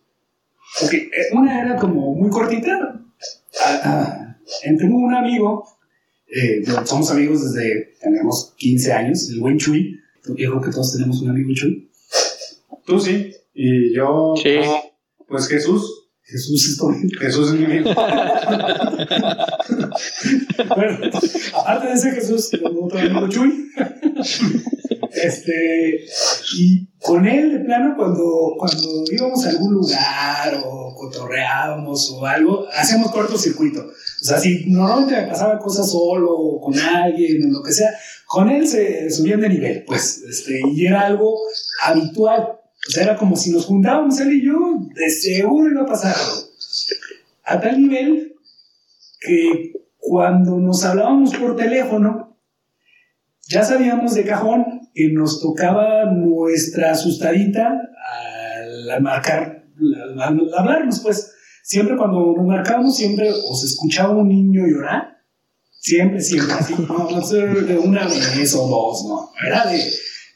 Ok, 0.83 0.93
eh, 0.93 1.09
una 1.33 1.61
era 1.61 1.75
como 1.75 2.15
muy 2.15 2.31
cortita. 2.31 2.99
Ah, 3.63 3.81
ah, 3.83 4.37
entre 4.63 4.87
un 4.87 5.13
amigo, 5.13 5.63
eh, 6.31 6.63
somos 6.85 7.11
amigos 7.11 7.43
desde, 7.53 7.95
tenemos 8.01 8.53
15 8.57 8.93
años, 8.93 9.29
el 9.29 9.39
buen 9.39 9.57
Chuy. 9.57 9.99
Yo 10.25 10.35
creo 10.35 10.61
que 10.61 10.71
todos 10.71 10.93
tenemos 10.93 11.21
un 11.21 11.29
amigo 11.29 11.49
Chuy. 11.53 11.89
Tú 12.85 12.99
sí, 12.99 13.31
y 13.53 13.93
yo, 13.95 14.33
Sí. 14.41 14.55
pues 15.27 15.47
Jesús, 15.47 16.09
Jesús 16.23 16.69
es 16.69 16.77
todo. 16.77 16.93
Jesús 17.19 17.49
es 17.53 17.59
mi 17.59 17.65
amigo. 17.65 17.91
Bueno, 20.75 20.97
aparte 21.55 21.87
de 21.87 21.93
ese 21.93 22.11
Jesús, 22.11 22.49
tengo 22.49 22.85
otro 22.85 22.99
amigo 22.99 23.27
Chuy. 23.27 23.69
Este, 25.13 26.05
y 26.57 26.87
con 26.99 27.27
él, 27.27 27.51
de 27.51 27.59
plano, 27.59 27.95
cuando, 27.97 28.55
cuando 28.57 29.03
íbamos 29.11 29.45
a 29.45 29.49
algún 29.49 29.73
lugar 29.73 30.61
o 30.63 30.95
cotorreábamos 30.95 32.11
o 32.11 32.25
algo, 32.25 32.65
hacíamos 32.73 33.11
cortocircuito. 33.11 33.81
O 33.81 34.23
sea, 34.23 34.39
si 34.39 34.65
normalmente 34.67 35.21
me 35.21 35.27
pasaba 35.27 35.59
cosas 35.59 35.91
solo 35.91 36.31
o 36.31 36.61
con 36.61 36.77
alguien 36.77 37.43
o 37.45 37.59
lo 37.59 37.63
que 37.63 37.73
sea, 37.73 37.89
con 38.27 38.49
él 38.49 38.67
se 38.67 39.09
subían 39.09 39.41
de 39.41 39.49
nivel, 39.49 39.83
pues, 39.85 40.21
este, 40.29 40.61
y 40.73 40.85
era 40.85 41.01
algo 41.01 41.37
habitual. 41.83 42.59
O 42.87 42.91
sea, 42.91 43.03
era 43.03 43.17
como 43.17 43.35
si 43.35 43.51
nos 43.51 43.65
juntábamos 43.65 44.19
él 44.19 44.33
y 44.33 44.45
yo, 44.45 44.55
de 44.95 45.09
seguro 45.09 45.71
iba 45.71 45.81
a 45.81 45.87
pasar 45.87 46.15
algo. 46.15 46.47
A 47.43 47.59
tal 47.59 47.81
nivel 47.81 48.35
que 49.19 49.73
cuando 49.97 50.57
nos 50.57 50.83
hablábamos 50.83 51.35
por 51.35 51.55
teléfono, 51.55 52.37
ya 53.47 53.63
sabíamos 53.63 54.15
de 54.15 54.23
cajón 54.23 54.80
que 54.93 55.09
nos 55.11 55.41
tocaba 55.41 56.05
nuestra 56.05 56.91
asustadita 56.91 57.79
al 58.91 59.01
marcar, 59.01 59.65
al 60.19 60.39
hablarnos, 60.57 60.99
pues. 60.99 61.33
Siempre 61.63 61.95
cuando 61.95 62.33
nos 62.35 62.45
marcábamos, 62.45 62.95
siempre 62.97 63.29
o 63.31 63.55
se 63.55 63.67
escuchaba 63.67 64.15
un 64.17 64.27
niño 64.29 64.65
llorar, 64.67 65.19
siempre, 65.79 66.19
siempre, 66.19 66.53
así, 66.55 66.73
no, 66.87 67.09
no 67.09 67.21
sé, 67.21 67.37
de 67.47 67.77
una 67.77 68.05
vez 68.07 68.55
o 68.55 68.67
dos, 68.67 69.05
no, 69.07 69.29
era 69.47 69.65
de, 69.67 69.79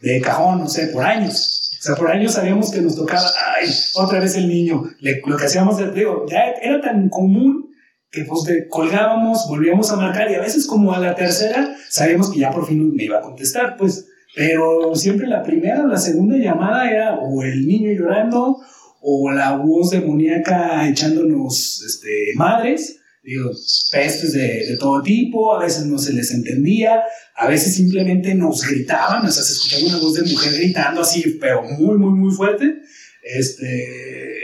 de 0.02 0.22
cajón, 0.22 0.60
no 0.60 0.68
sé, 0.68 0.88
por 0.88 1.04
años. 1.04 1.72
O 1.80 1.84
sea, 1.84 1.96
por 1.96 2.10
años 2.12 2.34
sabíamos 2.34 2.72
que 2.72 2.80
nos 2.82 2.96
tocaba, 2.96 3.28
ay, 3.58 3.68
otra 3.96 4.20
vez 4.20 4.36
el 4.36 4.48
niño. 4.48 4.84
Le- 5.00 5.20
lo 5.26 5.36
que 5.36 5.46
hacíamos, 5.46 5.78
digo, 5.96 6.26
ya 6.30 6.44
era 6.62 6.80
tan 6.80 7.10
común 7.10 7.70
que 8.12 8.24
pues 8.24 8.44
de- 8.44 8.68
colgábamos, 8.70 9.46
volvíamos 9.50 9.92
a 9.92 9.96
marcar 9.98 10.30
y 10.32 10.36
a 10.36 10.42
veces 10.42 10.68
como 10.68 10.94
a 10.94 11.00
la 11.00 11.16
tercera 11.16 11.76
sabíamos 11.90 12.32
que 12.32 12.40
ya 12.40 12.52
por 12.52 12.66
fin 12.68 12.94
me 12.96 13.04
iba 13.04 13.18
a 13.18 13.22
contestar, 13.22 13.76
pues. 13.78 14.08
Pero 14.36 14.94
siempre 14.96 15.28
la 15.28 15.44
primera 15.44 15.84
o 15.84 15.88
la 15.88 15.98
segunda 15.98 16.38
llamada 16.38 16.90
era 16.90 17.16
o 17.16 17.44
el 17.44 17.66
niño 17.66 17.92
llorando 17.92 18.58
o 19.02 19.32
la 19.32 19.56
voz 19.56 19.92
demoníaca 19.92 20.90
echándonos 20.90 21.84
este, 21.86 22.10
madres, 22.36 22.98
digo, 23.24 23.52
pestes 23.92 24.34
de, 24.34 24.66
de 24.66 24.78
todo 24.78 25.02
tipo, 25.02 25.56
a 25.56 25.64
veces 25.64 25.86
no 25.86 25.98
se 25.98 26.14
les 26.14 26.32
entendía, 26.32 27.02
a 27.36 27.48
veces 27.48 27.76
simplemente 27.76 28.34
nos 28.36 28.68
gritaban, 28.68 29.26
o 29.26 29.32
sea, 29.32 29.44
se 29.44 29.54
escuchaba 29.54 29.86
una 29.86 29.98
voz 29.98 30.16
de 30.16 30.24
mujer 30.24 30.54
gritando 30.54 31.02
así, 31.02 31.38
pero 31.40 31.64
muy, 31.64 31.98
muy, 31.98 32.12
muy 32.12 32.34
fuerte. 32.34 32.82
Este, 33.24 34.36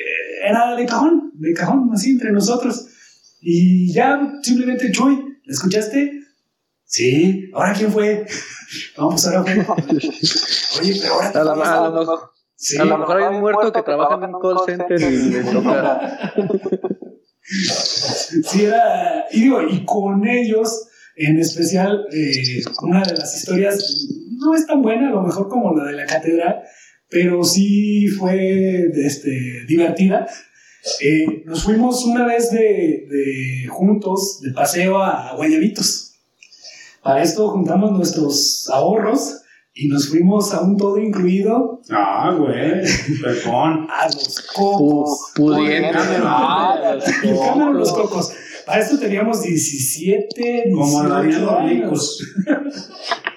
era 0.47 0.75
de 0.75 0.85
cajón, 0.85 1.31
de 1.35 1.53
cajón, 1.53 1.89
así 1.93 2.11
entre 2.11 2.31
nosotros. 2.31 2.87
Y 3.41 3.93
ya 3.93 4.19
simplemente, 4.41 4.91
Chuy, 4.91 5.17
¿la 5.45 5.53
escuchaste? 5.53 6.21
Sí, 6.85 7.49
¿ahora 7.53 7.73
quién 7.73 7.91
fue? 7.91 8.25
Pues 8.95 9.27
ahora 9.27 9.43
fue. 9.43 9.53
Oye, 10.81 10.99
pero 11.01 11.13
ahora. 11.13 11.29
A 11.29 11.43
lo, 11.43 11.63
a 11.63 11.89
lo 11.89 11.99
mejor, 11.99 12.31
Sí, 12.61 12.77
a 12.77 12.85
lo 12.85 12.99
mejor 12.99 13.17
hay 13.17 13.33
un 13.33 13.41
muerto 13.41 13.73
que 13.73 13.81
trabaja 13.81 14.23
en 14.23 14.35
un 14.35 14.39
call 14.39 14.57
center 14.67 15.01
y 15.01 15.29
le 15.31 15.43
toca. 15.43 16.33
Sí, 17.43 18.63
era. 18.63 19.25
Y 19.31 19.41
digo, 19.41 19.61
y 19.61 19.83
con 19.83 20.25
ellos, 20.25 20.87
en 21.17 21.37
especial, 21.39 22.05
eh, 22.13 22.61
una 22.83 23.01
de 23.01 23.15
las 23.15 23.35
historias 23.35 24.07
no 24.37 24.55
es 24.55 24.65
tan 24.67 24.81
buena, 24.81 25.09
a 25.09 25.11
lo 25.11 25.23
mejor 25.23 25.49
como 25.49 25.75
la 25.75 25.85
de 25.85 25.93
la 25.93 26.05
catedral, 26.05 26.61
pero 27.09 27.43
sí 27.43 28.07
fue 28.07 28.89
este, 28.93 29.65
divertida. 29.67 30.27
Eh, 31.01 31.43
nos 31.45 31.63
fuimos 31.63 32.05
una 32.05 32.25
vez 32.25 32.51
de, 32.51 33.07
de 33.09 33.67
juntos 33.67 34.39
de 34.41 34.53
paseo 34.53 35.01
a 35.01 35.35
Guayabitos. 35.35 36.10
Para 37.03 37.23
esto 37.23 37.49
juntamos 37.49 37.91
nuestros 37.91 38.69
ahorros 38.71 39.41
y 39.73 39.87
nos 39.87 40.09
fuimos 40.09 40.53
a 40.53 40.61
un 40.61 40.77
todo 40.77 40.99
incluido 40.99 41.81
Ah, 41.89 42.35
güey, 42.37 42.81
perdón. 43.21 43.87
a 43.89 44.05
los 44.05 44.41
cocos. 44.53 45.31
pudiente. 45.35 45.97
Ah, 46.23 46.95
los 46.95 47.39
cámara 47.39 47.71
los 47.71 47.91
cocos. 47.91 48.33
Para 48.65 48.81
esto 48.81 48.99
teníamos 48.99 49.41
17, 49.41 50.71
Como 50.71 51.03
18 51.03 51.09
Darían 51.09 51.41
los 51.41 51.51
años. 51.51 52.19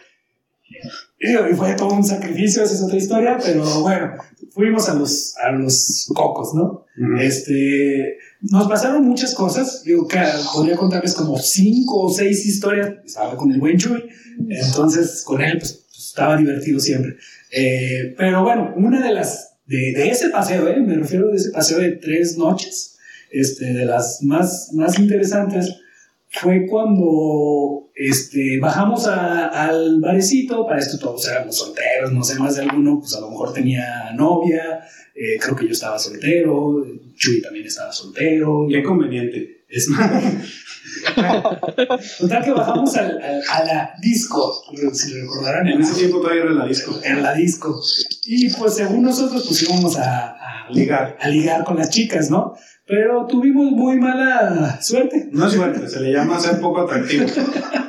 Y 1.27 1.55
fue 1.55 1.73
todo 1.75 1.95
un 1.95 2.05
sacrificio, 2.05 2.63
esa 2.63 2.75
es 2.75 2.83
otra 2.83 2.99
historia, 2.99 3.39
pero 3.43 3.65
bueno, 3.81 4.13
fuimos 4.51 4.91
a 4.91 4.95
los, 4.95 5.35
a 5.39 5.53
los 5.53 6.11
cocos, 6.15 6.53
¿no? 6.55 6.85
Este, 7.19 8.19
nos 8.51 8.69
pasaron 8.69 9.05
muchas 9.05 9.35
cosas, 9.35 9.83
digo 9.85 10.07
podría 10.53 10.77
contarles 10.77 11.15
como 11.15 11.39
cinco 11.39 12.03
o 12.03 12.13
seis 12.13 12.45
historias, 12.47 12.93
estaba 13.05 13.37
con 13.37 13.51
el 13.51 13.59
buen 13.59 13.79
Chuy, 13.79 14.05
entonces 14.49 15.23
con 15.25 15.41
él 15.43 15.59
pues, 15.59 15.87
estaba 15.97 16.37
divertido 16.37 16.79
siempre. 16.79 17.17
Eh, 17.51 18.15
pero 18.17 18.43
bueno, 18.43 18.75
una 18.77 19.07
de 19.07 19.15
las, 19.15 19.57
de, 19.67 20.09
ese 20.09 20.29
paseo, 20.29 20.69
¿eh? 20.69 20.81
me 20.81 20.97
refiero 20.97 21.29
de 21.29 21.37
ese 21.37 21.51
paseo 21.51 21.79
de 21.79 21.93
tres 21.93 22.37
noches, 22.37 22.99
este, 23.31 23.73
de 23.73 23.87
las 23.87 24.23
más, 24.23 24.71
más 24.73 24.99
interesantes, 24.99 25.81
fue 26.29 26.67
cuando 26.67 27.91
este, 27.95 28.59
bajamos 28.61 29.07
al 29.07 30.01
barecito, 30.01 30.67
para 30.67 30.81
esto 30.81 30.99
todos 30.99 31.29
éramos 31.29 31.57
solteros, 31.57 32.13
no 32.13 32.25
sé, 32.25 32.39
más 32.39 32.57
de 32.57 32.63
alguno, 32.63 32.99
pues 32.99 33.15
a 33.15 33.21
lo 33.21 33.31
mejor 33.31 33.53
tenía 33.53 34.13
novia, 34.15 34.81
eh, 35.15 35.39
creo 35.41 35.55
que 35.55 35.67
yo 35.67 35.73
estaba 35.73 35.99
soltero, 35.99 36.85
Chuy 37.15 37.41
también 37.41 37.67
estaba 37.67 37.93
soltero, 37.93 38.67
Qué 38.69 38.83
conveniente. 38.83 39.65
total 42.19 42.45
que 42.45 42.51
bajamos 42.53 42.97
al, 42.97 43.19
a 43.51 43.65
la 43.65 43.95
disco, 44.01 44.63
si 44.93 45.15
recordarán. 45.15 45.67
En 45.69 45.81
ese 45.81 45.95
tiempo 45.95 46.21
todavía 46.21 46.43
era 46.43 46.53
la 46.53 46.67
disco. 46.67 47.01
En 47.03 47.23
la 47.23 47.35
disco. 47.35 47.81
Y 48.25 48.51
pues 48.51 48.75
según 48.75 49.03
nosotros 49.03 49.45
pues 49.47 49.63
íbamos 49.63 49.97
a, 49.99 50.31
a, 50.31 50.71
ligar. 50.71 51.17
a 51.21 51.29
ligar 51.29 51.65
con 51.65 51.77
las 51.77 51.91
chicas, 51.91 52.31
¿no? 52.31 52.55
Pero 52.87 53.27
tuvimos 53.27 53.73
muy 53.73 53.99
mala 53.99 54.81
suerte. 54.81 55.29
No 55.33 55.47
es 55.47 55.55
suerte, 55.55 55.89
se 55.89 56.01
le 56.01 56.13
llama 56.13 56.39
ser 56.39 56.61
poco 56.61 56.83
atractivo. 56.83 57.27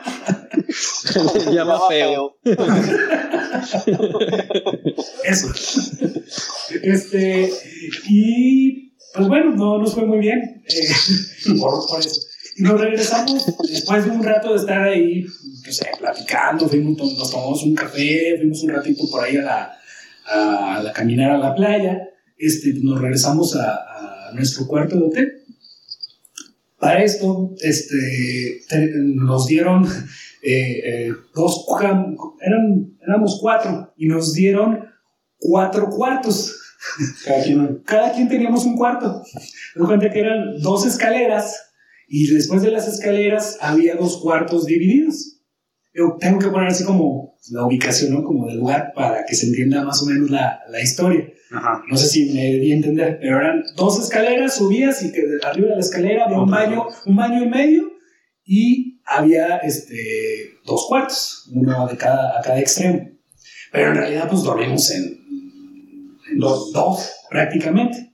le 1.45 1.53
llama 1.53 1.79
feo. 1.87 2.37
Eso. 5.23 5.47
Este, 6.81 7.51
y 8.09 8.85
pues 9.13 9.27
bueno, 9.27 9.55
no 9.55 9.77
nos 9.77 9.93
fue 9.93 10.05
muy 10.05 10.19
bien 10.19 10.63
eh, 10.67 10.87
por, 11.59 11.99
eso. 11.99 12.21
Y 12.57 12.63
nos 12.63 12.79
regresamos 12.79 13.45
después 13.69 14.05
de 14.05 14.11
un 14.11 14.23
rato 14.23 14.51
de 14.51 14.59
estar 14.59 14.83
ahí, 14.83 15.23
no 15.23 15.71
sé, 15.71 15.87
platicando, 15.97 16.67
fuimos, 16.67 16.97
nos 16.97 17.31
tomamos 17.31 17.63
un 17.63 17.75
café, 17.75 18.35
fuimos 18.37 18.61
un 18.63 18.69
ratito 18.69 19.03
por 19.09 19.23
ahí 19.23 19.37
a 19.37 19.41
la, 19.41 19.77
a, 20.25 20.91
caminar 20.93 21.31
a 21.31 21.37
la 21.37 21.55
playa, 21.55 22.09
este, 22.37 22.73
nos 22.81 23.01
regresamos 23.01 23.55
a, 23.55 24.31
nuestro 24.33 24.67
cuarto 24.67 24.97
de 24.97 25.05
hotel. 25.05 25.31
Para 26.77 27.03
esto, 27.03 27.55
este, 27.61 28.61
te, 28.67 28.91
nos 28.95 29.47
dieron 29.47 29.87
eh, 30.45 31.07
eh, 31.07 31.13
dos, 31.33 31.65
eran, 32.41 32.97
éramos 33.01 33.39
cuatro, 33.41 33.91
y 33.97 34.07
nos 34.07 34.33
dieron 34.33 34.79
cuatro 35.37 35.89
cuartos. 35.89 36.55
Cada 37.25 37.43
quien, 37.43 37.81
Cada 37.83 38.11
quien 38.13 38.29
teníamos 38.29 38.63
un 38.65 38.77
cuarto. 38.77 39.23
Me 39.75 39.85
cuenta 39.85 40.11
que 40.11 40.19
eran 40.19 40.59
dos 40.61 40.85
escaleras 40.85 41.71
y 42.07 42.27
después 42.31 42.61
de 42.61 42.69
las 42.69 42.87
escaleras 42.87 43.57
había 43.59 43.95
dos 43.95 44.17
cuartos 44.21 44.67
divididos. 44.67 45.41
Yo 45.95 46.15
tengo 46.19 46.37
que 46.37 46.49
poner 46.49 46.67
así 46.67 46.83
como 46.83 47.35
la 47.49 47.65
ubicación, 47.65 48.13
¿no? 48.13 48.23
Como 48.23 48.47
del 48.47 48.57
lugar 48.57 48.91
para 48.93 49.25
que 49.25 49.33
se 49.33 49.47
entienda 49.47 49.83
más 49.83 50.03
o 50.03 50.05
menos 50.05 50.29
la, 50.29 50.59
la 50.69 50.79
historia. 50.79 51.27
Ajá. 51.51 51.81
No 51.89 51.97
sé 51.97 52.07
si 52.07 52.33
me 52.33 52.43
debí 52.43 52.71
entender, 52.71 53.17
pero 53.19 53.39
eran 53.39 53.63
dos 53.75 53.99
escaleras, 53.99 54.55
subías 54.55 55.01
y 55.03 55.11
que 55.11 55.23
arriba 55.43 55.69
de 55.69 55.75
la 55.75 55.81
escalera 55.81 56.25
había 56.25 56.39
un 56.39 56.51
baño, 56.51 56.85
un 57.05 57.15
baño 57.15 57.43
y 57.43 57.49
medio 57.49 57.84
y 58.45 58.99
había 59.05 59.57
este, 59.57 60.59
dos 60.65 60.85
cuartos, 60.87 61.49
uno 61.51 61.87
de 61.87 61.97
cada, 61.97 62.39
a 62.39 62.41
cada 62.41 62.59
extremo. 62.59 63.09
Pero 63.71 63.89
en 63.89 63.95
realidad 63.95 64.29
pues 64.29 64.43
dormimos 64.43 64.89
en, 64.91 65.03
en 66.31 66.39
dos, 66.39 66.71
dos 66.71 67.11
prácticamente. 67.29 68.13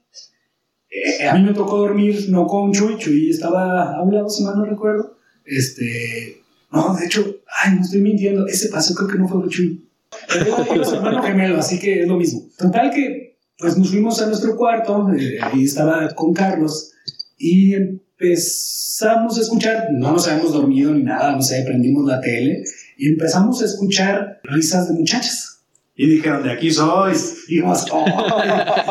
Eh, 0.90 1.26
a 1.26 1.34
mí 1.34 1.42
me 1.42 1.54
tocó 1.54 1.78
dormir 1.78 2.26
no 2.28 2.46
con 2.46 2.72
Chuy, 2.72 2.98
Chuy 2.98 3.30
estaba 3.30 3.94
a 3.94 4.02
un 4.02 4.14
lado, 4.14 4.28
si 4.28 4.42
mal 4.44 4.56
no 4.56 4.64
recuerdo. 4.64 5.16
Este, 5.44 6.42
no, 6.70 6.94
de 6.94 7.06
hecho, 7.06 7.40
ay, 7.62 7.76
no 7.76 7.82
estoy 7.82 8.00
mintiendo, 8.00 8.46
ese 8.46 8.68
paso 8.68 8.94
creo 8.94 9.08
que 9.08 9.18
no 9.18 9.28
fue 9.28 9.48
Chuy. 9.48 9.88
Pero 10.28 10.64
era 10.74 10.84
su 10.84 10.96
hermano 10.96 11.22
gemelo, 11.22 11.58
así 11.58 11.78
que 11.78 12.02
es 12.02 12.08
lo 12.08 12.16
mismo. 12.16 12.46
Total 12.58 12.90
que, 12.90 13.38
pues 13.58 13.78
nos 13.78 13.90
fuimos 13.90 14.20
a 14.20 14.26
nuestro 14.26 14.56
cuarto, 14.56 15.08
eh, 15.16 15.38
ahí 15.40 15.64
estaba 15.64 16.08
con 16.14 16.34
Carlos, 16.34 16.92
y 17.38 17.74
empezamos 18.22 19.36
a 19.36 19.40
escuchar, 19.40 19.88
no 19.92 20.12
nos 20.12 20.28
habíamos 20.28 20.52
dormido 20.52 20.92
ni 20.92 21.02
nada, 21.02 21.32
no 21.32 21.42
sé, 21.42 21.62
prendimos 21.66 22.06
la 22.06 22.20
tele, 22.20 22.62
y 22.96 23.08
empezamos 23.08 23.60
a 23.62 23.64
escuchar 23.64 24.40
risas 24.44 24.88
de 24.88 24.94
muchachas. 24.94 25.52
Y 25.94 26.06
dijeron, 26.06 26.42
de 26.42 26.50
aquí 26.50 26.70
sois. 26.70 27.44
Y 27.48 27.56
dijimos, 27.56 27.86
oh, 27.92 28.06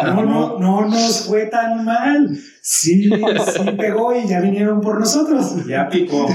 no, 0.06 0.24
no, 0.24 0.60
no 0.60 0.88
nos 0.88 1.22
fue 1.22 1.48
tan 1.48 1.84
mal. 1.84 2.30
Sí, 2.62 3.10
sí 3.10 3.72
pegó 3.78 4.16
y 4.16 4.28
ya 4.28 4.40
vinieron 4.40 4.82
por 4.82 5.00
nosotros. 5.00 5.66
Ya 5.68 5.90
picó. 5.90 6.28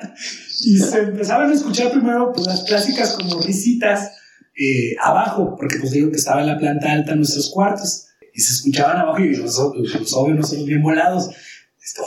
y 0.64 0.78
se 0.78 0.98
empezaban 0.98 1.50
a 1.50 1.54
escuchar 1.54 1.90
primero 1.90 2.32
pues, 2.34 2.46
las 2.46 2.64
clásicas 2.64 3.12
como 3.12 3.40
risitas 3.40 4.10
eh, 4.56 4.94
abajo, 5.02 5.56
porque 5.58 5.78
pues 5.78 5.92
digo 5.92 6.10
que 6.10 6.18
estaba 6.18 6.42
en 6.42 6.48
la 6.48 6.58
planta 6.58 6.92
alta 6.92 7.14
nuestros 7.14 7.50
cuartos. 7.50 8.08
Y 8.34 8.40
se 8.40 8.52
escuchaban 8.52 8.98
abajo 8.98 9.20
y 9.20 9.34
los, 9.34 9.56
los 9.56 10.14
obvios 10.14 10.38
nosotros 10.38 10.66
bien 10.66 10.82
volados. 10.82 11.30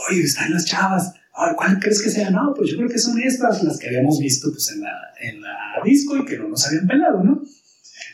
Oye, 0.10 0.24
están 0.24 0.52
las 0.52 0.66
chavas. 0.66 1.14
Ahora, 1.34 1.56
¿cuál 1.56 1.80
crees 1.80 2.02
que 2.02 2.10
sea? 2.10 2.32
No, 2.32 2.54
pues 2.56 2.72
yo 2.72 2.78
creo 2.78 2.90
que 2.90 2.98
son 2.98 3.22
estas 3.22 3.64
las 3.64 3.78
que 3.78 3.88
habíamos 3.88 4.20
visto 4.20 4.50
pues, 4.52 4.72
en, 4.72 4.82
la, 4.82 4.94
en 5.22 5.42
la 5.42 5.82
disco 5.86 6.18
y 6.18 6.26
que 6.26 6.38
no 6.38 6.50
nos 6.50 6.66
habían 6.66 6.88
pelado, 6.88 7.24
¿no? 7.24 7.44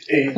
Eh, 0.08 0.34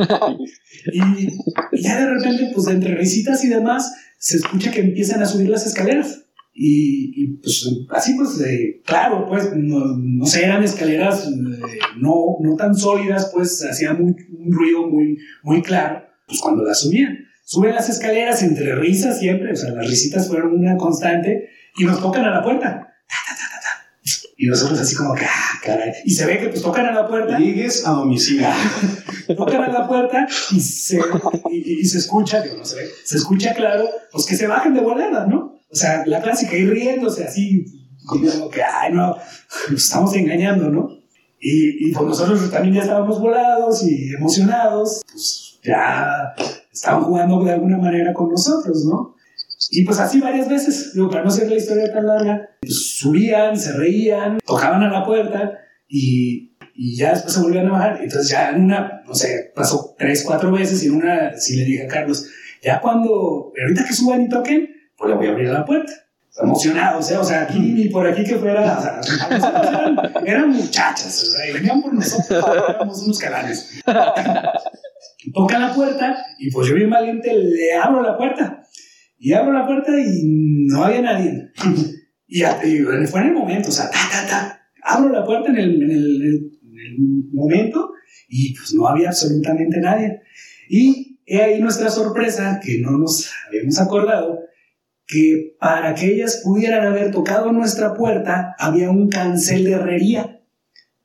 y, 0.92 1.82
ya 1.82 2.00
de 2.00 2.14
repente, 2.14 2.50
pues 2.54 2.68
entre 2.68 2.94
risitas 2.94 3.44
y 3.44 3.48
demás, 3.48 3.92
se 4.18 4.36
escucha 4.36 4.70
que 4.70 4.80
empiezan 4.80 5.20
a 5.20 5.26
subir 5.26 5.48
las 5.48 5.66
escaleras. 5.66 6.22
Y, 6.58 7.36
pues 7.42 7.68
así, 7.90 8.14
pues, 8.14 8.42
claro, 8.84 9.26
pues, 9.28 9.50
no, 9.54 9.96
no, 9.98 10.24
sé, 10.24 10.44
eran 10.44 10.62
escaleras 10.62 11.26
eh, 11.26 11.78
no, 11.98 12.38
no 12.40 12.56
tan 12.56 12.74
sólidas, 12.74 13.30
pues 13.34 13.62
hacían 13.62 14.02
un, 14.02 14.16
un, 14.38 14.52
ruido 14.52 14.88
muy, 14.88 15.18
muy 15.42 15.60
claro, 15.60 16.02
pues 16.26 16.40
cuando 16.40 16.64
las 16.64 16.80
subían. 16.80 17.25
Suben 17.48 17.76
las 17.76 17.88
escaleras 17.88 18.42
entre 18.42 18.74
risas 18.74 19.20
siempre, 19.20 19.52
o 19.52 19.56
sea, 19.56 19.70
las 19.70 19.86
risitas 19.86 20.26
fueron 20.26 20.52
una 20.58 20.76
constante, 20.76 21.48
y 21.78 21.84
nos 21.84 22.00
tocan 22.00 22.24
a 22.24 22.30
la 22.30 22.42
puerta. 22.42 22.92
Y 24.36 24.48
nosotros 24.48 24.80
así 24.80 24.96
como 24.96 25.14
que, 25.14 25.24
ah, 25.24 25.60
caray. 25.64 25.92
Y 26.04 26.10
se 26.10 26.26
ve 26.26 26.40
que 26.40 26.48
pues 26.48 26.60
tocan 26.60 26.86
a 26.86 26.92
la 26.92 27.06
puerta. 27.06 27.38
Llegues 27.38 27.86
a 27.86 27.92
domicilio. 27.92 28.48
tocan 29.36 29.62
a 29.62 29.68
la 29.68 29.86
puerta 29.86 30.26
y 30.50 30.60
se, 30.60 30.98
y, 31.52 31.80
y 31.82 31.84
se 31.84 31.98
escucha, 31.98 32.42
digo, 32.42 32.56
no 32.56 32.64
se 32.64 32.76
ve, 32.76 32.88
se 33.04 33.16
escucha 33.16 33.54
claro, 33.54 33.88
pues 34.10 34.26
que 34.26 34.34
se 34.34 34.48
bajen 34.48 34.74
de 34.74 34.80
volada, 34.80 35.26
¿no? 35.26 35.60
O 35.70 35.74
sea, 35.76 36.04
la 36.04 36.20
clásica, 36.20 36.56
ir 36.56 36.68
riéndose 36.68 37.22
así, 37.22 37.64
como 38.06 38.50
que, 38.50 38.60
ay, 38.60 38.92
no, 38.92 39.16
nos 39.70 39.84
estamos 39.84 40.16
engañando, 40.16 40.68
¿no? 40.68 40.88
Y, 41.40 41.88
y 41.88 41.92
pues 41.92 42.06
nosotros 42.06 42.50
también 42.50 42.74
ya 42.74 42.82
estábamos 42.82 43.20
volados 43.20 43.84
y 43.84 44.14
emocionados, 44.14 45.02
pues 45.10 45.60
ya 45.62 46.34
estaban 46.76 47.04
jugando 47.04 47.42
de 47.42 47.52
alguna 47.52 47.78
manera 47.78 48.12
con 48.12 48.28
nosotros, 48.28 48.84
¿no? 48.84 49.16
Y 49.70 49.84
pues 49.84 49.98
así 49.98 50.20
varias 50.20 50.48
veces, 50.48 50.92
digo, 50.94 51.08
para 51.08 51.22
no 51.22 51.30
hacer 51.30 51.48
la 51.48 51.56
historia 51.56 51.90
tan 51.90 52.06
larga, 52.06 52.50
pues 52.60 52.98
subían, 52.98 53.58
se 53.58 53.72
reían, 53.72 54.38
tocaban 54.44 54.82
a 54.82 54.90
la 54.90 55.04
puerta 55.04 55.58
y, 55.88 56.54
y 56.74 56.96
ya 56.96 57.12
después 57.12 57.32
se 57.32 57.40
volvían 57.40 57.68
a 57.68 57.72
bajar. 57.72 57.98
Entonces 58.02 58.28
ya 58.28 58.50
en 58.50 58.64
una, 58.64 59.02
no 59.06 59.14
sé, 59.14 59.52
pasó 59.54 59.94
tres, 59.98 60.22
cuatro 60.26 60.52
veces 60.52 60.82
y 60.84 60.88
en 60.88 60.96
una 60.96 61.36
sí 61.38 61.56
le 61.56 61.64
dije 61.64 61.86
a 61.86 61.88
Carlos, 61.88 62.26
ya 62.62 62.80
cuando, 62.80 63.52
ahorita 63.58 63.84
que 63.86 63.94
suban 63.94 64.22
y 64.22 64.28
toquen, 64.28 64.68
pues 64.98 65.10
le 65.10 65.16
voy 65.16 65.26
a 65.26 65.30
abrir 65.30 65.48
la 65.48 65.64
puerta. 65.64 65.92
Emocionados, 66.38 67.10
¿eh? 67.10 67.16
o 67.16 67.24
sea, 67.24 67.44
aquí 67.44 67.58
ni 67.58 67.88
por 67.88 68.06
aquí 68.06 68.22
que 68.22 68.36
fuera, 68.36 68.76
o 68.76 68.82
sea, 68.82 69.00
eran, 69.24 69.96
eran, 70.26 70.50
muchachas, 70.50 71.22
o 71.22 71.30
sea, 71.30 71.48
y 71.48 71.54
venían 71.54 71.80
por 71.80 71.94
nosotros, 71.94 72.44
éramos 72.68 73.02
unos 73.04 73.18
calanes. 73.18 73.80
Toca 75.32 75.58
la 75.58 75.74
puerta 75.74 76.16
y 76.38 76.50
pues 76.50 76.68
yo 76.68 76.74
bien 76.74 76.90
valiente 76.90 77.32
le 77.34 77.74
abro 77.74 78.02
la 78.02 78.16
puerta. 78.16 78.62
Y 79.18 79.32
abro 79.32 79.52
la 79.52 79.66
puerta 79.66 79.92
y 79.98 80.66
no 80.68 80.84
había 80.84 81.02
nadie. 81.02 81.50
y, 82.26 82.42
y 82.42 83.06
fue 83.06 83.20
en 83.20 83.26
el 83.28 83.32
momento, 83.32 83.68
o 83.68 83.72
sea, 83.72 83.90
ta, 83.90 83.98
ta, 84.10 84.26
ta. 84.28 84.60
Abro 84.82 85.10
la 85.10 85.24
puerta 85.24 85.50
en 85.50 85.56
el, 85.56 85.82
en 85.82 85.90
el, 85.90 86.22
en 86.22 86.78
el 86.78 86.96
momento 87.32 87.92
y 88.28 88.54
pues 88.54 88.74
no 88.74 88.86
había 88.88 89.08
absolutamente 89.08 89.80
nadie. 89.80 90.20
Y 90.68 91.20
he 91.26 91.42
ahí 91.42 91.60
nuestra 91.60 91.90
sorpresa, 91.90 92.60
que 92.62 92.80
no 92.80 92.92
nos 92.98 93.30
habíamos 93.48 93.78
acordado, 93.80 94.40
que 95.06 95.56
para 95.60 95.94
que 95.94 96.06
ellas 96.06 96.40
pudieran 96.44 96.86
haber 96.86 97.10
tocado 97.10 97.52
nuestra 97.52 97.94
puerta 97.94 98.54
había 98.58 98.90
un 98.90 99.08
cancel 99.08 99.64
de 99.64 99.72
herrería. 99.72 100.40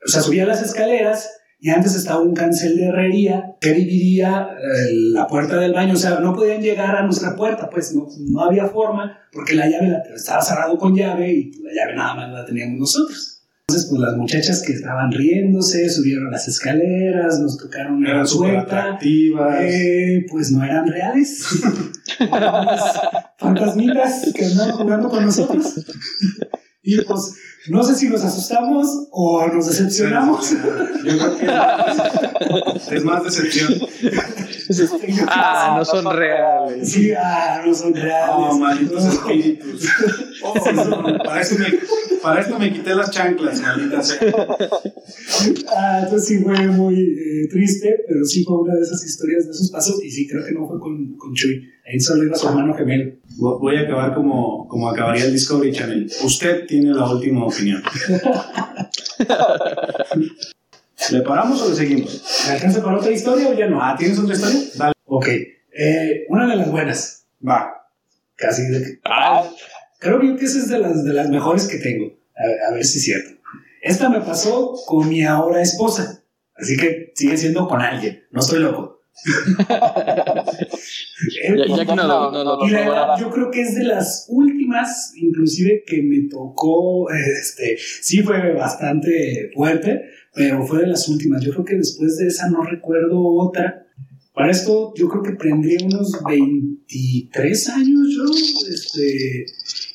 O 0.04 0.10
sea, 0.10 0.22
subía 0.22 0.46
las 0.46 0.64
escaleras 0.64 1.30
y 1.64 1.70
antes 1.70 1.96
estaba 1.96 2.22
un 2.22 2.34
cancel 2.34 2.76
de 2.76 2.88
herrería 2.88 3.56
que 3.62 3.72
dividía 3.74 4.50
eh, 4.60 4.94
la 5.14 5.28
puerta 5.28 5.60
del 5.60 5.74
baño, 5.74 5.94
o 5.94 5.98
sea, 5.98 6.20
no 6.20 6.34
podían 6.34 6.60
llegar 6.60 6.96
a 6.96 7.04
nuestra 7.04 7.36
puerta, 7.36 7.70
pues 7.70 7.94
no, 7.94 8.08
no 8.30 8.42
había 8.42 8.68
forma, 8.68 9.20
porque 9.32 9.54
la 9.54 9.70
llave 9.70 9.90
la, 9.90 10.00
estaba 10.16 10.42
cerrado 10.42 10.76
con 10.80 10.96
llave 10.96 11.32
y 11.32 11.52
la 11.62 11.72
llave 11.72 11.96
nada 11.96 12.16
más 12.16 12.32
la 12.32 12.46
teníamos 12.46 12.80
nosotros. 12.80 13.44
Entonces, 13.68 13.90
pues 13.92 14.02
las 14.02 14.18
muchachas 14.18 14.64
que 14.64 14.74
estaban 14.74 15.12
riéndose, 15.12 15.88
subieron 15.88 16.32
las 16.32 16.48
escaleras, 16.48 17.40
nos 17.40 17.58
tocaron 17.60 18.06
eran 18.08 18.28
súper 18.28 18.58
atractivas. 18.58 19.62
Eh, 19.62 20.26
pues 20.32 20.52
no 20.52 20.64
eran 20.64 20.88
reales. 20.88 21.46
fantasmitas 23.38 24.32
que 24.36 24.46
andaban 24.46 24.72
jugando 24.74 25.10
con 25.10 25.26
nosotros. 25.26 25.86
Y 26.82 27.00
pues 27.02 27.36
no 27.68 27.84
sé 27.84 27.96
si 27.96 28.10
nos 28.10 28.24
asustamos 28.24 29.08
o 29.12 29.48
nos 29.48 29.68
decepcionamos. 29.68 30.52
Yo 30.52 31.18
creo 31.18 31.38
que 31.38 32.96
es 32.96 33.04
más 33.04 33.24
decepción. 33.24 33.74
ah, 35.28 35.76
no 35.78 35.86
son 35.86 36.16
reales. 36.16 36.92
Sí, 36.92 37.12
ah, 37.14 37.62
no 37.66 37.74
son 37.74 37.94
reales. 37.94 38.36
Oh, 38.36 38.58
malditos 38.58 39.06
espíritus. 39.06 39.90
Oh, 40.44 40.72
no, 40.72 41.18
para 41.24 41.42
eso 41.42 41.56
me, 41.60 41.68
para 42.22 42.42
esto 42.42 42.58
me 42.58 42.74
quité 42.74 42.96
las 42.96 43.12
chanclas, 43.12 43.62
maldita 43.62 44.02
sea. 44.02 44.20
ah, 45.76 46.02
entonces 46.04 46.28
sí 46.28 46.40
fue 46.44 46.68
muy 46.68 46.96
eh, 46.96 47.48
triste, 47.50 48.04
pero 48.08 48.26
sí 48.26 48.44
fue 48.44 48.58
una 48.62 48.74
de 48.74 48.82
esas 48.82 49.06
historias 49.06 49.46
de 49.46 49.52
esos 49.52 49.70
pasos. 49.70 50.04
Y 50.04 50.10
sí, 50.10 50.28
creo 50.28 50.44
que 50.44 50.52
no 50.52 50.68
fue 50.68 50.80
con, 50.80 51.16
con 51.16 51.34
Chuy. 51.34 51.70
Ahí 51.86 52.00
solo 52.00 52.24
iba 52.24 52.36
su 52.36 52.48
hermano 52.48 52.74
gemelo. 52.74 53.12
Voy 53.38 53.76
a 53.76 53.82
acabar 53.82 54.14
como, 54.14 54.68
como 54.68 54.90
acabaría 54.90 55.26
el 55.26 55.34
Discovery 55.34 55.72
Channel. 55.72 56.12
Usted 56.24 56.66
tiene 56.68 56.94
la 56.94 57.10
última 57.10 57.46
opinión. 57.52 57.84
¿Le 61.12 61.22
paramos 61.22 61.62
o 61.62 61.70
le 61.70 61.76
seguimos? 61.76 62.24
¿Me 62.48 62.54
alcanza 62.54 62.84
para 62.84 62.98
otra 62.98 63.12
historia 63.12 63.50
o 63.50 63.54
ya 63.54 63.68
no? 63.68 63.82
Ah, 63.82 63.96
¿tienes 63.98 64.20
otra 64.20 64.36
historia? 64.36 64.60
Dale. 64.76 64.94
Ok. 65.06 65.28
Eh, 65.28 66.26
una 66.30 66.48
de 66.48 66.56
las 66.56 66.70
buenas. 66.70 67.26
Va. 67.48 67.88
Casi 68.36 68.64
de 68.64 68.84
que. 68.84 69.00
Ah, 69.06 69.44
creo 70.00 70.20
que 70.20 70.34
esa 70.46 70.60
es 70.60 70.70
de 70.70 70.80
las, 70.80 71.04
de 71.04 71.14
las 71.14 71.30
mejores 71.30 71.68
que 71.68 71.78
tengo. 71.78 72.14
A, 72.68 72.74
ver 72.74 72.84
si 72.84 72.98
es 73.00 73.06
cierto. 73.06 73.42
Esta 73.82 74.10
me 74.10 74.22
pasó 74.22 74.76
con 74.86 75.08
mi 75.10 75.24
ahora 75.24 75.62
esposa. 75.62 76.24
Así 76.56 76.78
que 76.78 77.12
sigue 77.16 77.38
siendo 77.38 77.68
con 77.68 77.82
alguien. 77.82 78.24
No 78.32 78.42
estoy 78.42 78.60
loco. 78.60 79.02
yo 83.20 83.30
creo 83.32 83.52
que 83.52 83.62
es 83.62 83.76
de 83.76 83.84
las 83.84 84.26
últimas, 84.30 84.61
inclusive 85.16 85.84
que 85.86 86.02
me 86.02 86.28
tocó, 86.30 87.10
este, 87.12 87.78
sí 87.78 88.22
fue 88.22 88.54
bastante 88.54 89.52
fuerte, 89.54 90.02
pero 90.34 90.66
fue 90.66 90.82
de 90.82 90.88
las 90.88 91.08
últimas. 91.10 91.44
Yo 91.44 91.52
creo 91.52 91.66
que 91.66 91.76
después 91.76 92.18
de 92.18 92.28
esa 92.28 92.50
no 92.50 92.64
recuerdo 92.64 93.20
otra. 93.24 93.88
Para 94.34 94.52
esto 94.52 94.94
yo 94.96 95.10
creo 95.10 95.24
que 95.24 95.34
tendría 95.34 95.86
unos 95.86 96.18
23 96.26 97.70
años 97.70 98.08
yo, 98.16 98.24
este, 98.74 99.46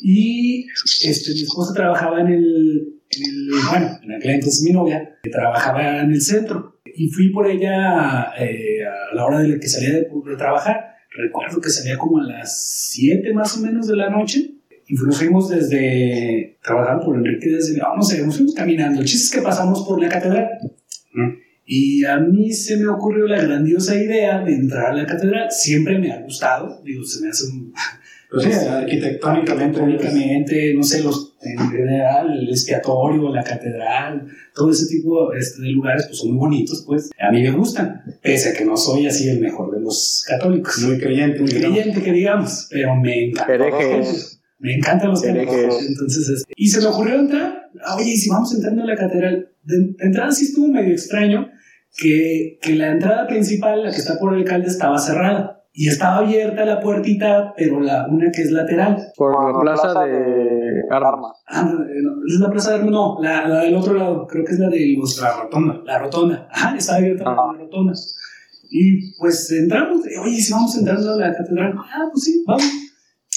y 0.01 0.67
este, 1.03 1.33
mi 1.33 1.43
esposa 1.43 1.73
trabajaba 1.75 2.21
en 2.21 2.29
el, 2.29 3.01
en 3.11 3.25
el, 3.25 3.49
bueno, 3.71 3.99
en 4.03 4.13
aquel 4.13 4.33
entonces 4.33 4.63
mi 4.63 4.73
novia, 4.73 5.19
que 5.23 5.31
trabajaba 5.31 6.03
en 6.03 6.13
el 6.13 6.21
centro, 6.21 6.77
y 6.97 7.09
fui 7.09 7.31
por 7.31 7.47
ella 7.47 8.33
eh, 8.39 8.85
a 8.85 9.15
la 9.15 9.27
hora 9.27 9.41
de 9.41 9.61
que 9.61 9.69
salía 9.69 9.93
de, 9.93 10.09
trabajar. 10.37 10.97
Recuerdo 11.11 11.61
que 11.61 11.71
salía 11.71 11.97
como 11.97 12.19
a 12.19 12.25
las 12.25 12.91
7 12.91 13.33
más 13.33 13.57
o 13.57 13.61
menos 13.61 13.87
de 13.87 13.97
la 13.97 14.11
noche, 14.11 14.56
fuimos 14.95 15.49
desde, 15.49 16.59
trabajar 16.63 17.01
por 17.01 17.17
Enrique 17.17 17.49
desde, 17.49 17.77
no, 17.79 17.97
no 17.97 18.03
sé, 18.03 18.25
nos 18.25 18.37
fuimos 18.37 18.55
caminando. 18.55 19.01
El 19.01 19.07
chiste 19.07 19.25
es 19.25 19.31
que 19.33 19.43
pasamos 19.43 19.87
por 19.87 20.01
la 20.01 20.09
catedral. 20.09 20.49
Y 21.65 22.05
a 22.05 22.19
mí 22.19 22.53
se 22.53 22.77
me 22.77 22.87
ocurrió 22.87 23.27
la 23.27 23.43
grandiosa 23.43 23.97
idea 23.97 24.41
de 24.45 24.55
entrar 24.55 24.93
a 24.93 24.95
la 24.95 25.07
catedral. 25.07 25.51
Siempre 25.51 25.99
me 25.99 26.13
ha 26.13 26.23
gustado, 26.23 26.81
digo, 26.85 27.05
se 27.05 27.23
me 27.23 27.31
hace 27.31 27.45
un... 27.47 27.73
Pues 28.29 28.45
arquitectónicamente, 28.67 29.81
arquitectónicamente, 29.81 30.75
no 30.75 30.83
sé, 30.83 31.01
los, 31.01 31.37
en 31.43 31.59
general, 31.71 32.37
el 32.37 32.49
expiatorio, 32.49 33.33
la 33.33 33.45
catedral, 33.45 34.27
todo 34.53 34.73
ese 34.73 34.87
tipo 34.89 35.33
este, 35.33 35.63
de 35.63 35.69
lugares, 35.69 36.07
pues 36.07 36.19
son 36.19 36.31
muy 36.31 36.39
bonitos, 36.39 36.83
pues 36.85 37.11
a 37.21 37.31
mí 37.31 37.41
me 37.41 37.53
gustan, 37.53 38.03
pese 38.21 38.49
a 38.49 38.53
que 38.53 38.65
no 38.65 38.77
soy 38.77 39.07
así 39.07 39.29
el 39.29 39.39
mejor 39.39 39.73
de 39.73 39.81
los 39.81 40.25
católicos. 40.27 40.77
Muy 40.81 40.99
creyente, 40.99 41.39
muy 41.39 41.51
creyente 41.51 42.03
que 42.03 42.13
digamos, 42.13 42.67
pero 42.69 42.97
me 42.97 43.27
encanta. 43.27 43.53
Me 44.59 44.75
encantan 44.75 45.11
los 45.11 45.23
templos. 45.23 45.83
Entonces, 45.87 46.29
este, 46.29 46.53
y 46.57 46.69
se 46.69 46.81
me 46.81 46.87
ocurrió 46.87 47.17
entrar, 47.17 47.71
ah, 47.85 47.97
oye, 47.97 48.13
y 48.13 48.17
si 48.17 48.31
vamos 48.31 48.55
entrando 48.55 48.83
a 48.83 48.87
la 48.87 48.97
catedral, 48.97 49.51
de, 49.63 49.95
entrada 49.99 50.33
sí 50.33 50.47
estuvo 50.47 50.69
medio 50.69 50.93
extraño, 50.93 51.49
que, 51.97 52.59
que 52.63 52.75
la 52.75 52.93
entrada 52.93 53.27
principal, 53.27 53.85
la 53.85 53.91
que 53.91 53.97
está 53.97 54.19
por 54.19 54.35
el 54.35 54.41
alcalde, 54.41 54.69
estaba 54.69 54.99
cerrada. 54.99 55.53
Y 55.79 55.89
estaba 55.89 56.19
abierta 56.19 56.65
la 56.65 56.81
puertita, 56.81 57.53
pero 57.55 57.81
la 57.81 58.07
una 58.09 58.31
que 58.31 58.41
es 58.41 58.51
lateral. 58.51 58.97
Por 59.15 59.53
la 59.53 59.61
plaza 59.61 60.05
de 60.05 60.83
armas. 60.91 61.33
Ah, 61.47 61.71
es 62.27 62.41
la 62.41 62.51
plaza 62.51 62.71
de 62.71 62.77
armas, 62.77 62.93
no, 62.93 63.19
la, 63.21 63.47
la, 63.47 63.61
del 63.61 63.75
otro 63.75 63.93
lado, 63.93 64.27
creo 64.27 64.43
que 64.43 64.53
es 64.53 64.59
la 64.59 64.71
de 64.71 64.95
los... 64.97 65.21
La 65.21 65.37
rotonda. 65.37 65.83
La 65.85 65.99
rotonda, 65.99 66.49
ajá, 66.51 66.75
estaba 66.79 66.99
abierta 66.99 67.25
la 67.25 67.59
rotonda. 67.59 67.93
Y 68.71 69.13
pues 69.19 69.53
entramos, 69.53 70.01
oye, 70.23 70.41
si 70.41 70.51
vamos 70.51 70.77
entrando 70.79 71.13
a 71.13 71.17
la 71.17 71.37
catedral, 71.37 71.75
ah, 71.77 72.09
pues 72.11 72.25
sí, 72.25 72.43
vamos. 72.47 72.65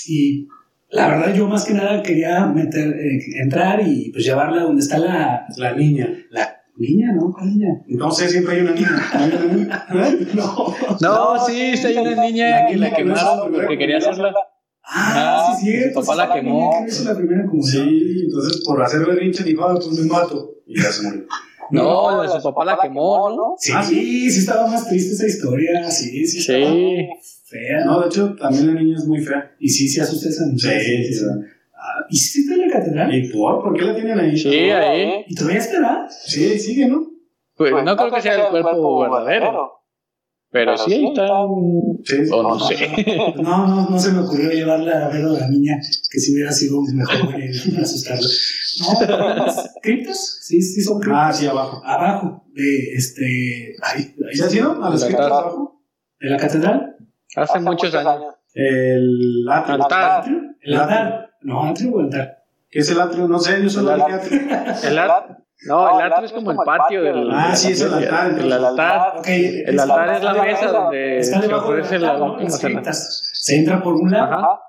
Y 0.07 0.47
la 0.91 1.07
verdad 1.07 1.33
yo 1.33 1.47
más 1.47 1.65
que 1.65 1.73
nada 1.73 2.01
quería 2.01 2.45
meter, 2.47 2.89
eh, 2.89 3.41
entrar 3.41 3.81
y 3.85 4.11
pues 4.11 4.25
llevarla 4.25 4.63
donde 4.63 4.81
está 4.81 4.97
la... 4.97 5.45
La 5.57 5.73
niña. 5.73 6.09
La 6.31 6.63
niña, 6.77 7.11
¿no? 7.13 7.31
¿Cuál 7.31 7.49
niña? 7.49 7.67
No 7.87 8.09
sé, 8.09 8.29
siempre 8.29 8.55
hay 8.55 8.61
una 8.61 8.71
niña. 8.71 8.89
no. 10.33 10.75
No, 11.01 11.45
sí, 11.45 11.77
sí 11.77 11.87
hay 11.87 11.97
una 11.97 12.23
niña 12.23 12.65
que 12.67 12.77
la 12.77 12.93
quemaron 12.93 13.51
porque 13.51 13.77
quería 13.77 13.97
hacerla. 13.97 14.33
Ah, 14.83 15.51
ah, 15.51 15.57
sí, 15.59 15.67
sí. 15.67 15.93
Su 15.93 15.99
papá 15.99 16.15
la 16.15 16.33
quemó. 16.33 16.71
la 17.05 17.15
primera 17.15 17.45
sí, 17.61 18.21
entonces 18.23 18.63
por 18.65 18.81
hacer 18.81 19.05
berrinche 19.05 19.43
dijo, 19.43 19.65
ah, 19.65 19.75
pues 19.75 19.91
me 19.99 20.07
mato. 20.07 20.55
Y 20.65 20.81
ya 20.81 20.91
se 20.91 21.03
murió. 21.03 21.25
No, 21.71 22.23
no 22.23 22.29
su 22.29 22.43
papá 22.43 22.65
la 22.65 22.77
quemó, 22.81 23.29
¿no? 23.29 23.55
Sí, 23.57 23.71
ah, 23.75 23.83
sí, 23.83 24.29
sí 24.29 24.39
estaba 24.39 24.67
más 24.67 24.87
triste 24.87 25.13
esa 25.13 25.27
historia. 25.27 25.89
Sí, 25.89 26.25
sí. 26.25 26.41
Sí 26.41 27.07
fea. 27.49 27.85
No, 27.85 28.01
de 28.01 28.07
hecho, 28.07 28.35
también 28.35 28.67
la 28.67 28.81
niña 28.81 28.97
es 28.97 29.05
muy 29.05 29.19
fea. 29.19 29.55
Y 29.59 29.69
sí, 29.69 29.87
se 29.87 30.01
asusta 30.01 30.29
esa 30.29 30.45
niña. 30.45 30.59
Sí, 30.59 31.03
sí, 31.05 31.13
sí. 31.13 31.25
Ah, 31.73 32.05
¿Y 32.09 32.17
si 32.17 32.41
está 32.41 32.53
en 32.53 32.61
la 32.61 32.73
catedral? 32.73 33.13
¿Y 33.13 33.29
por? 33.29 33.63
¿Por 33.63 33.73
qué 33.75 33.85
la 33.85 33.95
tienen 33.95 34.19
ahí? 34.19 34.37
Sí, 34.37 34.69
ahí. 34.69 35.25
¿Y 35.27 35.35
todavía 35.35 35.59
estará? 35.59 36.07
Sí, 36.09 36.59
sigue, 36.59 36.87
¿no? 36.87 37.07
Pues, 37.55 37.71
pues 37.71 37.83
no 37.83 37.95
creo 37.97 38.11
que 38.11 38.21
sea 38.21 38.35
el 38.35 38.51
cuerpo 38.51 38.99
verdadero. 39.01 39.75
Pero, 40.51 40.75
sí, 40.77 40.93
ahí 40.93 41.05
está. 41.05 41.27
Sí, 42.03 42.31
o 42.31 42.43
no, 42.43 42.59
sé. 42.59 42.75
No, 43.41 43.67
no, 43.67 43.89
no 43.89 43.99
se 43.99 44.11
me 44.11 44.21
ocurrió 44.21 44.49
llevarla 44.49 45.05
a 45.05 45.09
ver 45.09 45.23
a 45.23 45.29
la 45.29 45.47
niña, 45.47 45.77
que 46.09 46.19
si 46.19 46.33
hubiera 46.33 46.51
sido 46.51 46.81
mejor 46.81 47.35
asustarla. 47.79 48.27
No, 48.79 49.35
las 49.35 49.75
criptas, 49.81 50.39
sí, 50.41 50.61
sí 50.61 50.81
son 50.81 50.99
criptas. 50.99 51.29
Ah, 51.29 51.33
sí, 51.33 51.47
abajo. 51.47 51.81
Abajo, 51.85 52.45
de 52.53 52.93
este. 52.95 53.75
Ahí, 53.81 54.15
ahí 54.27 54.35
¿Sí 54.35 54.43
ha 54.43 54.49
sido? 54.49 54.83
¿A 54.83 54.89
las 54.89 55.03
criptas 55.03 55.25
abajo? 55.27 55.81
¿De 56.19 56.29
la 56.29 56.37
catedral? 56.37 56.97
Hace, 57.35 57.59
muchos, 57.59 57.93
años. 57.93 58.35
El 58.53 59.47
altar. 59.49 60.25
El 60.61 60.75
altar. 60.75 61.29
No, 61.41 61.63
atrio 61.63 61.91
o 61.93 61.99
altar. 61.99 62.43
¿Qué 62.69 62.79
es 62.79 62.91
el 62.91 62.99
atrio? 62.99 63.27
No 63.27 63.39
sé, 63.39 63.61
yo 63.63 63.69
solo 63.69 63.95
dije 63.95 64.13
atrio. 64.13 64.41
El 64.89 64.99
atrio. 64.99 65.37
No, 65.67 65.99
el 65.99 66.05
atrio 66.05 66.25
es 66.25 66.31
como 66.31 66.51
el 66.51 66.57
patio 66.65 67.03
del. 67.03 67.29
Ah, 67.31 67.53
sí, 67.53 67.73
es 67.73 67.81
el 67.81 67.93
altar. 67.93 68.39
El 68.39 68.53
altar. 68.53 69.21
el 69.25 69.79
altar 69.79 70.15
es 70.15 70.23
la 70.23 70.33
mesa 70.41 70.67
donde 70.71 71.21
se 71.21 71.53
ofrece 71.53 71.99
la 71.99 72.15
última 72.15 72.49
cena. 72.49 72.93
Se 72.93 73.57
entra 73.57 73.83
por 73.83 73.95
un 73.95 74.09
lado. 74.09 74.61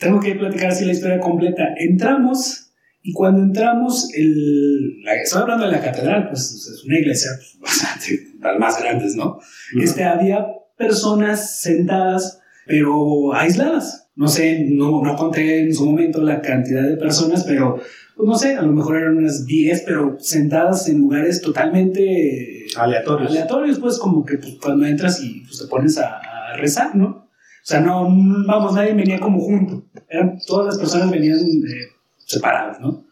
Tengo 0.00 0.18
que 0.20 0.34
platicar 0.34 0.70
así 0.70 0.86
la 0.86 0.92
historia 0.92 1.20
completa. 1.20 1.64
Entramos 1.76 2.65
y 3.08 3.12
cuando 3.12 3.40
entramos, 3.40 4.10
el, 4.14 5.04
estoy 5.22 5.42
hablando 5.42 5.66
de 5.66 5.70
la 5.70 5.80
catedral, 5.80 6.28
pues 6.28 6.50
es 6.50 6.84
una 6.84 6.98
iglesia 6.98 7.30
pues, 7.36 7.56
bastante, 7.60 8.26
las 8.40 8.58
más 8.58 8.82
grandes, 8.82 9.14
¿no? 9.14 9.38
Este, 9.80 10.02
había 10.02 10.44
personas 10.76 11.60
sentadas, 11.60 12.40
pero 12.66 13.32
aisladas. 13.32 14.08
No 14.16 14.26
sé, 14.26 14.66
no, 14.70 15.04
no 15.04 15.14
conté 15.14 15.60
en 15.60 15.72
su 15.72 15.86
momento 15.86 16.20
la 16.20 16.40
cantidad 16.40 16.82
de 16.82 16.96
personas, 16.96 17.44
pero 17.44 17.76
pues 18.16 18.28
no 18.28 18.34
sé, 18.36 18.56
a 18.56 18.62
lo 18.62 18.72
mejor 18.72 18.96
eran 18.96 19.18
unas 19.18 19.46
10, 19.46 19.84
pero 19.86 20.16
sentadas 20.18 20.88
en 20.88 20.98
lugares 20.98 21.40
totalmente 21.40 22.66
aleatorios. 22.76 23.30
Aleatorios, 23.30 23.78
pues 23.78 24.00
como 24.00 24.24
que 24.24 24.38
pues, 24.38 24.56
cuando 24.60 24.84
entras 24.84 25.22
y 25.22 25.42
pues, 25.42 25.60
te 25.60 25.68
pones 25.68 25.96
a, 25.98 26.20
rezar, 26.56 26.96
¿no? 26.96 27.06
O 27.06 27.68
sea, 27.68 27.80
no, 27.80 28.08
vamos, 28.46 28.74
nadie 28.74 28.94
venía 28.94 29.20
como 29.20 29.38
junto. 29.38 29.84
Eran, 30.08 30.38
todas 30.44 30.66
las 30.66 30.78
personas 30.78 31.10
venían 31.10 31.38
eh, 31.38 31.95
separadas, 32.26 32.80
¿no? 32.80 33.06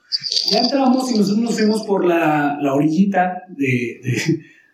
Ya 0.50 0.60
entramos 0.60 1.10
y 1.10 1.18
nosotros 1.18 1.42
nos 1.42 1.54
fuimos 1.54 1.82
por 1.84 2.04
la, 2.04 2.58
la 2.60 2.74
orillita 2.74 3.42
de, 3.48 4.00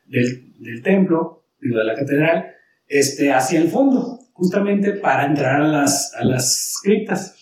del, 0.06 0.54
del 0.58 0.82
templo, 0.82 1.44
de 1.60 1.84
la 1.84 1.94
catedral, 1.94 2.46
este, 2.86 3.32
hacia 3.32 3.60
el 3.60 3.68
fondo, 3.68 4.18
justamente 4.32 4.92
para 4.92 5.26
entrar 5.26 5.62
a 5.62 5.68
las, 5.68 6.12
a 6.14 6.24
las 6.24 6.78
criptas. 6.82 7.36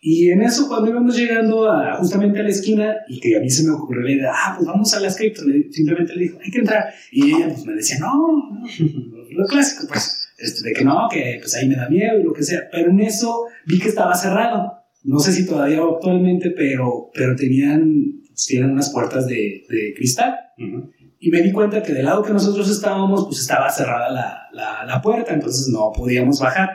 Y 0.00 0.30
en 0.30 0.42
eso, 0.42 0.68
cuando 0.68 0.90
íbamos 0.90 1.16
llegando 1.16 1.70
a, 1.70 1.96
justamente 1.96 2.38
a 2.38 2.42
la 2.42 2.50
esquina, 2.50 2.94
y 3.08 3.18
que 3.20 3.36
a 3.36 3.40
mí 3.40 3.48
se 3.48 3.64
me 3.64 3.72
ocurrió 3.72 4.02
la 4.02 4.10
idea, 4.10 4.32
ah, 4.34 4.54
pues 4.54 4.66
vamos 4.66 4.92
a 4.92 5.00
las 5.00 5.16
criptas, 5.16 5.44
simplemente 5.70 6.14
le 6.14 6.24
dijo, 6.24 6.38
hay 6.44 6.50
que 6.50 6.58
entrar. 6.58 6.92
Y 7.10 7.34
ella 7.34 7.48
pues 7.48 7.64
me 7.64 7.72
decía, 7.72 7.98
no, 8.00 8.14
no 8.52 8.66
lo 9.30 9.46
clásico, 9.46 9.86
pues, 9.88 10.28
este, 10.38 10.68
de 10.68 10.74
que 10.74 10.84
no, 10.84 11.08
que 11.10 11.38
pues 11.40 11.54
ahí 11.54 11.68
me 11.68 11.76
da 11.76 11.88
miedo 11.88 12.20
y 12.20 12.22
lo 12.22 12.34
que 12.34 12.42
sea. 12.42 12.68
Pero 12.70 12.90
en 12.90 13.00
eso 13.00 13.46
vi 13.66 13.78
que 13.78 13.88
estaba 13.88 14.14
cerrado. 14.14 14.83
No 15.04 15.18
sé 15.20 15.32
si 15.32 15.46
todavía 15.46 15.80
actualmente, 15.82 16.50
pero, 16.50 17.10
pero 17.14 17.36
tenían, 17.36 18.22
pues, 18.26 18.46
tienen 18.46 18.72
unas 18.72 18.90
puertas 18.90 19.26
de, 19.26 19.64
de 19.68 19.94
cristal. 19.94 20.34
Uh 20.58 20.90
y 21.24 21.30
me 21.30 21.40
di 21.40 21.52
cuenta 21.52 21.82
que 21.82 21.94
del 21.94 22.04
lado 22.04 22.22
que 22.22 22.34
nosotros 22.34 22.68
estábamos, 22.68 23.24
pues 23.24 23.40
estaba 23.40 23.70
cerrada 23.70 24.10
la, 24.10 24.42
la, 24.52 24.84
la, 24.84 25.00
puerta, 25.00 25.32
entonces 25.32 25.68
no 25.68 25.90
podíamos 25.90 26.38
bajar. 26.38 26.68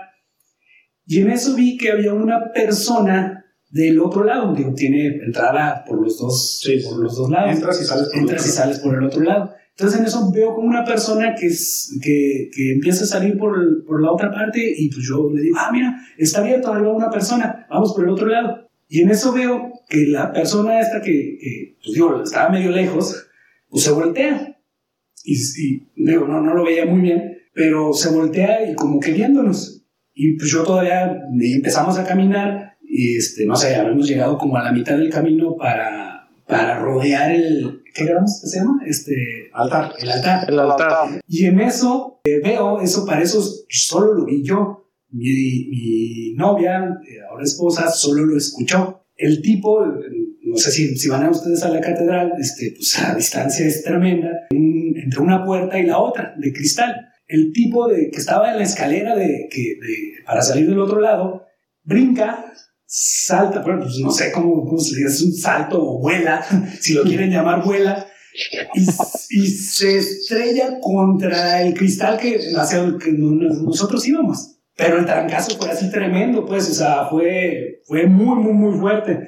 Y 1.06 1.22
en 1.22 1.30
eso 1.30 1.54
vi 1.56 1.78
que 1.78 1.92
había 1.92 2.16
una 2.16 2.52
persona 2.52 3.46
del 3.70 4.00
otro 4.00 4.24
lado, 4.24 4.52
digo, 4.56 4.74
tiene 4.74 5.06
entrada 5.24 5.84
por 5.86 6.02
los 6.02 6.18
dos, 6.18 6.68
por 6.84 6.98
los 6.98 7.16
dos 7.16 7.30
lados. 7.30 7.58
Entras 7.58 7.80
y 7.80 7.86
sales 7.86 8.10
por, 8.10 8.18
Entras 8.18 8.48
y 8.48 8.50
sales 8.50 8.80
por 8.80 8.96
el 8.96 9.04
otro 9.04 9.22
lado. 9.22 9.54
Entonces 9.78 10.00
en 10.00 10.08
eso 10.08 10.32
veo 10.32 10.56
como 10.56 10.68
una 10.68 10.84
persona 10.84 11.36
que, 11.40 11.46
es, 11.46 12.00
que, 12.02 12.50
que 12.52 12.74
empieza 12.74 13.04
a 13.04 13.08
salir 13.08 13.38
por, 13.38 13.86
por, 13.86 14.02
la 14.02 14.12
otra 14.12 14.32
parte 14.32 14.60
y 14.76 14.90
pues 14.90 15.06
yo 15.08 15.30
le 15.32 15.44
digo, 15.44 15.58
ah, 15.60 15.70
mira, 15.72 15.96
está 16.18 16.40
abierto, 16.40 16.74
ahí 16.74 16.82
va 16.82 16.92
una 16.92 17.12
persona, 17.12 17.59
vamos 17.70 17.94
por 17.94 18.04
el 18.04 18.12
otro 18.12 18.28
lado. 18.28 18.70
Y 18.88 19.02
en 19.02 19.12
eso 19.12 19.34
veo 19.34 19.72
que 19.88 20.08
la 20.08 20.34
persona 20.34 20.80
esta 20.80 21.02
que, 21.02 21.38
que 21.40 21.78
pues 21.84 21.94
digo, 21.94 22.24
estaba 22.24 22.50
medio 22.50 22.72
lejos, 22.72 23.28
pues 23.70 23.84
se 23.84 23.92
voltea. 23.92 24.58
Y, 25.24 25.36
y 25.36 25.88
digo, 25.96 26.28
no, 26.28 26.42
no 26.42 26.54
lo 26.54 26.66
veía 26.66 26.86
muy 26.86 27.02
bien, 27.02 27.38
pero 27.54 27.94
se 27.94 28.10
voltea 28.10 28.70
y 28.70 28.76
como 28.76 29.00
que 29.00 29.12
viéndonos. 29.12 29.84
Y 30.14 30.38
pues 30.38 30.52
yo 30.52 30.64
todavía 30.64 31.22
empezamos 31.40 31.98
a 31.98 32.06
caminar 32.06 32.78
y 32.82 33.18
este, 33.18 33.46
no 33.46 33.56
sé, 33.56 33.76
habíamos 33.76 34.08
llegado 34.08 34.38
como 34.38 34.58
a 34.58 34.64
la 34.64 34.72
mitad 34.72 34.98
del 34.98 35.12
camino 35.12 35.56
para, 35.56 36.28
para 36.48 36.80
rodear 36.80 37.32
el, 37.32 37.84
¿qué 37.94 38.06
gramos 38.06 38.40
se 38.42 38.60
llama? 38.60 38.82
Este, 38.86 39.14
altar. 39.54 39.94
El 40.00 40.10
altar. 40.10 40.50
El 40.50 40.60
altar. 40.60 41.22
Y 41.28 41.46
en 41.46 41.60
eso 41.60 42.20
eh, 42.24 42.42
veo, 42.44 42.82
eso 42.82 43.06
para 43.06 43.22
eso 43.22 43.42
solo 43.70 44.14
lo 44.16 44.26
vi 44.26 44.44
yo. 44.44 44.89
Mi, 45.12 45.68
mi 45.70 46.34
novia, 46.36 47.00
eh, 47.08 47.22
ahora 47.30 47.44
esposa, 47.44 47.90
solo 47.90 48.26
lo 48.26 48.38
escuchó. 48.38 49.06
El 49.16 49.42
tipo, 49.42 49.86
no 49.86 50.58
sé 50.58 50.72
si, 50.72 50.98
si 50.98 51.10
van 51.10 51.24
a 51.24 51.32
ustedes 51.32 51.64
a 51.64 51.70
la 51.70 51.82
catedral, 51.82 52.34
este, 52.40 52.74
pues 52.76 53.02
la 53.02 53.16
distancia 53.16 53.66
es 53.66 53.84
tremenda, 53.84 54.30
entre 54.50 55.20
una 55.20 55.44
puerta 55.46 55.80
y 55.80 55.86
la 55.86 56.00
otra, 56.00 56.36
de 56.38 56.54
cristal. 56.54 56.96
El 57.28 57.52
tipo 57.52 57.88
de, 57.88 58.10
que 58.10 58.18
estaba 58.18 58.52
en 58.52 58.58
la 58.58 58.64
escalera 58.64 59.16
de, 59.16 59.48
que, 59.52 59.60
de, 59.60 60.24
para 60.26 60.42
salir 60.42 60.68
del 60.68 60.80
otro 60.80 61.00
lado, 61.00 61.46
brinca, 61.84 62.54
salta, 62.86 63.62
bueno, 63.62 63.82
pues 63.82 63.98
no 64.00 64.12
sé 64.12 64.32
cómo, 64.32 64.66
cómo 64.66 64.80
se 64.80 64.96
dice, 64.96 65.08
es 65.08 65.22
un 65.22 65.34
salto 65.34 65.80
o 65.82 66.00
vuela, 66.00 66.44
si 66.80 66.94
lo 66.94 67.04
quieren 67.04 67.30
llamar 67.30 67.64
vuela, 67.64 68.08
y, 68.74 68.82
y, 68.82 69.48
se 69.48 69.98
estrella 69.98 70.80
contra 70.80 71.62
el 71.62 71.74
cristal 71.74 72.18
que, 72.18 72.40
hacia 72.56 72.80
el 72.80 72.98
que 72.98 73.12
nosotros 73.12 74.08
íbamos. 74.08 74.59
Pero 74.80 74.98
el 74.98 75.06
trancazo 75.06 75.58
fue 75.58 75.70
así 75.70 75.92
tremendo, 75.92 76.46
pues, 76.46 76.70
o 76.70 76.74
sea, 76.74 77.06
fue, 77.10 77.82
fue 77.86 78.06
muy, 78.06 78.42
muy, 78.42 78.54
muy 78.54 78.80
fuerte. 78.80 79.28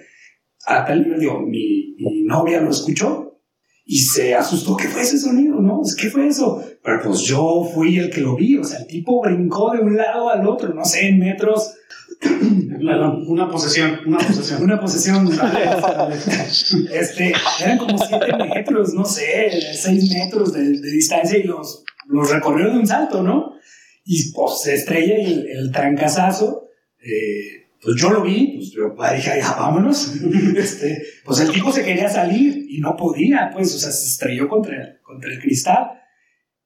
A 0.65 0.85
tal 0.85 1.03
nivel, 1.03 1.19
digo, 1.19 1.41
mi, 1.41 1.93
mi 1.97 2.23
novia 2.23 2.61
lo 2.61 2.71
escuchó 2.71 3.41
y 3.83 3.97
se 3.97 4.33
asustó. 4.33 4.77
¿Qué 4.77 4.87
fue 4.87 5.01
ese 5.01 5.19
sonido? 5.19 5.59
¿No? 5.59 5.81
¿Qué 5.99 6.09
fue 6.09 6.27
eso? 6.27 6.63
Pero 6.81 7.01
pues 7.03 7.19
yo 7.23 7.69
fui 7.73 7.97
el 7.99 8.09
que 8.09 8.21
lo 8.21 8.37
vi. 8.37 8.57
O 8.57 8.63
sea, 8.63 8.79
el 8.79 8.87
tipo 8.87 9.21
brincó 9.21 9.73
de 9.73 9.79
un 9.79 9.97
lado 9.97 10.29
al 10.29 10.47
otro, 10.47 10.73
no 10.73 10.85
sé, 10.85 11.09
en 11.09 11.19
metros. 11.19 11.73
Perdón, 12.21 13.25
una 13.27 13.49
posesión, 13.49 13.99
una 14.05 14.19
posesión. 14.19 14.63
una 14.63 14.79
posesión. 14.79 15.27
este, 16.93 17.33
eran 17.61 17.77
como 17.77 17.97
siete 17.97 18.37
metros, 18.37 18.93
no 18.93 19.03
sé, 19.03 19.51
seis 19.73 20.13
metros 20.13 20.53
de, 20.53 20.79
de 20.79 20.91
distancia 20.91 21.37
y 21.37 21.43
los, 21.43 21.83
los 22.07 22.31
recorrió 22.31 22.71
de 22.71 22.79
un 22.79 22.87
salto, 22.87 23.21
¿no? 23.21 23.59
Y 24.03 24.31
pues 24.31 24.61
se 24.61 24.75
estrella 24.75 25.15
el, 25.15 25.47
el 25.47 25.71
trancazazo. 25.71 26.67
Eh, 26.99 27.61
pues 27.81 27.95
yo 27.99 28.11
lo 28.11 28.21
vi, 28.21 28.57
pues 28.57 28.71
yo 28.71 28.95
dije, 29.15 29.39
ya 29.39 29.53
vámonos. 29.53 30.13
este, 30.55 31.01
pues 31.25 31.39
el 31.39 31.51
tipo 31.51 31.71
se 31.71 31.83
quería 31.83 32.09
salir 32.09 32.65
y 32.69 32.79
no 32.79 32.95
podía, 32.95 33.49
pues, 33.53 33.73
o 33.75 33.79
sea, 33.79 33.91
se 33.91 34.07
estrelló 34.07 34.47
contra 34.47 34.99
contra 35.03 35.31
el 35.31 35.39
cristal. 35.39 35.91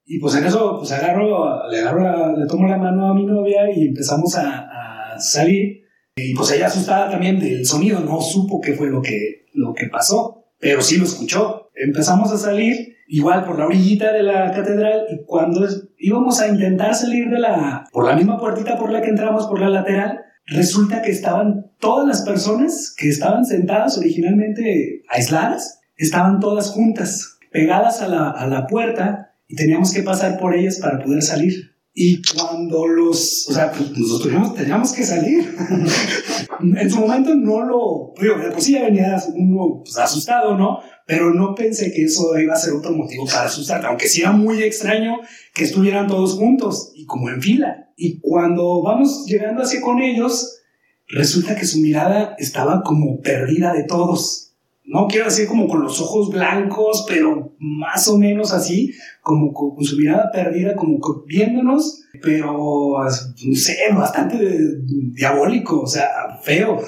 Y 0.04 0.20
pues 0.20 0.36
en 0.36 0.44
eso, 0.44 0.76
pues 0.78 0.92
agarro, 0.92 1.68
le 1.68 1.80
agarro, 1.80 2.36
le 2.36 2.46
tomo 2.46 2.68
la 2.68 2.76
mano 2.76 3.08
a 3.08 3.14
mi 3.14 3.26
novia 3.26 3.70
y 3.74 3.88
empezamos 3.88 4.36
a, 4.36 5.14
a 5.14 5.18
salir. 5.18 5.82
Y 6.14 6.34
pues 6.34 6.52
ella 6.52 6.66
asustada 6.66 7.10
también 7.10 7.40
del 7.40 7.66
sonido, 7.66 8.00
no 8.00 8.20
supo 8.20 8.60
qué 8.60 8.74
fue 8.74 8.88
lo 8.88 9.02
que, 9.02 9.46
lo 9.52 9.74
que 9.74 9.86
pasó, 9.86 10.44
pero 10.58 10.80
sí 10.80 10.96
lo 10.96 11.04
escuchó. 11.04 11.70
Empezamos 11.74 12.30
a 12.32 12.38
salir 12.38 12.96
igual 13.08 13.44
por 13.44 13.58
la 13.58 13.66
orillita 13.66 14.12
de 14.12 14.22
la 14.22 14.52
catedral 14.52 15.06
y 15.10 15.24
cuando 15.26 15.66
íbamos 15.98 16.40
a 16.40 16.48
intentar 16.48 16.94
salir 16.94 17.28
de 17.30 17.38
la, 17.38 17.84
por 17.92 18.04
la 18.04 18.14
misma 18.14 18.38
puertita 18.38 18.78
por 18.78 18.90
la 18.90 19.02
que 19.02 19.10
entramos, 19.10 19.46
por 19.46 19.60
la 19.60 19.68
lateral, 19.68 20.20
resulta 20.46 21.02
que 21.02 21.10
estaban 21.10 21.70
todas 21.78 22.06
las 22.06 22.22
personas 22.22 22.94
que 22.96 23.08
estaban 23.08 23.44
sentadas 23.44 23.98
originalmente 23.98 25.02
aisladas, 25.08 25.80
estaban 25.96 26.40
todas 26.40 26.70
juntas, 26.70 27.38
pegadas 27.50 28.02
a 28.02 28.08
la, 28.08 28.30
a 28.30 28.46
la 28.46 28.66
puerta 28.66 29.32
y 29.48 29.56
teníamos 29.56 29.92
que 29.92 30.02
pasar 30.02 30.38
por 30.38 30.54
ellas 30.54 30.78
para 30.78 30.98
poder 30.98 31.22
salir. 31.22 31.75
Y 31.98 32.20
cuando 32.22 32.86
los, 32.86 33.48
o 33.48 33.54
sea, 33.54 33.72
pues 33.72 33.90
nosotros 33.96 34.54
teníamos, 34.54 34.92
que 34.92 35.02
salir. 35.02 35.56
en 36.60 36.90
su 36.90 36.98
momento 36.98 37.34
no 37.34 37.62
lo, 37.62 38.12
pues 38.14 38.64
sí 38.64 38.72
ya 38.72 38.82
venía 38.82 39.16
uno 39.32 39.80
pues, 39.82 39.96
asustado, 39.96 40.58
¿no? 40.58 40.80
Pero 41.06 41.32
no 41.32 41.54
pensé 41.54 41.90
que 41.92 42.04
eso 42.04 42.38
iba 42.38 42.52
a 42.52 42.58
ser 42.58 42.74
otro 42.74 42.92
motivo 42.92 43.24
para 43.24 43.46
asustar, 43.46 43.86
aunque 43.86 44.08
sí 44.08 44.20
era 44.20 44.32
muy 44.32 44.62
extraño 44.62 45.20
que 45.54 45.64
estuvieran 45.64 46.06
todos 46.06 46.34
juntos 46.34 46.92
y 46.94 47.06
como 47.06 47.30
en 47.30 47.40
fila. 47.40 47.88
Y 47.96 48.20
cuando 48.20 48.82
vamos 48.82 49.24
llegando 49.26 49.62
así 49.62 49.80
con 49.80 50.02
ellos, 50.02 50.58
resulta 51.08 51.56
que 51.56 51.64
su 51.64 51.80
mirada 51.80 52.34
estaba 52.36 52.82
como 52.82 53.22
perdida 53.22 53.72
de 53.72 53.84
todos 53.84 54.45
no 54.86 55.08
quiero 55.08 55.26
decir 55.26 55.48
como 55.48 55.66
con 55.66 55.82
los 55.82 56.00
ojos 56.00 56.30
blancos, 56.30 57.04
pero 57.08 57.56
más 57.58 58.06
o 58.08 58.18
menos 58.18 58.52
así, 58.52 58.92
como 59.20 59.52
con, 59.52 59.84
su 59.84 59.96
mirada 59.96 60.30
perdida, 60.32 60.76
como 60.76 60.98
viéndonos, 61.26 62.04
pero 62.22 62.98
no 63.02 63.56
sé, 63.56 63.76
bastante 63.94 64.38
diabólico, 65.12 65.80
o 65.80 65.86
sea, 65.86 66.08
feo, 66.42 66.80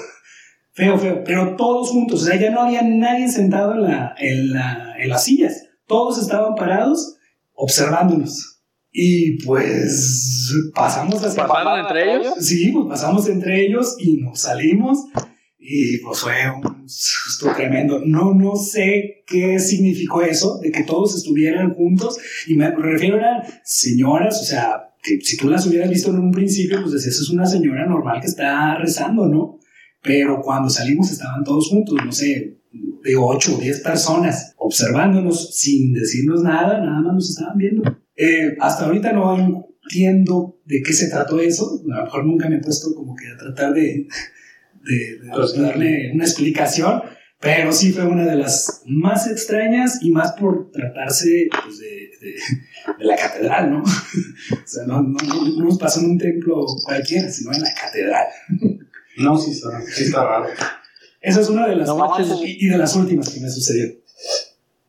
feo, 0.71 0.97
feo, 0.97 1.23
pero 1.25 1.55
todos 1.57 1.89
juntos, 1.89 2.23
o 2.23 2.25
sea, 2.25 2.39
ya 2.39 2.51
no 2.51 2.61
había 2.61 2.81
nadie 2.81 3.27
sentado 3.29 3.73
en, 3.73 3.83
la, 3.83 4.15
en, 4.17 4.53
la, 4.53 4.95
en 4.97 5.09
las 5.09 5.25
sillas, 5.25 5.67
todos 5.85 6.17
estaban 6.19 6.55
parados 6.55 7.17
observándonos. 7.53 8.55
Y 8.91 9.43
pues 9.43 10.51
pasamos 10.73 11.23
hacia 11.23 11.45
¿Pasaron 11.45 11.79
entre 11.81 12.15
ellos? 12.15 12.33
Sí, 12.39 12.71
pues 12.71 12.87
pasamos 12.87 13.29
entre 13.29 13.65
ellos 13.65 13.95
y 13.99 14.17
nos 14.17 14.39
salimos 14.41 15.05
y 15.71 15.99
pues 15.99 16.21
fue 16.21 16.33
un 16.49 16.89
susto 16.89 17.53
tremendo. 17.55 18.01
No, 18.03 18.33
no 18.33 18.55
sé 18.55 19.23
qué 19.27 19.59
significó 19.59 20.23
eso, 20.23 20.57
de 20.57 20.71
que 20.71 20.83
todos 20.83 21.15
estuvieran 21.15 21.75
juntos. 21.75 22.17
Y 22.47 22.55
me 22.55 22.71
refiero 22.71 23.17
a 23.17 23.43
señoras, 23.63 24.41
o 24.41 24.45
sea, 24.45 24.95
que 25.03 25.21
si 25.21 25.37
tú 25.37 25.47
las 25.47 25.67
hubieras 25.67 25.91
visto 25.91 26.09
en 26.09 26.17
un 26.17 26.31
principio, 26.31 26.81
pues 26.81 26.93
decías, 26.93 27.19
es 27.19 27.29
una 27.29 27.45
señora 27.45 27.85
normal 27.85 28.19
que 28.19 28.25
está 28.25 28.79
rezando, 28.79 29.27
¿no? 29.27 29.59
Pero 30.01 30.41
cuando 30.41 30.71
salimos 30.71 31.11
estaban 31.11 31.43
todos 31.43 31.69
juntos, 31.69 31.99
no 32.03 32.11
sé, 32.11 32.57
de 33.03 33.15
8 33.15 33.55
o 33.55 33.61
10 33.61 33.81
personas, 33.81 34.55
observándonos 34.57 35.55
sin 35.55 35.93
decirnos 35.93 36.41
nada, 36.41 36.79
nada 36.79 36.99
más 37.01 37.13
nos 37.13 37.29
estaban 37.29 37.57
viendo. 37.59 37.83
Eh, 38.15 38.55
hasta 38.59 38.85
ahorita 38.85 39.13
no 39.13 39.67
entiendo 39.83 40.59
de 40.65 40.81
qué 40.81 40.93
se 40.93 41.11
trató 41.11 41.39
eso, 41.39 41.79
a 41.93 41.97
lo 41.99 42.05
mejor 42.05 42.25
nunca 42.25 42.49
me 42.49 42.55
he 42.55 42.61
puesto 42.61 42.95
como 42.95 43.15
que 43.15 43.27
a 43.27 43.37
tratar 43.37 43.75
de 43.75 44.07
de, 44.83 45.61
darle 45.61 46.11
una 46.13 46.23
explicación, 46.23 47.01
pero 47.39 47.71
sí 47.71 47.91
fue 47.91 48.05
una 48.05 48.25
de 48.25 48.35
las 48.35 48.83
más 48.85 49.27
extrañas 49.27 49.99
y 50.01 50.11
más 50.11 50.33
por 50.33 50.71
tratarse 50.71 51.47
pues, 51.63 51.79
de, 51.79 52.11
de, 52.21 53.05
la 53.05 53.15
catedral, 53.15 53.71
¿no? 53.71 53.79
o 53.83 54.67
sea, 54.67 54.85
no, 54.85 55.01
no, 55.01 55.17
no, 55.21 55.63
nos 55.63 55.77
pasó 55.77 56.01
en 56.01 56.11
un 56.11 56.17
templo 56.17 56.65
cualquiera, 56.83 57.29
sino 57.29 57.53
en 57.53 57.61
la 57.61 57.73
catedral. 57.73 58.27
no, 59.17 59.37
sí 59.37 59.51
está, 59.51 59.81
sí 59.81 60.05
está 60.05 60.23
raro. 60.23 60.49
Esa 61.21 61.41
es 61.41 61.49
una 61.49 61.67
de 61.67 61.75
las 61.75 61.89
y, 62.43 62.67
de 62.67 62.77
las 62.77 62.95
últimas 62.95 63.29
que 63.29 63.41
me 63.41 63.49
sucedió. 63.49 63.93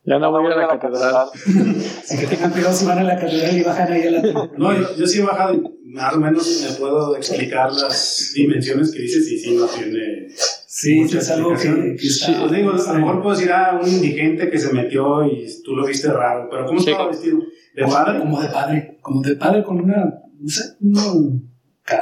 Ya 0.03 0.17
no 0.17 0.31
voy 0.31 0.51
a 0.51 0.55
la 0.55 0.67
catedral. 0.79 1.27
Así 2.03 2.17
que 2.17 2.27
tengan 2.27 2.51
cuidado 2.51 2.73
si 2.73 2.85
van 2.85 2.99
a 2.99 3.03
la 3.03 3.19
catedral 3.19 3.57
y 3.57 3.63
bajan 3.63 3.91
ahí 3.91 4.07
a 4.07 4.11
la 4.11 4.21
No, 4.57 4.73
yo, 4.73 4.95
yo 4.95 5.05
sí 5.05 5.19
he 5.19 5.23
bajado 5.23 5.55
y 5.55 5.61
más 5.91 6.13
o 6.13 6.19
menos 6.19 6.67
me 6.69 6.75
puedo 6.77 7.15
explicar 7.15 7.71
las 7.73 8.31
dimensiones 8.33 8.91
que 8.91 9.01
dices 9.01 9.29
y 9.29 9.37
sí 9.37 9.55
no 9.55 9.65
tiene. 9.65 10.27
Sí, 10.67 11.01
es 11.01 11.29
algo 11.29 11.53
que, 11.53 11.69
digo, 11.69 12.71
a 12.71 12.93
lo 12.93 12.99
mejor 12.99 13.21
puedo 13.21 13.35
decir 13.35 13.51
a 13.51 13.79
un 13.81 13.87
indigente 13.87 14.49
que 14.49 14.57
se 14.57 14.73
metió 14.73 15.25
y 15.25 15.45
tú 15.63 15.75
lo 15.75 15.85
viste 15.85 16.11
raro, 16.11 16.47
pero 16.49 16.65
¿cómo 16.65 16.79
estaba 16.79 17.07
vestido? 17.07 17.39
¿De 17.75 17.83
padre? 17.85 18.19
Como 18.19 18.41
de 18.41 18.47
padre, 18.47 18.97
como 19.01 19.21
de 19.21 19.35
padre 19.35 19.63
con 19.63 19.81
una, 19.81 20.21
no 20.39 20.49
sé, 20.49 20.63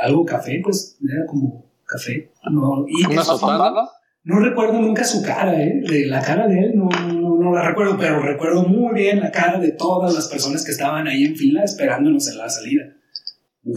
algo 0.01 0.23
café, 0.23 0.61
pues, 0.63 0.97
era 1.03 1.25
como 1.25 1.65
café. 1.85 2.31
No, 2.51 2.85
y 2.87 3.05
¿Una? 3.05 3.89
No 4.23 4.39
recuerdo 4.39 4.73
nunca 4.79 5.03
su 5.03 5.23
cara, 5.23 5.59
¿eh? 5.59 5.81
De 5.81 6.05
la 6.05 6.21
cara 6.21 6.47
de 6.47 6.59
él, 6.59 6.71
no, 6.75 6.89
no, 7.11 7.37
no 7.37 7.51
la 7.51 7.67
recuerdo, 7.67 7.97
pero 7.97 8.21
recuerdo 8.21 8.63
muy 8.63 8.93
bien 8.93 9.19
la 9.21 9.31
cara 9.31 9.59
de 9.59 9.71
todas 9.71 10.13
las 10.13 10.27
personas 10.27 10.63
que 10.63 10.71
estaban 10.71 11.07
ahí 11.07 11.23
en 11.23 11.35
fila 11.35 11.63
esperándonos 11.63 12.27
en 12.27 12.37
la 12.37 12.49
salida. 12.49 12.83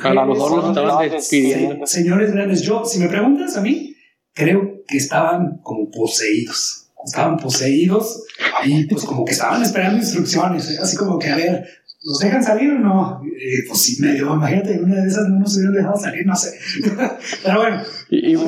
A 0.02 0.14
lo 0.14 0.26
mejor 0.26 0.56
los 0.56 0.68
estaban 0.68 1.10
despidiendo. 1.10 1.86
Señores 1.86 2.32
grandes, 2.32 2.62
yo, 2.62 2.84
si 2.84 2.98
me 2.98 3.08
preguntas 3.08 3.56
a 3.56 3.60
mí, 3.60 3.94
creo 4.32 4.82
que 4.86 4.96
estaban 4.96 5.60
como 5.62 5.90
poseídos. 5.90 6.90
Estaban 7.04 7.36
poseídos 7.36 8.22
y 8.64 8.84
pues 8.84 9.04
como 9.04 9.24
que 9.24 9.32
estaban 9.32 9.60
esperando 9.60 9.98
instrucciones, 9.98 10.70
¿eh? 10.70 10.78
así 10.80 10.96
como 10.96 11.18
que 11.18 11.30
a 11.30 11.36
ver, 11.36 11.66
¿Nos 12.04 12.18
dejan 12.18 12.42
salir 12.42 12.70
o 12.72 12.78
no? 12.78 13.22
Eh, 13.24 13.64
pues 13.68 13.80
sí, 13.80 14.02
medio, 14.02 14.34
imagínate, 14.34 14.80
una 14.80 14.96
de 14.96 15.08
esas 15.08 15.28
no 15.28 15.38
nos 15.38 15.56
hubieran 15.56 15.74
dejado 15.74 15.96
salir, 15.96 16.26
no 16.26 16.34
sé. 16.34 16.58
Pero 17.44 17.58
bueno. 17.58 17.82
Y, 18.10 18.34
¿Y 18.34 18.38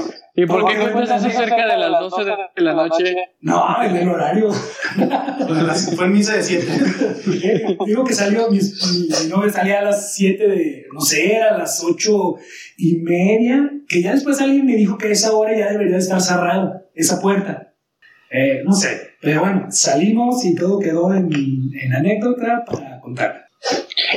por 0.49 0.67
qué 0.69 0.77
fue 0.77 1.05
eso 1.05 1.19
cerca 1.31 1.67
de 1.67 1.79
las 1.79 2.01
12 2.01 2.25
de 2.57 2.63
la 2.63 2.75
noche? 2.75 3.15
No, 3.41 3.83
en 3.83 3.97
el 3.97 4.09
horario. 4.09 4.51
fue 5.97 6.09
misa 6.09 6.35
de 6.37 6.43
7. 6.43 7.77
Digo 7.87 8.03
que 8.05 8.15
salió, 8.15 8.51
mi, 8.51 8.59
mi, 8.59 9.29
novia 9.29 9.53
salía 9.53 9.79
a 9.79 9.85
las 9.85 10.13
7 10.15 10.49
de, 10.49 10.87
no 10.93 11.01
sé, 11.01 11.39
a 11.39 11.57
las 11.57 11.85
8 11.85 12.35
y 12.79 12.97
media, 12.97 13.71
que 13.89 14.03
ya 14.03 14.13
después 14.13 14.41
alguien 14.41 14.67
me 14.67 14.75
dijo 14.75 14.99
que 14.99 15.13
esa 15.13 15.33
hora 15.33 15.57
ya 15.57 15.71
debería 15.71 15.99
estar 15.99 16.21
cerrado. 16.21 16.83
esa 16.95 17.21
puerta. 17.21 17.75
Eh, 18.31 18.63
no 18.65 18.73
sé, 18.73 19.13
pero 19.21 19.43
bueno, 19.43 19.67
salimos 19.71 20.45
y 20.45 20.57
todo 20.57 20.81
quedó 20.81 21.15
en, 21.15 21.31
en 21.81 21.93
anécdota 21.95 22.65
para 22.67 23.01
contar. 23.01 23.44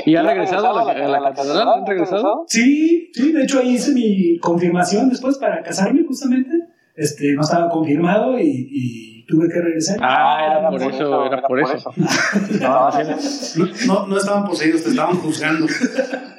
¿Y 0.06 0.16
ha 0.16 0.24
regresado 0.24 0.78
a 0.78 0.94
la, 0.94 0.94
catedral? 1.34 1.68
¿Han 1.70 1.86
regresado? 1.86 2.46
Sí, 2.48 3.10
sí, 3.14 3.32
de 3.32 3.44
hecho 3.44 3.60
ahí 3.60 3.76
hice 3.76 3.94
mi 3.94 4.38
confirmación 4.40 5.10
después 5.10 5.38
para 5.38 5.62
casarme 5.64 6.04
justamente. 6.06 6.52
Este, 6.96 7.34
no 7.34 7.42
estaba 7.42 7.70
confirmado 7.70 8.40
y, 8.40 9.24
tuve 9.28 9.48
que 9.50 9.60
regresar. 9.62 10.00
Ah, 10.02 10.40
era 10.60 10.70
por 10.70 10.82
eso, 10.82 11.26
era 11.26 11.42
por 11.42 11.60
eso. 11.60 11.94
No, 13.86 14.08
no, 14.08 14.18
estaban 14.18 14.46
poseídos, 14.46 14.84
te 14.84 14.90
estaban 14.90 15.18
juzgando. 15.18 15.68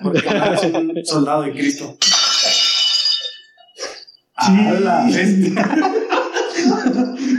Porque 0.02 0.26
eres 0.26 0.64
un 0.64 1.04
soldado 1.04 1.42
de 1.42 1.52
Cristo. 1.52 1.96
Sí. 4.40 5.54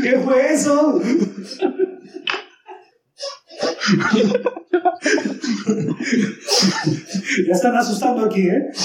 ¿Qué 0.04 0.20
fue 0.20 0.54
eso? 0.54 1.02
ya 7.48 7.54
están 7.54 7.76
asustando 7.76 8.26
aquí, 8.26 8.42
¿eh? 8.42 8.70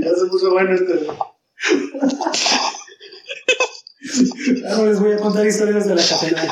ya 0.00 0.14
se 0.14 0.26
puso 0.30 0.52
bueno 0.52 0.74
este. 0.74 1.06
Ahora 4.70 4.90
les 4.90 5.00
voy 5.00 5.12
a 5.12 5.18
contar 5.18 5.46
historias 5.46 5.88
de 5.88 5.94
la 5.94 6.02
catedral. 6.02 6.50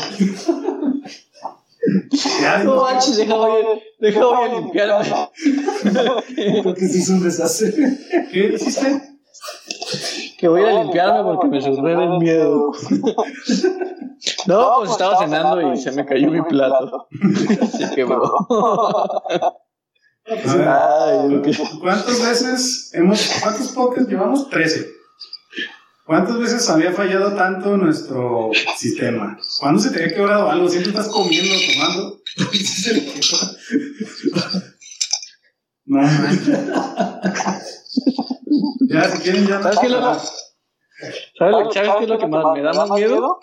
no 2.64 2.82
manches, 2.82 3.16
deja 3.16 3.34
voy, 3.34 3.64
deja 4.00 4.24
voy 4.24 4.48
a 4.48 4.54
limpiarme. 4.54 5.10
Porque 6.62 6.88
se 6.88 6.98
hizo 6.98 7.12
un 7.12 7.22
desastre. 7.22 7.74
¿Qué 8.32 8.54
hiciste? 8.54 9.02
Que 10.38 10.48
voy 10.48 10.62
a 10.62 10.82
limpiarme 10.82 11.22
porque 11.24 11.48
me 11.48 11.60
sufre 11.60 11.92
el 11.92 12.18
miedo. 12.18 12.72
No, 14.46 14.76
pues 14.78 14.92
estaba 14.92 15.18
cenando 15.18 15.72
y 15.72 15.76
se 15.76 15.92
me 15.92 16.04
cayó 16.04 16.30
mi 16.30 16.42
plato. 16.42 17.06
Se 17.70 17.90
quebró. 17.94 18.32
¿Cuántas 21.80 22.26
veces 22.26 22.90
hemos, 22.94 23.30
cuántos 23.42 23.68
podcasts 23.68 24.08
llevamos? 24.08 24.48
Trece. 24.48 24.86
¿Cuántas 26.06 26.38
veces 26.38 26.68
había 26.70 26.92
fallado 26.92 27.34
tanto 27.34 27.76
nuestro 27.76 28.50
sistema? 28.76 29.38
¿Cuándo 29.60 29.80
se 29.80 29.90
te 29.90 30.02
había 30.02 30.16
quebrado 30.16 30.50
algo? 30.50 30.68
¿Siempre 30.68 30.90
estás 30.90 31.08
comiendo, 31.08 31.54
tomando? 31.72 32.20
no, 35.86 36.00
Ya, 38.88 39.10
si 39.10 39.18
quieren, 39.22 39.46
ya. 39.46 39.62
¿Sabes 39.62 39.78
qué 39.78 39.86
es 39.86 39.92
lo, 39.92 40.00
¿sabes, 40.00 40.32
¿sabes 41.38 41.68
qué 41.98 42.04
es 42.04 42.08
lo 42.08 42.18
que 42.18 42.26
más, 42.26 42.44
me 42.54 42.62
da 42.62 42.72
más 42.72 42.90
miedo? 42.90 43.38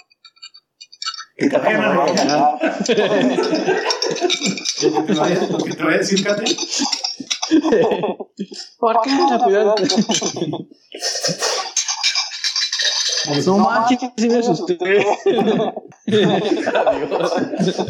Que 1.36 1.50
te 1.50 1.58
vayan 1.58 1.82
a 1.82 2.06
regañar. 2.06 2.60
¿Que 2.86 2.96
te 2.96 3.08
vaya, 5.14 5.40
que 5.40 5.74
te 5.74 5.84
vaya 5.84 5.96
a 5.96 5.98
decir, 5.98 6.24
Kate? 6.24 6.46
¿Por 8.78 9.02
qué? 9.02 9.10
No 13.46 13.58
manches, 13.58 14.00
sí 14.18 14.30
me 14.30 14.38
asusté. 14.38 14.78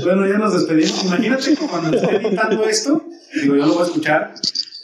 bueno, 0.04 0.28
ya 0.28 0.38
nos 0.38 0.54
despedimos. 0.54 1.04
Imagínate 1.06 1.56
que 1.56 1.68
cuando 1.68 1.98
esté 1.98 2.16
editando 2.18 2.64
esto, 2.66 3.04
digo, 3.42 3.56
yo 3.56 3.66
lo 3.66 3.74
voy 3.74 3.84
a 3.84 3.86
escuchar, 3.86 4.34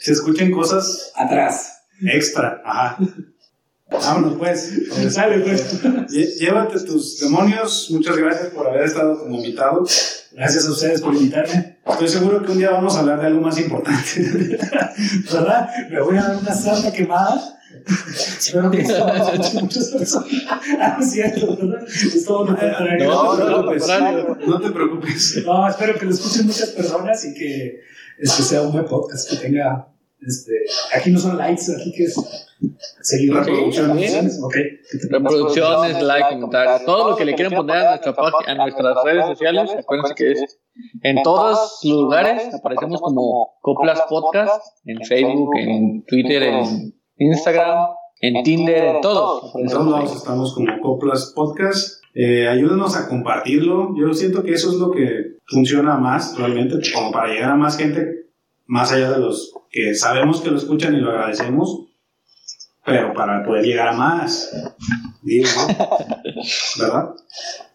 se 0.00 0.12
escuchen 0.12 0.50
cosas 0.50 1.12
atrás. 1.14 1.82
Extra, 2.02 2.62
ajá. 2.64 2.98
Vámonos 3.90 4.38
pues. 4.38 4.72
Sale 5.12 5.40
pues. 5.40 5.82
Llévate 6.38 6.80
tus 6.80 7.20
demonios. 7.20 7.88
Muchas 7.90 8.16
gracias 8.16 8.48
por 8.48 8.68
haber 8.68 8.84
estado 8.84 9.18
como 9.18 9.36
invitado. 9.36 9.84
Gracias 10.32 10.66
a 10.66 10.70
ustedes 10.70 11.00
por 11.00 11.14
invitarme. 11.14 11.78
Estoy 11.84 12.08
seguro 12.08 12.42
que 12.42 12.52
un 12.52 12.58
día 12.58 12.70
vamos 12.70 12.96
a 12.96 13.00
hablar 13.00 13.20
de 13.20 13.26
algo 13.26 13.40
más 13.40 13.58
importante. 13.58 14.58
¿Verdad? 15.32 15.68
Me 15.90 16.00
voy 16.00 16.16
a 16.16 16.22
dar 16.22 16.36
una 16.36 16.54
sarta 16.54 16.92
quemada 16.92 17.59
No, 22.98 23.36
no, 23.36 23.60
no, 24.46 24.60
te 24.60 24.70
preocupes. 24.70 25.42
No, 25.44 25.68
espero 25.68 25.98
que 25.98 26.04
lo 26.06 26.10
escuchen 26.12 26.46
muchas 26.46 26.70
personas 26.70 27.24
y 27.24 27.34
que 27.34 27.80
este 28.18 28.42
sea 28.42 28.62
un 28.62 28.72
buen 28.72 28.86
podcast 28.86 29.30
que 29.30 29.36
tenga. 29.36 29.86
Este, 30.20 30.52
aquí 30.94 31.10
no 31.10 31.18
son 31.18 31.38
likes, 31.38 31.62
aquí 31.74 31.92
que 31.92 32.04
es 32.04 32.14
seguir 33.00 33.32
reproducciones. 33.32 34.38
Okay. 34.42 34.80
Reproducciones, 35.08 36.02
like, 36.02 36.28
comentarios, 36.28 36.84
todo 36.84 37.10
lo 37.10 37.16
que 37.16 37.24
le 37.24 37.34
quieran 37.34 37.54
poner 37.54 37.76
a, 37.76 37.96
nuestra, 37.96 38.14
a 38.46 38.54
nuestras 38.54 38.96
redes 39.04 39.26
sociales. 39.26 39.70
Acuérdense 39.78 40.14
que 40.14 40.32
es 40.32 40.60
en 41.02 41.22
todos 41.22 41.80
los 41.82 41.92
lugares 41.92 42.54
aparecemos 42.54 43.00
como 43.00 43.58
Coplas 43.60 44.02
Podcast, 44.08 44.78
en 44.84 45.02
Facebook, 45.04 45.56
en 45.56 46.04
Twitter, 46.04 46.42
en 46.42 46.99
Instagram, 47.20 47.86
en 48.22 48.42
Tinder, 48.42 48.96
en 48.96 49.00
todos. 49.02 49.54
En 49.54 49.68
todos 49.68 49.90
lados 49.90 50.16
estamos 50.16 50.54
como 50.54 50.80
Coplas 50.80 51.32
Podcast. 51.36 52.02
Eh, 52.14 52.48
ayúdenos 52.48 52.96
a 52.96 53.08
compartirlo. 53.08 53.94
Yo 53.94 54.14
siento 54.14 54.42
que 54.42 54.54
eso 54.54 54.70
es 54.70 54.76
lo 54.76 54.90
que 54.90 55.36
funciona 55.46 55.98
más 55.98 56.38
realmente, 56.38 56.76
como 56.94 57.12
para 57.12 57.28
llegar 57.30 57.50
a 57.50 57.56
más 57.56 57.76
gente, 57.76 58.30
más 58.64 58.90
allá 58.90 59.12
de 59.12 59.18
los 59.18 59.52
que 59.70 59.94
sabemos 59.94 60.40
que 60.40 60.50
lo 60.50 60.56
escuchan 60.56 60.94
y 60.94 61.00
lo 61.00 61.10
agradecemos, 61.10 61.88
pero 62.86 63.12
para 63.12 63.44
poder 63.44 63.66
llegar 63.66 63.88
a 63.88 63.92
más. 63.92 64.50
Digo, 65.20 65.46
¿verdad? 66.80 67.10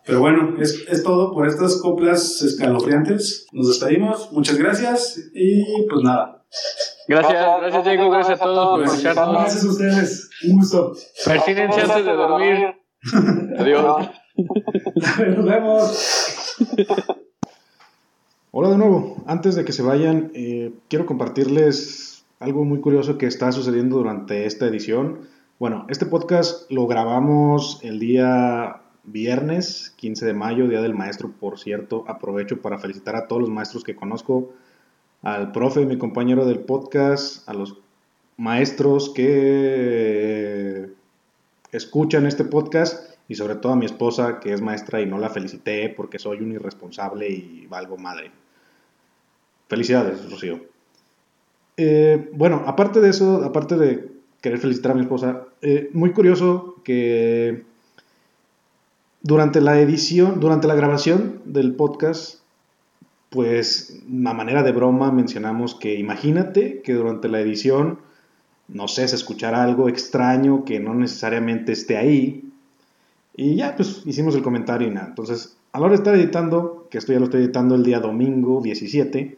Pero 0.08 0.22
bueno, 0.22 0.56
es, 0.60 0.86
es 0.90 1.04
todo 1.04 1.32
por 1.34 1.48
estas 1.48 1.80
coplas 1.82 2.42
escalofriantes. 2.42 3.46
Nos 3.52 3.68
despedimos. 3.68 4.32
Muchas 4.32 4.58
gracias 4.58 5.20
y 5.36 5.86
pues 5.88 6.02
nada. 6.04 6.44
Gracias, 7.08 7.62
gracias 7.62 7.84
Diego, 7.84 8.10
gracias 8.10 8.42
a 8.42 8.44
todos 8.44 8.80
por 8.80 8.84
escucharnos. 8.84 9.34
Gracias 9.34 9.64
a 9.64 9.68
ustedes, 9.68 10.30
un 10.48 10.58
gusto. 10.58 10.94
Persínense 11.24 11.82
antes 11.82 12.06
de 12.06 12.12
dormir. 12.14 12.76
Adiós. 13.60 14.10
Nos 15.36 15.46
vemos. 15.46 16.56
Hola 18.52 18.70
de 18.70 18.78
nuevo. 18.78 19.24
Antes 19.28 19.56
de 19.56 19.66
que 19.66 19.72
se 19.72 19.84
vayan, 19.84 20.32
eh, 20.34 20.74
quiero 20.90 21.06
compartirles 21.06 22.26
algo 22.40 22.66
muy 22.66 22.80
curioso 22.80 23.18
que 23.18 23.28
está 23.28 23.52
sucediendo 23.52 23.98
durante 23.98 24.46
esta 24.46 24.66
edición. 24.66 25.28
Bueno, 25.60 25.86
este 25.90 26.06
podcast 26.06 26.70
lo 26.72 26.88
grabamos 26.88 27.80
el 27.84 28.00
día 28.00 28.82
viernes 29.04 29.94
15 29.98 30.26
de 30.26 30.34
mayo, 30.34 30.68
Día 30.68 30.82
del 30.82 30.96
Maestro, 30.96 31.32
por 31.40 31.60
cierto. 31.60 32.04
Aprovecho 32.08 32.62
para 32.62 32.80
felicitar 32.80 33.16
a 33.16 33.28
todos 33.28 33.42
los 33.42 33.52
maestros 33.52 33.84
que 33.84 33.96
conozco 33.96 34.54
al 35.26 35.52
profe, 35.52 35.86
mi 35.88 35.98
compañero 35.98 36.46
del 36.46 36.60
podcast, 36.60 37.50
a 37.50 37.54
los 37.54 37.80
maestros 38.38 39.10
que 39.10 40.92
escuchan 41.72 42.28
este 42.28 42.46
podcast 42.46 43.16
y 43.28 43.34
sobre 43.34 43.56
todo 43.56 43.74
a 43.74 43.76
mi 43.76 43.88
esposa 43.88 44.40
que 44.40 44.54
es 44.54 44.62
maestra 44.62 45.02
y 45.02 45.08
no 45.08 45.18
la 45.18 45.32
felicité 45.32 45.90
porque 45.90 46.20
soy 46.20 46.42
un 46.42 46.52
irresponsable 46.52 47.28
y 47.28 47.66
valgo 47.66 47.98
madre. 47.98 48.32
Felicidades, 49.68 50.30
Rocío. 50.30 50.60
Eh, 51.76 52.30
bueno, 52.34 52.62
aparte 52.68 53.02
de 53.02 53.10
eso, 53.10 53.44
aparte 53.44 53.78
de 53.78 54.08
querer 54.42 54.60
felicitar 54.60 54.92
a 54.92 54.96
mi 54.96 55.02
esposa, 55.02 55.48
eh, 55.64 55.90
muy 55.92 56.12
curioso 56.14 56.76
que 56.84 57.64
durante 59.24 59.60
la 59.60 59.80
edición, 59.82 60.40
durante 60.40 60.68
la 60.68 60.76
grabación 60.76 61.42
del 61.46 61.74
podcast, 61.74 62.45
pues 63.36 64.02
a 64.10 64.34
manera 64.34 64.64
de 64.64 64.72
broma 64.72 65.12
mencionamos 65.12 65.76
que 65.76 66.00
imagínate 66.00 66.82
que 66.82 66.94
durante 66.94 67.28
la 67.28 67.42
edición, 67.42 68.00
no 68.70 68.88
sé, 68.88 69.06
se 69.10 69.18
escuchara 69.18 69.62
algo 69.62 69.90
extraño 69.90 70.64
que 70.64 70.80
no 70.80 70.94
necesariamente 70.96 71.74
esté 71.74 71.98
ahí. 71.98 72.50
Y 73.36 73.56
ya, 73.58 73.76
pues 73.76 74.04
hicimos 74.06 74.36
el 74.36 74.42
comentario 74.42 74.88
y 74.88 74.92
nada. 74.92 75.10
Entonces, 75.10 75.58
a 75.74 75.80
la 75.80 75.86
hora 75.86 75.92
de 75.92 75.98
estar 75.98 76.16
editando, 76.16 76.88
que 76.90 76.98
esto 76.98 77.12
ya 77.12 77.20
lo 77.20 77.26
estoy 77.26 77.44
editando 77.44 77.76
el 77.76 77.84
día 77.84 78.00
domingo 78.00 78.62
17, 78.62 79.38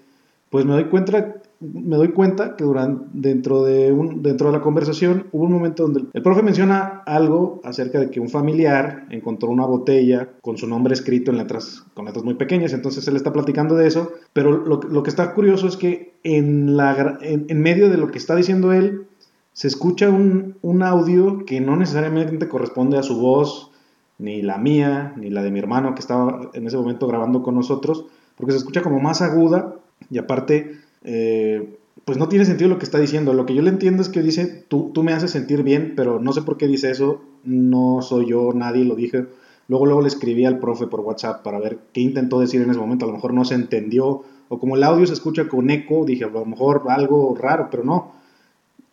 pues 0.51 0.65
me 0.65 0.73
doy 0.73 0.85
cuenta, 0.85 1.41
me 1.59 1.97
doy 1.97 2.09
cuenta 2.09 2.55
que 2.55 2.63
durante, 2.63 3.05
dentro, 3.13 3.63
de 3.63 3.91
un, 3.91 4.21
dentro 4.21 4.47
de 4.47 4.57
la 4.57 4.61
conversación 4.61 5.27
hubo 5.31 5.45
un 5.45 5.51
momento 5.51 5.83
donde 5.83 6.03
el, 6.13 6.21
profe 6.21 6.43
menciona 6.43 7.01
algo 7.05 7.61
acerca 7.63 7.99
de 7.99 8.11
que 8.11 8.19
un 8.19 8.29
familiar 8.29 9.07
encontró 9.09 9.49
una 9.49 9.65
botella 9.65 10.29
con 10.41 10.57
su 10.57 10.67
nombre 10.67 10.93
escrito 10.93 11.31
en 11.31 11.37
letras, 11.37 11.83
con 11.93 12.05
letras 12.05 12.23
muy 12.23 12.35
pequeñas, 12.35 12.73
entonces 12.73 13.07
él 13.07 13.15
está 13.15 13.33
platicando 13.33 13.75
de 13.75 13.87
eso, 13.87 14.11
pero 14.33 14.51
lo, 14.51 14.81
lo 14.81 15.03
que 15.03 15.09
está 15.09 15.33
curioso 15.33 15.67
es 15.67 15.77
que 15.77 16.13
en, 16.23 16.77
la, 16.77 17.17
en, 17.21 17.61
medio 17.61 17.89
de 17.89 17.97
lo 17.97 18.11
que 18.11 18.17
está 18.17 18.35
diciendo 18.35 18.71
él, 18.73 19.07
se 19.53 19.67
escucha 19.67 20.09
un, 20.09 20.55
un 20.61 20.83
audio 20.83 21.43
que 21.45 21.59
no 21.59 21.75
necesariamente 21.75 22.47
corresponde 22.47 22.97
a 22.97 23.03
su 23.03 23.19
voz, 23.19 23.71
ni 24.19 24.41
la 24.41 24.57
mía, 24.57 25.13
ni 25.15 25.29
la 25.29 25.41
de 25.41 25.51
mi 25.51 25.59
hermano 25.59 25.95
que 25.95 26.01
estaba 26.01 26.51
en 26.53 26.67
ese 26.67 26.77
momento 26.77 27.07
grabando 27.07 27.41
con 27.41 27.55
nosotros, 27.55 28.05
porque 28.35 28.51
se 28.51 28.59
escucha 28.59 28.81
como 28.81 28.99
más 28.99 29.21
aguda 29.21 29.75
y 30.11 30.19
aparte 30.19 30.77
eh, 31.03 31.77
pues 32.05 32.17
no 32.17 32.29
tiene 32.29 32.45
sentido 32.45 32.69
lo 32.69 32.77
que 32.77 32.85
está 32.85 32.99
diciendo. 32.99 33.33
Lo 33.33 33.45
que 33.45 33.53
yo 33.53 33.61
le 33.61 33.69
entiendo 33.69 34.01
es 34.01 34.09
que 34.09 34.21
dice, 34.21 34.65
tú, 34.67 34.91
tú 34.93 35.03
me 35.03 35.13
haces 35.13 35.31
sentir 35.31 35.63
bien, 35.63 35.93
pero 35.95 36.19
no 36.19 36.31
sé 36.33 36.41
por 36.41 36.57
qué 36.57 36.67
dice 36.67 36.89
eso, 36.91 37.21
no 37.43 38.01
soy 38.01 38.27
yo, 38.27 38.53
nadie 38.53 38.85
lo 38.85 38.95
dije. 38.95 39.25
Luego, 39.67 39.85
luego 39.85 40.01
le 40.01 40.07
escribí 40.07 40.45
al 40.45 40.59
profe 40.59 40.87
por 40.87 41.01
WhatsApp 41.01 41.43
para 41.43 41.59
ver 41.59 41.79
qué 41.91 42.01
intentó 42.01 42.39
decir 42.39 42.61
en 42.61 42.69
ese 42.69 42.79
momento. 42.79 43.05
A 43.05 43.09
lo 43.09 43.13
mejor 43.15 43.33
no 43.33 43.43
se 43.43 43.55
entendió, 43.55 44.23
o 44.47 44.59
como 44.59 44.75
el 44.75 44.83
audio 44.83 45.05
se 45.05 45.13
escucha 45.13 45.47
con 45.47 45.69
eco, 45.69 46.05
dije, 46.05 46.23
a 46.23 46.29
lo 46.29 46.45
mejor 46.45 46.83
algo 46.87 47.35
raro, 47.35 47.67
pero 47.69 47.83
no. 47.83 48.13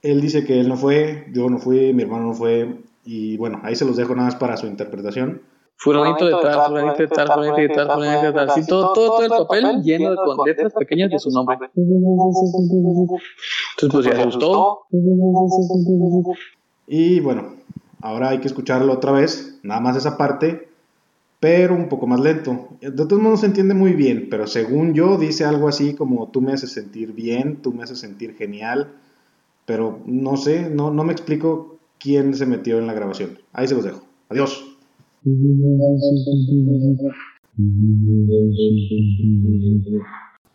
Él 0.02 0.20
dice 0.20 0.44
que 0.44 0.60
él 0.60 0.68
no 0.68 0.76
fue, 0.76 1.28
yo 1.32 1.48
no 1.48 1.58
fui, 1.58 1.92
mi 1.94 2.02
hermano 2.02 2.26
no 2.26 2.34
fue, 2.34 2.76
y 3.04 3.36
bueno, 3.36 3.60
ahí 3.62 3.76
se 3.76 3.84
los 3.84 3.96
dejo 3.96 4.14
nada 4.14 4.28
más 4.28 4.36
para 4.36 4.56
su 4.56 4.66
interpretación. 4.66 5.42
Fulanito 5.76 6.24
de 6.24 6.32
tal, 6.42 6.68
fulanito 6.68 6.98
de 6.98 7.08
tal, 7.08 7.28
fulanito 7.28 7.56
de 7.56 7.68
tal, 7.68 7.92
fulanito 7.92 8.26
de 8.26 8.32
tal. 8.32 8.50
Sí, 8.50 8.66
todo, 8.66 8.92
todo, 8.92 9.06
todo 9.06 9.22
el 9.22 9.30
papel 9.30 9.82
lleno 9.82 10.10
de 10.10 10.16
con 10.16 10.46
letras 10.46 10.72
pequeñas 10.72 11.10
de 11.10 11.18
su 11.18 11.30
nombre. 11.30 11.58
Entonces, 11.74 13.20
pues 13.90 14.06
ya 14.06 14.16
se 14.16 14.24
gustó. 14.24 14.86
Y 16.86 17.20
bueno, 17.20 17.54
ahora 18.00 18.30
hay 18.30 18.38
que 18.38 18.48
escucharlo 18.48 18.92
otra 18.92 19.12
vez, 19.12 19.58
nada 19.62 19.80
más 19.80 19.96
esa 19.96 20.16
parte, 20.16 20.68
pero 21.40 21.74
un 21.74 21.88
poco 21.88 22.06
más 22.06 22.20
lento. 22.20 22.68
De 22.80 22.90
todos 22.90 23.20
modos 23.20 23.40
se 23.40 23.46
entiende 23.46 23.74
muy 23.74 23.92
bien, 23.92 24.28
pero 24.30 24.46
según 24.46 24.94
yo 24.94 25.18
dice 25.18 25.44
algo 25.44 25.68
así 25.68 25.94
como 25.94 26.28
tú 26.28 26.40
me 26.40 26.52
haces 26.52 26.72
sentir 26.72 27.12
bien, 27.12 27.60
tú 27.60 27.72
me 27.72 27.82
haces 27.82 27.98
sentir 27.98 28.36
genial, 28.36 28.92
pero 29.66 30.00
no 30.06 30.36
sé, 30.36 30.70
no, 30.70 30.90
no 30.90 31.04
me 31.04 31.12
explico 31.12 31.76
quién 31.98 32.34
se 32.34 32.46
metió 32.46 32.78
en 32.78 32.86
la 32.86 32.94
grabación. 32.94 33.38
Ahí 33.52 33.66
se 33.66 33.74
los 33.74 33.84
dejo. 33.84 34.02
Adiós. 34.28 34.73
Thank 35.24 35.40
you. 39.86 40.33